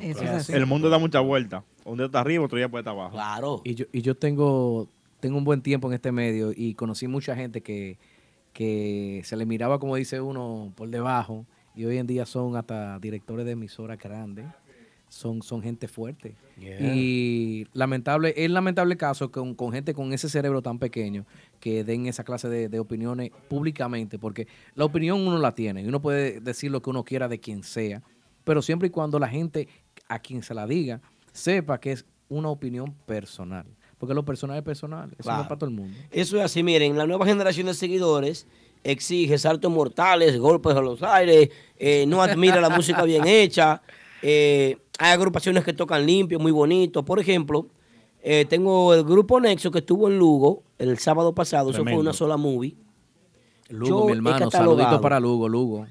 Eso 0.00 0.22
es 0.22 0.30
así. 0.30 0.52
El 0.52 0.66
mundo 0.66 0.88
da 0.88 0.98
mucha 0.98 1.20
vuelta. 1.20 1.64
Un 1.84 1.96
día 1.98 2.06
está 2.06 2.20
arriba, 2.20 2.44
otro 2.44 2.58
día 2.58 2.68
puede 2.68 2.82
estar 2.82 2.94
abajo. 2.94 3.12
Claro. 3.12 3.60
Y 3.64 3.74
yo, 3.74 3.86
y 3.92 4.02
yo 4.02 4.14
tengo, 4.14 4.88
tengo 5.20 5.38
un 5.38 5.44
buen 5.44 5.62
tiempo 5.62 5.88
en 5.88 5.94
este 5.94 6.12
medio 6.12 6.52
y 6.54 6.74
conocí 6.74 7.08
mucha 7.08 7.34
gente 7.34 7.62
que, 7.62 7.98
que 8.52 9.22
se 9.24 9.36
le 9.36 9.46
miraba, 9.46 9.78
como 9.78 9.96
dice 9.96 10.20
uno, 10.20 10.72
por 10.76 10.88
debajo 10.88 11.46
y 11.74 11.84
hoy 11.84 11.98
en 11.98 12.06
día 12.06 12.26
son 12.26 12.56
hasta 12.56 12.98
directores 12.98 13.46
de 13.46 13.52
emisoras 13.52 13.98
grandes. 13.98 14.46
Son, 15.10 15.40
son 15.40 15.62
gente 15.62 15.88
fuerte. 15.88 16.34
Yeah. 16.60 16.94
Y 16.94 17.66
lamentable, 17.72 18.34
es 18.36 18.50
lamentable 18.50 18.98
caso 18.98 19.30
con, 19.30 19.54
con 19.54 19.72
gente 19.72 19.94
con 19.94 20.12
ese 20.12 20.28
cerebro 20.28 20.60
tan 20.60 20.78
pequeño 20.78 21.24
que 21.60 21.82
den 21.82 22.04
esa 22.04 22.24
clase 22.24 22.50
de, 22.50 22.68
de 22.68 22.78
opiniones 22.78 23.30
públicamente, 23.48 24.18
porque 24.18 24.48
la 24.74 24.84
opinión 24.84 25.26
uno 25.26 25.38
la 25.38 25.54
tiene 25.54 25.80
y 25.80 25.86
uno 25.86 26.02
puede 26.02 26.40
decir 26.40 26.70
lo 26.70 26.82
que 26.82 26.90
uno 26.90 27.04
quiera 27.04 27.26
de 27.26 27.40
quien 27.40 27.62
sea, 27.62 28.02
pero 28.44 28.60
siempre 28.60 28.88
y 28.88 28.90
cuando 28.90 29.18
la 29.18 29.28
gente 29.28 29.68
a 30.08 30.18
quien 30.18 30.42
se 30.42 30.52
la 30.52 30.66
diga 30.66 31.00
sepa 31.32 31.80
que 31.80 31.92
es 31.92 32.04
una 32.28 32.50
opinión 32.50 32.94
personal, 33.06 33.64
porque 33.98 34.14
lo 34.14 34.24
personal 34.24 34.56
es 34.56 34.62
personal, 34.62 35.08
eso 35.10 35.16
no 35.18 35.22
Claro. 35.24 35.42
es 35.42 35.48
para 35.48 35.58
todo 35.58 35.70
el 35.70 35.76
mundo. 35.76 35.96
Eso 36.10 36.36
es 36.38 36.44
así, 36.44 36.62
miren, 36.62 36.96
la 36.96 37.06
nueva 37.06 37.26
generación 37.26 37.66
de 37.66 37.74
seguidores 37.74 38.46
exige 38.84 39.36
saltos 39.38 39.70
mortales, 39.72 40.38
golpes 40.38 40.74
a 40.76 40.80
los 40.80 41.02
aires, 41.02 41.50
eh, 41.78 42.04
no 42.06 42.22
admira 42.22 42.60
la 42.60 42.70
música 42.70 43.02
bien 43.02 43.24
hecha. 43.26 43.82
eh, 44.22 44.76
hay 45.00 45.12
agrupaciones 45.12 45.62
que 45.64 45.72
tocan 45.72 46.04
limpio, 46.04 46.40
muy 46.40 46.50
bonito. 46.50 47.04
Por 47.04 47.20
ejemplo, 47.20 47.68
eh, 48.22 48.44
tengo 48.48 48.92
el 48.94 49.04
grupo 49.04 49.38
Nexo 49.40 49.70
que 49.70 49.78
estuvo 49.78 50.08
en 50.08 50.18
Lugo 50.18 50.64
el 50.78 50.98
sábado 50.98 51.32
pasado, 51.34 51.70
eso 51.70 51.82
fue 51.84 51.94
una 51.96 52.12
sola 52.12 52.36
movie. 52.36 52.74
Lugo, 53.70 53.86
Yo 54.00 54.04
mi 54.06 54.12
he 54.12 54.16
hermano, 54.16 54.36
catalogado- 54.50 54.76
saluditos 54.76 55.00
para 55.00 55.20
Lugo, 55.20 55.48
Lugo. 55.48 55.86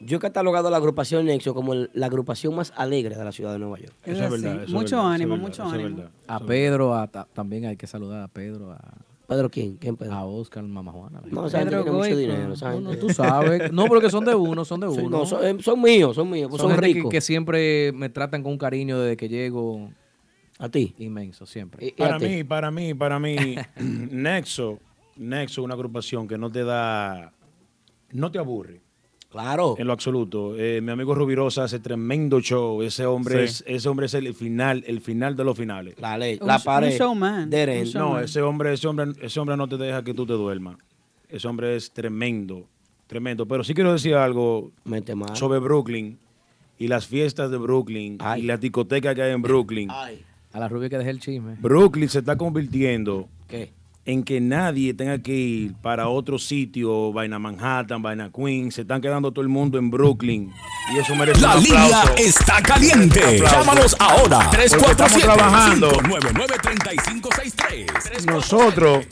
Yo 0.00 0.16
he 0.18 0.20
catalogado 0.20 0.68
a 0.68 0.70
la 0.70 0.76
agrupación 0.76 1.26
Nexo 1.26 1.52
como 1.54 1.72
el- 1.72 1.90
la 1.92 2.06
agrupación 2.06 2.54
más 2.54 2.72
alegre 2.76 3.16
de 3.16 3.24
la 3.24 3.32
ciudad 3.32 3.52
de 3.52 3.58
Nueva 3.58 3.78
York. 3.78 3.92
Eso 4.04 4.24
es 4.36 4.44
así. 4.44 4.72
mucho 4.72 5.00
ánimo, 5.00 5.36
mucho 5.36 5.64
ánimo. 5.64 6.04
A 6.28 6.38
Pedro, 6.40 6.94
a- 6.94 7.06
ta- 7.08 7.26
también 7.32 7.64
hay 7.66 7.76
que 7.76 7.86
saludar 7.88 8.22
a 8.22 8.28
Pedro, 8.28 8.70
a, 8.72 8.78
¿Pedro 9.26 9.50
quién? 9.50 9.76
¿Quién 9.76 9.96
Pedro? 9.96 10.14
A 10.14 10.24
Oscar, 10.24 10.62
Mamá 10.64 10.90
Juana. 10.92 11.20
No, 11.30 11.46
esa 11.46 11.58
gente 11.58 11.72
Pedro 11.72 11.82
tiene 11.84 11.98
mucho 11.98 12.16
dinero. 12.16 12.54
No, 12.56 12.80
no, 12.80 12.96
tú 12.96 13.10
sabes. 13.10 13.72
No, 13.72 13.84
porque 13.86 14.08
son 14.10 14.24
de 14.24 14.34
uno, 14.34 14.64
son 14.64 14.80
de 14.80 14.90
Sí, 14.90 15.00
uno. 15.00 15.18
no, 15.18 15.26
son, 15.26 15.44
eh, 15.44 15.56
son 15.60 15.82
míos, 15.82 16.14
son 16.16 16.30
míos, 16.30 16.48
pues 16.48 16.62
son, 16.62 16.70
que- 16.74 16.80
ricos. 16.80 17.10
Que, 17.10 17.20
siempre 17.20 17.92
me 17.92 18.08
tratan 18.08 18.42
con 18.42 18.56
cariño 18.56 18.98
desde 19.00 19.16
que 19.18 19.28
llego. 19.28 19.90
A 20.60 20.68
ti. 20.68 20.94
Inmenso, 20.98 21.44
siempre. 21.46 21.92
Para 21.98 22.18
mí, 22.18 22.42
para 22.42 22.70
mí, 22.70 22.94
para 22.94 23.18
mí, 23.20 23.36
Nexo, 24.10 24.78
Nexo 25.18 25.60
es 25.60 25.64
una 25.64 25.74
agrupación 25.74 26.26
que 26.28 26.38
no 26.38 26.50
te 26.50 26.64
da, 26.64 27.32
no 28.12 28.30
te 28.30 28.38
aburre. 28.38 28.80
Claro. 29.30 29.74
En 29.78 29.86
lo 29.86 29.92
absoluto. 29.92 30.56
Eh, 30.56 30.80
mi 30.80 30.90
amigo 30.90 31.14
Rubirosa 31.14 31.64
hace 31.64 31.80
tremendo 31.80 32.40
show. 32.40 32.80
Ese 32.80 33.04
hombre, 33.04 33.46
Sí. 33.46 33.62
es, 33.66 33.76
ese 33.76 33.88
hombre 33.90 34.06
es 34.06 34.14
el 34.14 34.32
final, 34.32 34.82
el 34.86 35.02
final 35.02 35.36
de 35.36 35.44
los 35.44 35.56
finales. 35.58 35.96
La 36.00 36.16
ley, 36.16 36.38
Un- 36.40 36.46
la 36.46 36.58
pared. 36.58 36.92
un 36.92 36.98
showman, 36.98 37.50
Deren. 37.50 37.80
un 37.80 37.84
showman. 37.84 38.12
No, 38.12 38.20
ese 38.20 38.40
hombre, 38.40 38.72
ese 38.72 38.88
hombre, 38.88 39.06
ese 39.20 39.38
hombre 39.38 39.56
no 39.58 39.68
te 39.68 39.76
deja 39.76 40.02
que 40.02 40.14
tú 40.14 40.24
te 40.24 40.32
duermas. 40.32 40.78
Ese 41.28 41.46
hombre 41.46 41.76
es 41.76 41.90
tremendo, 41.92 42.66
tremendo. 43.06 43.46
Pero 43.46 43.62
sí 43.64 43.74
quiero 43.74 43.92
decir 43.92 44.14
algo 44.14 44.72
sobre 45.34 45.58
Brooklyn 45.58 46.18
y 46.78 46.88
las 46.88 47.06
fiestas 47.06 47.50
de 47.50 47.58
Brooklyn 47.58 48.16
y 48.38 48.42
las 48.42 48.58
discotecas 48.60 49.14
que 49.14 49.20
hay 49.22 49.32
en 49.34 49.42
Brooklyn. 49.42 49.90
A 49.90 50.58
la 50.58 50.68
rubia 50.68 50.88
que 50.88 50.96
dejé 50.96 51.10
el 51.10 51.20
chisme. 51.20 51.56
Brooklyn 51.60 52.08
se 52.08 52.20
está 52.20 52.38
convirtiendo 52.38 53.28
¿Qué? 53.46 53.72
En 54.08 54.22
que 54.22 54.40
nadie 54.40 54.94
tenga 54.94 55.18
que 55.18 55.34
ir 55.34 55.74
para 55.82 56.08
otro 56.08 56.38
sitio, 56.38 57.12
vaina 57.12 57.38
Manhattan, 57.38 58.00
vaina 58.00 58.30
Queens, 58.34 58.76
se 58.76 58.80
están 58.80 59.02
quedando 59.02 59.32
todo 59.32 59.42
el 59.42 59.50
mundo 59.50 59.76
en 59.76 59.90
Brooklyn. 59.90 60.50
Y 60.94 60.98
eso 60.98 61.14
merece 61.14 61.42
La 61.42 61.58
un 61.58 61.62
línea 61.62 62.04
está 62.16 62.62
caliente. 62.62 63.38
Llámanos 63.38 63.94
ahora. 63.98 64.48
Porque 64.48 64.64
estamos 64.64 64.96
347 64.96 65.26
trabajando. 65.26 65.90
599-3563. 65.90 68.32
Nosotros, 68.32 69.04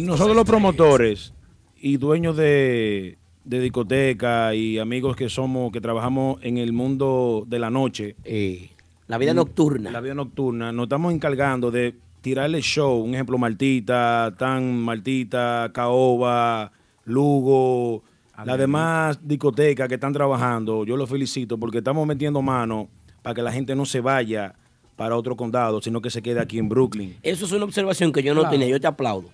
nosotros 0.00 0.36
los 0.36 0.44
promotores 0.44 1.32
y 1.80 1.96
dueños 1.96 2.36
de, 2.36 3.18
de 3.42 3.60
discoteca 3.60 4.54
y 4.54 4.78
amigos 4.78 5.16
que 5.16 5.28
somos, 5.28 5.72
que 5.72 5.80
trabajamos 5.80 6.38
en 6.42 6.58
el 6.58 6.72
mundo 6.72 7.42
de 7.48 7.58
la 7.58 7.70
noche. 7.70 8.14
la 9.08 9.18
vida 9.18 9.34
nocturna. 9.34 9.90
La 9.90 10.00
vida 10.00 10.14
nocturna. 10.14 10.70
Nos 10.70 10.84
estamos 10.84 11.12
encargando 11.12 11.72
de 11.72 11.96
tirarle 12.24 12.62
show. 12.62 13.02
Un 13.04 13.12
ejemplo, 13.14 13.36
Martita, 13.36 14.34
Tan 14.38 14.78
Martita, 14.78 15.70
Caoba, 15.74 16.72
Lugo, 17.04 18.02
las 18.46 18.56
demás 18.58 19.18
discotecas 19.22 19.86
que 19.88 19.94
están 19.96 20.14
trabajando. 20.14 20.84
Yo 20.86 20.96
los 20.96 21.08
felicito 21.08 21.58
porque 21.58 21.78
estamos 21.78 22.06
metiendo 22.06 22.40
mano 22.40 22.88
para 23.22 23.34
que 23.34 23.42
la 23.42 23.52
gente 23.52 23.76
no 23.76 23.84
se 23.84 24.00
vaya 24.00 24.54
para 24.96 25.16
otro 25.16 25.36
condado, 25.36 25.82
sino 25.82 26.00
que 26.00 26.08
se 26.08 26.22
quede 26.22 26.40
aquí 26.40 26.58
en 26.58 26.68
Brooklyn. 26.68 27.16
Eso 27.22 27.44
es 27.44 27.52
una 27.52 27.64
observación 27.64 28.10
que 28.10 28.22
yo 28.22 28.32
no 28.34 28.40
Claro. 28.40 28.52
tenía. 28.52 28.68
Yo 28.68 28.80
te 28.80 28.86
aplaudo. 28.86 29.28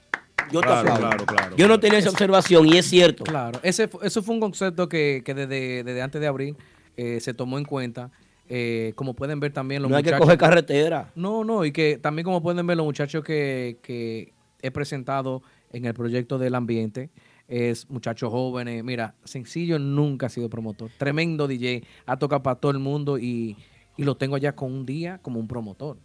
Yo 0.53 0.61
Claro, 0.61 0.83
te 0.85 0.91
aplaudo. 0.91 0.99
claro, 0.99 1.27
claro, 1.27 1.57
yo 1.57 1.69
no 1.69 1.79
tenía 1.79 1.99
esa 2.01 2.11
observación 2.11 2.67
y 2.67 2.77
es 2.77 2.87
cierto. 2.87 3.23
Claro, 3.23 3.61
ese, 3.63 3.89
eso 4.03 4.21
fue 4.23 4.35
un 4.35 4.41
concepto 4.41 4.89
que, 4.89 5.23
que 5.25 5.33
desde, 5.33 5.85
desde 5.85 6.03
antes 6.03 6.21
de 6.21 6.27
abril 6.27 6.57
eh, 6.97 7.21
se 7.21 7.35
tomó 7.35 7.57
en 7.57 7.65
cuenta. 7.65 8.11
Eh, 8.53 8.93
como 8.97 9.15
pueden 9.15 9.39
ver 9.39 9.53
también 9.53 9.81
los 9.81 9.91
No 9.91 9.97
hay 9.97 10.03
que 10.03 10.09
muchachos. 10.11 10.25
coger 10.27 10.39
carretera. 10.39 11.13
No, 11.15 11.45
no, 11.45 11.65
y 11.65 11.71
que 11.71 11.99
también 11.99 12.25
como 12.25 12.43
pueden 12.43 12.67
ver 12.67 12.77
los 12.77 12.85
muchachos 12.85 13.23
que, 13.23 13.79
que 13.81 14.33
he 14.61 14.71
presentado 14.73 15.43
en 15.73 15.85
el 15.85 15.95
proyecto 15.95 16.37
del 16.37 16.57
ambiente, 16.57 17.11
es 17.47 17.89
muchachos 17.89 18.31
jóvenes. 18.31 18.83
Mira, 18.83 19.15
Sencillo 19.25 19.79
nunca 19.79 20.27
ha 20.27 20.29
sido 20.29 20.51
promotor. 20.51 20.91
Tremendo 20.99 21.47
DJ, 21.47 21.85
ha 22.07 22.17
tocado 22.19 22.43
para 22.43 22.57
todo 22.57 22.73
el 22.73 22.81
mundo 22.81 23.19
y, 23.19 23.57
y 23.97 24.03
lo 24.03 24.17
tengo 24.17 24.35
allá 24.35 24.57
con 24.57 24.73
un 24.73 24.85
día 24.85 25.19
como 25.23 25.39
un 25.39 25.47
promotor. 25.47 25.97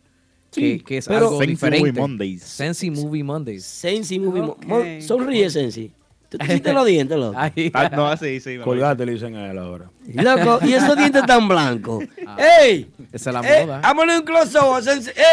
Sí, 0.51 0.77
que, 0.77 0.83
que 0.83 0.97
es 0.99 1.07
pero- 1.07 1.17
algo 1.25 1.37
Sensi 1.39 1.51
diferente. 1.51 1.79
Movie 1.89 1.99
Mondays. 2.01 2.43
Sensi 2.43 2.91
Movie 2.91 3.23
Mondays. 3.23 3.65
Sensi 3.65 4.19
Movie 4.19 4.41
Mo- 4.43 4.51
Ok. 4.51 4.65
Mon- 4.65 5.01
Sonríe, 5.01 5.49
Sensi. 5.49 5.91
¿Tú 6.37 6.59
te 6.59 6.73
los 6.73 6.85
dientes, 6.85 7.17
loco? 7.17 7.37
Ah, 7.37 7.89
no, 7.95 8.07
así, 8.07 8.39
sí. 8.39 8.57
Colgate 8.63 9.05
le 9.05 9.13
dicen 9.13 9.35
a 9.35 9.51
él 9.51 9.57
ahora. 9.57 9.89
Loco, 10.13 10.59
y 10.65 10.73
esos 10.73 10.95
dientes 10.97 11.25
tan 11.25 11.47
blancos. 11.47 12.03
Ah. 12.27 12.37
¡Ey! 12.61 12.89
Esa 13.11 13.29
es 13.29 13.33
la 13.33 13.41
¡Ey! 13.41 13.65
moda. 13.65 13.79
Vámonos 13.81 14.19
un 14.19 14.25
close-up. 14.25 14.83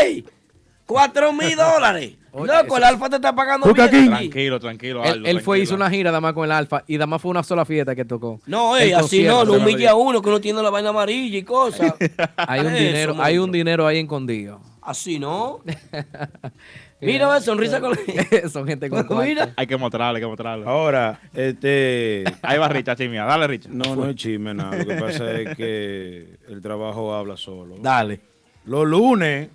¡Ey! 0.02 0.24
¡Cuatro 0.86 1.32
mil 1.32 1.56
dólares! 1.56 2.12
Loco, 2.34 2.78
el 2.78 2.84
Alfa 2.84 3.10
te 3.10 3.16
está 3.16 3.34
pagando 3.34 3.70
bien. 3.74 3.86
aquí. 3.86 4.06
Tranquilo, 4.08 4.58
tranquilo. 4.58 5.04
Él, 5.04 5.10
Aldo, 5.12 5.28
él 5.28 5.40
fue, 5.42 5.56
tranquilo. 5.58 5.62
hizo 5.64 5.74
una 5.74 5.90
gira 5.90 6.10
además 6.10 6.32
con 6.32 6.44
el 6.46 6.52
Alfa 6.52 6.82
y 6.86 6.96
además 6.96 7.20
fue 7.20 7.30
una 7.30 7.42
sola 7.42 7.66
fiesta 7.66 7.94
que 7.94 8.06
tocó. 8.06 8.40
No, 8.46 8.74
ey, 8.76 8.92
así 8.92 9.22
no, 9.24 9.44
no 9.44 9.52
humille 9.54 9.86
a 9.86 9.94
uno 9.94 10.22
que 10.22 10.28
uno 10.30 10.40
tiene 10.40 10.62
la 10.62 10.70
vaina 10.70 10.88
amarilla 10.90 11.38
y 11.38 11.42
cosas. 11.42 11.92
Hay 12.36 12.60
un 12.60 12.66
Eso, 12.68 12.76
dinero, 12.84 13.16
hay 13.22 13.38
un 13.38 13.52
dinero 13.52 13.86
ahí 13.86 13.98
escondido. 13.98 14.60
Así 14.80 15.18
no. 15.18 15.60
Mira, 17.02 17.28
ve, 17.28 17.40
sonrisa 17.40 17.80
con 17.80 17.94
Son 18.52 18.66
gente 18.66 18.88
con 18.88 19.04
mira. 19.24 19.52
Hay 19.56 19.66
que 19.66 19.76
mostrarle, 19.76 20.18
hay 20.18 20.22
que 20.22 20.26
mostrarle. 20.28 20.64
Ahora, 20.66 21.20
este. 21.34 22.24
Ahí 22.42 22.58
va 22.58 22.68
Richa, 22.68 22.94
chimia. 22.96 23.24
Dale, 23.24 23.46
Richa. 23.46 23.68
No, 23.72 23.94
no 23.96 24.08
es 24.08 24.16
chisme, 24.16 24.54
nada. 24.54 24.76
Lo 24.76 24.84
que 24.86 24.94
pasa 24.94 25.32
es 25.40 25.56
que 25.56 26.26
el 26.48 26.62
trabajo 26.62 27.14
habla 27.14 27.36
solo. 27.36 27.76
Dale. 27.80 28.20
Los 28.64 28.86
lunes 28.86 29.48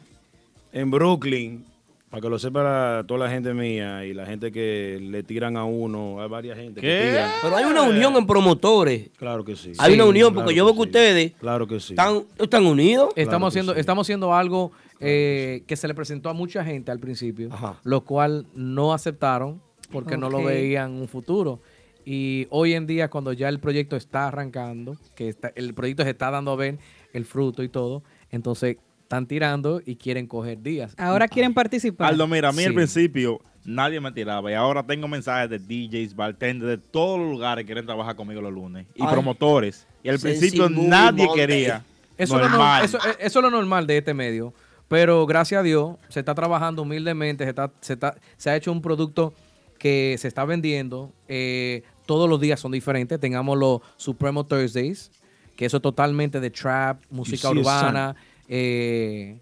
en 0.74 0.91
Brooklyn, 0.91 1.64
para 2.10 2.22
que 2.22 2.30
lo 2.30 2.38
sepa 2.38 2.61
la- 2.64 3.03
toda 3.07 3.26
la 3.26 3.30
gente 3.32 3.53
mía 3.53 4.06
y 4.06 4.14
la 4.14 4.26
gente 4.26 4.52
que 4.52 4.99
le 5.02 5.24
tiran 5.24 5.56
a 5.57 5.64
uno, 5.64 6.22
hay 6.22 6.28
varias 6.30 6.57
gente 6.57 6.82
que 6.82 6.88
¿Qué? 6.88 7.07
tiran. 7.11 7.30
Pero 7.41 7.56
hay 7.56 7.64
una 7.65 7.84
unión 7.84 8.15
en 8.18 8.28
promotores. 8.28 9.10
Claro 9.18 9.45
que 9.45 9.56
sí. 9.56 9.72
Hay 9.78 9.94
una 9.94 10.06
unión 10.06 10.30
claro 10.32 10.44
porque 10.45 10.56
yo 10.56 10.65
veo 10.65 10.74
que 10.74 10.82
ustedes 10.82 11.32
Claro 11.40 11.65
que 11.68 11.80
sí. 11.80 11.94
están, 11.94 12.24
están 12.38 12.65
unidos. 12.65 13.11
Estamos 13.15 13.48
haciendo, 13.49 13.74
estamos 13.76 14.06
haciendo 14.06 14.34
algo 14.34 14.72
eh, 14.99 15.64
que 15.68 15.76
se 15.76 15.88
le 15.88 15.94
presentó 15.94 16.30
a 16.30 16.34
mucha 16.34 16.64
gente 16.64 16.91
al 16.91 16.99
principio, 16.99 17.49
lo 17.84 18.03
cual 18.03 18.48
no 18.56 18.94
aceptaron 18.94 19.61
porque 19.91 20.18
no 20.18 20.30
lo 20.30 20.44
veían 20.44 20.91
un 20.94 21.07
futuro. 21.07 21.61
Y 22.06 22.48
hoy 22.52 22.74
en 22.74 22.88
día, 22.88 23.10
cuando 23.10 23.34
ya 23.34 23.49
el 23.49 23.60
proyecto 23.60 23.95
está 23.98 24.28
arrancando, 24.28 24.98
que 25.15 25.28
está- 25.30 25.52
el 25.56 25.74
proyecto 25.74 26.03
se 26.03 26.11
está 26.11 26.32
dando 26.32 26.52
a 26.52 26.56
ver 26.56 26.78
el 27.14 27.26
fruto 27.26 27.64
y 27.64 27.69
todo, 27.69 28.02
entonces 28.32 28.78
están 29.03 29.28
tirando 29.28 29.82
y 29.86 29.95
quieren 29.98 30.26
coger 30.28 30.61
días. 30.61 30.94
Ahora 30.98 31.28
quieren 31.28 31.53
participar. 31.53 32.10
Aldo, 32.10 32.28
mira, 32.28 32.49
a 32.49 32.52
mí 32.53 32.64
al 32.64 32.74
principio 32.74 33.41
nadie 33.65 33.99
me 33.99 34.11
tiraba 34.14 34.49
y 34.49 34.53
ahora 34.53 34.84
tengo 34.84 35.07
mensajes 35.10 35.49
de 35.49 35.60
DJs, 35.60 36.15
bartenders, 36.15 36.69
de 36.69 36.78
todos 36.78 37.19
los 37.19 37.30
lugares 37.30 37.64
que 37.64 37.68
quieren 37.68 37.86
trabajar 37.86 38.15
conmigo 38.15 38.41
los 38.41 38.53
lunes 38.53 38.88
y 38.95 39.03
Ay. 39.03 39.10
promotores. 39.11 39.86
Y 40.03 40.10
al 40.10 40.19
principio 40.19 40.69
nadie 40.69 41.28
quería. 41.36 41.84
Eso, 42.18 42.38
lo 42.38 42.48
Normal. 42.49 42.86
Eso, 42.86 42.98
eh, 42.99 43.15
eso 43.19 43.40
es 43.40 43.44
lo 43.44 43.52
normal 43.52 43.86
de 43.86 43.98
este 43.98 44.14
medio. 44.14 44.53
Pero 44.88 45.26
gracias 45.26 45.59
a 45.59 45.64
Dios 45.64 45.95
se 46.09 46.19
está 46.19 46.34
trabajando 46.34 46.81
humildemente, 46.84 47.43
se, 47.43 47.49
está, 47.49 47.72
se, 47.81 47.93
está- 47.93 48.15
se 48.38 48.49
ha 48.49 48.55
hecho 48.55 48.72
un 48.72 48.81
producto 48.81 49.34
que 49.77 50.15
se 50.18 50.27
está 50.27 50.45
vendiendo. 50.45 51.11
eh, 51.27 51.84
todos 52.05 52.30
los 52.30 52.39
días 52.39 52.57
son 52.61 52.72
diferentes. 52.72 53.19
Tengamos 53.19 53.57
los 53.57 53.81
Supremo 53.97 54.45
Thursdays, 54.45 55.11
que 55.57 55.65
eso 55.65 55.77
es 55.77 55.84
totalmente 55.84 56.39
de 56.39 56.49
trap, 56.49 57.01
música 57.09 57.49
urbana. 57.49 58.15
eh, 58.47 59.38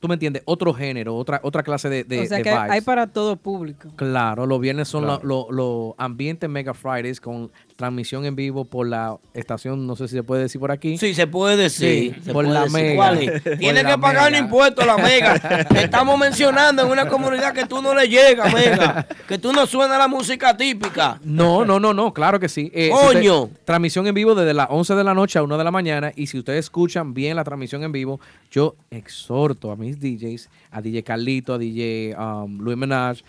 Tú 0.00 0.06
me 0.08 0.14
entiendes, 0.14 0.42
otro 0.46 0.72
género, 0.72 1.16
otra, 1.16 1.40
otra 1.42 1.62
clase 1.64 1.88
de, 1.88 2.04
de, 2.04 2.20
o 2.20 2.26
sea 2.26 2.36
de 2.38 2.44
que 2.44 2.50
vibes. 2.50 2.70
hay 2.70 2.80
para 2.82 3.08
todo 3.08 3.34
público. 3.36 3.90
Claro, 3.96 4.46
los 4.46 4.60
viernes 4.60 4.86
son 4.88 5.04
Claro. 5.04 5.20
los 5.24 5.46
los 5.50 5.94
ambientes 5.98 6.48
Mega 6.48 6.72
Fridays 6.72 7.20
con 7.20 7.50
transmisión 7.78 8.24
en 8.24 8.34
vivo 8.34 8.64
por 8.64 8.88
la 8.88 9.18
estación, 9.34 9.86
no 9.86 9.94
sé 9.94 10.08
si 10.08 10.16
se 10.16 10.24
puede 10.24 10.42
decir 10.42 10.60
por 10.60 10.72
aquí. 10.72 10.98
Sí, 10.98 11.14
se 11.14 11.28
puede 11.28 11.56
decir. 11.56 12.12
Sí, 12.16 12.20
se 12.24 12.32
por 12.32 12.44
puede 12.44 12.54
la 12.58 12.64
decir. 12.64 12.74
Mega. 13.44 13.56
Tiene 13.56 13.84
que 13.84 13.96
pagar 13.98 14.26
un 14.26 14.32
Mega. 14.32 14.44
impuesto 14.44 14.82
a 14.82 14.86
la 14.86 14.96
Mega. 14.98 15.38
Te 15.68 15.84
estamos 15.84 16.18
mencionando 16.18 16.82
en 16.82 16.90
una 16.90 17.06
comunidad 17.08 17.54
que 17.54 17.66
tú 17.66 17.80
no 17.80 17.94
le 17.94 18.08
llegas, 18.08 18.52
Mega. 18.52 19.06
Que 19.28 19.38
tú 19.38 19.52
no 19.52 19.64
suena 19.64 19.96
la 19.96 20.08
música 20.08 20.56
típica. 20.56 21.20
No, 21.22 21.64
no, 21.64 21.78
no, 21.78 21.94
no, 21.94 22.12
claro 22.12 22.40
que 22.40 22.48
sí. 22.48 22.68
Eh, 22.74 22.86
si 22.92 23.06
Coño. 23.14 23.42
usted- 23.44 23.56
transmisión 23.64 24.08
en 24.08 24.14
vivo 24.14 24.34
desde 24.34 24.54
las 24.54 24.66
11 24.70 24.96
de 24.96 25.04
la 25.04 25.14
noche 25.14 25.38
a 25.38 25.44
1 25.44 25.56
de 25.56 25.62
la 25.62 25.70
mañana. 25.70 26.12
Y 26.16 26.26
si 26.26 26.36
ustedes 26.36 26.64
escuchan 26.64 27.14
bien 27.14 27.36
la 27.36 27.44
transmisión 27.44 27.84
en 27.84 27.92
vivo, 27.92 28.18
yo 28.50 28.74
exhorto 28.90 29.70
a 29.70 29.76
mis 29.76 30.00
DJs, 30.00 30.48
a 30.72 30.82
DJ 30.82 31.04
Carlito, 31.04 31.54
a 31.54 31.58
DJ 31.58 32.16
um, 32.18 32.58
Luis 32.60 32.76
Menage, 32.76 33.22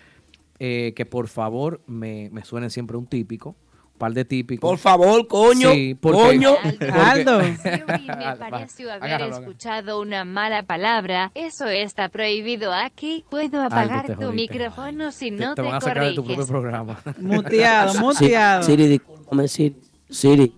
eh, 0.58 0.92
que 0.96 1.06
por 1.06 1.28
favor 1.28 1.80
me, 1.86 2.28
me 2.32 2.44
suenen 2.44 2.70
siempre 2.70 2.96
un 2.96 3.06
típico, 3.06 3.50
un 3.50 3.54
par 4.00 4.12
de 4.12 4.24
típicos. 4.24 4.68
Por 4.68 4.78
favor, 4.78 5.28
coño. 5.28 5.70
Sí, 5.72 5.94
porque- 6.00 6.18
coño. 6.18 6.56
porque- 6.62 7.54
Siri, 7.62 8.06
me 8.08 8.36
pareció 8.36 8.90
haber 8.92 9.04
agárralo, 9.04 9.38
escuchado 9.38 10.00
una 10.00 10.24
mala 10.24 10.64
palabra. 10.64 11.30
Eso 11.36 11.66
está 11.68 12.08
prohibido 12.08 12.72
aquí. 12.72 13.24
Puedo 13.30 13.62
apagar 13.62 14.06
te 14.06 14.14
tu 14.16 14.22
jodiste. 14.22 14.54
micrófono 14.54 15.12
si 15.12 15.30
te, 15.30 15.36
no 15.36 15.54
te 15.54 15.62
te, 15.62 15.68
van 15.68 15.76
a 15.76 15.80
sacar 15.80 16.04
de 16.04 16.14
tu 16.14 16.24
propio 16.24 16.46
programa. 16.46 16.98
Muteado, 17.20 17.94
muteado. 18.00 18.62
Siri, 18.64 18.88
discúlpame, 18.88 19.46
Siri. 19.46 19.76
Siri. 20.10 20.52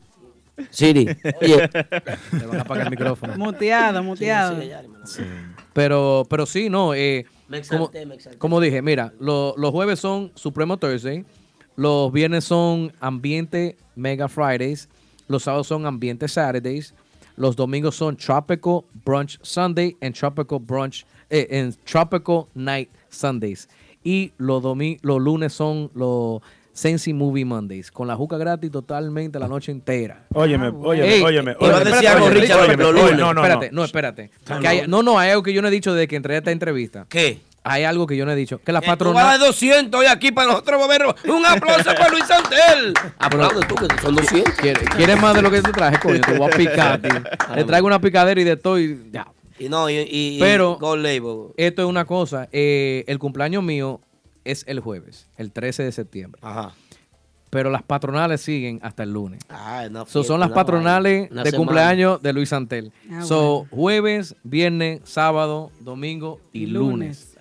Siri. 0.71 1.09
Oye. 1.43 1.69
Te 1.69 2.47
van 2.47 2.59
a 2.59 2.63
apagar 2.63 2.85
el 2.87 2.91
micrófono. 2.91 3.37
Muteado, 3.37 4.03
muteado. 4.03 4.57
Pero, 5.73 6.27
pero 6.29 6.47
sí, 6.47 6.69
no. 6.71 6.95
eh, 6.95 7.27
Me 7.49 7.63
como, 7.63 7.85
exalté, 7.87 8.07
me 8.07 8.15
exalté. 8.15 8.39
como 8.39 8.61
dije, 8.61 8.83
mira, 8.83 9.13
lo- 9.19 9.55
los 9.57 9.71
jueves 9.71 9.99
son 9.99 10.31
Supremo 10.35 10.77
Thursday, 10.77 11.25
los 11.77 12.13
viernes 12.13 12.45
son 12.45 12.93
Ambiente 13.01 13.77
Mega 13.97 14.29
Fridays, 14.29 14.89
los 15.29 15.45
sábados 15.45 15.67
son 15.67 15.87
Ambiente 15.87 16.29
Saturdays, 16.29 16.95
los 17.37 17.57
domingos 17.57 17.97
son 17.97 18.17
Tropical 18.17 18.83
Brunch 19.05 19.39
Sunday 19.43 19.97
and 20.01 20.15
Tropical 20.15 20.59
Brunch 20.61 21.05
eh, 21.31 21.49
and 21.51 21.77
Tropical 21.85 22.47
Night 22.55 22.91
Sundays. 23.09 23.69
Y 24.05 24.33
los, 24.37 24.63
los 25.03 25.21
lunes 25.21 25.53
son 25.53 25.91
los 25.95 26.43
Sensi 26.73 27.13
Movie 27.13 27.45
Mondays, 27.45 27.91
con 27.91 28.09
la 28.09 28.17
juca 28.17 28.39
gratis 28.39 28.71
totalmente 28.71 29.39
la 29.39 29.47
noche 29.47 29.71
entera. 29.73 30.25
Óyeme, 30.35 30.69
óyeme, 30.69 30.83
óyeme. 30.83 31.19
eh, 31.19 31.23
óyeme, 31.23 31.51
espérate, 31.53 31.91
espérate, 31.91 32.09
óyeme, 32.09 32.23
óyeme, 32.27 32.41
Richard, 32.41 32.61
óyeme, 32.61 32.77
los 32.77 32.93
óyeme, 32.93 33.03
lunes. 33.03 33.19
no, 33.19 33.35
no, 33.35 33.41
espérate, 33.43 33.71
no. 33.71 33.77
no, 33.77 33.85
espérate. 33.85 34.31
Ah, 34.49 34.87
no, 34.89 35.03
no, 35.03 35.19
hay 35.19 35.31
algo 35.31 35.43
que 35.43 35.53
yo 35.53 35.63
no 35.63 35.69
he 35.69 35.71
dicho 35.71 35.93
desde 35.95 36.09
que 36.09 36.17
entré 36.17 36.35
a 36.35 36.39
esta 36.39 36.51
entrevista. 36.51 37.07
¿Qué? 37.09 37.41
Hay 37.65 37.85
algo 37.85 38.07
que 38.09 38.17
yo 38.17 38.27
no 38.27 38.33
he 38.33 38.37
dicho. 38.37 38.59
Que 38.59 38.73
la 38.73 38.81
Tú 38.81 38.87
vas 38.87 38.95
a 38.95 38.97
patronal... 38.99 39.25
dar 39.25 39.39
200 39.41 40.01
hoy 40.01 40.07
aquí 40.07 40.33
para 40.33 40.49
nosotros 40.49 40.81
mover 40.81 41.03
un 41.29 41.47
aplauso 41.47 41.85
para 41.95 42.09
Luis 42.09 42.25
Santel. 42.27 42.93
Ah, 42.97 43.27
Aplaude 43.27 43.65
tú, 43.67 43.75
que 43.77 43.87
son 44.03 44.17
200. 44.17 44.55
¿Quieres, 44.55 44.89
quieres 44.97 45.21
más 45.21 45.35
de 45.35 45.43
lo 45.43 45.51
que 45.51 45.63
te 45.63 45.71
traje, 45.71 45.99
coño? 46.01 46.21
Te 46.21 46.37
voy 46.37 46.51
a 46.53 46.57
picar, 46.57 47.01
tío. 47.01 47.23
Le 47.55 47.65
traigo 47.65 47.87
una 47.87 48.01
picadera 48.01 48.41
y 48.41 48.45
de 48.45 48.57
todo 48.57 48.81
y 48.81 49.09
ya. 49.13 49.29
Y 49.61 49.69
no, 49.69 49.89
y, 49.89 49.95
y- 50.11 50.39
Pero 50.41 50.77
Gold 50.81 51.05
Label. 51.05 51.53
esto 51.57 51.83
es 51.83 51.89
una 51.89 52.05
cosa. 52.05 52.49
eh, 52.51 53.05
el 53.07 53.21
cumpleaños 53.21 53.63
mío 53.63 54.01
es 54.45 54.65
el 54.67 54.81
jueves, 54.81 55.29
el 55.37 55.53
13 55.53 55.85
de 55.85 55.93
septiembre. 55.93 56.41
Ajá. 56.43 56.73
Pero 57.49 57.71
las 57.71 57.83
patronales 57.83 58.41
siguen 58.41 58.81
hasta 58.83 59.03
el 59.05 59.13
lunes. 59.13 59.41
Ah, 59.51 59.85
una 59.89 60.07
So, 60.07 60.25
son 60.25 60.41
las 60.41 60.51
patronales 60.51 61.29
de 61.31 61.53
cumpleaños 61.53 62.21
de 62.23 62.33
Luis 62.33 62.49
Santel. 62.49 62.91
Ah, 63.13 63.23
so, 63.23 63.67
jueves, 63.71 64.35
viernes, 64.43 65.03
sábado, 65.05 65.71
domingo 65.81 66.41
y, 66.53 66.63
Y 66.63 66.67
lunes. 66.67 66.91
lunes. 66.91 67.32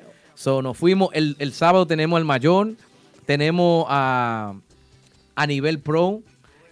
So, 0.41 0.63
nos 0.63 0.76
fuimos, 0.76 1.09
el, 1.13 1.35
el 1.38 1.53
sábado 1.53 1.85
tenemos 1.85 2.18
al 2.18 2.26
mayor, 2.26 2.73
tenemos 3.27 3.85
a, 3.88 4.55
a 5.35 5.45
nivel 5.47 5.77
pro, 5.77 6.22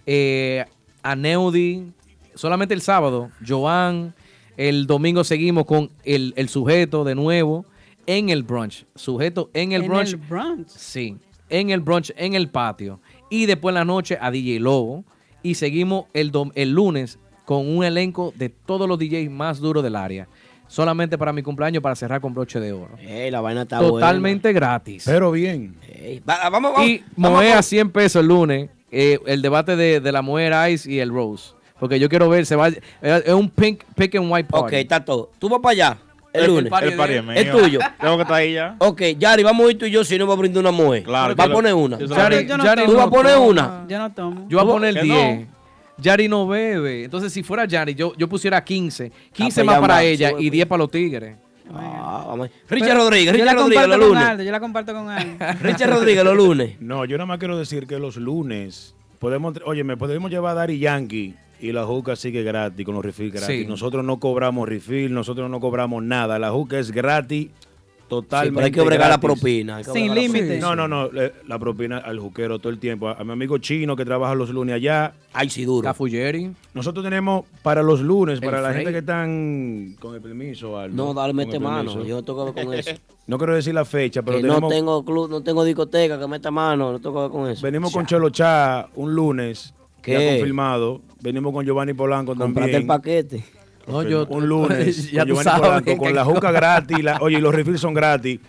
eh, 0.06 0.64
a 1.04 1.14
Neudi, 1.14 1.92
solamente 2.34 2.74
el 2.74 2.80
sábado, 2.80 3.30
Joan, 3.46 4.12
el 4.56 4.88
domingo 4.88 5.22
seguimos 5.22 5.66
con 5.66 5.88
el, 6.02 6.34
el 6.36 6.48
sujeto 6.48 7.04
de 7.04 7.14
nuevo 7.14 7.64
en 8.06 8.30
el 8.30 8.42
brunch, 8.42 8.86
sujeto 8.96 9.50
en 9.54 9.70
el 9.70 9.82
En 9.82 9.88
brunch. 9.88 10.08
el 10.14 10.16
brunch. 10.16 10.66
Sí, 10.68 11.16
en 11.48 11.70
el 11.70 11.78
brunch, 11.78 12.12
en 12.16 12.34
el 12.34 12.48
patio. 12.48 13.00
Y 13.30 13.46
después 13.46 13.70
en 13.70 13.74
la 13.74 13.84
noche 13.84 14.18
a 14.20 14.32
DJ 14.32 14.58
Lobo. 14.58 15.04
Y 15.44 15.54
seguimos 15.54 16.06
el, 16.12 16.32
dom- 16.32 16.50
el 16.56 16.72
lunes 16.72 17.20
con 17.44 17.68
un 17.68 17.84
elenco 17.84 18.34
de 18.36 18.48
todos 18.48 18.88
los 18.88 18.98
DJs 18.98 19.30
más 19.30 19.60
duros 19.60 19.82
del 19.84 19.94
área. 19.96 20.28
Solamente 20.70 21.18
para 21.18 21.32
mi 21.32 21.42
cumpleaños 21.42 21.82
para 21.82 21.96
cerrar 21.96 22.20
con 22.20 22.32
broche 22.32 22.60
de 22.60 22.72
oro. 22.72 22.90
Ey, 23.00 23.28
la 23.32 23.40
vaina 23.40 23.62
está 23.62 23.80
Totalmente 23.80 24.52
gratis. 24.52 25.02
Pero 25.04 25.32
bien. 25.32 25.74
Ey, 25.92 26.20
va- 26.20 26.48
vamos, 26.48 26.72
vamos. 26.72 26.88
Y 26.88 27.02
Moe 27.16 27.48
a 27.48 27.50
vamos. 27.54 27.66
100 27.66 27.90
pesos 27.90 28.20
el 28.22 28.28
lunes. 28.28 28.70
eh, 28.92 29.18
el 29.26 29.42
debate 29.42 29.74
de, 29.74 29.98
de 30.00 30.12
la 30.12 30.22
Moe 30.22 30.48
Ice 30.72 30.88
y 30.90 31.00
el 31.00 31.10
Rose. 31.10 31.54
Porque 31.80 31.98
yo 31.98 32.08
quiero 32.08 32.28
ver, 32.28 32.46
se 32.46 32.54
va, 32.54 32.68
es 32.68 32.78
es 33.02 33.32
un 33.34 33.48
pink, 33.50 33.82
pink 33.96 34.14
and 34.14 34.30
white 34.30 34.48
party. 34.48 34.66
Ok, 34.66 34.72
está 34.74 35.04
todo. 35.04 35.30
Tú 35.40 35.48
vas 35.48 35.58
para 35.60 35.72
allá 35.72 35.98
el, 36.32 36.40
El- 36.44 36.44
el 36.50 36.54
lunes. 36.54 36.70
party 36.70 36.86
El 36.88 36.96
party 36.96 37.14
es 37.34 37.50
tuyo. 37.50 37.78
Tengo 38.00 38.16
que 38.16 38.22
estar 38.22 38.36
ahí 38.36 38.52
ya. 38.54 38.76
Ok, 38.78 39.02
Yari, 39.18 39.42
vamos 39.42 39.66
a 39.66 39.70
ir 39.72 39.78
tú 39.78 39.86
y 39.86 39.90
yo 39.90 40.04
si 40.04 40.18
no 40.18 40.26
va 40.28 40.34
a 40.34 40.36
brindar 40.36 40.60
una 40.60 40.70
mujer. 40.70 41.02
Claro, 41.02 41.34
Va 41.34 41.44
a 41.44 41.50
poner 41.50 41.74
una. 41.74 41.98
Yari, 41.98 42.46
Yo 42.46 42.56
no. 42.56 42.64
¿Tú 42.84 42.94
vas 42.96 43.06
a 43.06 43.10
poner 43.10 43.38
una? 43.38 43.84
Yo 43.88 43.98
no 43.98 44.12
tomo. 44.12 44.46
Yo 44.48 44.58
voy 44.58 44.60
a 44.60 44.66
¿Tú- 44.66 44.72
poner 44.72 44.94
que 44.94 45.02
10. 45.02 45.48
Yari 46.00 46.28
no 46.28 46.46
bebe. 46.46 47.04
Entonces, 47.04 47.32
si 47.32 47.42
fuera 47.42 47.64
Yari, 47.64 47.94
yo, 47.94 48.14
yo 48.16 48.28
pusiera 48.28 48.62
15. 48.62 49.12
15 49.32 49.54
pues 49.54 49.66
más 49.66 49.80
para 49.80 50.02
ella 50.02 50.32
y 50.38 50.50
10 50.50 50.66
para 50.66 50.78
los 50.78 50.90
tigres. 50.90 51.36
Ah, 51.72 52.36
Richard 52.68 52.96
Rodríguez, 52.96 53.26
yo 53.26 53.32
Richard 53.32 53.46
la 53.46 53.62
Rodríguez 53.62 53.88
los 53.88 53.98
lunes. 53.98 54.24
Aldo, 54.24 54.42
yo 54.42 54.50
la 54.50 54.60
comparto 54.60 54.92
con 54.92 55.08
Aldo. 55.08 55.36
Richard 55.60 55.90
Rodríguez 55.90 56.24
los 56.24 56.36
lunes. 56.36 56.80
No, 56.80 57.04
yo 57.04 57.16
nada 57.16 57.26
más 57.26 57.38
quiero 57.38 57.56
decir 57.56 57.86
que 57.86 57.98
los 57.98 58.16
lunes 58.16 58.94
podemos, 59.18 59.54
oye, 59.64 59.84
me 59.84 59.96
podemos 59.96 60.30
llevar 60.30 60.52
a 60.52 60.54
Dari 60.60 60.78
Yankee 60.78 61.34
y 61.60 61.72
la 61.72 61.84
juca 61.84 62.16
sigue 62.16 62.42
gratis 62.42 62.84
con 62.84 62.94
los 62.94 63.04
refills 63.04 63.32
gratis. 63.32 63.60
Sí. 63.60 63.66
Nosotros 63.66 64.04
no 64.04 64.18
cobramos 64.18 64.68
refill, 64.68 65.12
nosotros 65.12 65.48
no 65.48 65.60
cobramos 65.60 66.02
nada. 66.02 66.38
La 66.38 66.50
juca 66.50 66.78
es 66.78 66.90
gratis, 66.90 67.50
Sí, 68.10 68.26
totalmente 68.26 68.54
pero 68.56 68.64
hay 68.66 68.72
que 68.72 68.80
bregar 68.82 69.08
la 69.10 69.20
propina. 69.20 69.76
hay 69.76 69.84
que 69.84 69.90
Sin 69.92 70.12
bregar 70.12 70.16
la 70.16 70.22
límite. 70.22 70.46
propina. 70.58 70.66
No, 70.76 70.88
no, 70.88 70.88
no, 70.88 71.10
la 71.46 71.58
propina 71.58 71.98
al 71.98 72.18
juquero 72.18 72.58
todo 72.58 72.72
el 72.72 72.78
tiempo. 72.78 73.08
A, 73.08 73.12
a 73.12 73.24
mi 73.24 73.32
amigo 73.32 73.58
chino 73.58 73.94
que 73.96 74.04
trabaja 74.04 74.34
los 74.34 74.50
lunes 74.50 74.74
allá. 74.74 75.12
Ay, 75.32 75.48
sí, 75.50 75.64
duro. 75.64 75.84
Cafuyeri. 75.84 76.50
Nosotros 76.74 77.04
tenemos 77.04 77.44
para 77.62 77.82
los 77.82 78.00
lunes, 78.00 78.40
El 78.40 78.44
para 78.44 78.60
la 78.60 78.68
Frey. 78.70 78.78
gente 78.84 78.92
que 78.92 78.98
están 78.98 79.96
con 80.00 80.14
el 80.14 80.20
permiso. 80.20 80.76
Aldo, 80.78 80.96
No, 80.96 81.14
dale, 81.14 81.32
mete 81.32 81.58
mano. 81.60 82.02
Yo 82.04 82.16
no 82.16 82.22
tengo 82.24 82.46
que 82.46 82.52
ver 82.52 82.64
con 82.66 82.74
eso. 82.74 82.90
No 83.26 83.38
quiero 83.38 83.54
decir 83.54 83.72
la 83.74 83.84
fecha, 83.84 84.22
pero 84.22 84.38
Que 84.38 84.42
no 84.42 84.54
tenemos, 84.54 84.72
tengo 84.72 85.04
club, 85.04 85.30
no 85.30 85.40
tengo 85.40 85.62
discoteca, 85.64 86.18
que 86.18 86.26
meta 86.26 86.50
mano, 86.50 86.90
no 86.90 86.98
tengo 86.98 87.14
que 87.14 87.20
ver 87.22 87.30
con 87.30 87.48
eso. 87.48 87.62
venimos 87.62 87.92
con 87.92 88.04
Chelo 88.04 88.30
Chá 88.30 88.88
un 88.96 89.14
lunes, 89.14 89.72
¿Qué? 90.02 90.14
ya 90.14 90.30
confirmado. 90.32 91.00
Venimos 91.20 91.52
con 91.52 91.64
Giovanni 91.64 91.92
Polanco 91.92 92.34
Comprate 92.34 92.54
también. 92.72 92.80
el 92.82 92.86
paquete. 92.88 93.44
No, 93.86 94.02
yo, 94.02 94.26
un 94.28 94.48
lunes 94.48 95.10
ya 95.12 95.24
con 95.26 95.28
tú 95.36 95.42
sabes. 95.42 95.60
Polanco, 95.60 95.96
con 95.96 96.14
la 96.14 96.24
juca 96.24 96.52
gratis. 96.52 97.02
la- 97.02 97.18
oye, 97.20 97.38
y 97.38 97.40
los 97.40 97.54
refills 97.54 97.80
son 97.80 97.94
gratis. 97.94 98.40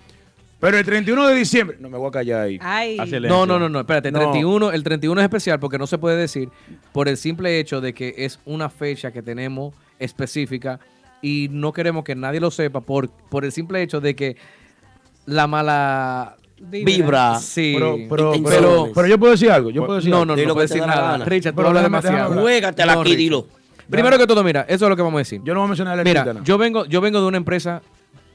Pero 0.60 0.78
el 0.78 0.86
31 0.86 1.28
de 1.28 1.36
diciembre, 1.36 1.78
no 1.80 1.90
me 1.90 1.98
voy 1.98 2.10
a 2.10 2.12
callar 2.12 2.42
ahí. 2.42 2.60
Ay, 2.62 2.96
No, 3.24 3.48
no, 3.48 3.58
no, 3.58 3.68
no, 3.68 3.80
espérate. 3.80 4.12
No. 4.12 4.20
31, 4.20 4.72
el 4.72 4.84
31 4.84 5.20
es 5.22 5.26
especial 5.26 5.60
porque 5.60 5.80
no 5.80 5.88
se 5.88 5.98
puede 5.98 6.18
decir 6.18 6.50
por 6.92 7.08
el 7.08 7.18
simple 7.18 7.60
hecho 7.60 7.82
de 7.82 7.94
que 7.94 8.14
es 8.20 8.40
una 8.46 8.70
fecha 8.70 9.12
que 9.12 9.24
tenemos 9.24 9.74
específica 9.98 10.80
y 11.24 11.48
no 11.52 11.74
queremos 11.74 12.04
que 12.04 12.14
nadie 12.14 12.40
lo 12.40 12.52
sepa 12.52 12.82
por, 12.82 13.10
por 13.10 13.44
el 13.44 13.52
simple 13.52 13.82
hecho 13.82 14.02
de 14.02 14.16
que 14.16 14.38
la 15.26 15.48
mala 15.48 16.36
Vibra. 16.60 17.40
Sí. 17.40 17.72
Pero, 17.76 17.98
pero, 18.08 18.34
pero, 18.48 18.92
pero 18.94 19.08
yo 19.08 19.18
puedo 19.18 19.32
decir 19.32 19.50
algo. 19.50 19.72
Yo 19.72 19.84
puedo 19.84 19.96
decir 19.98 20.12
no, 20.12 20.18
algo. 20.22 20.36
no, 20.36 20.36
no 20.36 20.48
lo 20.48 20.54
puedo 20.54 20.68
decir 20.68 20.86
nada. 20.86 21.18
Richard, 21.26 21.54
tú 21.54 21.56
Pero 21.58 21.70
hablas 21.70 21.84
demasiado. 21.84 22.40
Juégatela 22.40 22.94
No, 22.94 23.02
aquí, 23.02 23.10
Richard. 23.10 23.18
dilo. 23.20 23.48
Primero 23.92 24.18
que 24.18 24.26
todo, 24.28 24.44
mira, 24.44 24.62
eso 24.68 24.86
es 24.86 24.90
lo 24.90 24.96
que 24.96 25.02
vamos 25.02 25.18
a 25.18 25.22
decir. 25.22 25.42
Yo 25.44 25.54
no 25.54 25.60
voy 25.60 25.66
a 25.66 25.70
mencionar 25.70 25.98
la 25.98 26.04
Mira, 26.04 26.42
yo 26.44 26.58
vengo, 26.58 26.86
yo 26.86 27.02
vengo 27.02 27.20
de 27.22 27.28
una 27.28 27.38
empresa 27.38 27.82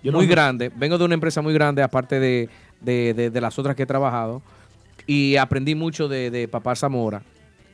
Yo 0.03 0.13
muy 0.13 0.27
grande, 0.27 0.71
vengo 0.77 0.99
de 0.99 1.05
una 1.05 1.15
empresa 1.15 1.43
muy 1.43 1.53
grande, 1.55 1.83
aparte 1.83 2.21
de, 2.21 2.49
de- 2.81 3.15
de- 3.15 3.31
de 3.31 3.41
las 3.41 3.59
otras 3.59 3.75
que 3.75 3.83
he 3.85 3.87
trabajado, 3.87 4.43
y 5.07 5.37
aprendí 5.37 5.75
mucho 5.75 6.09
de, 6.09 6.31
de 6.31 6.47
Papá 6.49 6.75
Zamora 6.77 7.23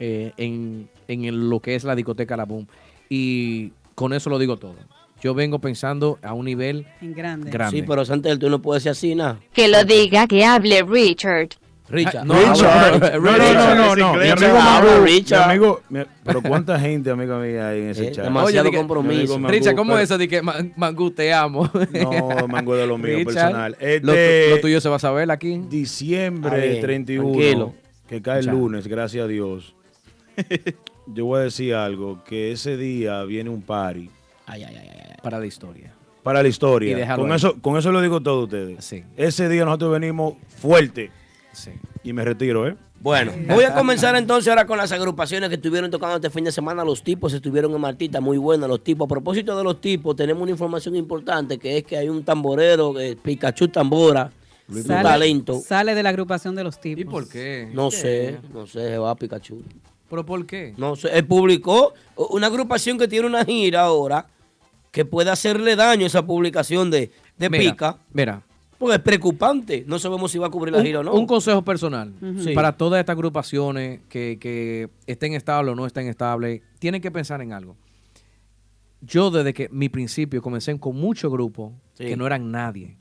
eh, 0.01 0.33
en, 0.37 0.89
en 1.09 1.51
lo 1.51 1.61
que 1.61 1.75
es 1.75 1.85
la 1.85 1.95
discoteca 1.95 2.37
La 2.37 2.45
Boom. 2.45 2.67
Y 3.09 3.73
con 3.95 4.13
eso 4.13 4.31
lo 4.31 4.39
digo 4.39 4.57
todo. 4.57 4.75
Yo 5.23 5.35
vengo 5.35 5.61
pensando 5.61 6.19
a 6.23 6.33
un 6.33 6.47
nivel 6.47 6.87
en 7.01 7.15
grande. 7.15 7.51
grande. 7.51 7.77
Sí, 7.79 7.85
pero 7.87 8.05
Santel, 8.05 8.39
tú 8.39 8.51
no 8.51 8.61
puedes 8.61 8.83
decir 8.83 8.91
así 8.91 9.15
nada. 9.15 9.39
Que 9.53 9.69
lo 9.69 9.85
diga, 9.85 10.27
que 10.27 10.45
hable 10.45 10.83
Richard. 10.83 11.51
Richard. 11.93 12.25
no, 12.27 12.35
Richard. 12.35 13.01
Richard. 13.01 13.21
No, 13.21 13.75
no, 13.75 13.75
no, 13.75 13.75
no, 13.75 13.97
no. 13.97 14.13
Mi 14.15 14.21
Richard. 14.21 14.39
amigo 14.43 14.59
Habla, 14.59 14.91
Mangú, 14.91 15.03
mi 15.05 15.11
Richard. 15.11 15.43
amigo, 15.51 15.81
mi- 15.91 16.01
pero 16.25 16.43
cuánta 16.43 16.81
gente, 16.81 17.11
amiga 17.11 17.39
mía, 17.39 17.69
hay 17.69 17.81
en 17.83 17.89
ese 17.91 18.09
Eh, 18.09 18.13
chat. 18.13 18.25
demasiado 18.25 18.47
Oye, 18.49 18.63
de 18.63 18.71
que- 18.71 18.77
compromiso. 18.77 19.39
Mangú, 19.39 19.53
Richard, 19.53 19.77
¿cómo 19.77 19.97
es 19.99 20.05
eso 20.05 20.19
de 20.19 20.29
que 20.29 20.43
Man- 20.43 20.73
Mangú 20.77 21.11
te 21.11 21.33
amo? 21.33 21.71
No, 21.93 22.49
Mango 22.49 22.75
de 22.75 22.87
lo 22.87 22.99
mío 22.99 23.19
Richard, 23.19 23.35
personal. 23.35 23.77
lo, 23.81 23.87
Este, 23.87 24.51
lo 24.51 24.61
tuyo 24.61 24.81
se 24.81 24.89
va 24.89 24.97
a 24.97 24.99
saber 24.99 25.31
aquí. 25.31 25.61
diciembre 25.69 26.51
Está 26.57 26.67
bien, 26.67 26.81
31, 26.81 27.33
tranquilo. 27.33 27.75
que 28.09 28.23
cae 28.23 28.41
el 28.41 28.47
lunes, 28.47 28.87
gracias 28.89 29.25
a 29.25 29.29
Dios. 29.29 29.75
Yo 31.07 31.27
voy 31.27 31.41
a 31.41 31.43
decir 31.45 31.75
algo, 31.75 32.23
que 32.25 32.53
ese 32.53 32.77
día 32.77 33.23
viene 33.25 33.51
un 33.51 33.61
party 33.63 34.09
Ay, 34.47 34.63
ay, 34.65 34.77
ay, 34.81 34.89
ay. 34.93 34.99
Para 35.23 35.39
la 35.39 35.47
historia. 35.47 35.93
para 36.23 36.43
la 36.43 36.49
historia. 36.49 37.17
Con 37.17 37.31
ahí. 37.31 37.37
eso, 37.37 37.57
con 37.61 37.77
eso 37.77 37.91
lo 37.93 38.01
digo 38.01 38.21
todo 38.21 38.41
a 38.41 38.45
ustedes. 38.45 38.85
Sí. 38.85 39.03
Ese 39.17 39.49
día 39.49 39.65
nosotros 39.65 39.93
venimos 39.93 40.35
fuerte 40.61 41.11
Sí. 41.53 41.71
y 42.03 42.13
me 42.13 42.25
retiro, 42.25 42.67
¿eh? 42.67 42.77
Bueno, 43.01 43.33
voy 43.49 43.65
a 43.65 43.75
comenzar 43.75 44.15
entonces 44.15 44.49
ahora 44.49 44.65
con 44.65 44.79
las 44.79 44.93
agrupaciones 44.93 45.49
que 45.49 45.57
estuvieron 45.57 45.91
tocando 45.91 46.17
este 46.17 46.31
fin 46.31 46.45
de 46.45 46.53
semana. 46.53 46.85
Los 46.85 47.03
tipos 47.03 47.33
estuvieron 47.33 47.75
en 47.75 47.81
Martita, 47.81 48.21
muy 48.21 48.39
buenos 48.39 48.69
los 48.69 48.83
tipos. 48.85 49.07
A 49.07 49.09
propósito 49.09 49.57
de 49.59 49.65
los 49.65 49.81
tipos, 49.81 50.15
tenemos 50.15 50.41
una 50.43 50.53
información 50.53 50.95
importante 50.95 51.59
que 51.59 51.79
es 51.79 51.85
que 51.85 51.97
hay 51.97 52.09
un 52.09 52.23
tamborero, 52.25 52.99
eh, 53.01 53.17
Pikachu 53.21 53.69
Tambora, 53.69 54.31
un 54.69 54.83
Sale, 54.85 55.03
talento. 55.03 55.61
sale 55.61 55.97
de 55.97 56.03
la 56.05 56.11
agrupación 56.11 56.55
de 56.55 56.63
los 56.63 56.81
tipos. 56.81 57.03
¿Y 57.03 57.05
por 57.05 57.29
qué? 57.29 57.69
No 57.75 57.91
¿Qué? 57.91 57.97
sé, 57.97 58.39
no 58.55 58.67
sé, 58.69 58.89
se 58.91 58.99
va 58.99 59.11
a 59.11 59.17
Pikachu. 59.17 59.63
¿Pero 60.09 60.25
por 60.25 60.47
qué? 60.47 60.73
No 60.77 60.95
sé, 60.95 61.09
él 61.13 61.27
publicó 61.27 61.95
una 62.17 62.47
agrupación 62.47 62.99
que 62.99 63.09
tiene 63.09 63.27
una 63.27 63.45
gira 63.45 63.81
ahora 63.83 64.27
que 64.93 65.05
puede 65.05 65.31
hacerle 65.31 65.75
daño 65.75 66.05
a 66.05 66.07
esa 66.07 66.25
publicación 66.25 66.89
de, 66.91 67.11
de 67.37 67.51
Mira, 67.51 67.73
Pica. 67.73 67.99
Mira, 68.13 68.43
Porque 68.83 68.97
es 68.97 69.03
preocupante. 69.03 69.85
No 69.87 69.99
sabemos 69.99 70.31
si 70.33 70.39
va 70.39 70.49
a 70.49 70.51
cubrir 70.51 70.73
la 70.73 70.79
un, 70.81 70.85
gira 70.85 71.01
o 71.01 71.03
no. 71.03 71.15
un 71.15 71.27
consejo 71.27 71.63
personal 71.63 72.13
para 72.55 72.77
todas 72.77 73.01
estas 73.01 73.15
agrupaciones 73.15 74.01
que, 74.09 74.39
que 74.41 74.89
estén 75.07 75.35
estables 75.35 75.73
o 75.73 75.77
no 75.77 75.87
estén 75.87 76.09
estables, 76.09 76.61
tienen 76.79 77.01
que 77.01 77.11
pensar 77.11 77.41
en 77.41 77.53
algo. 77.53 77.77
Yo 79.01 79.31
desde 79.31 79.53
que 79.53 79.69
mi 79.71 79.89
principio 79.89 80.41
comencé 80.43 80.79
con 80.79 80.97
muchos 80.97 81.31
grupos 81.31 81.73
Sí. 81.95 82.07
que 82.07 82.17
no 82.17 82.27
eran 82.27 82.51
nadie. 82.51 82.97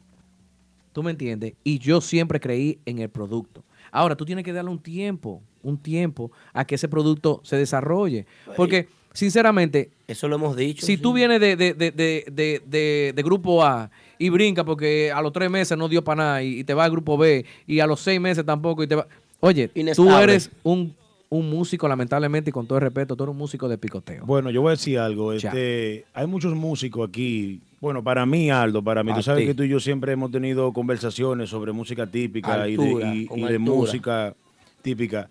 ¿Tú 0.92 1.02
me 1.04 1.12
entiendes? 1.12 1.54
Y 1.64 1.80
yo 1.80 2.02
siempre 2.02 2.40
creí 2.40 2.80
en 2.86 3.00
el 3.00 3.10
producto. 3.10 3.64
Ahora, 3.92 4.16
tú 4.16 4.26
tienes 4.26 4.44
que 4.44 4.52
darle 4.52 4.70
un 4.72 4.80
tiempo, 4.80 5.42
un 5.64 5.78
tiempo 5.78 6.32
a 6.54 6.66
que 6.66 6.76
ese 6.76 6.90
producto 6.90 7.40
se 7.44 7.56
desarrolle. 7.56 8.26
Porque, 8.58 8.90
sinceramente, 9.14 9.92
Eso 10.12 10.28
lo 10.28 10.36
hemos 10.36 10.56
dicho. 10.56 10.86
si 10.86 10.96
sí. 10.98 11.02
tú 11.02 11.14
vienes 11.14 11.40
de, 11.40 11.56
de, 11.56 11.74
de, 11.74 11.92
de, 11.92 12.26
de, 12.32 12.62
de- 12.66 13.14
de 13.16 13.24
grupo 13.24 13.64
A 13.64 13.90
y 14.18 14.30
brinca 14.30 14.64
porque 14.64 15.12
a 15.12 15.22
los 15.22 15.34
tres 15.34 15.50
meses 15.50 15.78
no 15.78 15.88
dio 15.90 16.04
para 16.04 16.24
nada 16.24 16.44
y, 16.44 16.60
y 16.60 16.64
te 16.64 16.74
va 16.74 16.86
al 16.86 16.92
grupo 16.92 17.18
B 17.18 17.46
y 17.68 17.80
a 17.80 17.88
los 17.88 18.00
seis 18.00 18.20
meses 18.22 18.46
tampoco 18.46 18.84
y 18.84 18.88
te 18.88 18.96
va... 18.96 19.08
Oye, 19.40 19.70
tú 19.96 20.10
eres 20.18 20.52
un 20.64 20.94
un 21.34 21.50
músico, 21.50 21.88
lamentablemente, 21.88 22.50
y 22.50 22.52
con 22.52 22.68
todo 22.68 22.78
el 22.80 22.84
respeto, 22.84 23.16
tú 23.16 23.24
eres 23.24 23.32
un 23.32 23.38
músico 23.38 23.70
de 23.70 23.78
picoteo. 23.78 24.26
Bueno, 24.26 24.50
yo 24.52 24.62
voy 24.62 24.68
a 24.68 24.72
decir 24.72 25.00
algo. 25.00 25.32
Este, 25.32 26.04
hay 26.14 26.28
muchos 26.28 26.54
músicos 26.56 27.08
aquí. 27.08 27.62
Bueno, 27.80 28.04
para 28.04 28.26
mí, 28.26 28.52
Aldo, 28.52 28.84
para 28.84 29.02
mí. 29.02 29.12
A 29.12 29.16
tú 29.16 29.24
sabes 29.24 29.46
que 29.46 29.54
tú 29.54 29.64
y 29.64 29.70
yo 29.70 29.80
siempre 29.80 30.12
hemos 30.12 30.30
tenido 30.30 30.74
conversaciones 30.74 31.50
sobre 31.50 31.72
música 31.72 32.06
típica 32.06 32.68
y 32.68 32.74
Altura, 32.74 33.10
de, 33.12 33.16
y- 33.16 33.26
con 33.28 33.40
y 33.40 33.42
de 33.44 33.48
altura. 33.48 33.60
música 33.78 34.34
típica. 34.82 35.30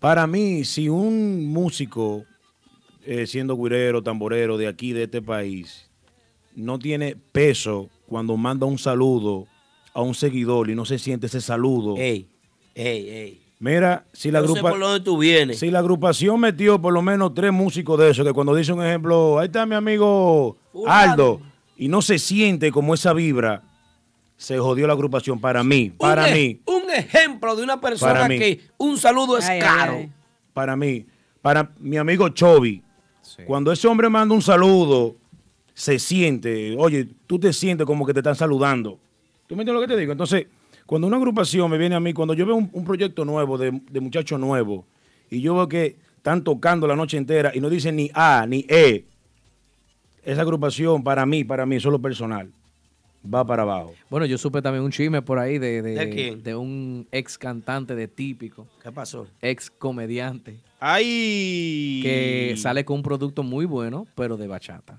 Para 0.00 0.26
mí, 0.26 0.64
si 0.64 0.88
un 0.88 1.44
músico, 1.52 2.24
eh, 3.06 3.26
siendo 3.26 3.56
guirero, 3.56 4.02
tamborero 4.02 4.58
de 4.58 4.66
aquí, 4.68 4.92
de 4.92 5.04
este 5.04 5.22
país, 5.22 5.88
no 6.54 6.78
tiene 6.78 7.16
peso 7.32 7.88
cuando 8.06 8.36
manda 8.36 8.66
un 8.66 8.78
saludo 8.78 9.46
a 9.94 10.02
un 10.02 10.14
seguidor 10.14 10.68
y 10.70 10.74
no 10.74 10.84
se 10.84 10.98
siente 10.98 11.26
ese 11.26 11.40
saludo. 11.40 11.96
Ey, 11.96 12.28
ey, 12.74 13.08
ey. 13.08 13.40
Mira, 13.58 14.04
si 14.12 14.30
la, 14.30 14.42
vienes. 15.18 15.58
si 15.58 15.70
la 15.70 15.78
agrupación 15.78 16.38
metió 16.38 16.78
por 16.80 16.92
lo 16.92 17.00
menos 17.00 17.32
tres 17.32 17.52
músicos 17.52 17.98
de 17.98 18.10
esos, 18.10 18.26
que 18.26 18.34
cuando 18.34 18.54
dice 18.54 18.72
un 18.74 18.84
ejemplo, 18.84 19.38
ahí 19.38 19.46
está 19.46 19.64
mi 19.64 19.74
amigo. 19.74 20.58
Aldo, 20.86 21.40
y 21.78 21.88
no 21.88 22.02
se 22.02 22.18
siente 22.18 22.70
como 22.70 22.92
esa 22.92 23.14
vibra, 23.14 23.62
se 24.36 24.58
jodió 24.58 24.86
la 24.86 24.92
agrupación 24.92 25.40
para 25.40 25.64
mí, 25.64 25.90
para 25.90 26.24
un, 26.24 26.28
e- 26.28 26.34
mí, 26.34 26.60
Un 26.66 26.90
ejemplo 26.90 27.56
de 27.56 27.62
una 27.62 27.80
persona 27.80 28.28
que 28.28 28.60
un 28.76 28.98
saludo 28.98 29.38
es 29.38 29.46
Ay, 29.48 29.60
ay, 29.60 29.62
caro. 29.62 29.92
ay. 29.94 30.12
para 30.52 30.76
mí, 30.76 31.06
para 31.40 31.72
mi 31.78 31.96
amigo 31.96 32.28
Chovy. 32.28 32.82
Cuando 33.44 33.70
ese 33.72 33.86
hombre 33.88 34.08
manda 34.08 34.34
un 34.34 34.42
saludo, 34.42 35.16
se 35.74 35.98
siente, 35.98 36.74
oye, 36.78 37.06
tú 37.26 37.38
te 37.38 37.52
sientes 37.52 37.86
como 37.86 38.06
que 38.06 38.14
te 38.14 38.20
están 38.20 38.34
saludando. 38.36 38.98
¿Tú 39.46 39.54
me 39.54 39.62
entiendes 39.62 39.74
lo 39.82 39.86
que 39.86 39.94
te 39.94 40.00
digo? 40.00 40.12
Entonces, 40.12 40.46
cuando 40.86 41.06
una 41.06 41.16
agrupación 41.18 41.70
me 41.70 41.76
viene 41.78 41.94
a 41.94 42.00
mí, 42.00 42.12
cuando 42.12 42.32
yo 42.34 42.46
veo 42.46 42.54
un, 42.56 42.70
un 42.72 42.84
proyecto 42.84 43.24
nuevo 43.24 43.58
de, 43.58 43.80
de 43.90 44.00
muchachos 44.00 44.40
nuevos, 44.40 44.84
y 45.30 45.40
yo 45.40 45.54
veo 45.54 45.68
que 45.68 45.96
están 46.16 46.42
tocando 46.42 46.86
la 46.86 46.96
noche 46.96 47.16
entera 47.18 47.52
y 47.54 47.60
no 47.60 47.68
dicen 47.68 47.96
ni 47.96 48.10
A 48.14 48.46
ni 48.48 48.64
E, 48.68 49.04
esa 50.24 50.42
agrupación 50.42 51.04
para 51.04 51.24
mí, 51.26 51.44
para 51.44 51.66
mí, 51.66 51.78
solo 51.78 52.00
personal, 52.00 52.50
va 53.32 53.44
para 53.44 53.62
abajo. 53.62 53.94
Bueno, 54.10 54.26
yo 54.26 54.38
supe 54.38 54.62
también 54.62 54.82
un 54.84 54.90
chisme 54.90 55.22
por 55.22 55.38
ahí 55.38 55.58
de, 55.58 55.82
de, 55.82 55.94
¿De 55.94 56.10
quién? 56.10 56.42
de 56.42 56.54
un 56.56 57.06
ex 57.12 57.38
cantante 57.38 57.94
de 57.94 58.08
típico, 58.08 58.66
¿Qué 58.82 58.90
pasó? 58.90 59.26
ex 59.42 59.70
comediante, 59.70 60.56
¡Ay! 60.78 62.00
que 62.02 62.54
sale 62.56 62.84
con 62.84 62.96
un 62.96 63.02
producto 63.02 63.42
muy 63.42 63.64
bueno, 63.66 64.06
pero 64.14 64.36
de 64.36 64.46
bachata. 64.46 64.98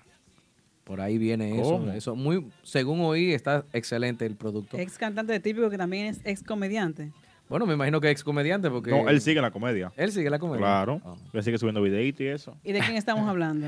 Por 0.84 1.02
ahí 1.02 1.18
viene 1.18 1.60
eso. 1.60 1.72
¿Cómo? 1.72 1.92
eso 1.92 2.16
muy, 2.16 2.48
según 2.64 3.02
oí, 3.02 3.34
está 3.34 3.66
excelente 3.74 4.26
el 4.26 4.36
producto. 4.36 4.78
Ex 4.78 4.98
cantante 4.98 5.34
de 5.34 5.40
típico 5.40 5.70
que 5.70 5.78
también 5.78 6.08
es 6.08 6.22
ex 6.24 6.42
comediante. 6.44 7.12
Bueno, 7.50 7.66
me 7.66 7.74
imagino 7.74 8.00
que 8.02 8.10
ex 8.10 8.24
comediante 8.24 8.70
porque... 8.70 8.92
No, 8.92 9.08
él 9.10 9.20
sigue 9.22 9.38
en 9.40 9.44
la 9.44 9.52
comedia. 9.52 9.92
Él 9.98 10.12
sigue 10.12 10.30
la 10.30 10.40
comedia. 10.40 10.60
Claro. 10.60 11.02
Ah. 11.06 11.16
Él 11.34 11.44
sigue 11.44 11.58
subiendo 11.58 11.82
videitos 11.82 12.22
y 12.22 12.28
eso. 12.28 12.56
¿Y 12.64 12.72
de 12.72 12.80
quién 12.80 12.96
estamos 12.96 13.26
hablando? 13.30 13.68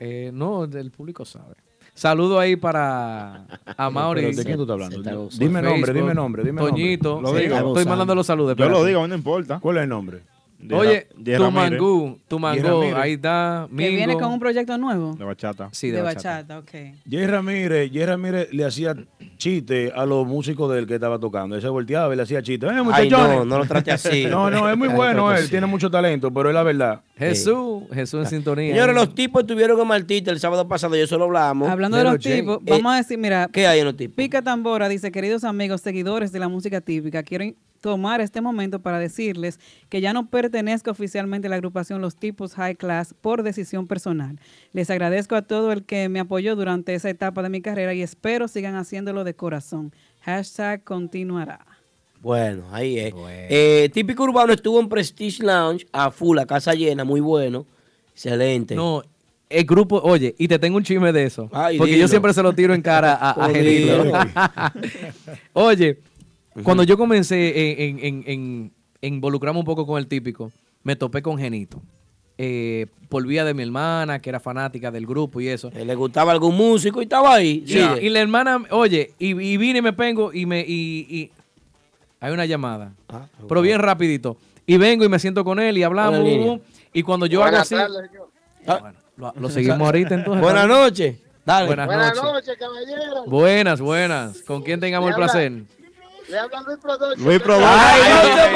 Eh, 0.00 0.30
no, 0.32 0.64
el 0.64 0.90
público 0.90 1.24
sabe. 1.24 1.54
Saludo 1.94 2.38
ahí 2.38 2.56
para 2.56 3.46
a 3.76 3.90
Mauri. 3.90 4.34
¿de 4.34 4.44
quién 4.44 4.56
tú 4.56 4.62
estás 4.62 4.74
hablando? 4.74 4.96
Está. 5.28 5.38
Dime 5.38 5.60
nombre, 5.60 5.92
dime 5.92 6.14
nombre, 6.14 6.44
dime 6.44 6.60
nombre. 6.60 6.70
Toñito. 6.72 7.20
Lo 7.20 7.36
Sí, 7.36 7.42
digo. 7.44 7.56
Estoy 7.56 7.84
mandando 7.84 8.14
los 8.14 8.26
saludos. 8.26 8.56
Yo 8.56 8.68
lo 8.68 8.84
digo, 8.84 9.06
no 9.06 9.14
importa. 9.14 9.58
¿Cuál 9.60 9.78
es 9.78 9.82
el 9.82 9.88
nombre? 9.90 10.20
De 10.58 10.74
Oye, 10.74 11.06
de 11.16 11.36
tu 11.36 11.50
mangú, 11.52 12.18
tu 12.26 12.38
mangú, 12.40 12.82
ahí 12.96 13.12
está. 13.12 13.68
Que 13.70 13.88
viene 13.90 14.08
Mingo. 14.08 14.18
con 14.20 14.32
un 14.32 14.40
proyecto 14.40 14.76
nuevo. 14.76 15.14
De 15.14 15.24
bachata. 15.24 15.68
Sí, 15.70 15.88
de 15.90 15.98
de, 15.98 16.02
bachata, 16.02 16.56
bachata. 16.56 16.58
ok. 16.58 16.94
Jay 17.08 17.26
Ramírez, 17.26 17.90
Jay 17.92 18.04
Ramírez 18.04 18.52
le 18.52 18.64
hacía 18.64 18.96
chiste 19.36 19.92
a 19.94 20.04
los 20.04 20.26
músicos 20.26 20.72
del 20.74 20.86
que 20.88 20.94
estaba 20.94 21.18
tocando. 21.20 21.54
Él 21.54 21.62
se 21.62 21.68
volteaba 21.68 22.12
y 22.12 22.16
le 22.16 22.24
hacía 22.24 22.42
chiste. 22.42 22.66
¡Eh, 22.66 22.70
Ay, 22.92 23.08
no, 23.08 23.44
no 23.44 23.58
lo 23.58 23.66
trate 23.66 23.92
así. 23.92 24.26
No, 24.28 24.50
no, 24.50 24.68
es 24.68 24.76
muy 24.76 24.88
No 24.88 24.94
lo 24.94 24.96
bueno 24.98 25.32
él, 25.32 25.48
tiene 25.48 25.66
mucho 25.66 25.90
talento, 25.90 26.32
pero 26.32 26.48
es 26.48 26.54
la 26.54 26.64
verdad. 26.64 27.02
Jesús, 27.16 27.84
Jesús 27.92 28.24
en 28.24 28.26
sintonía. 28.26 28.72
Señores, 28.74 28.96
los 28.96 29.14
tipos 29.14 29.42
estuvieron 29.42 29.80
en 29.80 29.86
Martita 29.86 30.32
el 30.32 30.40
sábado 30.40 30.66
pasado, 30.66 30.96
yo 30.96 31.06
solo 31.06 31.26
hablamos. 31.26 31.68
Hablando 31.68 31.96
de 31.98 32.02
de 32.04 32.10
los 32.10 32.18
tipos, 32.20 32.58
Eh, 32.58 32.70
vamos 32.70 32.92
a 32.92 32.96
decir, 32.96 33.16
mira, 33.16 33.48
¿Qué 33.52 33.66
hay 33.66 33.78
en 33.78 33.84
los 33.86 33.96
tipos? 33.96 34.16
Pica 34.16 34.42
Tambora 34.42 34.88
dice, 34.88 35.12
queridos 35.12 35.44
amigos, 35.44 35.80
seguidores 35.82 36.32
de 36.32 36.40
la 36.40 36.48
música 36.48 36.80
típica, 36.80 37.22
quiero 37.22 37.44
in- 37.44 37.56
tomar 37.80 38.20
este 38.20 38.40
momento 38.40 38.80
para 38.80 38.98
decirles 38.98 39.58
que 39.88 40.00
ya 40.00 40.12
no 40.12 40.28
pertenezco 40.28 40.90
oficialmente 40.90 41.46
a 41.46 41.50
la 41.50 41.56
agrupación 41.56 42.00
Los 42.00 42.16
Tipos 42.16 42.54
High 42.54 42.76
Class 42.76 43.14
por 43.20 43.42
decisión 43.42 43.86
personal. 43.86 44.38
Les 44.72 44.90
agradezco 44.90 45.34
a 45.34 45.42
todo 45.42 45.72
el 45.72 45.84
que 45.84 46.08
me 46.08 46.20
apoyó 46.20 46.56
durante 46.56 46.94
esa 46.94 47.10
etapa 47.10 47.42
de 47.42 47.50
mi 47.50 47.60
carrera 47.60 47.94
y 47.94 48.02
espero 48.02 48.48
sigan 48.48 48.76
haciéndolo 48.76 49.24
de 49.24 49.34
corazón. 49.34 49.92
Hashtag 50.20 50.84
continuará. 50.84 51.64
Bueno, 52.20 52.64
ahí 52.72 52.98
es. 52.98 53.14
Eh, 53.48 53.90
Típico 53.92 54.24
Urbano 54.24 54.52
estuvo 54.52 54.80
en 54.80 54.88
Prestige 54.88 55.42
Lounge 55.44 55.86
a 55.92 56.10
full, 56.10 56.38
a 56.38 56.46
casa 56.46 56.74
llena, 56.74 57.04
muy 57.04 57.20
bueno. 57.20 57.64
Excelente. 58.12 58.74
No, 58.74 59.04
el 59.48 59.64
grupo, 59.64 60.00
oye, 60.02 60.34
y 60.38 60.48
te 60.48 60.58
tengo 60.58 60.76
un 60.76 60.82
chisme 60.82 61.12
de 61.12 61.24
eso. 61.24 61.48
Ay, 61.52 61.78
porque 61.78 61.92
dilo. 61.92 62.02
yo 62.02 62.08
siempre 62.08 62.32
se 62.34 62.42
lo 62.42 62.52
tiro 62.52 62.74
en 62.74 62.82
cara 62.82 63.14
a, 63.14 63.30
a 63.30 63.48
Oh, 65.52 65.64
oye, 65.66 65.98
cuando 66.64 66.82
yo 66.82 66.96
comencé 66.96 67.72
en, 67.72 67.98
en- 67.98 68.04
en- 68.04 68.24
en- 68.26 68.72
en 69.02 69.14
involucrarme 69.14 69.58
un 69.60 69.64
poco 69.66 69.86
con 69.86 69.98
el 69.98 70.06
típico, 70.06 70.50
me 70.82 70.96
topé 70.96 71.22
con 71.22 71.38
Genito. 71.38 71.80
Eh, 72.40 72.86
por 73.08 73.26
vía 73.26 73.44
de 73.44 73.52
mi 73.52 73.64
hermana, 73.64 74.20
que 74.20 74.28
era 74.30 74.38
fanática 74.38 74.90
del 74.92 75.06
grupo 75.06 75.40
y 75.40 75.48
eso. 75.48 75.72
Eh, 75.74 75.84
Le 75.84 75.94
gustaba 75.96 76.30
algún 76.30 76.56
músico 76.56 77.00
y 77.00 77.04
estaba 77.04 77.34
ahí. 77.34 77.64
Y, 78.00 78.08
la 78.10 78.20
hermana, 78.20 78.62
oye, 78.70 79.12
y, 79.18 79.30
y 79.40 79.56
vine 79.56 79.80
y 79.80 79.82
me 79.82 79.90
vengo 79.90 80.32
y 80.32 80.46
me 80.46 80.60
y, 80.60 81.06
y- 81.08 81.30
hay 82.20 82.32
una 82.32 82.46
llamada. 82.46 82.92
Ah, 83.08 83.26
pero 83.48 83.60
bien 83.60 83.80
rapidito. 83.80 84.36
Y 84.66 84.76
vengo 84.76 85.04
y 85.04 85.08
me 85.08 85.18
siento 85.18 85.44
con 85.44 85.58
él 85.58 85.78
y 85.78 85.82
hablamos. 85.82 86.20
Línea. 86.20 86.52
uh, 86.52 86.60
y 86.92 87.02
cuando 87.02 87.26
yo 87.26 87.42
hago 87.42 87.56
así, 87.56 87.74
Ah, 88.66 88.92
lo, 89.16 89.32
lo 89.36 89.50
seguimos 89.50 89.80
ahorita 89.80 90.14
entonces. 90.14 90.42
Buenas 90.42 90.68
noches. 90.68 91.16
Dale. 91.44 91.66
Buenas, 91.66 91.86
Buenas 91.86 92.14
noches. 92.16 92.32
noches, 92.32 92.56
caballero. 92.58 93.24
Buenas, 93.26 93.80
buenas. 93.80 94.42
¿Con 94.42 94.62
quién 94.62 94.78
tengamos 94.78 95.08
el 95.10 95.16
placer? 95.16 95.52
Le 96.28 96.38
habla 96.38 96.60
Luis 96.66 96.78
Production. 96.78 97.24
Luis 97.26 97.40
Production. 97.40 97.78
Ay, 97.78 98.00
no 98.12 98.20
te 98.34 98.50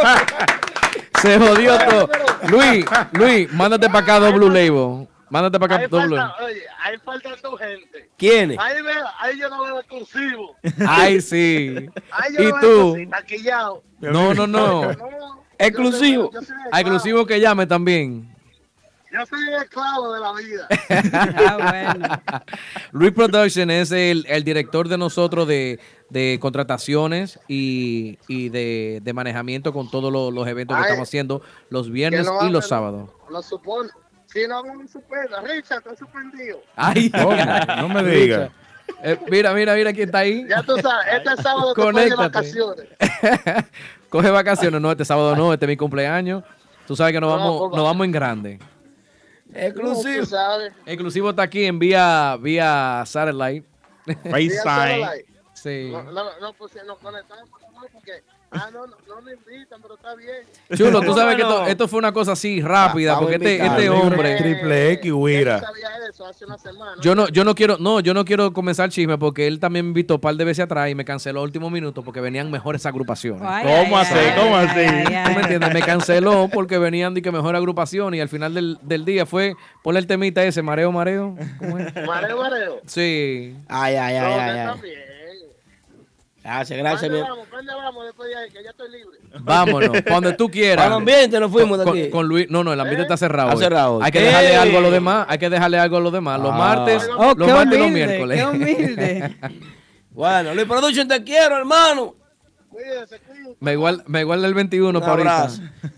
pases, 0.00 1.22
Se 1.22 1.38
jodió 1.38 1.78
todo. 1.78 2.08
Luis, 2.48 2.84
Luis, 3.12 3.52
mándate 3.52 3.86
para 3.88 3.98
acá 4.00 4.20
doble 4.20 4.46
label. 4.48 5.08
Mándate 5.30 5.60
para 5.60 5.74
acá 5.76 5.84
Ahí 5.84 5.88
doble. 5.90 6.16
falta, 6.16 6.44
oye, 6.44 6.62
ahí 6.82 6.98
falta 7.04 7.36
tu 7.36 7.56
gente. 7.56 8.10
¿Quiénes? 8.18 8.58
Ahí, 8.58 8.82
veo, 8.82 9.06
ahí 9.20 9.38
yo 9.38 9.48
no 9.48 9.62
veo 9.62 9.78
exclusivo. 9.78 10.56
Ay, 10.88 11.20
sí. 11.20 11.88
Ahí 12.10 12.34
yo 12.36 12.42
¿Y 12.42 12.46
no 12.46 12.52
veo 12.56 12.60
tú? 12.60 12.80
exclusivo, 12.96 13.10
taquillado. 13.10 13.82
No, 14.00 14.34
no, 14.34 14.46
no. 14.48 14.90
Exclusivo. 15.56 16.30
Yo 16.32 16.40
soy, 16.40 16.40
yo 16.40 16.46
soy 16.46 16.56
A 16.56 16.60
esclavo. 16.64 16.78
exclusivo 16.80 17.26
que 17.26 17.38
llame 17.40 17.66
también. 17.66 18.34
Yo 19.12 19.26
soy 19.26 19.40
esclavo 19.60 20.12
de 20.14 20.20
la 20.20 20.32
vida. 20.34 20.68
Ah, 21.48 21.56
bueno. 21.96 22.08
Luis 22.92 23.12
Production 23.12 23.70
es 23.70 23.90
el, 23.92 24.24
el 24.28 24.44
director 24.44 24.88
de 24.88 24.96
nosotros 24.98 25.48
de, 25.48 25.80
de 26.10 26.38
contrataciones 26.40 27.38
y, 27.48 28.18
y 28.28 28.48
de, 28.50 29.00
de 29.02 29.12
manejamiento 29.12 29.72
con 29.72 29.90
todos 29.90 30.12
los, 30.12 30.32
los 30.32 30.46
eventos 30.46 30.76
que 30.76 30.82
estamos 30.82 31.08
haciendo 31.08 31.42
los 31.70 31.90
viernes 31.90 32.26
no 32.26 32.46
y 32.46 32.50
los 32.50 32.68
sábados. 32.68 33.10
Lo 33.30 33.42
supone. 33.42 33.90
Si 34.26 34.46
no, 34.46 34.62
no 34.62 34.74
me 34.74 34.86
suspenda. 34.86 35.40
Richard, 35.42 35.78
está 35.78 35.96
suspendido. 35.96 36.60
Ay. 36.76 37.10
No 37.78 37.88
me 37.88 38.02
digas. 38.04 38.50
Eh, 39.02 39.18
mira, 39.30 39.52
mira, 39.54 39.74
mira 39.74 39.92
quién 39.92 40.08
está 40.08 40.18
ahí. 40.18 40.46
Ya 40.48 40.62
tú 40.62 40.76
sabes, 40.78 41.06
este 41.14 41.36
sábado 41.42 41.74
Conéctate. 41.74 42.16
vacaciones. 42.16 42.86
Coge 44.08 44.30
vacaciones, 44.30 44.80
no, 44.80 44.90
este 44.90 45.04
sábado 45.04 45.34
no, 45.36 45.52
este 45.52 45.64
es 45.66 45.68
mi 45.68 45.76
cumpleaños. 45.76 46.42
Tú 46.86 46.96
sabes 46.96 47.12
que 47.12 47.20
nos 47.20 47.30
No, 47.30 47.36
vamos, 47.38 47.76
nos 47.76 47.84
vamos 47.84 48.04
en 48.04 48.12
grande. 48.12 48.58
Exclusivo. 49.54 50.24
Exclusivo 50.86 51.30
está 51.30 51.42
aquí 51.42 51.64
en 51.64 51.78
vía, 51.78 52.36
vía 52.40 53.02
satellite. 53.06 53.66
FaceTime. 54.30 55.24
Sí. 55.54 55.90
No, 55.92 56.02
no, 56.04 56.40
no, 56.40 56.52
pues 56.54 56.72
nos 56.86 56.98
conectamos. 56.98 57.48
Ah, 58.52 58.68
no, 58.72 58.84
no, 58.84 58.96
no 59.08 59.22
me 59.22 59.32
invitan, 59.32 59.80
pero 59.80 59.94
está 59.94 60.14
bien. 60.16 60.42
Chulo, 60.74 61.00
tú 61.02 61.14
sabes 61.14 61.36
que 61.36 61.42
esto, 61.42 61.66
esto 61.66 61.88
fue 61.88 62.00
una 62.00 62.12
cosa 62.12 62.32
así 62.32 62.60
rápida, 62.60 63.18
porque 63.18 63.36
este, 63.36 63.64
este 63.64 63.88
hombre... 63.88 64.36
Triple 64.36 64.92
X, 64.92 65.12
semana. 66.58 66.96
Yo 67.00 67.14
no, 67.14 67.28
yo 67.28 67.44
no 67.44 67.54
quiero, 67.54 67.78
no, 67.78 68.00
yo 68.00 68.12
no 68.12 68.24
quiero 68.24 68.52
comenzar 68.52 68.90
chisme 68.90 69.18
porque 69.18 69.46
él 69.46 69.60
también 69.60 69.84
me 69.86 69.90
invitó 69.90 70.16
un 70.16 70.20
par 70.20 70.34
de 70.34 70.44
veces 70.44 70.64
atrás 70.64 70.90
y 70.90 70.94
me 70.94 71.04
canceló 71.04 71.40
a 71.40 71.42
último 71.42 71.70
minuto 71.70 72.02
porque 72.02 72.20
venían 72.20 72.50
mejores 72.50 72.84
agrupaciones. 72.86 73.42
Ay, 73.44 73.64
¿Cómo 73.66 73.98
ay, 73.98 74.04
así? 74.04 74.14
ay, 74.14 74.32
¿Cómo 74.36 74.56
así? 74.56 75.04
¿Tú 75.24 75.30
me 75.36 75.40
entiendes? 75.42 75.74
Me 75.74 75.82
canceló 75.82 76.48
porque 76.52 76.78
venían 76.78 77.14
de 77.14 77.22
que 77.22 77.30
mejor 77.30 77.56
agrupación 77.56 78.14
y 78.14 78.20
al 78.20 78.28
final 78.28 78.54
del, 78.54 78.78
del 78.82 79.04
día 79.04 79.26
fue 79.26 79.54
ponle 79.82 80.00
el 80.00 80.06
temita 80.06 80.42
ese, 80.44 80.62
mareo, 80.62 80.92
mareo. 80.92 81.36
¿Cómo 81.58 81.78
es? 81.78 81.94
Mareo, 82.06 82.36
mareo. 82.38 82.80
Sí. 82.86 83.56
Ay, 83.68 83.94
ay, 83.94 84.16
ay, 84.16 84.40
ay. 84.40 85.09
Gracias, 86.50 86.78
gracias. 86.78 87.10
¿Dónde 87.12 87.22
vamos? 87.28 87.46
¿Dónde 87.50 87.74
vamos 87.74 88.04
después 88.06 88.28
de 88.28 88.36
ahí? 88.36 88.50
Que 88.50 88.64
ya 88.64 88.70
estoy 88.70 88.90
libre. 88.90 89.18
Vámonos, 89.40 90.04
donde 90.04 90.32
tú 90.32 90.50
quieras. 90.50 90.76
Para 90.84 90.88
el 90.88 90.92
ambiente 91.00 91.38
nos 91.38 91.50
fuimos 91.52 91.78
de 91.78 91.84
Con, 91.84 91.98
aquí. 91.98 92.10
con 92.10 92.26
Luis, 92.26 92.46
no, 92.50 92.64
no, 92.64 92.72
el 92.72 92.80
ambiente 92.80 93.02
está 93.02 93.16
cerrado. 93.16 93.50
Está 93.50 93.62
cerrado 93.62 93.94
hoy. 93.96 94.02
Hay 94.04 94.10
que 94.10 94.18
¿Qué? 94.18 94.24
dejarle 94.24 94.56
algo 94.56 94.78
a 94.78 94.80
los 94.80 94.92
demás, 94.92 95.26
hay 95.28 95.38
que 95.38 95.48
dejarle 95.48 95.78
algo 95.78 95.96
a 95.96 96.00
los 96.00 96.12
demás. 96.12 96.40
Los 96.40 96.50
Ah. 96.52 96.56
martes, 96.58 97.08
Oh, 97.16 97.34
los 97.36 97.48
martes 97.48 97.78
y 97.78 97.80
los 97.82 97.90
miércoles. 97.90 98.38
qué 98.38 98.46
humilde. 98.46 99.36
Bueno, 100.12 100.52
Luis 100.54 100.66
Production, 100.66 101.06
te 101.08 101.22
quiero, 101.22 101.56
hermano. 101.56 102.16
Me 103.60 103.72
igual, 103.72 104.02
me 104.06 104.20
igual 104.20 104.44
el 104.44 104.52
21 104.54 104.98
Un 104.98 105.04
para 105.04 105.12
ahorita. 105.12 105.48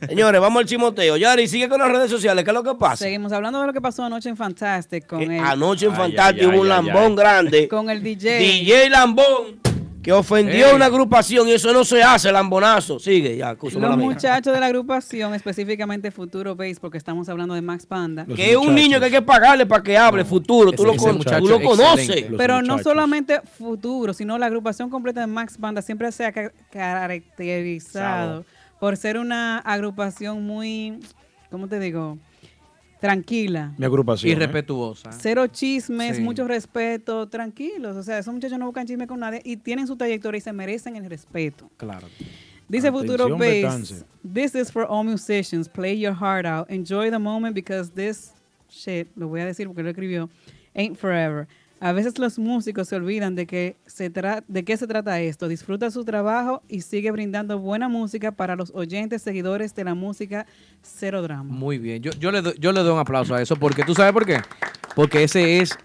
Señores, 0.06 0.40
vamos 0.40 0.60
al 0.60 0.66
chimoteo. 0.66 1.16
Yari, 1.16 1.48
sigue 1.48 1.68
con 1.68 1.80
las 1.80 1.90
redes 1.90 2.10
sociales. 2.10 2.44
¿Qué 2.44 2.50
es 2.50 2.54
lo 2.54 2.62
que 2.62 2.74
pasa? 2.74 2.96
Seguimos 3.04 3.32
hablando 3.32 3.60
de 3.60 3.66
lo 3.68 3.72
que 3.72 3.80
pasó 3.80 4.04
anoche 4.04 4.28
en 4.28 4.36
Fantastic 4.36 5.06
con 5.06 5.22
el, 5.22 5.40
Anoche 5.42 5.86
en 5.86 5.92
ay, 6.18 6.44
hubo 6.46 6.60
un 6.60 6.62
ay, 6.62 6.68
lambón 6.68 7.04
ay. 7.10 7.14
grande. 7.16 7.68
con 7.68 7.88
el 7.90 8.02
DJ. 8.02 8.38
DJ 8.38 8.90
Lambón, 8.90 9.60
que 10.02 10.12
ofendió 10.12 10.70
a 10.70 10.74
una 10.74 10.86
agrupación 10.86 11.48
y 11.48 11.52
eso 11.52 11.72
no 11.72 11.84
se 11.84 12.02
hace, 12.02 12.32
lambonazo. 12.32 12.98
Sigue, 12.98 13.36
ya, 13.36 13.54
Los 13.60 13.74
mía. 13.76 13.90
muchachos 13.96 14.52
de 14.52 14.58
la 14.60 14.66
agrupación, 14.66 15.34
específicamente 15.34 16.10
Futuro 16.10 16.56
Base, 16.56 16.76
porque 16.80 16.98
estamos 16.98 17.28
hablando 17.28 17.54
de 17.54 17.62
Max 17.62 17.86
Panda. 17.86 18.26
Que 18.26 18.50
es 18.52 18.56
un 18.56 18.74
niño 18.74 18.98
que 18.98 19.06
hay 19.06 19.10
que 19.12 19.22
pagarle 19.22 19.64
para 19.64 19.82
que 19.82 19.96
hable, 19.96 20.24
futuro. 20.24 20.72
Tú 20.72 20.84
lo, 20.84 20.92
ese 20.92 21.04
con- 21.06 21.16
muchacho 21.18 21.38
tú 21.40 21.48
lo 21.48 21.56
es 21.58 21.64
conoces. 21.64 22.08
excelente. 22.08 22.36
Pero 22.36 22.62
no 22.62 22.78
solamente 22.78 23.40
Futuro, 23.58 24.12
sino 24.12 24.36
la 24.38 24.46
agrupación 24.46 24.90
completa 24.90 25.20
de 25.20 25.26
Max 25.28 25.56
Banda 25.58 25.82
siempre 25.82 26.10
se 26.10 26.24
ha 26.26 26.32
ca- 26.32 26.52
caracterizado 26.70 28.44
por 28.80 28.96
ser 28.96 29.18
una 29.18 29.58
agrupación 29.58 30.44
muy, 30.44 30.98
¿cómo 31.50 31.68
te 31.68 31.78
digo? 31.78 32.18
Tranquila. 33.02 33.74
Mi 33.76 33.84
agrupación. 33.84 34.30
Y 34.30 34.32
¿eh? 34.32 34.36
respetuosa. 34.38 35.10
Cero 35.10 35.48
chismes, 35.48 36.16
Sí. 36.18 36.22
mucho 36.22 36.46
respeto, 36.46 37.28
tranquilos. 37.28 37.96
O 37.96 38.02
sea, 38.04 38.18
esos 38.18 38.32
muchachos 38.32 38.56
no 38.60 38.66
buscan 38.66 38.86
chisme 38.86 39.08
con 39.08 39.18
nadie 39.18 39.40
y 39.44 39.56
tienen 39.56 39.88
su 39.88 39.96
trayectoria 39.96 40.38
y 40.38 40.40
se 40.40 40.52
merecen 40.52 40.94
el 40.94 41.10
respeto. 41.10 41.68
Claro. 41.76 42.06
Dice 42.68 42.92
Futuro 42.92 43.24
Atención, 43.24 43.38
Betance. 43.38 44.04
this 44.32 44.54
is 44.54 44.70
for 44.70 44.86
all 44.88 45.04
musicians. 45.04 45.68
Play 45.68 45.98
your 45.98 46.14
heart 46.14 46.46
out. 46.46 46.70
Enjoy 46.70 47.10
the 47.10 47.18
moment 47.18 47.56
because 47.56 47.90
this 47.90 48.32
shit, 48.70 49.08
lo 49.16 49.26
voy 49.26 49.40
a 49.40 49.46
decir 49.46 49.66
porque 49.66 49.82
lo 49.82 49.90
escribió, 49.90 50.30
ain't 50.74 50.96
forever. 50.96 51.48
A 51.84 51.90
veces 51.90 52.16
los 52.20 52.38
músicos 52.38 52.86
se 52.86 52.94
olvidan 52.94 53.34
de 53.34 53.44
que 53.44 53.74
se 53.86 54.12
tra- 54.12 54.44
de 54.46 54.64
qué 54.64 54.76
se 54.76 54.86
trata 54.86 55.20
esto. 55.20 55.48
Disfruta 55.48 55.90
su 55.90 56.04
trabajo 56.04 56.62
y 56.68 56.82
sigue 56.82 57.10
brindando 57.10 57.58
buena 57.58 57.88
música 57.88 58.30
para 58.30 58.54
los 58.54 58.70
oyentes, 58.72 59.20
seguidores 59.20 59.74
de 59.74 59.82
la 59.82 59.94
música 59.96 60.46
Cero 60.80 61.22
Drama. 61.22 61.52
Muy 61.52 61.78
bien. 61.78 62.00
Yo, 62.00 62.12
yo, 62.12 62.30
le 62.30 62.40
yo 62.60 62.70
le 62.70 62.80
doy 62.82 62.92
un 62.92 63.00
aplauso 63.00 63.34
a 63.34 63.42
eso 63.42 63.56
porque 63.56 63.82
tú 63.82 63.96
sabes 63.96 64.12
por 64.12 64.24
qué. 64.24 64.36
Porque 64.94 65.24
ese 65.24 65.58
es 65.58 65.76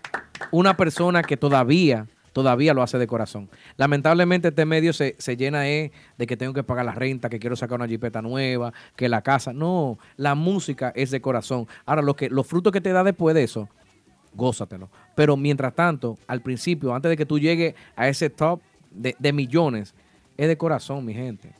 una 0.52 0.78
persona 0.78 1.24
que 1.24 1.36
todavía, 1.36 2.06
todavía 2.32 2.76
lo 2.76 2.84
hace 2.84 3.00
de 3.00 3.08
corazón. 3.08 3.50
Lamentablemente 3.78 4.50
este 4.50 4.66
medio 4.66 4.94
se, 4.94 5.16
se 5.18 5.36
llena 5.36 5.68
eh, 5.68 5.92
de 6.20 6.28
que 6.28 6.38
tengo 6.38 6.54
que 6.54 6.62
pagar 6.62 6.86
la 6.86 6.92
renta, 6.94 7.28
que 7.28 7.40
quiero 7.40 7.56
sacar 7.56 7.80
una 7.80 7.88
jipeta 7.88 8.22
nueva, 8.22 8.72
que 8.96 9.10
la 9.10 9.24
casa. 9.24 9.52
No, 9.52 9.98
la 10.16 10.36
música 10.36 10.94
es 10.96 11.10
de 11.10 11.22
corazón. 11.22 11.68
Ahora, 11.88 12.04
lo 12.04 12.16
que, 12.16 12.30
los 12.30 12.46
frutos 12.46 12.72
que 12.72 12.82
te 12.82 12.92
da 12.92 13.04
después 13.04 13.34
de 13.34 13.44
eso, 13.44 13.68
gózatelo. 14.38 14.90
Pero 15.16 15.36
mientras 15.36 15.74
tanto, 15.76 16.18
al 16.28 16.42
principio, 16.42 16.94
antes 16.94 17.10
de 17.10 17.18
que 17.18 17.26
tú 17.26 17.38
llegues 17.40 17.76
a 17.96 18.08
ese 18.08 18.30
top 18.30 18.62
de, 18.92 19.16
de 19.20 19.34
millones, 19.34 19.94
es 20.38 20.48
de 20.48 20.58
corazón, 20.58 21.04
mi 21.04 21.14
gente. 21.14 21.52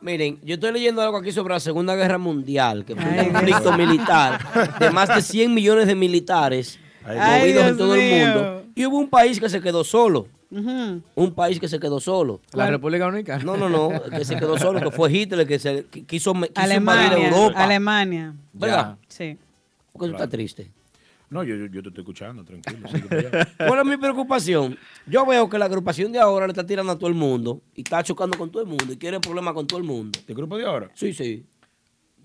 Miren, 0.00 0.38
yo 0.42 0.54
estoy 0.54 0.72
leyendo 0.72 1.00
algo 1.00 1.16
aquí 1.16 1.30
sobre 1.32 1.54
la 1.54 1.60
Segunda 1.60 1.94
Guerra 1.94 2.18
Mundial, 2.18 2.84
que 2.84 2.96
fue 2.96 3.04
un 3.04 3.32
conflicto 3.32 3.72
militar 3.76 4.40
de 4.78 4.90
más 4.90 5.08
de 5.08 5.22
100 5.22 5.54
millones 5.54 5.86
de 5.86 5.94
militares 5.94 6.78
Ay, 7.04 7.40
movidos 7.40 7.66
en 7.66 7.78
todo 7.78 7.94
el 7.94 8.10
mundo. 8.10 8.62
Y 8.74 8.86
hubo 8.86 8.98
un 8.98 9.08
país 9.08 9.38
que 9.38 9.48
se 9.48 9.60
quedó 9.60 9.84
solo. 9.84 10.26
Un 10.50 11.32
país 11.34 11.58
que 11.58 11.68
se 11.68 11.78
quedó 11.78 12.00
solo. 12.00 12.40
La 12.52 12.68
República 12.68 13.04
Dominicana. 13.04 13.42
No, 13.42 13.56
no, 13.56 13.68
no, 13.68 14.02
que 14.10 14.24
se 14.24 14.36
quedó 14.36 14.58
solo, 14.58 14.80
que 14.80 14.90
fue 14.90 15.10
Hitler, 15.10 15.46
que 15.46 15.58
se 15.58 15.84
que 15.84 16.04
quiso, 16.04 16.34
quiso 16.34 16.46
invadir 16.46 16.52
Alemania, 16.56 17.28
Europa. 17.28 17.64
Alemania. 17.64 18.34
¿Verdad? 18.52 18.96
Sí. 19.08 19.38
Porque 19.92 20.08
tú 20.08 20.14
estás 20.14 20.28
triste. 20.28 20.70
No, 21.32 21.42
yo, 21.42 21.56
yo, 21.56 21.66
yo 21.66 21.82
te 21.82 21.88
estoy 21.88 22.02
escuchando, 22.02 22.44
tranquilo. 22.44 22.88
¿Cuál 23.66 23.78
es 23.80 23.84
mi 23.86 23.96
preocupación? 23.96 24.76
Yo 25.06 25.24
veo 25.24 25.48
que 25.48 25.58
la 25.58 25.64
agrupación 25.64 26.12
de 26.12 26.18
ahora 26.18 26.46
le 26.46 26.52
está 26.52 26.66
tirando 26.66 26.92
a 26.92 26.98
todo 26.98 27.08
el 27.08 27.14
mundo 27.14 27.62
y 27.74 27.80
está 27.80 28.02
chocando 28.02 28.36
con 28.36 28.50
todo 28.50 28.62
el 28.62 28.68
mundo 28.68 28.92
y 28.92 28.96
quiere 28.98 29.18
problemas 29.18 29.54
con 29.54 29.66
todo 29.66 29.78
el 29.78 29.84
mundo. 29.84 30.18
¿El 30.28 30.34
grupo 30.34 30.58
de 30.58 30.66
ahora? 30.66 30.90
Sí, 30.94 31.14
sí. 31.14 31.46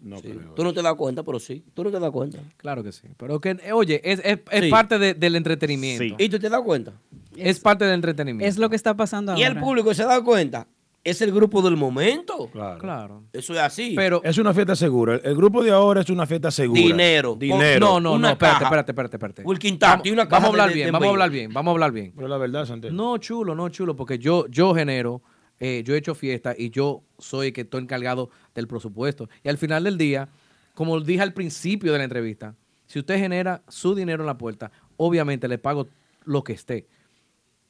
No 0.01 0.17
Sí. 0.17 0.23
creo. 0.23 0.53
Tú 0.53 0.63
no 0.63 0.73
te 0.73 0.81
das 0.81 0.93
cuenta, 0.95 1.23
pero 1.23 1.39
sí. 1.39 1.63
Tú 1.73 1.83
no 1.85 1.89
te 1.91 1.99
das 1.99 2.11
cuenta. 2.11 2.37
Claro 2.57 2.83
que 2.83 2.91
sí. 2.91 3.07
Pero 3.17 3.39
que, 3.41 3.57
oye, 3.73 3.99
es, 4.03 4.21
es- 4.23 4.39
es 4.51 4.63
Sí. 4.65 4.69
parte 4.69 4.99
de- 4.99 5.13
del 5.15 5.35
entretenimiento. 5.35 6.15
¿Y 6.21 6.29
tú 6.29 6.37
te 6.37 6.49
das 6.49 6.61
cuenta? 6.61 6.93
Es 7.35 7.59
parte 7.59 7.85
del 7.85 7.95
entretenimiento. 7.95 8.47
Es 8.47 8.57
lo 8.57 8.69
que 8.69 8.75
está 8.75 8.95
pasando 8.95 9.31
Y 9.37 9.43
ahora. 9.43 9.57
el 9.57 9.63
público 9.63 9.93
se 9.93 10.03
da 10.03 10.21
cuenta. 10.23 10.67
Es 11.09 11.21
el 11.21 11.31
grupo 11.31 11.61
del 11.61 11.77
momento. 11.77 12.49
Claro. 12.51 12.79
Claro. 12.79 13.23
Eso 13.31 13.53
es 13.53 13.59
así. 13.59 13.93
Pero 13.95 14.21
Es 14.25 14.37
una 14.37 14.53
fiesta 14.53 14.75
segura. 14.75 15.15
El, 15.15 15.21
el 15.23 15.35
grupo 15.35 15.63
de 15.63 15.71
ahora 15.71 16.01
es 16.01 16.09
una 16.09 16.25
fiesta 16.25 16.51
segura. 16.51 16.81
Dinero. 16.81 17.35
Dinero. 17.39 17.79
No, 17.79 17.99
no, 18.01 18.13
Una 18.13 18.27
no, 18.27 18.33
espérate, 18.33 18.63
espérate, 18.65 18.91
espérate, 18.91 19.15
espérate. 19.15 19.43
Wilkin 19.43 19.77
Vamos, 19.79 20.09
una 20.11 20.25
vamos 20.25 20.47
a 20.47 20.51
hablar 20.51 20.67
de- 20.69 20.75
bien, 20.75 20.87
de 20.87 20.91
vamos 20.91 21.07
a 21.07 21.11
hablar 21.11 21.29
bien, 21.29 21.53
vamos 21.53 21.71
a 21.71 21.73
hablar 21.73 21.91
bien. 21.93 22.11
Pero 22.15 22.27
la 22.27 22.37
verdad, 22.37 22.65
Santiago. 22.65 22.93
No, 22.95 23.17
chulo, 23.19 23.55
no, 23.55 23.69
chulo, 23.69 23.95
porque 23.95 24.19
yo, 24.19 24.47
yo 24.47 24.75
genero, 24.75 25.21
eh, 25.59 25.81
yo 25.85 25.95
he 25.95 25.97
hecho 25.97 26.13
fiesta 26.13 26.53
y 26.57 26.71
yo 26.71 27.03
soy 27.17 27.47
el 27.47 27.53
que 27.53 27.61
estoy 27.61 27.83
encargado 27.83 28.29
del 28.53 28.67
presupuesto. 28.67 29.29
Y 29.43 29.49
al 29.49 29.57
final 29.57 29.85
del 29.85 29.97
día, 29.97 30.27
como 30.73 30.99
dije 30.99 31.21
al 31.21 31.33
principio 31.33 31.93
de 31.93 31.99
la 31.99 32.03
entrevista, 32.03 32.53
si 32.85 32.99
usted 32.99 33.17
genera 33.17 33.61
su 33.69 33.95
dinero 33.95 34.23
en 34.23 34.27
la 34.27 34.37
puerta, 34.37 34.71
obviamente 34.97 35.47
le 35.47 35.57
pago 35.57 35.87
lo 36.25 36.43
que 36.43 36.51
esté. 36.51 36.85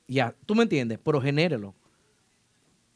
Ya, 0.07 0.34
tú 0.45 0.55
me 0.55 0.64
entiendes, 0.64 0.97
pero 1.03 1.22
genérelo. 1.22 1.76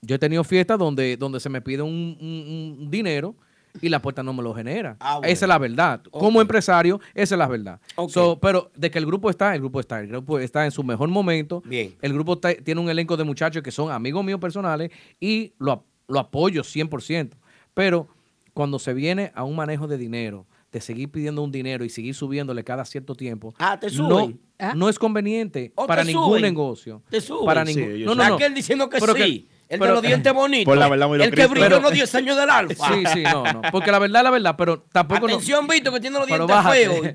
Yo 0.04 0.16
he 0.16 0.20
tenido 0.20 0.44
fiestas 0.44 0.80
donde, 0.80 1.16
donde 1.16 1.40
se 1.40 1.48
me 1.48 1.62
pide 1.62 1.84
un, 1.84 2.18
un- 2.20 2.78
un 2.82 2.90
dinero 2.92 3.36
y 3.82 3.88
la 3.88 4.02
puerta 4.02 4.24
no 4.24 4.34
me 4.34 4.42
lo 4.42 4.54
genera. 4.56 4.98
Ah, 5.00 5.20
bueno. 5.20 5.32
Esa 5.32 5.46
es 5.46 5.50
la 5.50 5.60
verdad. 5.60 6.02
Como 6.10 6.42
empresario, 6.42 7.00
esa 7.14 7.36
es 7.36 7.40
la 7.40 7.48
verdad. 7.48 7.80
So, 8.10 8.40
pero 8.40 8.72
de 8.76 8.90
que 8.90 8.98
el 8.98 9.06
grupo 9.06 9.30
está, 9.30 9.54
el 9.54 9.62
grupo 9.62 9.80
está. 9.80 10.00
El 10.00 10.08
grupo 10.08 10.40
está 10.40 10.66
en 10.66 10.72
su 10.72 10.84
mejor 10.84 11.08
momento. 11.10 11.62
Bien. 11.66 11.94
El 12.02 12.14
grupo 12.14 12.34
está- 12.34 12.56
tiene 12.56 12.82
un 12.82 12.90
elenco 12.90 13.16
de 13.16 13.24
muchachos 13.24 13.62
que 13.62 13.72
son 13.72 13.92
amigos 13.92 14.26
míos 14.26 14.40
personales 14.40 14.90
y 15.20 15.54
lo, 15.60 15.86
lo 16.08 16.20
apoyo 16.20 16.64
100%. 16.64 17.30
Pero 17.76 18.08
cuando 18.56 18.80
se 18.80 18.96
viene 18.96 19.32
a 19.36 19.44
un 19.44 19.56
manejo 19.56 19.88
de 19.88 20.00
dinero, 20.00 20.48
de 20.72 20.82
seguir 20.82 21.12
pidiendo 21.12 21.44
un 21.44 21.52
dinero 21.52 21.86
y 21.86 21.90
seguir 21.90 22.16
subiéndole 22.16 22.64
cada 22.64 22.86
cierto 22.86 23.14
tiempo, 23.14 23.54
Ah, 23.60 23.80
te 23.80 23.88
no, 23.92 23.94
suben. 23.94 24.40
no 24.76 24.90
es 24.90 24.98
conveniente 24.98 25.74
¿O 25.76 25.86
para 25.86 26.04
ningún 26.04 26.26
suben? 26.30 26.42
negocio. 26.42 27.04
Te 27.10 27.22
suben. 27.22 27.46
Para 27.46 27.66
Sí, 27.68 27.76
ningún. 27.76 27.92
ellos 27.96 28.08
no, 28.08 28.16
no, 28.16 28.30
no. 28.30 28.36
Aquel 28.36 28.54
diciendo 28.56 28.90
que 28.90 28.98
Pero 29.00 29.14
sí. 29.14 29.48
El 29.72 29.80
pero- 29.80 29.86
de 29.86 29.94
los 29.94 30.02
dientes 30.04 30.34
bonitos. 30.34 30.66
Por 30.66 30.78
la 30.78 30.88
verdad, 30.90 31.08
muy 31.08 31.18
lo 31.18 31.24
El 31.24 31.32
que 31.32 31.48
brilló 31.48 31.66
Pero- 31.68 31.80
los 31.82 31.92
10 31.92 32.16
años 32.16 32.38
del 32.38 32.50
alfa. 32.50 32.88
Sí, 32.94 33.04
sí, 33.14 33.24
no, 33.24 33.44
no. 33.44 33.62
Porque 33.72 33.92
la 33.92 34.00
verdad, 34.00 34.24
la 34.24 34.32
verdad, 34.32 34.56
pero 34.58 34.82
tampoco. 34.92 35.22
no- 35.28 35.34
Atención, 35.36 35.68
Vito, 35.68 35.92
que 35.92 36.00
tiene 36.00 36.18
los 36.20 36.28
dientes 36.28 36.48
bájate. 36.48 36.86
feos. 36.86 37.08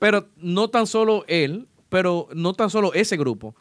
Pero 0.00 0.28
no 0.36 0.68
tan 0.68 0.86
solo 0.86 1.24
él, 1.28 1.68
pero 1.88 2.28
no 2.34 2.54
tan 2.54 2.70
solo 2.70 2.92
ese 2.94 3.16
grupo. 3.16 3.54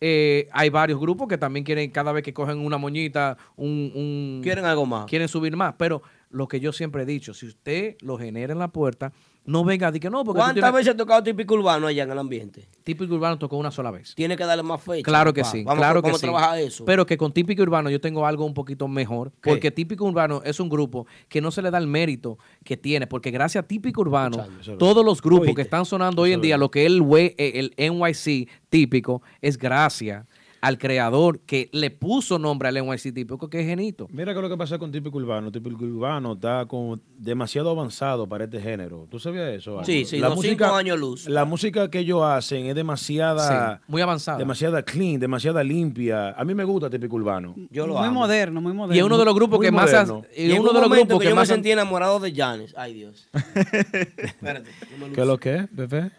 Eh, 0.00 0.48
hay 0.52 0.68
varios 0.70 1.00
grupos 1.00 1.26
que 1.28 1.38
también 1.38 1.64
quieren, 1.64 1.90
cada 1.90 2.12
vez 2.12 2.22
que 2.22 2.32
cogen 2.32 2.58
una 2.58 2.78
moñita, 2.78 3.36
un, 3.56 3.90
un- 3.94 4.40
Quieren 4.42 4.64
algo 4.64 4.86
más. 4.86 5.06
quieren 5.06 5.28
subir 5.28 5.56
más. 5.56 5.74
Pero 5.78 6.02
lo 6.30 6.46
que 6.46 6.60
yo 6.60 6.72
siempre 6.72 7.02
he 7.02 7.06
dicho, 7.06 7.34
si 7.34 7.46
usted 7.46 7.96
lo 8.00 8.16
genera 8.18 8.52
en 8.52 8.58
la 8.58 8.68
puerta, 8.68 9.12
no 9.48 9.64
venga 9.64 9.86
decir 9.90 10.02
que 10.02 10.10
no, 10.10 10.22
porque 10.24 10.38
¿Cuántas 10.38 10.54
tienes- 10.62 10.72
veces 10.72 10.94
ha 10.94 10.96
tocado 10.96 11.22
típico 11.22 11.54
urbano 11.54 11.86
allá 11.86 12.02
en 12.04 12.10
el 12.10 12.18
ambiente? 12.18 12.68
típico 12.84 13.14
urbano 13.14 13.38
tocó 13.38 13.56
una 13.56 13.70
sola 13.70 13.90
vez. 13.90 14.14
Tiene 14.14 14.36
que 14.36 14.44
darle 14.44 14.62
más 14.62 14.82
fecha. 14.82 15.02
Claro 15.02 15.32
que 15.32 15.40
papá. 15.42 15.52
sí, 15.52 15.64
Vamos, 15.64 15.78
claro 15.80 16.02
que 16.02 16.12
sí. 16.14 16.20
trabajar 16.20 16.58
eso. 16.58 16.84
Pero 16.84 17.04
que 17.06 17.16
con 17.16 17.32
típico 17.32 17.62
urbano 17.62 17.90
yo 17.90 18.00
tengo 18.00 18.26
algo 18.26 18.44
un 18.44 18.54
poquito 18.54 18.86
mejor, 18.88 19.32
¿Qué? 19.42 19.50
porque 19.50 19.70
típico 19.70 20.04
urbano 20.04 20.42
es 20.44 20.60
un 20.60 20.68
grupo 20.68 21.06
que 21.28 21.40
no 21.40 21.50
se 21.50 21.62
le 21.62 21.70
da 21.70 21.78
el 21.78 21.86
mérito 21.86 22.38
que 22.64 22.76
tiene, 22.76 23.06
porque 23.06 23.30
gracias 23.30 23.64
a 23.64 23.66
típico 23.66 24.00
urbano, 24.02 24.46
todos 24.78 25.04
los 25.04 25.20
grupos 25.22 25.42
Oíste. 25.48 25.56
que 25.56 25.62
están 25.62 25.84
sonando 25.84 26.22
hoy 26.22 26.32
en 26.32 26.40
día, 26.40 26.56
lo 26.58 26.70
que 26.70 26.86
es 26.86 26.92
el, 26.92 27.72
el 27.76 27.90
NYC 27.92 28.48
típico, 28.68 29.22
es 29.40 29.56
gracias 29.58 30.26
al 30.60 30.78
creador 30.78 31.40
que 31.40 31.68
le 31.72 31.90
puso 31.90 32.38
nombre 32.38 32.68
al 32.68 32.74
NYC 32.74 33.14
típico, 33.14 33.48
que 33.48 33.60
es 33.60 33.66
Genito. 33.66 34.08
Mira 34.10 34.34
que 34.34 34.40
lo 34.40 34.48
que 34.48 34.56
pasa 34.56 34.78
con 34.78 34.90
típico 34.90 35.18
urbano. 35.18 35.52
Típico 35.52 35.84
urbano 35.84 36.32
está 36.32 36.66
como 36.66 36.98
demasiado 37.16 37.70
avanzado 37.70 38.28
para 38.28 38.44
este 38.44 38.60
género. 38.60 39.06
¿Tú 39.10 39.18
sabías 39.18 39.48
eso? 39.50 39.82
Sí, 39.84 40.04
sí, 40.04 40.18
los 40.18 40.40
cinco 40.40 40.64
años 40.66 40.98
luz. 40.98 41.28
La 41.28 41.44
música 41.44 41.90
que 41.90 42.00
ellos 42.00 42.22
hacen 42.22 42.66
es 42.66 42.74
demasiada, 42.74 43.76
Sí, 43.78 43.82
muy 43.88 44.02
avanzada. 44.02 44.38
demasiada 44.38 44.82
clean, 44.82 45.20
demasiada 45.20 45.62
limpia. 45.62 46.30
A 46.30 46.44
mí 46.44 46.54
me 46.54 46.64
gusta 46.64 46.90
típico 46.90 47.16
urbano. 47.16 47.54
Yo 47.70 47.86
lo 47.86 47.94
muy 47.94 48.06
amo. 48.08 48.20
moderno, 48.20 48.60
muy 48.60 48.72
moderno. 48.72 48.94
Y 48.94 48.98
es 48.98 49.04
uno 49.04 49.18
de 49.18 49.24
los 49.24 49.34
grupos 49.34 49.58
Muy 49.58 49.66
que 49.66 49.72
más... 49.72 49.92
ha- 49.94 50.02
y 50.36 50.50
uno 50.52 50.70
un 50.70 50.74
de 50.74 50.80
los 50.80 50.90
grupos 50.90 51.18
que, 51.18 51.24
que, 51.24 51.24
yo 51.24 51.30
me 51.30 51.34
más... 51.36 51.50
han- 51.50 51.56
sentí 51.56 51.70
enamorado 51.70 52.18
de 52.20 52.32
Janis. 52.34 52.74
Ay, 52.76 52.94
Dios. 52.94 53.28
Espérate. 53.34 54.70
no 54.98 55.06
me 55.08 55.12
¿Qué 55.14 55.20
es 55.20 55.26
lo 55.26 55.38
que 55.38 55.56
es, 55.56 55.68
Pepe? 55.68 56.10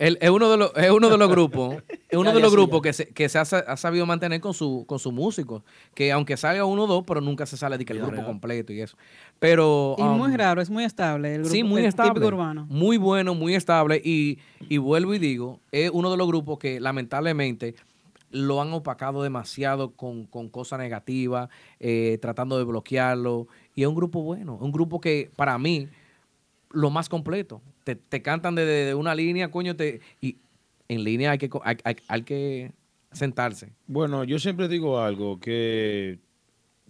Él 0.00 0.16
es 0.22 0.30
uno 0.30 0.48
de 0.50 0.56
los, 0.56 0.72
es 0.76 0.90
uno 0.90 1.10
de 1.10 1.18
los 1.18 1.28
grupos, 1.28 1.76
es 2.08 2.16
uno 2.16 2.30
Ya, 2.30 2.34
de 2.36 2.40
los 2.40 2.50
grupos 2.52 2.78
ya. 2.78 2.82
que 2.82 2.92
se, 2.94 3.06
que 3.08 3.28
se 3.28 3.38
ha, 3.38 3.42
ha 3.42 3.76
sabido 3.76 4.06
mantener 4.06 4.40
con 4.40 4.54
su, 4.54 4.84
con 4.88 4.98
sus 4.98 5.12
músicos. 5.12 5.62
Que 5.94 6.10
aunque 6.10 6.38
salga 6.38 6.64
uno 6.64 6.84
o 6.84 6.86
dos, 6.86 7.04
pero 7.06 7.20
nunca 7.20 7.44
se 7.44 7.58
sale 7.58 7.76
de 7.76 7.84
que 7.84 7.92
el 7.92 8.00
grupo 8.00 8.24
completo 8.24 8.72
y 8.72 8.80
eso. 8.80 8.96
Pero. 9.38 9.96
Y 9.98 10.02
um, 10.02 10.16
muy 10.16 10.34
raro, 10.36 10.62
es 10.62 10.70
muy 10.70 10.84
estable. 10.84 11.34
El 11.34 11.40
grupo, 11.42 11.54
Sí, 11.54 11.62
muy 11.64 11.82
el 11.82 11.88
estable. 11.88 12.12
Típico 12.12 12.28
urbano. 12.28 12.66
Muy 12.70 12.96
bueno, 12.96 13.34
muy 13.34 13.54
estable. 13.54 14.00
Y, 14.02 14.38
y 14.70 14.78
vuelvo 14.78 15.12
y 15.12 15.18
digo, 15.18 15.60
es 15.70 15.90
uno 15.92 16.10
de 16.10 16.16
los 16.16 16.26
grupos 16.26 16.58
que 16.58 16.80
lamentablemente 16.80 17.74
lo 18.30 18.62
han 18.62 18.72
opacado 18.72 19.22
demasiado 19.22 19.90
con, 19.90 20.24
con 20.24 20.48
cosas 20.48 20.78
negativas, 20.78 21.50
eh, 21.78 22.16
tratando 22.22 22.56
de 22.56 22.64
bloquearlo. 22.64 23.48
Y 23.74 23.82
es 23.82 23.88
un 23.88 23.94
grupo 23.94 24.22
bueno, 24.22 24.56
un 24.58 24.72
grupo 24.72 24.98
que 24.98 25.30
para 25.36 25.58
mí, 25.58 25.88
lo 26.70 26.88
más 26.88 27.10
completo. 27.10 27.60
Te, 27.90 27.96
te 27.96 28.22
cantan 28.22 28.54
desde 28.54 28.84
de 28.86 28.94
una 28.94 29.14
línea, 29.14 29.50
coño, 29.50 29.74
te, 29.74 30.00
y 30.20 30.36
en 30.88 31.02
línea 31.02 31.32
hay 31.32 31.38
que, 31.38 31.50
hay, 31.64 31.76
hay- 31.84 31.96
hay 32.06 32.22
que 32.22 32.70
sentarse. 33.12 33.72
Bueno, 33.88 34.22
yo 34.22 34.38
siempre 34.38 34.68
digo 34.68 35.00
algo 35.00 35.40
que 35.40 36.20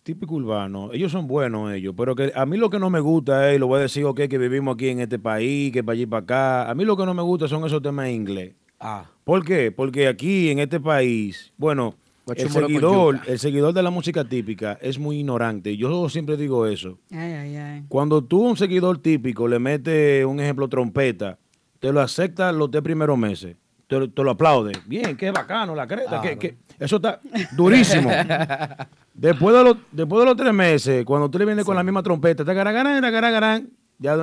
típico 0.02 0.34
urbano, 0.34 0.92
ellos 0.92 1.12
son 1.12 1.26
buenos 1.26 1.72
ellos, 1.72 1.94
pero 1.96 2.14
que 2.14 2.32
a 2.34 2.44
mí 2.44 2.56
lo 2.58 2.68
que 2.68 2.78
no 2.78 2.90
me 2.90 3.00
gusta 3.00 3.50
es, 3.52 3.58
lo 3.60 3.66
voy 3.66 3.78
a 3.78 3.82
decir, 3.82 4.04
ok, 4.04 4.22
que 4.28 4.38
vivimos 4.38 4.74
aquí 4.74 4.88
en 4.88 5.00
este 5.00 5.18
país, 5.18 5.72
que 5.72 5.82
para 5.82 5.94
allí 5.94 6.04
para 6.06 6.22
acá, 6.22 6.70
a 6.70 6.74
mí 6.74 6.84
lo 6.84 6.96
que 6.96 7.06
no 7.06 7.14
me 7.14 7.22
gusta 7.22 7.48
son 7.48 7.64
esos 7.64 7.80
temas 7.82 8.08
en 8.08 8.14
inglés. 8.14 8.54
Ah. 8.78 9.10
¿Por 9.24 9.44
qué? 9.44 9.72
Porque 9.72 10.06
aquí 10.08 10.50
en 10.50 10.58
este 10.58 10.80
país, 10.80 11.52
bueno, 11.56 11.94
el 12.26 12.48
seguidor, 12.50 13.20
el 13.26 13.38
seguidor 13.38 13.72
de 13.74 13.82
la 13.82 13.90
música 13.90 14.24
típica 14.24 14.78
es 14.80 14.98
muy 14.98 15.18
ignorante. 15.18 15.76
Yo 15.76 16.08
siempre 16.08 16.36
digo 16.36 16.66
eso. 16.66 16.98
Ay, 17.10 17.32
ay, 17.32 17.56
ay. 17.56 17.84
Cuando 17.88 18.22
tú 18.22 18.46
a 18.46 18.50
un 18.50 18.56
seguidor 18.56 18.98
típico 18.98 19.48
le 19.48 19.58
metes, 19.58 20.24
un 20.24 20.38
ejemplo, 20.40 20.68
trompeta, 20.68 21.38
te 21.80 21.92
lo 21.92 22.00
acepta 22.00 22.52
los 22.52 22.70
tres 22.70 22.82
primeros 22.82 23.18
meses. 23.18 23.56
Te, 23.88 24.06
te 24.06 24.22
lo 24.22 24.30
aplaude. 24.30 24.72
Bien, 24.86 25.16
qué 25.16 25.32
bacano, 25.32 25.74
la 25.74 25.86
creta. 25.86 26.20
que- 26.20 26.38
que- 26.38 26.56
eso 26.78 26.96
está 26.96 27.20
durísimo. 27.56 28.08
después, 29.14 29.54
de 29.56 29.64
los, 29.64 29.76
después 29.90 30.20
de 30.20 30.26
los 30.26 30.36
tres 30.36 30.52
meses, 30.54 31.04
cuando 31.04 31.28
tú 31.30 31.38
le 31.38 31.44
vienes 31.44 31.64
con 31.64 31.74
la 31.76 31.82
misma 31.82 32.02
trompeta, 32.02 32.44
tacaragaran, 32.44 33.00
tacaragaran, 33.02 33.68
ya, 33.98 34.16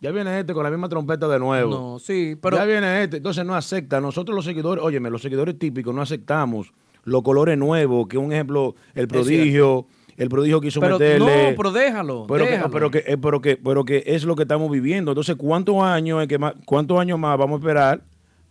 ya 0.00 0.10
viene 0.10 0.40
este 0.40 0.54
con 0.54 0.64
la 0.64 0.70
misma 0.70 0.88
trompeta 0.88 1.28
de 1.28 1.38
nuevo. 1.38 1.70
No, 1.70 1.98
sí, 1.98 2.36
pero- 2.40 2.56
Ya 2.56 2.64
viene 2.64 3.02
este. 3.02 3.18
Entonces 3.18 3.44
no 3.44 3.54
acepta. 3.54 4.00
Nosotros 4.00 4.34
los 4.34 4.44
seguidores, 4.44 4.82
óyeme, 4.82 5.10
los 5.10 5.20
seguidores 5.22 5.58
típicos 5.58 5.94
no 5.94 6.00
aceptamos 6.02 6.72
los 7.04 7.22
colores 7.22 7.56
nuevos, 7.58 8.06
que 8.08 8.18
un 8.18 8.32
ejemplo, 8.32 8.74
el 8.94 9.08
prodigio, 9.08 9.86
el 10.16 10.28
prodigio 10.28 10.60
quiso 10.60 10.80
Pero 10.80 10.98
meterle. 10.98 11.50
no, 11.50 11.56
pero 11.56 11.72
déjalo, 11.72 12.26
Pero 12.28 12.44
que, 12.44 12.50
déjalo. 12.50 12.70
pero, 12.70 12.90
que, 12.90 12.98
eh, 13.06 13.16
pero, 13.16 13.40
que, 13.40 13.56
pero 13.56 13.84
que 13.84 14.02
es 14.06 14.24
lo 14.24 14.36
que 14.36 14.42
estamos 14.42 14.70
viviendo. 14.70 15.12
Entonces, 15.12 15.36
¿cuántos 15.36 15.82
años, 15.82 16.20
es 16.22 16.28
que 16.28 16.38
más, 16.38 16.54
¿cuántos 16.66 16.98
años 17.00 17.18
más 17.18 17.38
vamos 17.38 17.56
a 17.56 17.60
esperar 17.60 18.02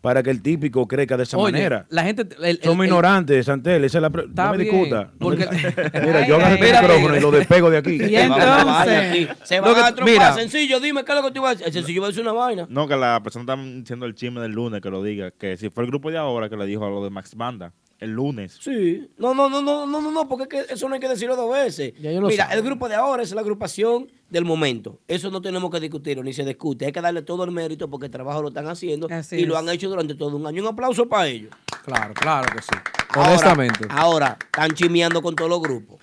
para 0.01 0.23
que 0.23 0.29
el 0.31 0.41
típico 0.41 0.87
crezca 0.87 1.17
de 1.17 1.23
esa 1.23 1.37
Oye, 1.37 1.51
manera? 1.51 1.85
la 1.89 2.03
gente... 2.05 2.21
el- 2.37 2.45
el- 2.45 2.59
Somos 2.63 2.85
el- 2.85 2.89
ignorantes, 2.89 3.45
Santel. 3.45 3.83
Esa 3.83 3.97
es 3.97 4.01
la 4.01 4.09
no 4.09 4.51
me 4.53 4.57
discuta. 4.63 5.11
no 5.19 5.29
me 5.29 5.35
porque- 5.37 5.45
discuta. 5.55 5.91
Mira, 6.05 6.25
yo 6.27 6.35
agarro 6.37 6.55
este 6.55 6.71
micrófono 6.73 7.17
y 7.17 7.19
lo 7.19 7.31
despego 7.31 7.69
de 7.69 7.77
aquí. 7.77 7.99
Y 8.09 8.15
entonces, 8.15 9.27
Se 9.43 9.55
que- 9.55 9.61
a 9.61 9.63
trompar. 9.93 10.03
mira. 10.05 10.33
Sencillo, 10.33 10.79
dime 10.79 11.03
qué 11.03 11.11
es 11.11 11.17
lo 11.21 11.23
que 11.27 11.31
tú 11.33 11.41
vas 11.41 11.49
a 11.49 11.53
decir. 11.55 11.67
El 11.67 11.73
sencillo 11.73 12.01
va 12.01 12.07
a 12.07 12.09
decir 12.11 12.23
una 12.23 12.31
vaina. 12.33 12.65
No, 12.69 12.87
que 12.87 12.95
la 12.95 13.21
persona 13.21 13.43
está 13.43 13.61
diciendo 13.61 14.05
el 14.05 14.15
chisme 14.15 14.39
del 14.41 14.53
lunes, 14.53 14.79
que 14.81 14.89
lo 14.89 15.03
diga. 15.03 15.31
Que 15.31 15.57
si 15.57 15.69
fue 15.69 15.83
el 15.83 15.89
grupo 15.89 16.09
de 16.09 16.17
ahora 16.17 16.49
que 16.49 16.55
le 16.57 16.65
dijo 16.65 16.85
a 16.85 16.89
lo 16.89 17.03
de 17.03 17.09
Max 17.09 17.35
Banda, 17.35 17.73
el 17.99 18.11
lunes. 18.11 18.57
Sí. 18.61 19.09
No, 19.17 19.33
no, 19.33 19.49
no, 19.49 19.61
no, 19.61 19.85
no, 19.85 20.01
no, 20.01 20.11
no, 20.11 20.27
porque 20.27 20.43
es 20.43 20.65
que 20.67 20.73
eso 20.73 20.87
no 20.87 20.95
hay 20.95 20.99
que 21.01 21.09
decirlo 21.09 21.35
dos 21.35 21.51
veces. 21.53 21.93
Mira, 21.99 22.45
sabe. 22.45 22.55
el 22.55 22.63
grupo 22.63 22.87
de 22.87 22.95
ahora 22.95 23.23
es 23.23 23.31
la 23.33 23.41
agrupación 23.41 24.09
del 24.29 24.45
momento. 24.45 24.99
Eso 25.07 25.29
no 25.31 25.41
tenemos 25.41 25.69
que 25.71 25.79
discutirlo 25.79 26.23
ni 26.23 26.33
se 26.33 26.45
discute. 26.45 26.85
Hay 26.85 26.91
que 26.91 27.01
darle 27.01 27.21
todo 27.23 27.43
el 27.43 27.51
mérito 27.51 27.89
porque 27.89 28.05
el 28.05 28.11
trabajo 28.11 28.41
lo 28.41 28.47
están 28.49 28.67
haciendo 28.67 29.07
Así 29.11 29.37
y 29.37 29.45
lo 29.45 29.57
han 29.57 29.67
hecho 29.69 29.89
durante 29.89 30.15
todo 30.15 30.37
un 30.37 30.47
año. 30.47 30.61
Un 30.61 30.69
aplauso 30.69 31.07
para 31.09 31.27
ellos. 31.27 31.51
Claro, 31.83 32.13
claro 32.13 32.51
que 32.55 32.61
sí. 32.61 32.69
Ahora- 33.15 33.29
Honestamente. 33.29 33.85
Ahora, 33.89 34.37
están 34.41 34.71
chimeando 34.71 35.21
con 35.21 35.35
todos 35.35 35.49
los 35.49 35.61
grupos. 35.61 35.99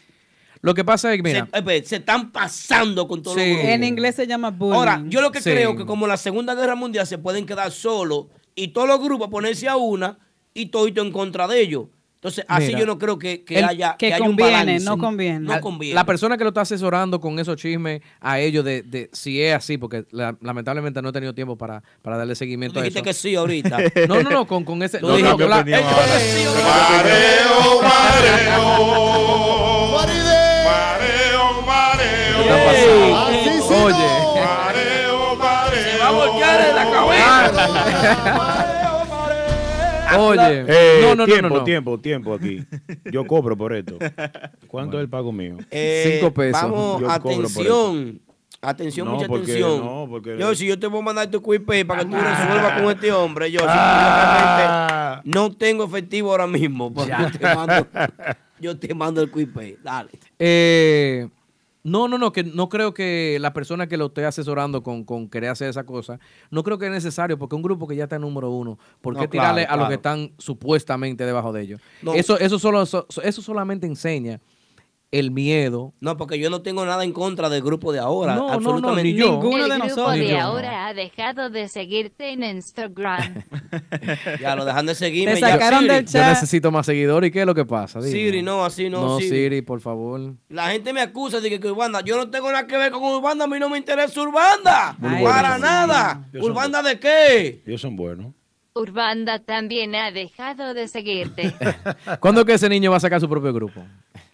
Lo 0.63 0.75
que 0.75 0.85
pasa 0.85 1.13
es 1.13 1.19
que, 1.19 1.23
mira, 1.23 1.49
Se, 1.53 1.77
eh, 1.77 1.83
se 1.85 1.97
están 1.97 2.33
pasando 2.33 3.07
con 3.07 3.23
todos 3.23 3.37
Sí. 3.37 3.41
los 3.45 3.51
grupos. 3.59 3.71
En 3.71 3.85
inglés 3.85 4.17
se 4.17 4.27
llama 4.27 4.51
bullying. 4.51 4.75
Ahora, 4.75 5.03
yo 5.07 5.21
lo 5.21 5.31
que 5.31 5.41
Sí. 5.41 5.51
creo 5.51 5.77
que 5.77 5.87
como 5.87 6.07
la 6.07 6.17
Segunda 6.17 6.55
Guerra 6.55 6.75
Mundial 6.75 7.07
se 7.07 7.19
pueden 7.19 7.47
quedar 7.47 7.71
solos 7.71 8.27
y 8.55 8.69
todos 8.69 8.89
los 8.89 9.01
grupos 9.01 9.29
ponerse 9.29 9.69
a 9.69 9.77
una 9.77 10.19
y 10.61 10.67
todito 10.67 11.03
en 11.03 11.13
contra 11.13 11.47
de 11.49 11.61
ellos. 11.61 11.85
Entonces, 12.17 12.45
así 12.49 12.69
Mira, 12.69 12.79
yo 12.81 12.87
no 12.87 12.99
creo 12.99 13.19
que, 13.19 13.45
que 13.45 13.59
el- 13.59 13.65
haya, 13.67 13.95
que 13.97 14.07
haya 14.07 14.21
un 14.25 14.29
conviene, 14.31 14.53
balance. 14.53 14.85
no 14.85 14.99
conviene. 14.99 15.39
No 15.41 15.53
la- 15.53 15.61
conviene. 15.61 15.95
la 15.95 16.05
persona 16.07 16.37
que 16.37 16.43
lo 16.45 16.49
está 16.49 16.63
asesorando 16.63 17.21
con 17.21 17.39
esos 17.39 17.57
chismes 17.57 18.01
a 18.21 18.41
ellos 18.41 18.65
de, 18.65 18.83
de 18.83 19.11
si 19.13 19.41
es 19.41 19.55
así, 19.55 19.77
porque 19.79 20.07
la- 20.11 20.37
lamentablemente 20.41 21.01
no 21.03 21.11
he 21.11 21.13
tenido 21.13 21.35
tiempo 21.35 21.57
para, 21.57 21.83
para 22.03 22.17
darle 22.17 22.35
seguimiento 22.35 22.81
a 22.81 22.83
dijiste 22.83 22.99
eso. 23.01 23.05
que 23.05 23.13
sí 23.13 23.37
ahorita. 23.37 23.79
No, 24.09 24.23
no, 24.23 24.31
no, 24.31 24.47
con, 24.47 24.65
con 24.65 24.83
ese... 24.83 24.99
Tú 24.99 25.07
no, 25.09 25.13
dijiste 25.17 25.31
no, 25.31 25.37
que 25.39 25.47
la- 25.47 25.61
opinión 25.61 25.81
ellos- 25.81 25.93
ahora. 25.93 26.19
sí, 26.19 26.45
Mareo, 26.65 27.83
mareo. 27.83 29.07
Mareo, 30.65 31.63
mareo. 31.63 32.47
Sí 33.69 33.75
Oye. 33.75 34.09
Mareo, 34.41 35.37
mareo. 35.37 35.83
Se 35.93 35.99
va 35.99 36.09
a 36.09 36.11
voltear 36.13 36.61
en 36.69 36.75
la 36.77 36.91
cabeza. 36.91 38.73
Oye, 40.21 40.65
Eh, 40.69 40.99
no, 41.03 41.09
no, 41.15 41.15
no, 41.17 41.25
tiempo, 41.27 41.49
no, 41.49 41.57
no. 41.57 41.65
tiempo, 41.65 41.99
tiempo 42.01 42.35
aquí. 42.35 42.65
Yo 43.11 43.27
cobro 43.27 43.57
por 43.57 43.73
esto. 43.75 43.99
¿Cuánto 44.69 44.99
es 44.99 45.03
el 45.03 45.09
pago 45.09 45.33
mío? 45.33 45.57
Eh, 45.71 46.15
Cinco 46.19 46.33
pesos. 46.33 46.61
Vamos, 46.63 47.01
Yo 47.01 47.11
atención. 47.11 48.21
Atención, 48.63 49.07
No, 49.07 49.15
mucha 49.15 49.27
porque- 49.29 49.53
atención. 49.53 49.85
no, 49.85 50.07
porque- 50.09 50.37
Yo, 50.39 50.55
si 50.55 50.67
yo 50.67 50.79
te 50.79 50.87
voy 50.87 51.01
a 51.01 51.03
mandar 51.03 51.31
tu 51.31 51.41
pay 51.43 51.85
para 51.85 52.01
que 52.03 52.07
tú 52.11 52.17
resuelvas 52.17 52.81
con 52.81 52.91
este 52.91 53.13
hombre, 53.13 53.51
yo, 53.53 53.61
si 53.61 53.67
Ah. 53.69 55.21
realmente 55.23 55.31
no 55.39 55.53
tengo 55.53 55.85
efectivo 55.85 56.31
ahora 56.33 56.47
mismo, 56.47 56.93
yo 56.97 57.31
te 57.39 57.55
mando, 57.55 57.87
yo 58.59 58.77
te 58.79 58.95
mando 58.95 59.21
el 59.23 59.29
pay. 59.31 59.77
Dale. 59.85 60.11
Eh, 60.39 61.29
no, 61.87 62.09
no, 62.09 62.19
no, 62.19 62.33
que 62.33 62.43
no 62.43 62.69
creo 62.69 62.93
que 62.93 63.39
la 63.41 63.53
persona 63.53 63.87
que 63.87 63.97
lo 63.97 64.07
esté 64.07 64.25
asesorando 64.25 64.83
con, 64.83 65.05
con 65.05 65.29
querer 65.29 65.51
hacer 65.51 65.69
esa 65.69 65.85
cosa, 65.85 66.19
no 66.51 66.63
creo 66.65 66.79
que 66.79 66.87
es 66.87 66.93
necesario, 66.93 67.39
porque 67.39 67.55
un 67.55 67.63
grupo 67.63 67.87
que 67.87 67.95
ya 67.95 68.05
está 68.05 68.17
en 68.17 68.23
número 68.23 68.51
uno, 68.51 68.79
¿por 69.01 69.15
qué 69.15 69.23
No, 69.23 69.29
tirarle 69.31 69.63
claro, 69.67 69.75
a 69.75 69.77
los 69.83 69.89
que 69.89 69.95
están 69.95 70.33
supuestamente 70.39 71.25
debajo 71.25 71.53
de 71.53 71.63
ellos? 71.63 71.81
No. 72.03 72.15
Eso, 72.15 72.39
eso, 72.39 72.59
solo, 72.59 72.85
so- 72.87 73.07
eso 73.23 73.41
solamente 73.41 73.87
enseña 73.87 74.41
el 75.13 75.31
miedo. 75.31 75.95
No, 76.01 76.17
porque 76.17 76.39
yo 76.39 76.51
no 76.51 76.63
tengo 76.63 76.85
nada 76.85 77.05
en 77.05 77.13
contra 77.13 77.49
del 77.49 77.63
grupo 77.63 77.93
de 77.93 78.01
ahora. 78.01 78.35
No, 78.35 78.41
no, 78.43 78.47
no, 78.49 78.53
absolutamente 78.55 79.03
ni 79.05 79.15
yo. 79.15 79.33
Ninguno 79.33 79.65
el 79.65 79.71
de 79.71 79.77
grupo 79.77 79.89
nosotros. 79.89 80.15
de 80.19 80.29
Yo 80.29 80.37
no. 80.37 80.43
ahora 80.43 80.87
ha 80.89 80.95
dejado 80.95 81.49
de 81.51 81.69
seguirte 81.69 82.31
en 82.33 82.43
Instagram. 82.45 83.45
Ya 84.41 84.55
lo 84.57 84.65
dejan 84.65 84.87
de 84.87 84.95
seguirme. 84.95 85.35
Te 85.35 85.41
ya. 85.41 85.51
sacaron 85.53 85.87
del 85.87 86.05
Yo 86.05 86.13
chat. 86.13 86.29
necesito 86.31 86.71
más 86.71 86.87
seguidores. 86.87 87.29
¿Y 87.29 87.31
qué 87.33 87.41
es 87.41 87.47
lo 87.47 87.55
que 87.55 87.65
pasa? 87.65 88.01
Dime. 88.01 88.11
Siri, 88.11 88.43
no, 88.43 88.65
así 88.65 88.91
no, 88.91 89.01
No, 89.03 89.19
Siri. 89.19 89.31
Siri, 89.31 89.63
por 89.63 89.81
favor. 89.81 90.35
La 90.49 90.71
gente 90.71 90.93
me 90.93 91.01
acusa 91.01 91.41
de 91.41 91.49
que, 91.51 91.61
que 91.61 91.69
Urbanda, 91.71 92.01
yo 92.03 92.17
no 92.17 92.29
tengo 92.31 92.51
nada 92.51 92.67
que 92.67 92.77
ver 92.77 92.91
con 92.93 93.03
Urbanda, 93.03 93.45
a 93.45 93.49
mí 93.49 93.59
no 93.59 93.69
me 93.69 93.79
interesa 93.79 94.21
Urbanda. 94.21 94.97
Ay, 95.01 95.25
Para 95.25 95.59
nada. 95.59 96.27
Yo 96.33 96.43
¿Urbanda 96.45 96.83
de 96.83 96.99
qué? 96.99 97.63
Ellos 97.67 97.81
son 97.81 97.97
buenos. 97.97 98.33
Urbanda 98.75 99.39
también 99.39 99.95
ha 99.95 100.11
dejado 100.11 100.75
de 100.75 100.87
seguirte. 100.89 101.55
¿Cuándo 102.21 102.45
que 102.45 102.53
ese 102.55 102.69
niño 102.69 102.91
va 102.91 102.99
a 102.99 103.01
sacar 103.01 103.21
su 103.21 103.29
propio 103.29 103.53
grupo? 103.55 103.83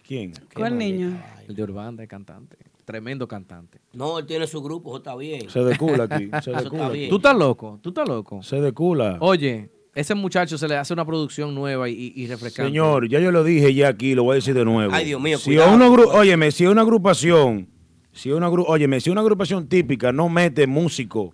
¿Quién? 0.05 0.33
¿Cuál 0.53 0.77
niño? 0.77 1.17
El 1.47 1.55
de 1.55 1.63
Urbanda, 1.63 2.03
el 2.03 2.09
cantante. 2.09 2.57
Tremendo 2.85 3.27
cantante. 3.27 3.79
No, 3.93 4.19
él 4.19 4.25
tiene 4.25 4.45
su 4.45 4.61
grupo, 4.61 4.89
eso 4.91 4.97
está 4.97 5.15
bien. 5.15 5.49
Se 5.49 5.59
decula 5.61 6.03
aquí. 6.03 6.29
Se 6.43 6.51
Eso 6.51 6.61
decula. 6.63 6.83
está 6.83 6.89
bien. 6.89 7.09
¿Tú 7.09 7.15
estás 7.15 7.35
loco? 7.37 7.79
¿Tú 7.81 7.89
estás 7.89 8.07
loco? 8.07 8.43
Se 8.43 8.59
decula. 8.59 9.17
Oye, 9.21 9.69
ese 9.95 10.13
muchacho 10.15 10.57
se 10.57 10.67
le 10.67 10.75
hace 10.75 10.91
una 10.91 11.05
producción 11.05 11.55
nueva 11.55 11.87
y, 11.89 12.11
y 12.15 12.27
refrescante. 12.27 12.69
Señor, 12.69 13.07
ya 13.07 13.19
yo 13.21 13.31
lo 13.31 13.43
dije 13.45 13.73
ya 13.73 13.87
aquí, 13.87 14.13
lo 14.15 14.23
voy 14.23 14.33
a 14.33 14.35
decir 14.35 14.53
de 14.53 14.65
nuevo. 14.65 14.93
Ay, 14.93 15.05
Dios 15.05 15.21
mío, 15.21 15.37
si 15.37 15.51
cuidado. 15.51 15.73
una 15.73 15.87
agru- 15.87 16.09
óyeme, 16.13 16.51
si 16.51 16.65
una 16.65 16.81
agrupación, 16.81 17.69
si 18.11 18.31
una 18.31 18.49
agru- 18.49 18.65
óyeme, 18.67 18.99
si 18.99 19.09
una 19.09 19.21
agrupación 19.21 19.67
típica 19.69 20.11
no 20.11 20.27
mete 20.27 20.67
músico 20.67 21.33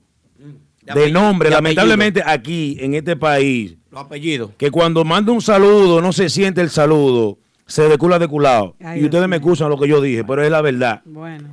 de, 0.83 0.91
apellido, 0.91 1.19
nombre, 1.19 1.49
de 1.49 1.55
lamentablemente 1.55 2.21
aquí 2.23 2.77
en 2.79 2.93
este 2.93 3.15
país, 3.15 3.75
Los 3.89 4.01
apellidos. 4.01 4.51
que 4.57 4.69
cuando 4.69 5.03
manda 5.03 5.31
un 5.31 5.41
saludo 5.41 5.99
no 6.01 6.13
se 6.13 6.29
siente 6.29 6.61
el 6.61 6.69
saludo, 6.69 7.39
se 7.69 7.87
decula 7.87 8.19
de 8.19 8.27
culado. 8.27 8.75
Ay, 8.83 9.01
y 9.01 9.05
ustedes 9.05 9.21
Dios 9.21 9.29
me 9.29 9.35
excusan 9.37 9.69
lo 9.69 9.77
que 9.77 9.87
yo 9.87 10.01
dije, 10.01 10.23
pero 10.23 10.43
es 10.43 10.49
la 10.49 10.61
verdad. 10.61 11.01
Bueno. 11.05 11.47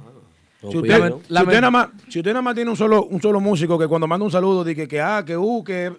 Si 0.61 0.79
usted, 0.79 0.99
Bueno. 0.99 1.21
si 1.29 1.35
usted 1.35 1.61
nada 1.61 1.71
más, 1.71 1.89
si 2.09 2.19
usted 2.19 2.33
nada 2.33 2.43
más 2.43 2.55
tiene 2.55 2.71
un 2.71 2.77
solo, 2.77 3.05
un 3.05 3.21
solo 3.21 3.39
músico 3.39 3.79
que 3.79 3.87
cuando 3.87 4.09
manda 4.09 4.25
un 4.25 4.33
saludo 4.33 4.65
dice 4.65 4.89
que, 4.89 5.01
ah, 5.01 5.23
que 5.25 5.37
uh, 5.37 5.63
que. 5.63 5.93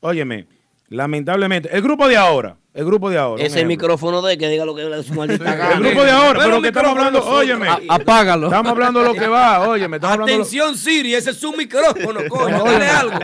Óyeme, 0.00 0.46
lamentablemente, 0.88 1.74
el 1.74 1.80
grupo 1.80 2.08
de 2.08 2.16
ahora, 2.16 2.56
el 2.74 2.84
grupo 2.86 3.10
de 3.10 3.18
ahora. 3.18 3.42
Ese 3.44 3.64
micrófono 3.64 4.22
de 4.22 4.38
que 4.38 4.48
diga 4.48 4.64
lo 4.64 4.74
que 4.74 4.82
dé 4.82 5.02
su 5.02 5.12
maldita 5.14 5.44
gana. 5.56 5.74
El 5.74 5.80
grupo 5.82 6.04
de 6.04 6.10
ahora, 6.10 6.40
pero, 6.42 6.56
un 6.56 6.62
que 6.62 6.68
estamos 6.68 6.90
hablando, 6.92 7.24
óyeme. 7.26 7.68
A- 7.68 7.80
apágalo. 7.90 8.46
Estamos 8.46 8.72
hablando 8.72 9.00
de 9.00 9.06
lo 9.08 9.14
que 9.14 9.26
va, 9.28 9.68
óyeme. 9.68 9.96
Estamos 9.96 10.14
hablando, 10.14 10.32
lo- 10.32 10.42
Atención, 10.42 10.76
Siri, 10.76 11.14
ese 11.14 11.30
es 11.30 11.36
su 11.36 11.52
micrófono, 11.52 12.20
coño. 12.28 12.64
Dale 12.64 12.86
algo. 12.86 13.18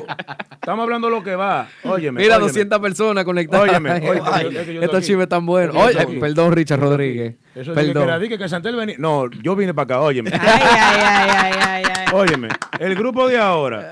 estamos 0.52 0.82
hablando 0.82 1.08
de 1.08 1.14
lo 1.16 1.22
que 1.22 1.34
va, 1.34 1.66
óyeme. 1.84 2.20
Mira, 2.20 2.36
óyeme. 2.36 2.48
200 2.48 2.78
personas 2.80 3.24
conectadas. 3.24 3.68
Óyeme, 3.70 3.90
óyeme, 4.10 4.20
Ay, 4.30 4.46
es 4.56 4.66
que 4.66 4.84
Estos 4.84 5.04
aquí. 5.10 5.26
tan 5.28 5.46
buenos. 5.46 5.74
Es 5.90 5.96
que 5.96 6.06
Oye, 6.06 6.20
perdón, 6.20 6.52
Richard 6.52 6.80
Rodríguez. 6.80 7.36
Eso 7.54 7.74
que 7.74 7.80
Perdón. 7.92 8.28
que 8.38 8.48
Santel 8.48 8.76
venía. 8.76 8.96
No, 8.98 9.28
yo 9.30 9.56
vine 9.56 9.72
para 9.74 9.84
acá, 9.84 10.00
óyeme. 10.00 10.30
Ay, 10.32 10.40
ay, 10.42 10.60
ay, 10.70 11.30
ay, 11.30 11.52
ay, 11.66 11.82
ay. 11.84 12.04
Óyeme, 12.12 12.48
el 12.78 12.94
grupo 12.94 13.28
de 13.28 13.36
ahora, 13.38 13.90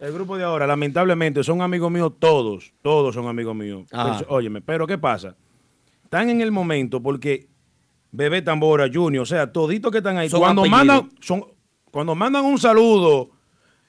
el 0.00 0.12
grupo 0.12 0.36
de 0.38 0.44
ahora, 0.44 0.66
lamentablemente, 0.66 1.42
son 1.44 1.60
amigos 1.60 1.90
míos 1.90 2.12
todos, 2.18 2.72
todos 2.82 3.14
son 3.14 3.26
amigos 3.28 3.54
míos. 3.54 3.82
Óyeme, 4.28 4.60
pero 4.62 4.86
¿qué 4.86 4.96
pasa? 4.98 5.36
Están 6.04 6.30
en 6.30 6.40
el 6.40 6.50
momento 6.50 7.02
porque 7.02 7.48
Bebé 8.10 8.42
Tambora, 8.42 8.86
Junior, 8.92 9.22
o 9.22 9.26
sea, 9.26 9.52
toditos 9.52 9.92
que 9.92 9.98
están 9.98 10.16
ahí, 10.16 10.28
Son 10.28 10.40
cuando 10.40 10.64
mandan, 10.64 11.10
son, 11.20 11.44
cuando 11.90 12.14
mandan 12.14 12.44
un 12.44 12.58
saludo, 12.58 13.30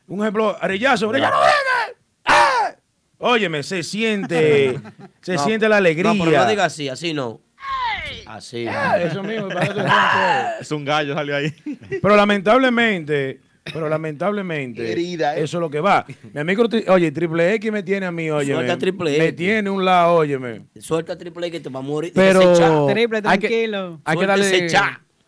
un 0.08 0.22
ejemplo, 0.22 0.58
Arellazo, 0.60 1.10
Arellano, 1.10 1.36
¡Venga! 1.38 1.98
¡Ah! 2.26 2.76
Óyeme, 3.20 3.64
se 3.64 3.84
siente, 3.84 4.80
se 5.22 5.36
No, 5.36 5.44
siente 5.46 5.70
la 5.70 5.78
alegría. 5.78 6.14
No, 6.14 6.26
pero 6.26 6.38
no 6.38 6.50
diga 6.50 6.66
así, 6.66 6.90
así 6.90 7.14
no. 7.14 7.42
Así. 8.26 8.68
Ah, 8.68 9.00
Eso 9.02 9.24
mismo, 9.24 9.48
me 9.48 9.56
parece 9.56 9.74
que 9.74 9.80
son 9.80 9.88
todos. 9.90 10.62
Es 10.62 10.72
un 10.72 10.86
gallo, 10.86 11.14
salió 11.16 11.36
ahí. 11.36 11.54
Pero 12.02 12.16
lamentablemente, 12.16 13.42
Pero 13.64 13.88
lamentablemente, 13.90 14.92
Herida, 14.92 15.38
¿eh? 15.38 15.44
eso 15.44 15.58
es 15.58 15.62
lo 15.62 15.70
que 15.70 15.80
va. 15.80 16.06
Mi 16.34 16.40
amigo, 16.42 16.64
oye, 16.88 17.12
Triple 17.12 17.54
X 17.56 17.72
me 17.72 17.84
tiene 17.84 18.06
a 18.08 18.12
mí, 18.12 18.30
oye. 18.32 18.54
Suelta 18.54 18.78
Triple 18.78 19.18
Me 19.18 19.26
X. 19.28 19.36
tiene 19.36 19.70
un 19.70 19.86
lado, 19.86 20.16
óyeme. 20.16 20.66
Suelta 20.80 21.18
triple 21.18 21.52
que 21.52 21.60
te 21.60 21.70
va 21.70 21.80
a 21.80 21.84
morir. 21.84 22.12
Pero. 22.16 22.88
Triple, 22.88 23.18
hay 23.26 23.38
que, 23.40 23.48
tranquilo. 23.48 24.00
hay 24.04 24.18
que 24.18 24.26
darle, 24.26 24.68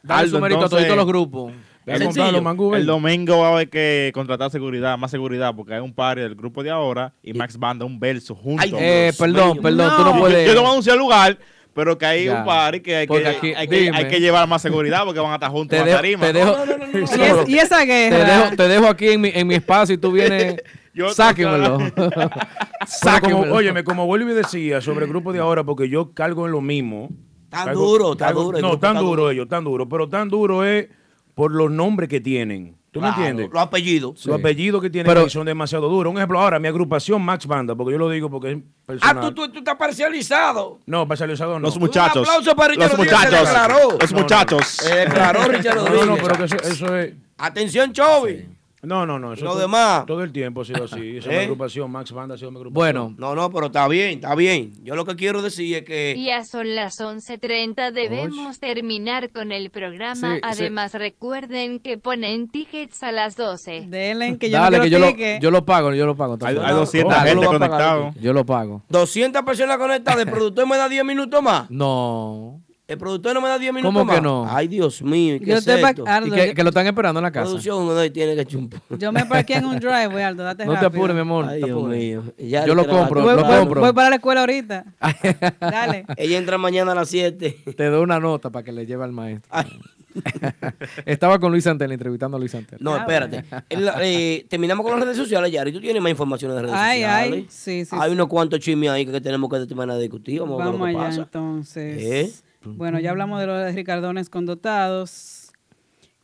darle 0.03 0.29
su 0.29 0.39
mérito 0.39 0.65
a 0.65 0.69
todos 0.69 0.87
los 0.87 1.05
grupos. 1.05 1.53
El 1.85 2.85
domingo 2.85 3.39
va 3.39 3.49
a 3.49 3.53
haber 3.53 3.69
que 3.69 4.11
contratar 4.13 4.51
seguridad, 4.51 4.97
más 4.97 5.11
seguridad, 5.11 5.53
porque 5.55 5.73
hay 5.73 5.81
un 5.81 5.93
par 5.93 6.17
del 6.17 6.35
grupo 6.35 6.63
de 6.63 6.69
ahora 6.69 7.13
y 7.23 7.33
Max 7.33 7.57
Banda 7.57 7.85
un 7.85 7.99
verso 7.99 8.35
juntos. 8.35 8.65
Ay, 8.65 8.73
Eh, 8.79 9.11
perdón, 9.17 9.57
perdón, 9.61 9.91
tú 9.97 10.03
no 10.03 10.13
Yo- 10.13 10.19
puedes. 10.19 10.47
Yo 10.47 10.53
no 10.53 10.61
voy 10.61 10.69
a 10.69 10.71
anunciar 10.73 10.95
el 10.95 10.99
lugar, 11.01 11.37
pero 11.73 11.97
que 11.97 12.05
hay 12.05 12.25
Ya. 12.25 12.39
un 12.39 12.45
par 12.45 12.75
y 12.75 12.81
que 12.81 12.95
hay 12.97 13.07
que, 13.07 13.27
aquí- 13.27 13.53
hay, 13.53 13.67
que, 13.67 13.91
hay 13.93 14.07
que 14.07 14.19
llevar 14.19 14.47
más 14.47 14.61
seguridad 14.61 15.03
porque 15.05 15.19
van 15.19 15.31
a 15.31 15.35
estar 15.35 15.49
juntos 15.51 15.77
Te 15.77 15.83
en 15.83 15.89
la 15.89 15.95
tarima. 15.95 16.25
te 16.27 16.33
dejo, 16.33 16.55
Y, 16.93 17.21
es- 17.21 17.49
y 17.49 17.57
esa 17.57 17.79
te 17.79 17.85
guerra. 17.85 18.37
dejo, 18.43 18.55
te 18.57 18.67
dejo 18.67 18.87
aquí 18.87 19.09
en 19.09 19.21
mi, 19.21 19.31
en 19.33 19.47
mi 19.47 19.55
espacio 19.55 19.95
y 19.95 19.97
tú 19.97 20.11
vienes. 20.11 20.57
Yo- 20.93 21.13
sáquenmelo. 21.13 21.77
Sáquenmelo. 22.85 23.41
como, 23.43 23.53
óyeme, 23.55 23.83
como 23.83 24.05
vuelvo 24.05 24.29
y 24.29 24.33
decía 24.33 24.81
sobre 24.81 25.05
el 25.05 25.09
grupo 25.11 25.31
de 25.31 25.39
ahora, 25.39 25.63
porque 25.63 25.87
yo 25.87 26.13
cargo 26.13 26.45
en 26.45 26.51
lo 26.51 26.59
mismo. 26.61 27.09
Tan 27.49 27.65
Cargo- 27.67 27.81
duro, 27.85 28.15
tan 28.15 28.27
cargo- 28.29 28.43
duro. 28.43 28.59
No, 28.59 28.79
tan 28.79 28.97
duro 28.97 29.29
ellos, 29.31 29.47
tan 29.47 29.63
duro. 29.63 29.87
Pero 29.87 30.07
tan 30.09 30.29
duro 30.29 30.63
es 30.65 30.87
por 31.35 31.51
los 31.51 31.69
nombres 31.71 32.09
que 32.09 32.19
tienen. 32.21 32.75
¿Tú 32.91 32.99
Claro, 32.99 33.15
me 33.17 33.27
entiendes? 33.27 33.49
Los 33.53 33.63
apellidos. 33.63 34.25
Los 34.25 34.37
apellidos 34.39 34.81
que 34.81 34.89
tienen 34.89 35.11
Pero- 35.13 35.29
son 35.29 35.45
demasiado 35.45 35.87
duros. 35.87 36.11
Un 36.11 36.17
ejemplo, 36.17 36.39
ahora 36.41 36.59
mi 36.59 36.67
agrupación 36.67 37.21
Max 37.21 37.47
Banda, 37.47 37.73
porque 37.73 37.93
yo 37.93 37.97
lo 37.97 38.09
digo 38.09 38.29
porque 38.29 38.51
es 38.51 38.57
Ah, 38.57 38.83
personal. 38.85 39.21
tú, 39.21 39.33
tú, 39.47 39.51
tú 39.53 39.59
estás 39.59 39.75
parcializado. 39.75 40.79
No, 40.85 41.07
parcializado 41.07 41.53
no. 41.53 41.59
Los 41.67 41.79
muchachos. 41.79 42.27
aplauso 42.27 42.53
para 42.53 42.73
Richard 42.73 42.89
Los 42.89 42.97
Rodríguez, 42.97 43.19
muchachos. 43.21 43.47
declaró. 43.47 43.91
Los 43.99 44.11
No, 44.11 44.17
no. 44.17 44.23
muchachos. 44.23 44.79
Eh, 44.87 44.95
declaró 45.05 45.43
Richard 45.45 45.75
No, 45.75 45.81
Rodríguez. 45.85 46.05
no, 46.07 46.15
no, 46.17 46.21
pero 46.21 46.37
que 46.37 46.43
eso, 46.43 46.55
eso 46.57 46.97
es. 46.97 47.13
Atención, 47.37 47.93
Chovy. 47.93 48.45
No, 48.83 49.05
no, 49.05 49.19
no. 49.19 49.33
Eso 49.33 49.45
Lo 49.45 49.51
todo- 49.51 49.61
demás. 49.61 50.05
Todo 50.07 50.23
el 50.23 50.31
tiempo 50.31 50.61
ha 50.61 50.65
sido 50.65 50.85
así. 50.85 51.17
Esa 51.17 51.29
es 51.29 51.35
¿Eh? 51.35 51.37
mi 51.39 51.43
agrupación, 51.43 51.91
Max 51.91 52.11
Banda 52.11 52.35
ha 52.35 52.37
sido 52.37 52.49
mi 52.51 52.57
agrupación. 52.57 52.73
Bueno, 52.73 53.15
No, 53.17 53.35
no, 53.35 53.51
pero 53.51 53.67
está 53.67 53.87
bien, 53.87 54.15
está 54.15 54.33
bien. 54.35 54.71
Yo 54.83 54.95
lo 54.95 55.05
que 55.05 55.15
quiero 55.15 55.41
decir 55.41 55.75
es 55.75 55.83
que 55.83 56.21
Ya 56.23 56.43
son 56.43 56.75
las 56.75 56.99
11.30, 56.99 57.91
debemos 57.91 58.59
terminar 58.59 59.29
con 59.29 59.51
el 59.51 59.69
programa. 59.69 60.15
Sí, 60.15 60.35
sí. 60.35 60.39
Además, 60.41 60.93
recuerden 60.93 61.79
que 61.79 61.97
ponen 61.97 62.47
tickets 62.49 63.03
a 63.03 63.11
las 63.11 63.35
12. 63.35 63.85
Denle 63.87 64.37
que 64.37 64.49
yo 64.49 64.57
dale, 64.57 64.77
no 64.77 64.83
que 64.83 64.89
yo 64.89 64.99
lo, 64.99 65.11
yo 65.39 65.51
lo 65.51 65.65
pago, 65.65 65.93
yo 65.93 66.05
lo 66.05 66.15
pago. 66.15 66.37
Hay, 66.41 66.57
hay 66.57 66.73
200 66.73 67.15
Oh, 67.15 67.21
gente 67.21 67.45
conectados. 67.45 68.15
Yo 68.19 68.33
lo 68.33 68.45
pago. 68.45 68.81
200 68.89 69.43
personas 69.43 69.77
conectadas. 69.77 70.21
¿El 70.25 70.31
productor 70.31 70.67
me 70.67 70.77
da 70.77 70.89
10 70.89 71.05
minutos 71.05 71.41
más? 71.43 71.69
No. 71.69 72.61
¿El 72.91 72.97
productor 72.97 73.33
no 73.33 73.39
me 73.41 73.47
da 73.47 73.57
10 73.57 73.73
minutos 73.73 73.93
¿Cómo 73.93 74.03
más? 74.05 74.15
que 74.15 74.21
no? 74.21 74.45
Ay, 74.49 74.67
Dios 74.67 75.01
mío. 75.01 75.35
¿y 75.35 75.39
¿Qué 75.39 75.45
Yo 75.45 75.55
es 75.57 75.65
te 75.65 75.77
pa- 75.77 75.91
esto? 75.91 76.03
Aldo, 76.05 76.27
Y 76.27 76.31
que, 76.31 76.47
yo- 76.49 76.53
que 76.55 76.63
lo 76.63 76.69
están 76.69 76.85
esperando 76.87 77.19
en 77.19 77.23
la 77.23 77.31
casa. 77.31 77.45
Producción, 77.45 77.83
uno 77.83 78.11
tiene 78.11 78.35
que 78.35 78.45
chumpar. 78.45 78.81
Yo 78.99 79.11
me 79.13 79.25
parqué 79.25 79.53
en 79.55 79.65
un 79.65 79.77
drive, 79.79 80.23
Aldo, 80.23 80.43
date 80.43 80.65
No 80.65 80.77
te 80.77 80.85
apures, 80.85 81.15
mi 81.15 81.21
amor. 81.21 81.45
Ay, 81.47 81.59
Dios 81.63 81.71
apures. 81.71 81.97
mío. 81.99 82.23
Ya 82.37 82.65
Yo 82.65 82.75
lo 82.75 82.85
compro, 82.87 83.21
Voy, 83.23 83.35
lo 83.35 83.43
voy- 83.45 83.57
compro. 83.59 83.81
voy 83.81 83.93
para 83.93 84.09
la 84.09 84.15
escuela 84.17 84.41
ahorita. 84.41 84.85
Dale. 85.61 86.05
Ella 86.17 86.37
entra 86.37 86.57
mañana 86.57 86.91
a 86.91 86.95
las 86.95 87.07
7. 87.09 87.63
Te 87.77 87.85
doy 87.85 88.03
una 88.03 88.19
nota 88.19 88.49
para 88.49 88.63
que 88.63 88.71
le 88.73 88.85
lleve 88.85 89.03
al 89.05 89.11
maestro. 89.13 89.47
Ay. 89.51 89.79
Estaba 91.05 91.39
con 91.39 91.51
Luis 91.53 91.65
Antel, 91.67 91.91
entrevistando 91.93 92.35
a 92.35 92.39
Luis 92.39 92.53
Antel. 92.53 92.79
No, 92.81 92.93
Ah, 92.95 92.99
espérate. 92.99 93.45
El- 93.69 93.89
eh, 94.01 94.45
terminamos 94.49 94.85
con 94.85 94.93
las 94.99 95.05
redes 95.05 95.17
sociales, 95.17 95.51
Yari. 95.51 95.71
¿Tú 95.71 95.79
tienes 95.79 96.01
más 96.01 96.09
información 96.09 96.53
de 96.53 96.61
redes 96.63 96.75
Ay, 96.75 97.01
sociales? 97.01 97.33
ay. 97.33 97.45
Sí, 97.49 97.85
sí. 97.85 97.95
Hay 97.97 98.09
sí. 98.09 98.13
unos 98.15 98.27
cuantos 98.27 98.59
chismes 98.59 98.89
ahí 98.89 99.05
que 99.05 99.21
tenemos 99.21 99.49
que 99.49 99.65
terminar 99.65 99.95
de 99.95 100.01
discutir. 100.01 100.41
Vamos, 100.41 100.59
a 100.59 100.65
ver 100.65 100.73
Vamos 100.73 100.79
lo 100.79 100.85
que 100.93 100.99
allá 100.99 101.07
pasa. 101.09 101.21
entonces. 101.21 102.01
¿Eh? 102.01 102.31
Bueno, 102.63 102.99
ya 102.99 103.09
hablamos 103.09 103.39
de 103.39 103.47
los 103.47 103.73
Ricardones 103.75 104.29
condotados. 104.29 105.40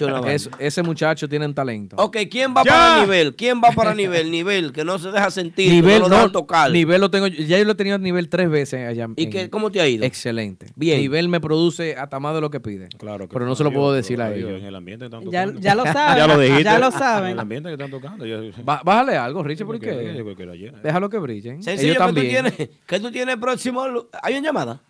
No, 0.00 0.22
más. 0.22 0.30
Es- 0.32 0.50
ese 0.58 0.82
muchacho 0.82 1.28
tiene 1.28 1.44
un 1.46 1.54
talento. 1.54 1.96
Ok, 1.98 2.16
¿quién 2.30 2.54
va 2.56 2.62
Ya. 2.64 2.70
para 2.72 3.00
nivel? 3.02 3.34
¿Quién 3.36 3.60
va 3.62 3.70
para 3.72 3.94
nivel? 3.94 4.30
Nivel, 4.30 4.72
que 4.72 4.84
no 4.84 4.98
se 4.98 5.10
deja 5.10 5.30
sentir, 5.30 5.70
nivel, 5.70 5.94
que 5.94 5.98
no 5.98 6.04
lo 6.04 6.08
no, 6.08 6.16
dejan 6.16 6.32
tocar. 6.32 6.70
nivel 6.70 7.00
lo 7.00 7.10
tengo, 7.10 7.26
ya 7.26 7.58
yo 7.58 7.64
lo 7.64 7.72
he 7.72 7.74
tenido 7.74 7.96
a 7.96 7.98
nivel 7.98 8.28
tres 8.30 8.48
veces 8.48 8.88
allá. 8.88 9.08
¿Y 9.16 9.24
en- 9.24 9.30
qué, 9.30 9.50
cómo 9.50 9.70
te 9.70 9.80
ha 9.80 9.88
ido? 9.88 10.04
Excelente. 10.06 10.66
Bien. 10.74 11.00
Nivel 11.00 11.28
me 11.28 11.40
produce 11.40 11.96
hasta 11.96 12.18
más 12.18 12.34
de 12.34 12.40
lo 12.40 12.50
que 12.50 12.60
pide. 12.60 12.88
Claro 12.96 13.28
que 13.28 13.32
Pero 13.34 13.44
no 13.46 13.54
se 13.54 13.64
lo 13.64 13.72
puedo 13.72 13.92
decir 13.92 14.22
a 14.22 14.32
ellos. 14.34 14.52
En 14.58 14.64
el 14.64 14.74
ambiente 14.74 15.02
que 15.08 15.14
están 15.16 15.30
Ya, 15.30 15.42
tocando. 15.44 15.60
ya 15.60 15.74
lo 15.74 15.84
saben. 15.92 16.16
Ya 16.16 16.26
lo 16.26 16.38
dijiste. 16.40 16.64
ya 16.64 16.78
lo 16.78 16.86
En 16.86 16.92
saben. 16.92 17.30
el 17.32 17.40
ambiente 17.40 17.68
que 17.68 17.72
están 17.74 17.90
tocando. 18.00 18.26
yo- 18.26 18.50
Ba- 18.64 18.82
bájale 18.84 19.16
algo, 19.16 19.42
Richard, 19.42 19.66
¿por 19.66 19.76
Yo 19.76 19.80
que- 19.80 19.86
qué? 19.86 20.34
que 20.36 20.50
ayer. 20.50 20.82
Déjalo 20.82 21.08
que 21.10 21.18
brillen. 21.18 21.62
Sencillo, 21.62 21.92
ellos 21.92 22.02
que 22.06 22.08
tú, 22.10 22.14
también. 22.14 22.44
tienes, 22.54 22.70
que 22.86 23.00
tú 23.00 23.10
tienes 23.10 23.36
próximo... 23.36 23.84
¿Hay 24.22 24.34
una 24.34 24.42
llamada? 24.46 24.82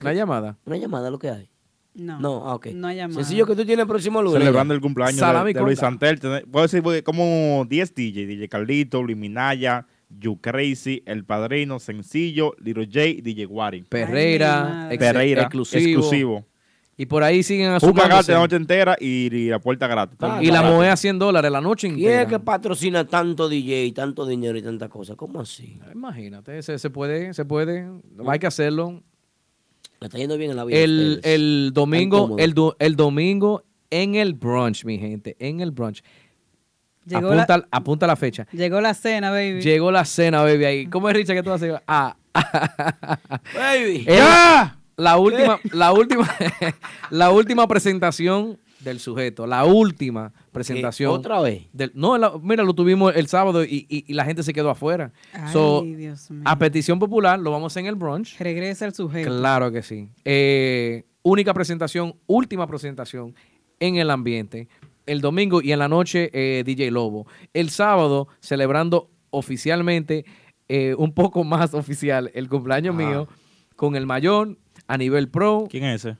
Una 0.00 0.12
llamada. 0.12 0.58
¿Una 0.64 0.76
llamada 0.76 1.10
lo 1.10 1.18
que 1.18 1.30
hay? 1.30 1.48
No. 1.94 2.18
No, 2.20 2.48
ah, 2.48 2.54
ok. 2.56 2.66
No 2.74 2.88
hay 2.88 2.96
llamada. 2.96 3.20
Sencillo 3.22 3.46
que 3.46 3.54
tú 3.54 3.64
tienes 3.64 3.86
próximo 3.86 4.20
lunes. 4.20 4.38
Celebrando 4.40 4.74
el 4.74 4.80
cumpleaños 4.80 5.14
de- 5.16 5.20
Salami 5.20 5.52
de, 5.52 5.60
Luis 5.60 5.78
corta. 5.78 6.08
Santel. 6.20 6.44
Puedo 6.50 6.64
decir 6.64 6.82
porque 6.82 7.02
como 7.04 7.64
10 7.68 7.94
DJ. 7.94 8.26
DJ 8.26 8.48
Carlito, 8.48 9.02
Luis 9.02 9.16
Minaya, 9.16 9.86
You 10.10 10.38
Crazy, 10.40 11.02
El 11.06 11.24
Padrino, 11.24 11.78
Sencillo, 11.78 12.54
Little 12.58 12.86
J, 12.86 13.22
DJ 13.22 13.46
Wari. 13.46 13.82
Perreira, 13.84 14.88
ex- 14.90 15.02
exclusivo. 15.02 15.78
exclusivo. 16.00 16.46
Y 16.96 17.06
por 17.06 17.24
ahí 17.24 17.42
siguen 17.42 17.66
Juca 17.72 17.76
asumándose. 17.76 18.08
gratis 18.08 18.28
la 18.28 18.38
noche 18.38 18.56
entera 18.56 18.96
y, 19.00 19.34
y 19.34 19.48
la 19.48 19.58
puerta 19.58 19.86
gratis. 19.88 20.16
Ah, 20.20 20.38
Y 20.40 20.46
la 20.52 20.62
moe 20.62 20.88
a 20.88 20.96
100 20.96 21.18
dólares 21.18 21.50
la 21.50 21.60
noche 21.60 21.88
¿Quién 21.88 21.98
entera. 21.98 22.22
es 22.22 22.28
que 22.28 22.38
patrocina 22.38 23.04
tanto 23.06 23.48
DJ, 23.48 23.90
tanto 23.92 24.24
dinero 24.26 24.56
y 24.56 24.62
tantas 24.62 24.88
cosas? 24.88 25.16
¿Cómo 25.16 25.40
así? 25.40 25.80
Imagínate, 25.92 26.62
se, 26.62 26.78
se 26.78 26.90
puede, 26.90 27.34
se 27.34 27.44
puede. 27.44 27.88
Hay 28.28 28.38
que 28.38 28.46
hacerlo. 28.46 29.02
Me 30.00 30.06
está 30.06 30.18
yendo 30.18 30.36
bien 30.38 30.50
en 30.52 30.56
la 30.56 30.64
vida. 30.64 30.78
El, 30.78 31.20
el 31.24 31.70
domingo, 31.74 32.36
el, 32.38 32.54
do- 32.54 32.76
el 32.78 32.94
domingo 32.94 33.64
en 33.90 34.14
el 34.14 34.34
brunch, 34.34 34.84
mi 34.84 34.98
gente, 34.98 35.34
en 35.40 35.60
el 35.60 35.72
brunch. 35.72 36.02
Llegó 37.06 37.32
Apunta, 37.32 37.58
la, 37.58 37.68
apunta 37.70 38.06
la 38.06 38.16
fecha. 38.16 38.46
llegó 38.52 38.80
la 38.80 38.94
cena, 38.94 39.30
baby. 39.30 39.60
Llegó 39.60 39.90
la 39.90 40.04
cena, 40.04 40.42
baby, 40.42 40.64
ahí. 40.64 40.86
¿Cómo 40.86 41.08
es, 41.10 41.16
Richard, 41.16 41.36
que 41.36 41.42
tú 41.42 41.50
vas 41.50 41.60
a 41.62 41.64
hacer? 41.66 41.82
Ah, 41.86 42.16
Baby. 43.54 44.04
era 44.08 44.78
la 44.96 45.18
última, 45.18 45.58
la 45.72 45.92
última, 45.92 46.28
la 47.10 47.30
última 47.30 47.66
presentación 47.68 48.58
del 48.80 49.00
sujeto. 49.00 49.46
La 49.46 49.64
última 49.64 50.32
presentación. 50.52 51.10
¿Otra 51.10 51.40
vez? 51.40 51.66
del- 51.72 51.92
no, 51.94 52.18
la- 52.18 52.32
mira, 52.42 52.62
lo 52.64 52.74
tuvimos 52.74 53.14
el 53.16 53.26
sábado 53.28 53.64
y, 53.64 53.86
y- 53.88 54.04
y 54.06 54.12
la 54.14 54.24
gente 54.26 54.42
se 54.42 54.52
quedó 54.52 54.68
afuera. 54.70 55.10
Ay, 55.32 55.52
So, 55.52 55.82
Dios 55.82 56.30
mío. 56.30 56.42
a 56.44 56.58
petición 56.58 56.98
popular, 56.98 57.38
lo 57.40 57.50
vamos 57.50 57.64
a 57.64 57.68
hacer 57.72 57.80
en 57.80 57.86
el 57.88 57.94
brunch. 57.94 58.38
Regresa 58.38 58.84
el 58.84 58.94
sujeto. 58.94 59.30
Claro 59.38 59.72
que 59.72 59.82
sí. 59.82 60.10
Eh, 60.24 61.04
única 61.22 61.54
presentación, 61.54 62.16
última 62.26 62.66
presentación 62.66 63.34
en 63.80 63.96
el 63.96 64.10
ambiente. 64.10 64.68
el 65.06 65.20
domingo 65.20 65.60
y 65.62 65.72
en 65.72 65.78
la 65.78 65.88
noche 65.88 66.30
eh, 66.32 66.62
DJ 66.64 66.90
Lobo. 66.90 67.26
El 67.52 67.68
sábado 67.70 68.28
celebrando 68.40 69.10
oficialmente, 69.30 70.24
eh, 70.68 70.94
un 70.98 71.12
poco 71.12 71.42
más 71.44 71.74
oficial, 71.74 72.30
el 72.34 72.48
cumpleaños 72.48 72.94
mío 72.94 73.28
con 73.76 73.96
el 73.96 74.06
mayor 74.06 74.56
a 74.86 74.96
nivel 74.98 75.28
pro. 75.28 75.66
¿Quién 75.70 75.84
es 75.84 76.04
ese? 76.04 76.18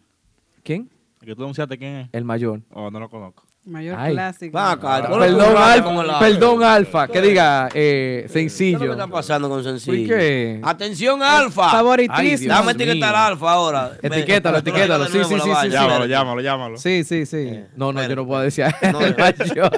¿Quién? 0.62 0.90
El 1.20 1.26
que 1.28 1.34
tú 1.34 1.42
anunciaste 1.42 1.78
quién 1.78 1.94
es. 1.96 2.08
El 2.12 2.24
mayor. 2.24 2.62
Oh, 2.72 2.90
no 2.90 3.00
lo 3.00 3.08
conozco. 3.08 3.43
Mayor 3.66 3.96
Ay. 3.98 4.12
clásico. 4.12 4.58
Va 4.58 4.72
acá, 4.72 5.02
¿cómo 5.08 5.16
lo 5.16 5.20
Perdón, 5.24 5.56
Alfa, 5.56 6.18
perdón, 6.18 6.62
Alfa, 6.62 7.08
que 7.08 7.20
diga 7.22 7.68
eh, 7.72 8.24
¿Qué 8.26 8.28
sencillo. 8.28 8.78
que 8.78 8.90
está 8.90 9.06
pasando 9.06 9.48
con 9.48 9.64
sencillo? 9.64 10.06
¿Por 10.06 10.18
qué? 10.18 10.60
Atención, 10.62 11.22
Alfa. 11.22 11.70
Favoritísimo. 11.70 12.52
Dame 12.52 12.72
etiquetar. 12.72 13.14
Alfa 13.14 13.50
ahora. 13.52 13.92
Etiquétalo, 14.02 14.58
etiquétalo. 14.58 15.06
Sí, 15.06 15.18
sí, 15.18 15.24
sí, 15.24 15.40
sí, 15.40 15.50
sí. 15.62 15.68
Llámalo, 15.70 16.04
llámalo, 16.04 16.40
llámalo. 16.42 16.76
Sí, 16.76 17.04
sí, 17.04 17.24
sí. 17.24 17.60
No, 17.74 17.90
no, 17.92 18.06
yo 18.06 18.14
no 18.16 18.26
puedo 18.26 18.42
decir. 18.42 18.66
No, 18.92 19.00
no. 19.00 19.24
Atención. 19.24 19.70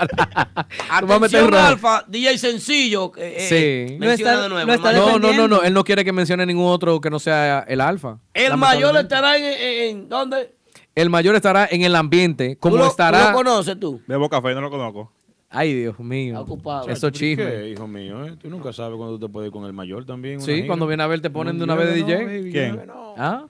Alfa. 1.54 2.04
DJ 2.08 2.38
Sencillo. 2.38 3.12
eh, 3.16 3.36
eh, 3.48 3.86
Sí. 3.88 3.98
menciona 3.98 4.42
de 4.42 4.48
nuevo. 4.48 4.76
No, 4.76 5.18
no, 5.20 5.32
no, 5.32 5.46
no. 5.48 5.62
Él 5.62 5.72
no 5.72 5.84
quiere 5.84 6.04
que 6.04 6.12
mencione 6.12 6.44
ningún 6.44 6.66
otro 6.66 7.00
que 7.00 7.08
no 7.10 7.18
sea 7.20 7.64
el 7.68 7.80
alfa. 7.80 8.18
El 8.34 8.56
mayor 8.56 8.96
estará 8.96 9.36
en, 9.36 9.44
en, 9.44 9.88
en- 9.96 10.08
¿dónde? 10.08 10.55
El 10.96 11.10
mayor 11.10 11.36
estará 11.36 11.68
en 11.70 11.82
el 11.82 11.94
ambiente, 11.94 12.56
como 12.56 12.74
¿Tú 12.74 12.82
lo, 12.82 12.88
estará. 12.88 13.20
¿Tú 13.20 13.28
lo 13.28 13.34
conoces 13.36 13.78
tú? 13.78 14.00
Bebo 14.08 14.28
café, 14.28 14.52
no 14.54 14.62
lo 14.62 14.70
conozco. 14.70 15.12
Ay, 15.48 15.72
Dios 15.74 15.98
mío. 16.00 16.40
ocupado. 16.40 16.88
Esos 16.88 17.12
¿Qué, 17.12 17.18
chismes. 17.18 17.72
hijo 17.72 17.86
mío? 17.86 18.26
eh? 18.26 18.34
Tú 18.36 18.48
nunca 18.50 18.72
sabes 18.72 18.96
cuándo 18.96 19.18
tú 19.18 19.26
te 19.28 19.32
puedes 19.32 19.46
ir 19.48 19.52
con 19.52 19.64
el 19.64 19.72
mayor 19.72 20.04
también. 20.04 20.40
Sí, 20.40 20.54
gira. 20.56 20.66
cuando 20.66 20.86
viene 20.88 21.02
a 21.04 21.06
ver 21.06 21.20
te 21.20 21.30
ponen 21.30 21.56
de 21.58 21.64
una 21.64 21.74
vez 21.76 21.88
de 21.88 21.94
DJ. 21.94 22.24
baby, 22.24 22.50
¿Quién? 22.50 22.82
¿Ah? 23.16 23.46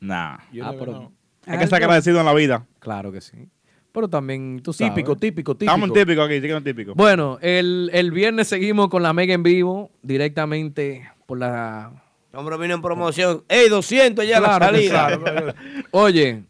Nah. 0.00 0.38
You 0.52 0.64
Ah, 0.64 0.74
pero- 0.78 0.92
know. 0.92 1.12
Hay 1.46 1.58
que 1.58 1.66
ser 1.66 1.74
agradecido 1.74 2.20
en 2.20 2.26
la 2.26 2.32
vida. 2.32 2.66
Claro 2.78 3.12
que 3.12 3.20
sí. 3.20 3.48
Pero 3.92 4.08
también, 4.08 4.60
tú 4.62 4.72
sabes. 4.72 4.94
Típico, 4.94 5.14
típico, 5.16 5.54
típico. 5.54 5.70
Estamos 5.72 5.88
en 5.88 5.94
típico 5.94 6.22
aquí, 6.22 6.34
sí 6.36 6.40
que 6.42 6.52
en 6.52 6.64
típico. 6.64 6.94
Bueno, 6.94 7.38
el, 7.42 7.90
el 7.92 8.10
viernes 8.12 8.48
seguimos 8.48 8.88
con 8.88 9.02
la 9.02 9.12
Mega 9.12 9.34
en 9.34 9.42
vivo, 9.42 9.90
directamente 10.02 11.06
por 11.26 11.38
la... 11.38 11.92
Hombre, 12.34 12.56
vino 12.58 12.74
en 12.74 12.82
promoción. 12.82 13.44
¡Ey, 13.48 13.68
200 13.68 14.26
ya 14.26 14.38
Claro 14.38 14.64
la 14.64 14.66
salida! 14.66 15.18
sí. 15.52 15.84
Oye, 15.92 16.42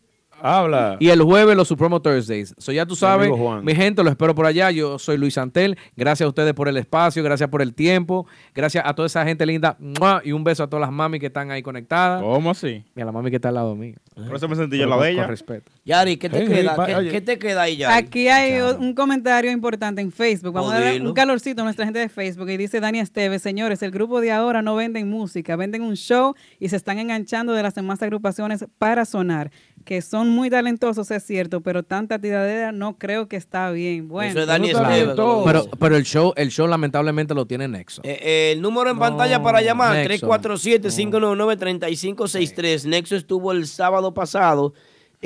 Habla. 0.46 0.96
Y 1.00 1.08
el 1.08 1.22
jueves 1.22 1.56
los 1.56 1.66
Supremo 1.68 2.02
Thursdays. 2.02 2.54
So 2.58 2.70
ya 2.70 2.84
tú 2.84 2.94
sabes, 2.94 3.30
mi 3.62 3.74
gente, 3.74 4.04
lo 4.04 4.10
espero 4.10 4.34
por 4.34 4.44
allá. 4.44 4.70
Yo 4.70 4.98
soy 4.98 5.16
Luis 5.16 5.34
Santel. 5.34 5.78
Gracias 5.96 6.26
a 6.26 6.28
ustedes 6.28 6.52
por 6.52 6.68
el 6.68 6.76
espacio, 6.76 7.22
gracias 7.22 7.48
por 7.48 7.62
el 7.62 7.72
tiempo. 7.74 8.26
Gracias 8.54 8.84
a 8.86 8.94
toda 8.94 9.06
esa 9.06 9.24
gente 9.24 9.46
linda. 9.46 9.76
¡Mua! 9.78 10.20
Y 10.22 10.32
un 10.32 10.44
beso 10.44 10.62
a 10.62 10.66
todas 10.68 10.82
las 10.82 10.92
mami 10.92 11.18
que 11.18 11.26
están 11.26 11.50
ahí 11.50 11.62
conectadas. 11.62 12.20
¿Cómo 12.22 12.50
así? 12.50 12.84
Y 12.94 13.00
a 13.00 13.04
la 13.06 13.12
mami 13.12 13.30
que 13.30 13.36
está 13.36 13.48
al 13.48 13.54
lado 13.54 13.74
mío. 13.74 13.94
Por 14.14 14.36
eso 14.36 14.46
me 14.48 14.54
sentí 14.56 14.76
yo 14.76 14.86
la 14.86 14.96
con- 14.96 15.04
de 15.04 15.10
ella. 15.12 15.22
Con 15.22 15.30
respeto. 15.30 15.72
Yari, 15.86 16.16
¿qué 16.18 16.28
te 16.28 16.38
Hey, 16.42 16.46
queda? 16.48 16.76
hey, 16.86 17.08
¿Qué, 17.10 17.20
te 17.22 17.38
queda 17.38 17.62
ahí, 17.62 17.76
Yari? 17.78 17.94
Aquí 18.04 18.28
hay 18.28 18.60
un 18.60 18.94
comentario 18.94 19.50
importante 19.50 20.02
en 20.02 20.12
Facebook. 20.12 20.52
Vamos 20.52 20.72
a 20.74 20.80
dar 20.80 21.00
un 21.00 21.12
calorcito 21.14 21.62
a 21.62 21.64
nuestra 21.64 21.86
gente 21.86 21.98
de 22.00 22.08
Facebook. 22.10 22.50
Y 22.50 22.56
dice 22.58 22.80
Dani 22.80 23.00
Esteves, 23.00 23.40
señores, 23.42 23.82
el 23.82 23.90
grupo 23.90 24.20
de 24.20 24.30
ahora 24.30 24.60
no 24.60 24.76
venden 24.76 25.08
música, 25.08 25.56
venden 25.56 25.82
un 25.82 25.94
show 25.96 26.34
y 26.60 26.68
se 26.68 26.76
están 26.76 26.98
enganchando 26.98 27.54
de 27.54 27.62
las 27.62 27.74
demás 27.74 28.02
agrupaciones 28.02 28.66
para 28.78 29.04
sonar. 29.06 29.50
Que 29.84 30.02
son 30.02 30.30
muy 30.30 30.50
talentosos, 30.50 31.10
es 31.10 31.24
cierto, 31.24 31.60
pero 31.60 31.82
tanta 31.82 32.18
tiradera 32.18 32.72
no 32.72 32.96
creo 32.96 33.28
que 33.28 33.36
está 33.36 33.70
bien. 33.70 34.08
Bueno, 34.08 34.30
Eso 34.30 34.40
es 34.40 34.46
Dani 34.46 34.72
Pero, 34.72 35.44
pero 35.78 35.96
el 35.96 36.04
show, 36.04 36.32
el 36.36 36.50
show 36.50 36.66
lamentablemente 36.66 37.34
lo 37.34 37.46
tiene 37.46 37.68
Nexo. 37.68 38.00
Eh, 38.04 38.18
eh, 38.20 38.52
el 38.52 38.62
número 38.62 38.90
en 38.90 38.98
pantalla 38.98 39.42
para 39.42 39.60
llamar, 39.62 40.08
Nexo. 40.08 40.26
347-599-3563. 40.28 42.86
Nexo 42.86 43.16
estuvo 43.16 43.52
el 43.52 43.66
sábado 43.66 44.14
pasado 44.14 44.72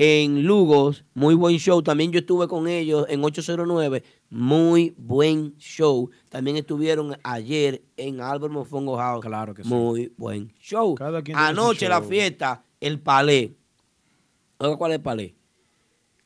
en 0.01 0.45
Lugos, 0.45 1.05
muy 1.13 1.35
buen 1.35 1.59
show. 1.59 1.83
También 1.83 2.13
yo 2.13 2.21
estuve 2.21 2.47
con 2.47 2.69
ellos 2.69 3.05
en 3.09 3.25
809, 3.25 4.05
muy 4.31 4.95
buen 4.97 5.57
show. 5.57 6.09
También 6.29 6.57
estuvieron 6.57 7.17
ayer 7.25 7.83
en 7.97 8.21
Albert 8.21 8.53
Mofongo 8.53 8.97
House. 8.97 9.25
Claro 9.25 9.55
que 9.55 9.65
sí. 9.65 9.69
Muy 9.69 10.13
buen 10.17 10.53
show. 10.61 10.95
Anoche 11.35 11.89
la 11.89 12.01
fiesta, 12.01 12.63
el 12.81 13.01
Palé. 13.01 13.57
¿Oiga 14.59 14.77
cuál 14.77 14.93
es 14.93 14.97
el 14.97 15.03
Palé? 15.03 15.35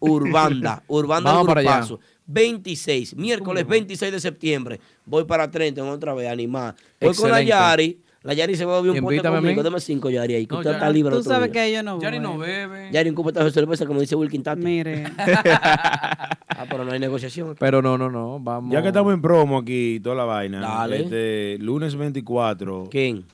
Urbanda, 0.00 0.82
Urbanda 0.88 1.32
Vamos 1.32 1.46
para 1.46 1.60
allá. 1.60 1.70
Grupazo. 1.78 2.00
26, 2.26 3.16
miércoles 3.16 3.66
26 3.66 4.12
de 4.12 4.20
septiembre. 4.20 4.80
Voy 5.04 5.24
para 5.24 5.50
Trenton 5.50 5.88
otra 5.88 6.14
vez, 6.14 6.28
animar. 6.28 6.74
Voy 7.00 7.14
con 7.14 7.30
la. 7.30 7.42
Yari. 7.42 8.00
La 8.22 8.34
Yari 8.34 8.54
se 8.54 8.66
va 8.66 8.76
a 8.76 8.80
beber 8.82 9.00
un 9.02 9.04
pote 9.08 9.22
conmigo. 9.22 9.62
Dame 9.62 9.80
cinco 9.80 10.10
Yari 10.10 10.34
ahí, 10.34 10.46
que 10.46 10.52
No, 10.54 10.58
usted 10.60 10.72
ya- 10.72 10.76
está 10.76 10.90
libre. 10.90 11.16
Tú 11.16 11.22
sabes 11.22 11.50
día. 11.50 11.62
que 11.64 11.72
yo 11.72 11.82
no 11.82 11.94
voy. 11.96 12.02
Yari 12.04 12.18
no 12.20 12.36
bebe. 12.36 12.90
Yari, 12.92 13.08
un 13.08 13.14
copetazo 13.14 13.46
de 13.46 13.50
cerveza, 13.52 13.86
como 13.86 14.00
dice 14.00 14.14
Wilkin 14.14 14.42
Tati. 14.42 14.62
Mire. 14.62 15.04
Ah, 16.62 16.66
pero 16.68 16.84
no 16.84 16.92
hay 16.92 16.98
negociación. 17.00 17.54
Pero 17.58 17.80
no, 17.80 17.96
no, 17.96 18.10
no. 18.10 18.38
Vamos. 18.38 18.70
Ya 18.72 18.82
que 18.82 18.88
estamos 18.88 19.14
en 19.14 19.22
promo 19.22 19.56
aquí 19.58 19.94
y 19.94 20.00
toda 20.00 20.14
la 20.16 20.24
vaina. 20.24 20.60
Dale. 20.60 21.02
Este, 21.04 21.56
lunes 21.58 21.96
24. 21.96 22.88
¿Quién? 22.90 23.24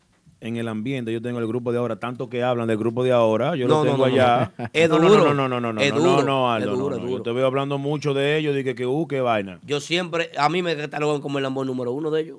En 0.41 0.57
el 0.59 0.69
ambiente 0.69 1.13
yo 1.13 1.21
tengo 1.21 1.41
el 1.41 1.47
grupo 1.49 1.73
de 1.73 1.79
ahora, 1.79 1.97
tanto 1.97 2.29
que 2.29 2.45
hablan 2.45 2.69
del 2.69 2.77
grupo 2.77 3.03
de 3.03 3.11
ahora, 3.11 3.57
yo 3.57 3.67
No, 3.67 3.83
lo 3.83 3.91
tengo 3.91 3.97
no, 3.97 4.05
allá. 4.05 4.53
no. 4.59 4.67
Es 4.73 4.89
no, 4.89 4.99
duro. 5.01 5.25
No, 5.25 5.35
no, 5.35 5.49
no, 5.49 5.61
no, 5.61 5.73
no, 5.73 5.81
Es 5.81 5.93
no, 5.93 5.99
duro. 5.99 6.17
no, 6.19 6.23
no, 6.23 6.53
Aldo, 6.53 6.67
Es 6.73 6.79
no, 6.79 6.85
duro, 6.85 6.97
no. 6.97 7.03
es 7.03 7.03
Yo 7.05 7.11
duro. 7.11 7.23
te 7.25 7.33
veo 7.33 7.47
hablando 7.47 7.79
mucho 7.79 8.15
de 8.15 8.37
ellos, 8.39 8.55
dije 8.55 8.77
que, 8.77 8.87
uh, 8.87 9.07
qué 9.09 9.21
vaina. 9.21 9.59
Yo 9.67 9.81
siempre, 9.81 10.31
a 10.39 10.49
mí 10.49 10.63
me 10.63 10.77
catalogan 10.77 11.21
como 11.21 11.39
el 11.39 11.43
lambón 11.43 11.67
número 11.67 11.91
uno 11.93 12.11
de 12.13 12.21
ellos. 12.21 12.39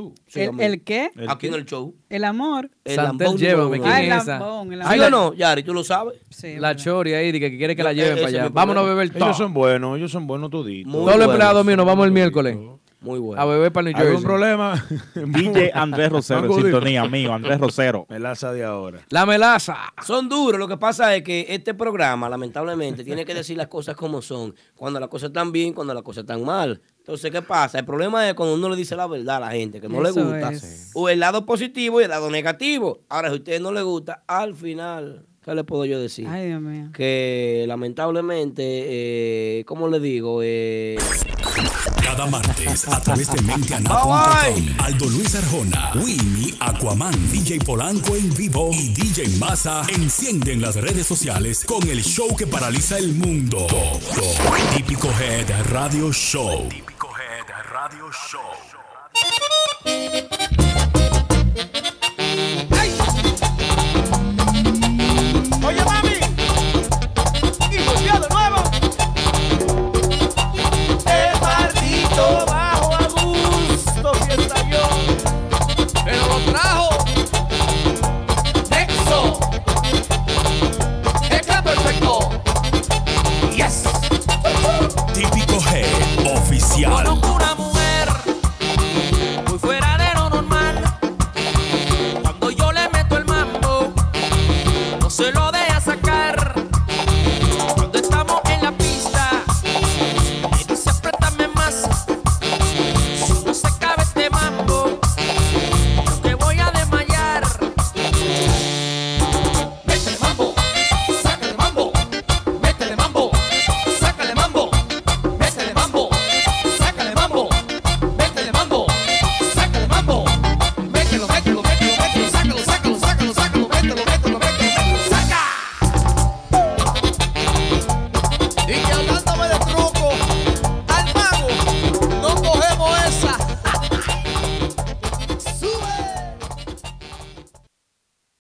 Tú. 0.00 0.14
Sí, 0.28 0.40
a 0.40 0.50
¿El, 0.58 0.82
qué? 0.82 1.10
¿El 1.14 1.28
Aquí 1.28 1.40
qué? 1.40 1.48
en 1.48 1.54
el 1.54 1.66
show. 1.66 1.94
El 2.08 2.24
amor. 2.24 2.70
El 2.84 2.94
Santel, 2.96 3.18
lambón 3.26 3.36
llévame, 3.38 3.80
¿quién. 3.80 3.92
Ah, 3.92 4.02
el 4.02 4.12
es 4.12 4.22
esa? 4.22 4.38
lambón. 4.38 4.72
El 4.72 4.82
¿Sí 4.82 4.98
o 5.00 5.10
no, 5.10 5.34
Yari? 5.34 5.62
¿Tú 5.62 5.74
lo 5.74 5.84
sabes? 5.84 6.14
Sí, 6.30 6.56
La. 6.58 6.74
Chori 6.74 7.12
ahí, 7.12 7.30
de 7.32 7.38
que 7.38 7.58
quiere 7.58 7.76
que 7.76 7.82
la 7.82 7.92
lleven 7.92 8.14
para 8.16 8.28
allá. 8.28 8.48
Vámonos 8.48 8.84
a 8.84 8.86
beber 8.86 9.10
todo. 9.10 9.24
Ellos 9.26 9.36
son 9.36 9.52
buenos, 9.52 9.98
ellos 9.98 10.10
son 10.10 10.26
buenos 10.26 10.50
toditos. 10.50 10.90
Todos 10.90 11.04
los 11.04 11.16
bueno. 11.16 11.32
empleados 11.32 11.66
míos 11.66 11.76
nos 11.76 11.86
vamos 11.86 12.06
el 12.06 12.12
miércoles. 12.12 12.56
Muy 13.02 13.18
bueno. 13.18 13.40
A 13.40 13.46
beber 13.46 13.72
para 13.72 13.84
New 13.88 13.96
¿Algún 13.96 14.12
Jersey. 14.12 14.26
problema? 14.26 14.86
DJ 15.14 15.70
Andrés 15.72 16.10
Rosero, 16.10 16.44
en 16.44 16.62
sintonía 16.62 17.04
mío, 17.06 17.32
Andrés 17.32 17.58
Rosero. 17.58 18.06
Melaza 18.10 18.52
de 18.52 18.62
ahora. 18.62 19.00
La 19.08 19.24
melaza. 19.24 19.76
Son 20.04 20.28
duros. 20.28 20.58
Lo 20.58 20.68
que 20.68 20.76
pasa 20.76 21.16
es 21.16 21.22
que 21.22 21.46
este 21.48 21.72
programa, 21.72 22.28
lamentablemente, 22.28 23.02
tiene 23.02 23.24
que 23.24 23.32
decir 23.32 23.56
las 23.56 23.68
cosas 23.68 23.96
como 23.96 24.20
son. 24.20 24.54
Cuando 24.76 25.00
las 25.00 25.08
cosas 25.08 25.28
están 25.28 25.50
bien, 25.50 25.72
cuando 25.72 25.94
las 25.94 26.02
cosas 26.02 26.22
están 26.24 26.44
mal. 26.44 26.80
Entonces, 27.10 27.32
¿qué 27.32 27.42
pasa? 27.42 27.80
El 27.80 27.84
problema 27.84 28.28
es 28.28 28.34
cuando 28.34 28.54
uno 28.54 28.68
le 28.68 28.76
dice 28.76 28.94
la 28.94 29.08
verdad 29.08 29.38
a 29.38 29.40
la 29.40 29.50
gente, 29.50 29.80
que 29.80 29.88
no 29.88 30.00
le 30.00 30.12
gusta. 30.12 30.52
es. 30.52 30.90
O 30.94 31.08
el 31.08 31.18
lado 31.18 31.44
positivo 31.44 32.00
y 32.00 32.04
el 32.04 32.10
lado 32.10 32.30
negativo. 32.30 33.00
Ahora, 33.08 33.30
si 33.30 33.34
a 33.34 33.38
usted 33.38 33.60
no 33.60 33.72
le 33.72 33.82
gusta, 33.82 34.22
al 34.28 34.54
final, 34.54 35.26
¿qué 35.44 35.52
le 35.56 35.64
puedo 35.64 35.84
yo 35.86 36.00
decir? 36.00 36.28
Ay, 36.28 36.46
Dios 36.46 36.60
mío. 36.60 36.90
Que 36.94 37.64
lamentablemente, 37.66 38.62
eh, 38.64 39.64
¿cómo 39.66 39.88
le 39.88 39.98
digo? 39.98 40.38
Eh, 40.44 40.98
Cada 42.00 42.26
martes 42.26 42.86
a 42.86 43.00
través 43.02 43.32
de 43.32 43.42
menteana.com. 43.42 44.76
Aldo 44.78 45.06
Luis 45.06 45.34
Arjona, 45.34 45.90
Winnie, 45.96 46.54
Aquaman, 46.60 47.12
DJ 47.32 47.58
Polanco 47.64 48.14
en 48.14 48.32
vivo 48.34 48.70
y 48.72 48.90
DJ 48.90 49.36
Massa 49.40 49.82
encienden 49.92 50.62
las 50.62 50.76
redes 50.76 51.08
sociales 51.08 51.64
con 51.64 51.82
el 51.88 52.04
show 52.04 52.36
que 52.36 52.46
paraliza 52.46 52.98
el 52.98 53.14
mundo. 53.14 53.66
Típico 54.76 55.08
Head 55.20 55.66
Radio 55.72 56.12
Show. 56.12 56.68
Oye, 65.64 65.84
mami. 65.84 66.20
Y 67.68 67.78
volvió 67.82 68.12
de 68.20 68.28
nuevo. 68.28 68.62
El 71.04 71.38
partido 71.40 72.46
bajo 72.46 72.94
a 72.94 73.08
gusto, 73.08 74.14
fiesta 74.24 74.68
yo. 74.68 74.88
Pero 76.04 76.26
lo 76.28 76.38
trajo. 76.52 76.88
Nexo. 78.70 79.40
Está 81.28 81.62
perfecto. 81.62 82.30
Yes. 83.52 83.82
Típico 85.12 85.60
G 85.60 85.84
oficial. 86.36 87.29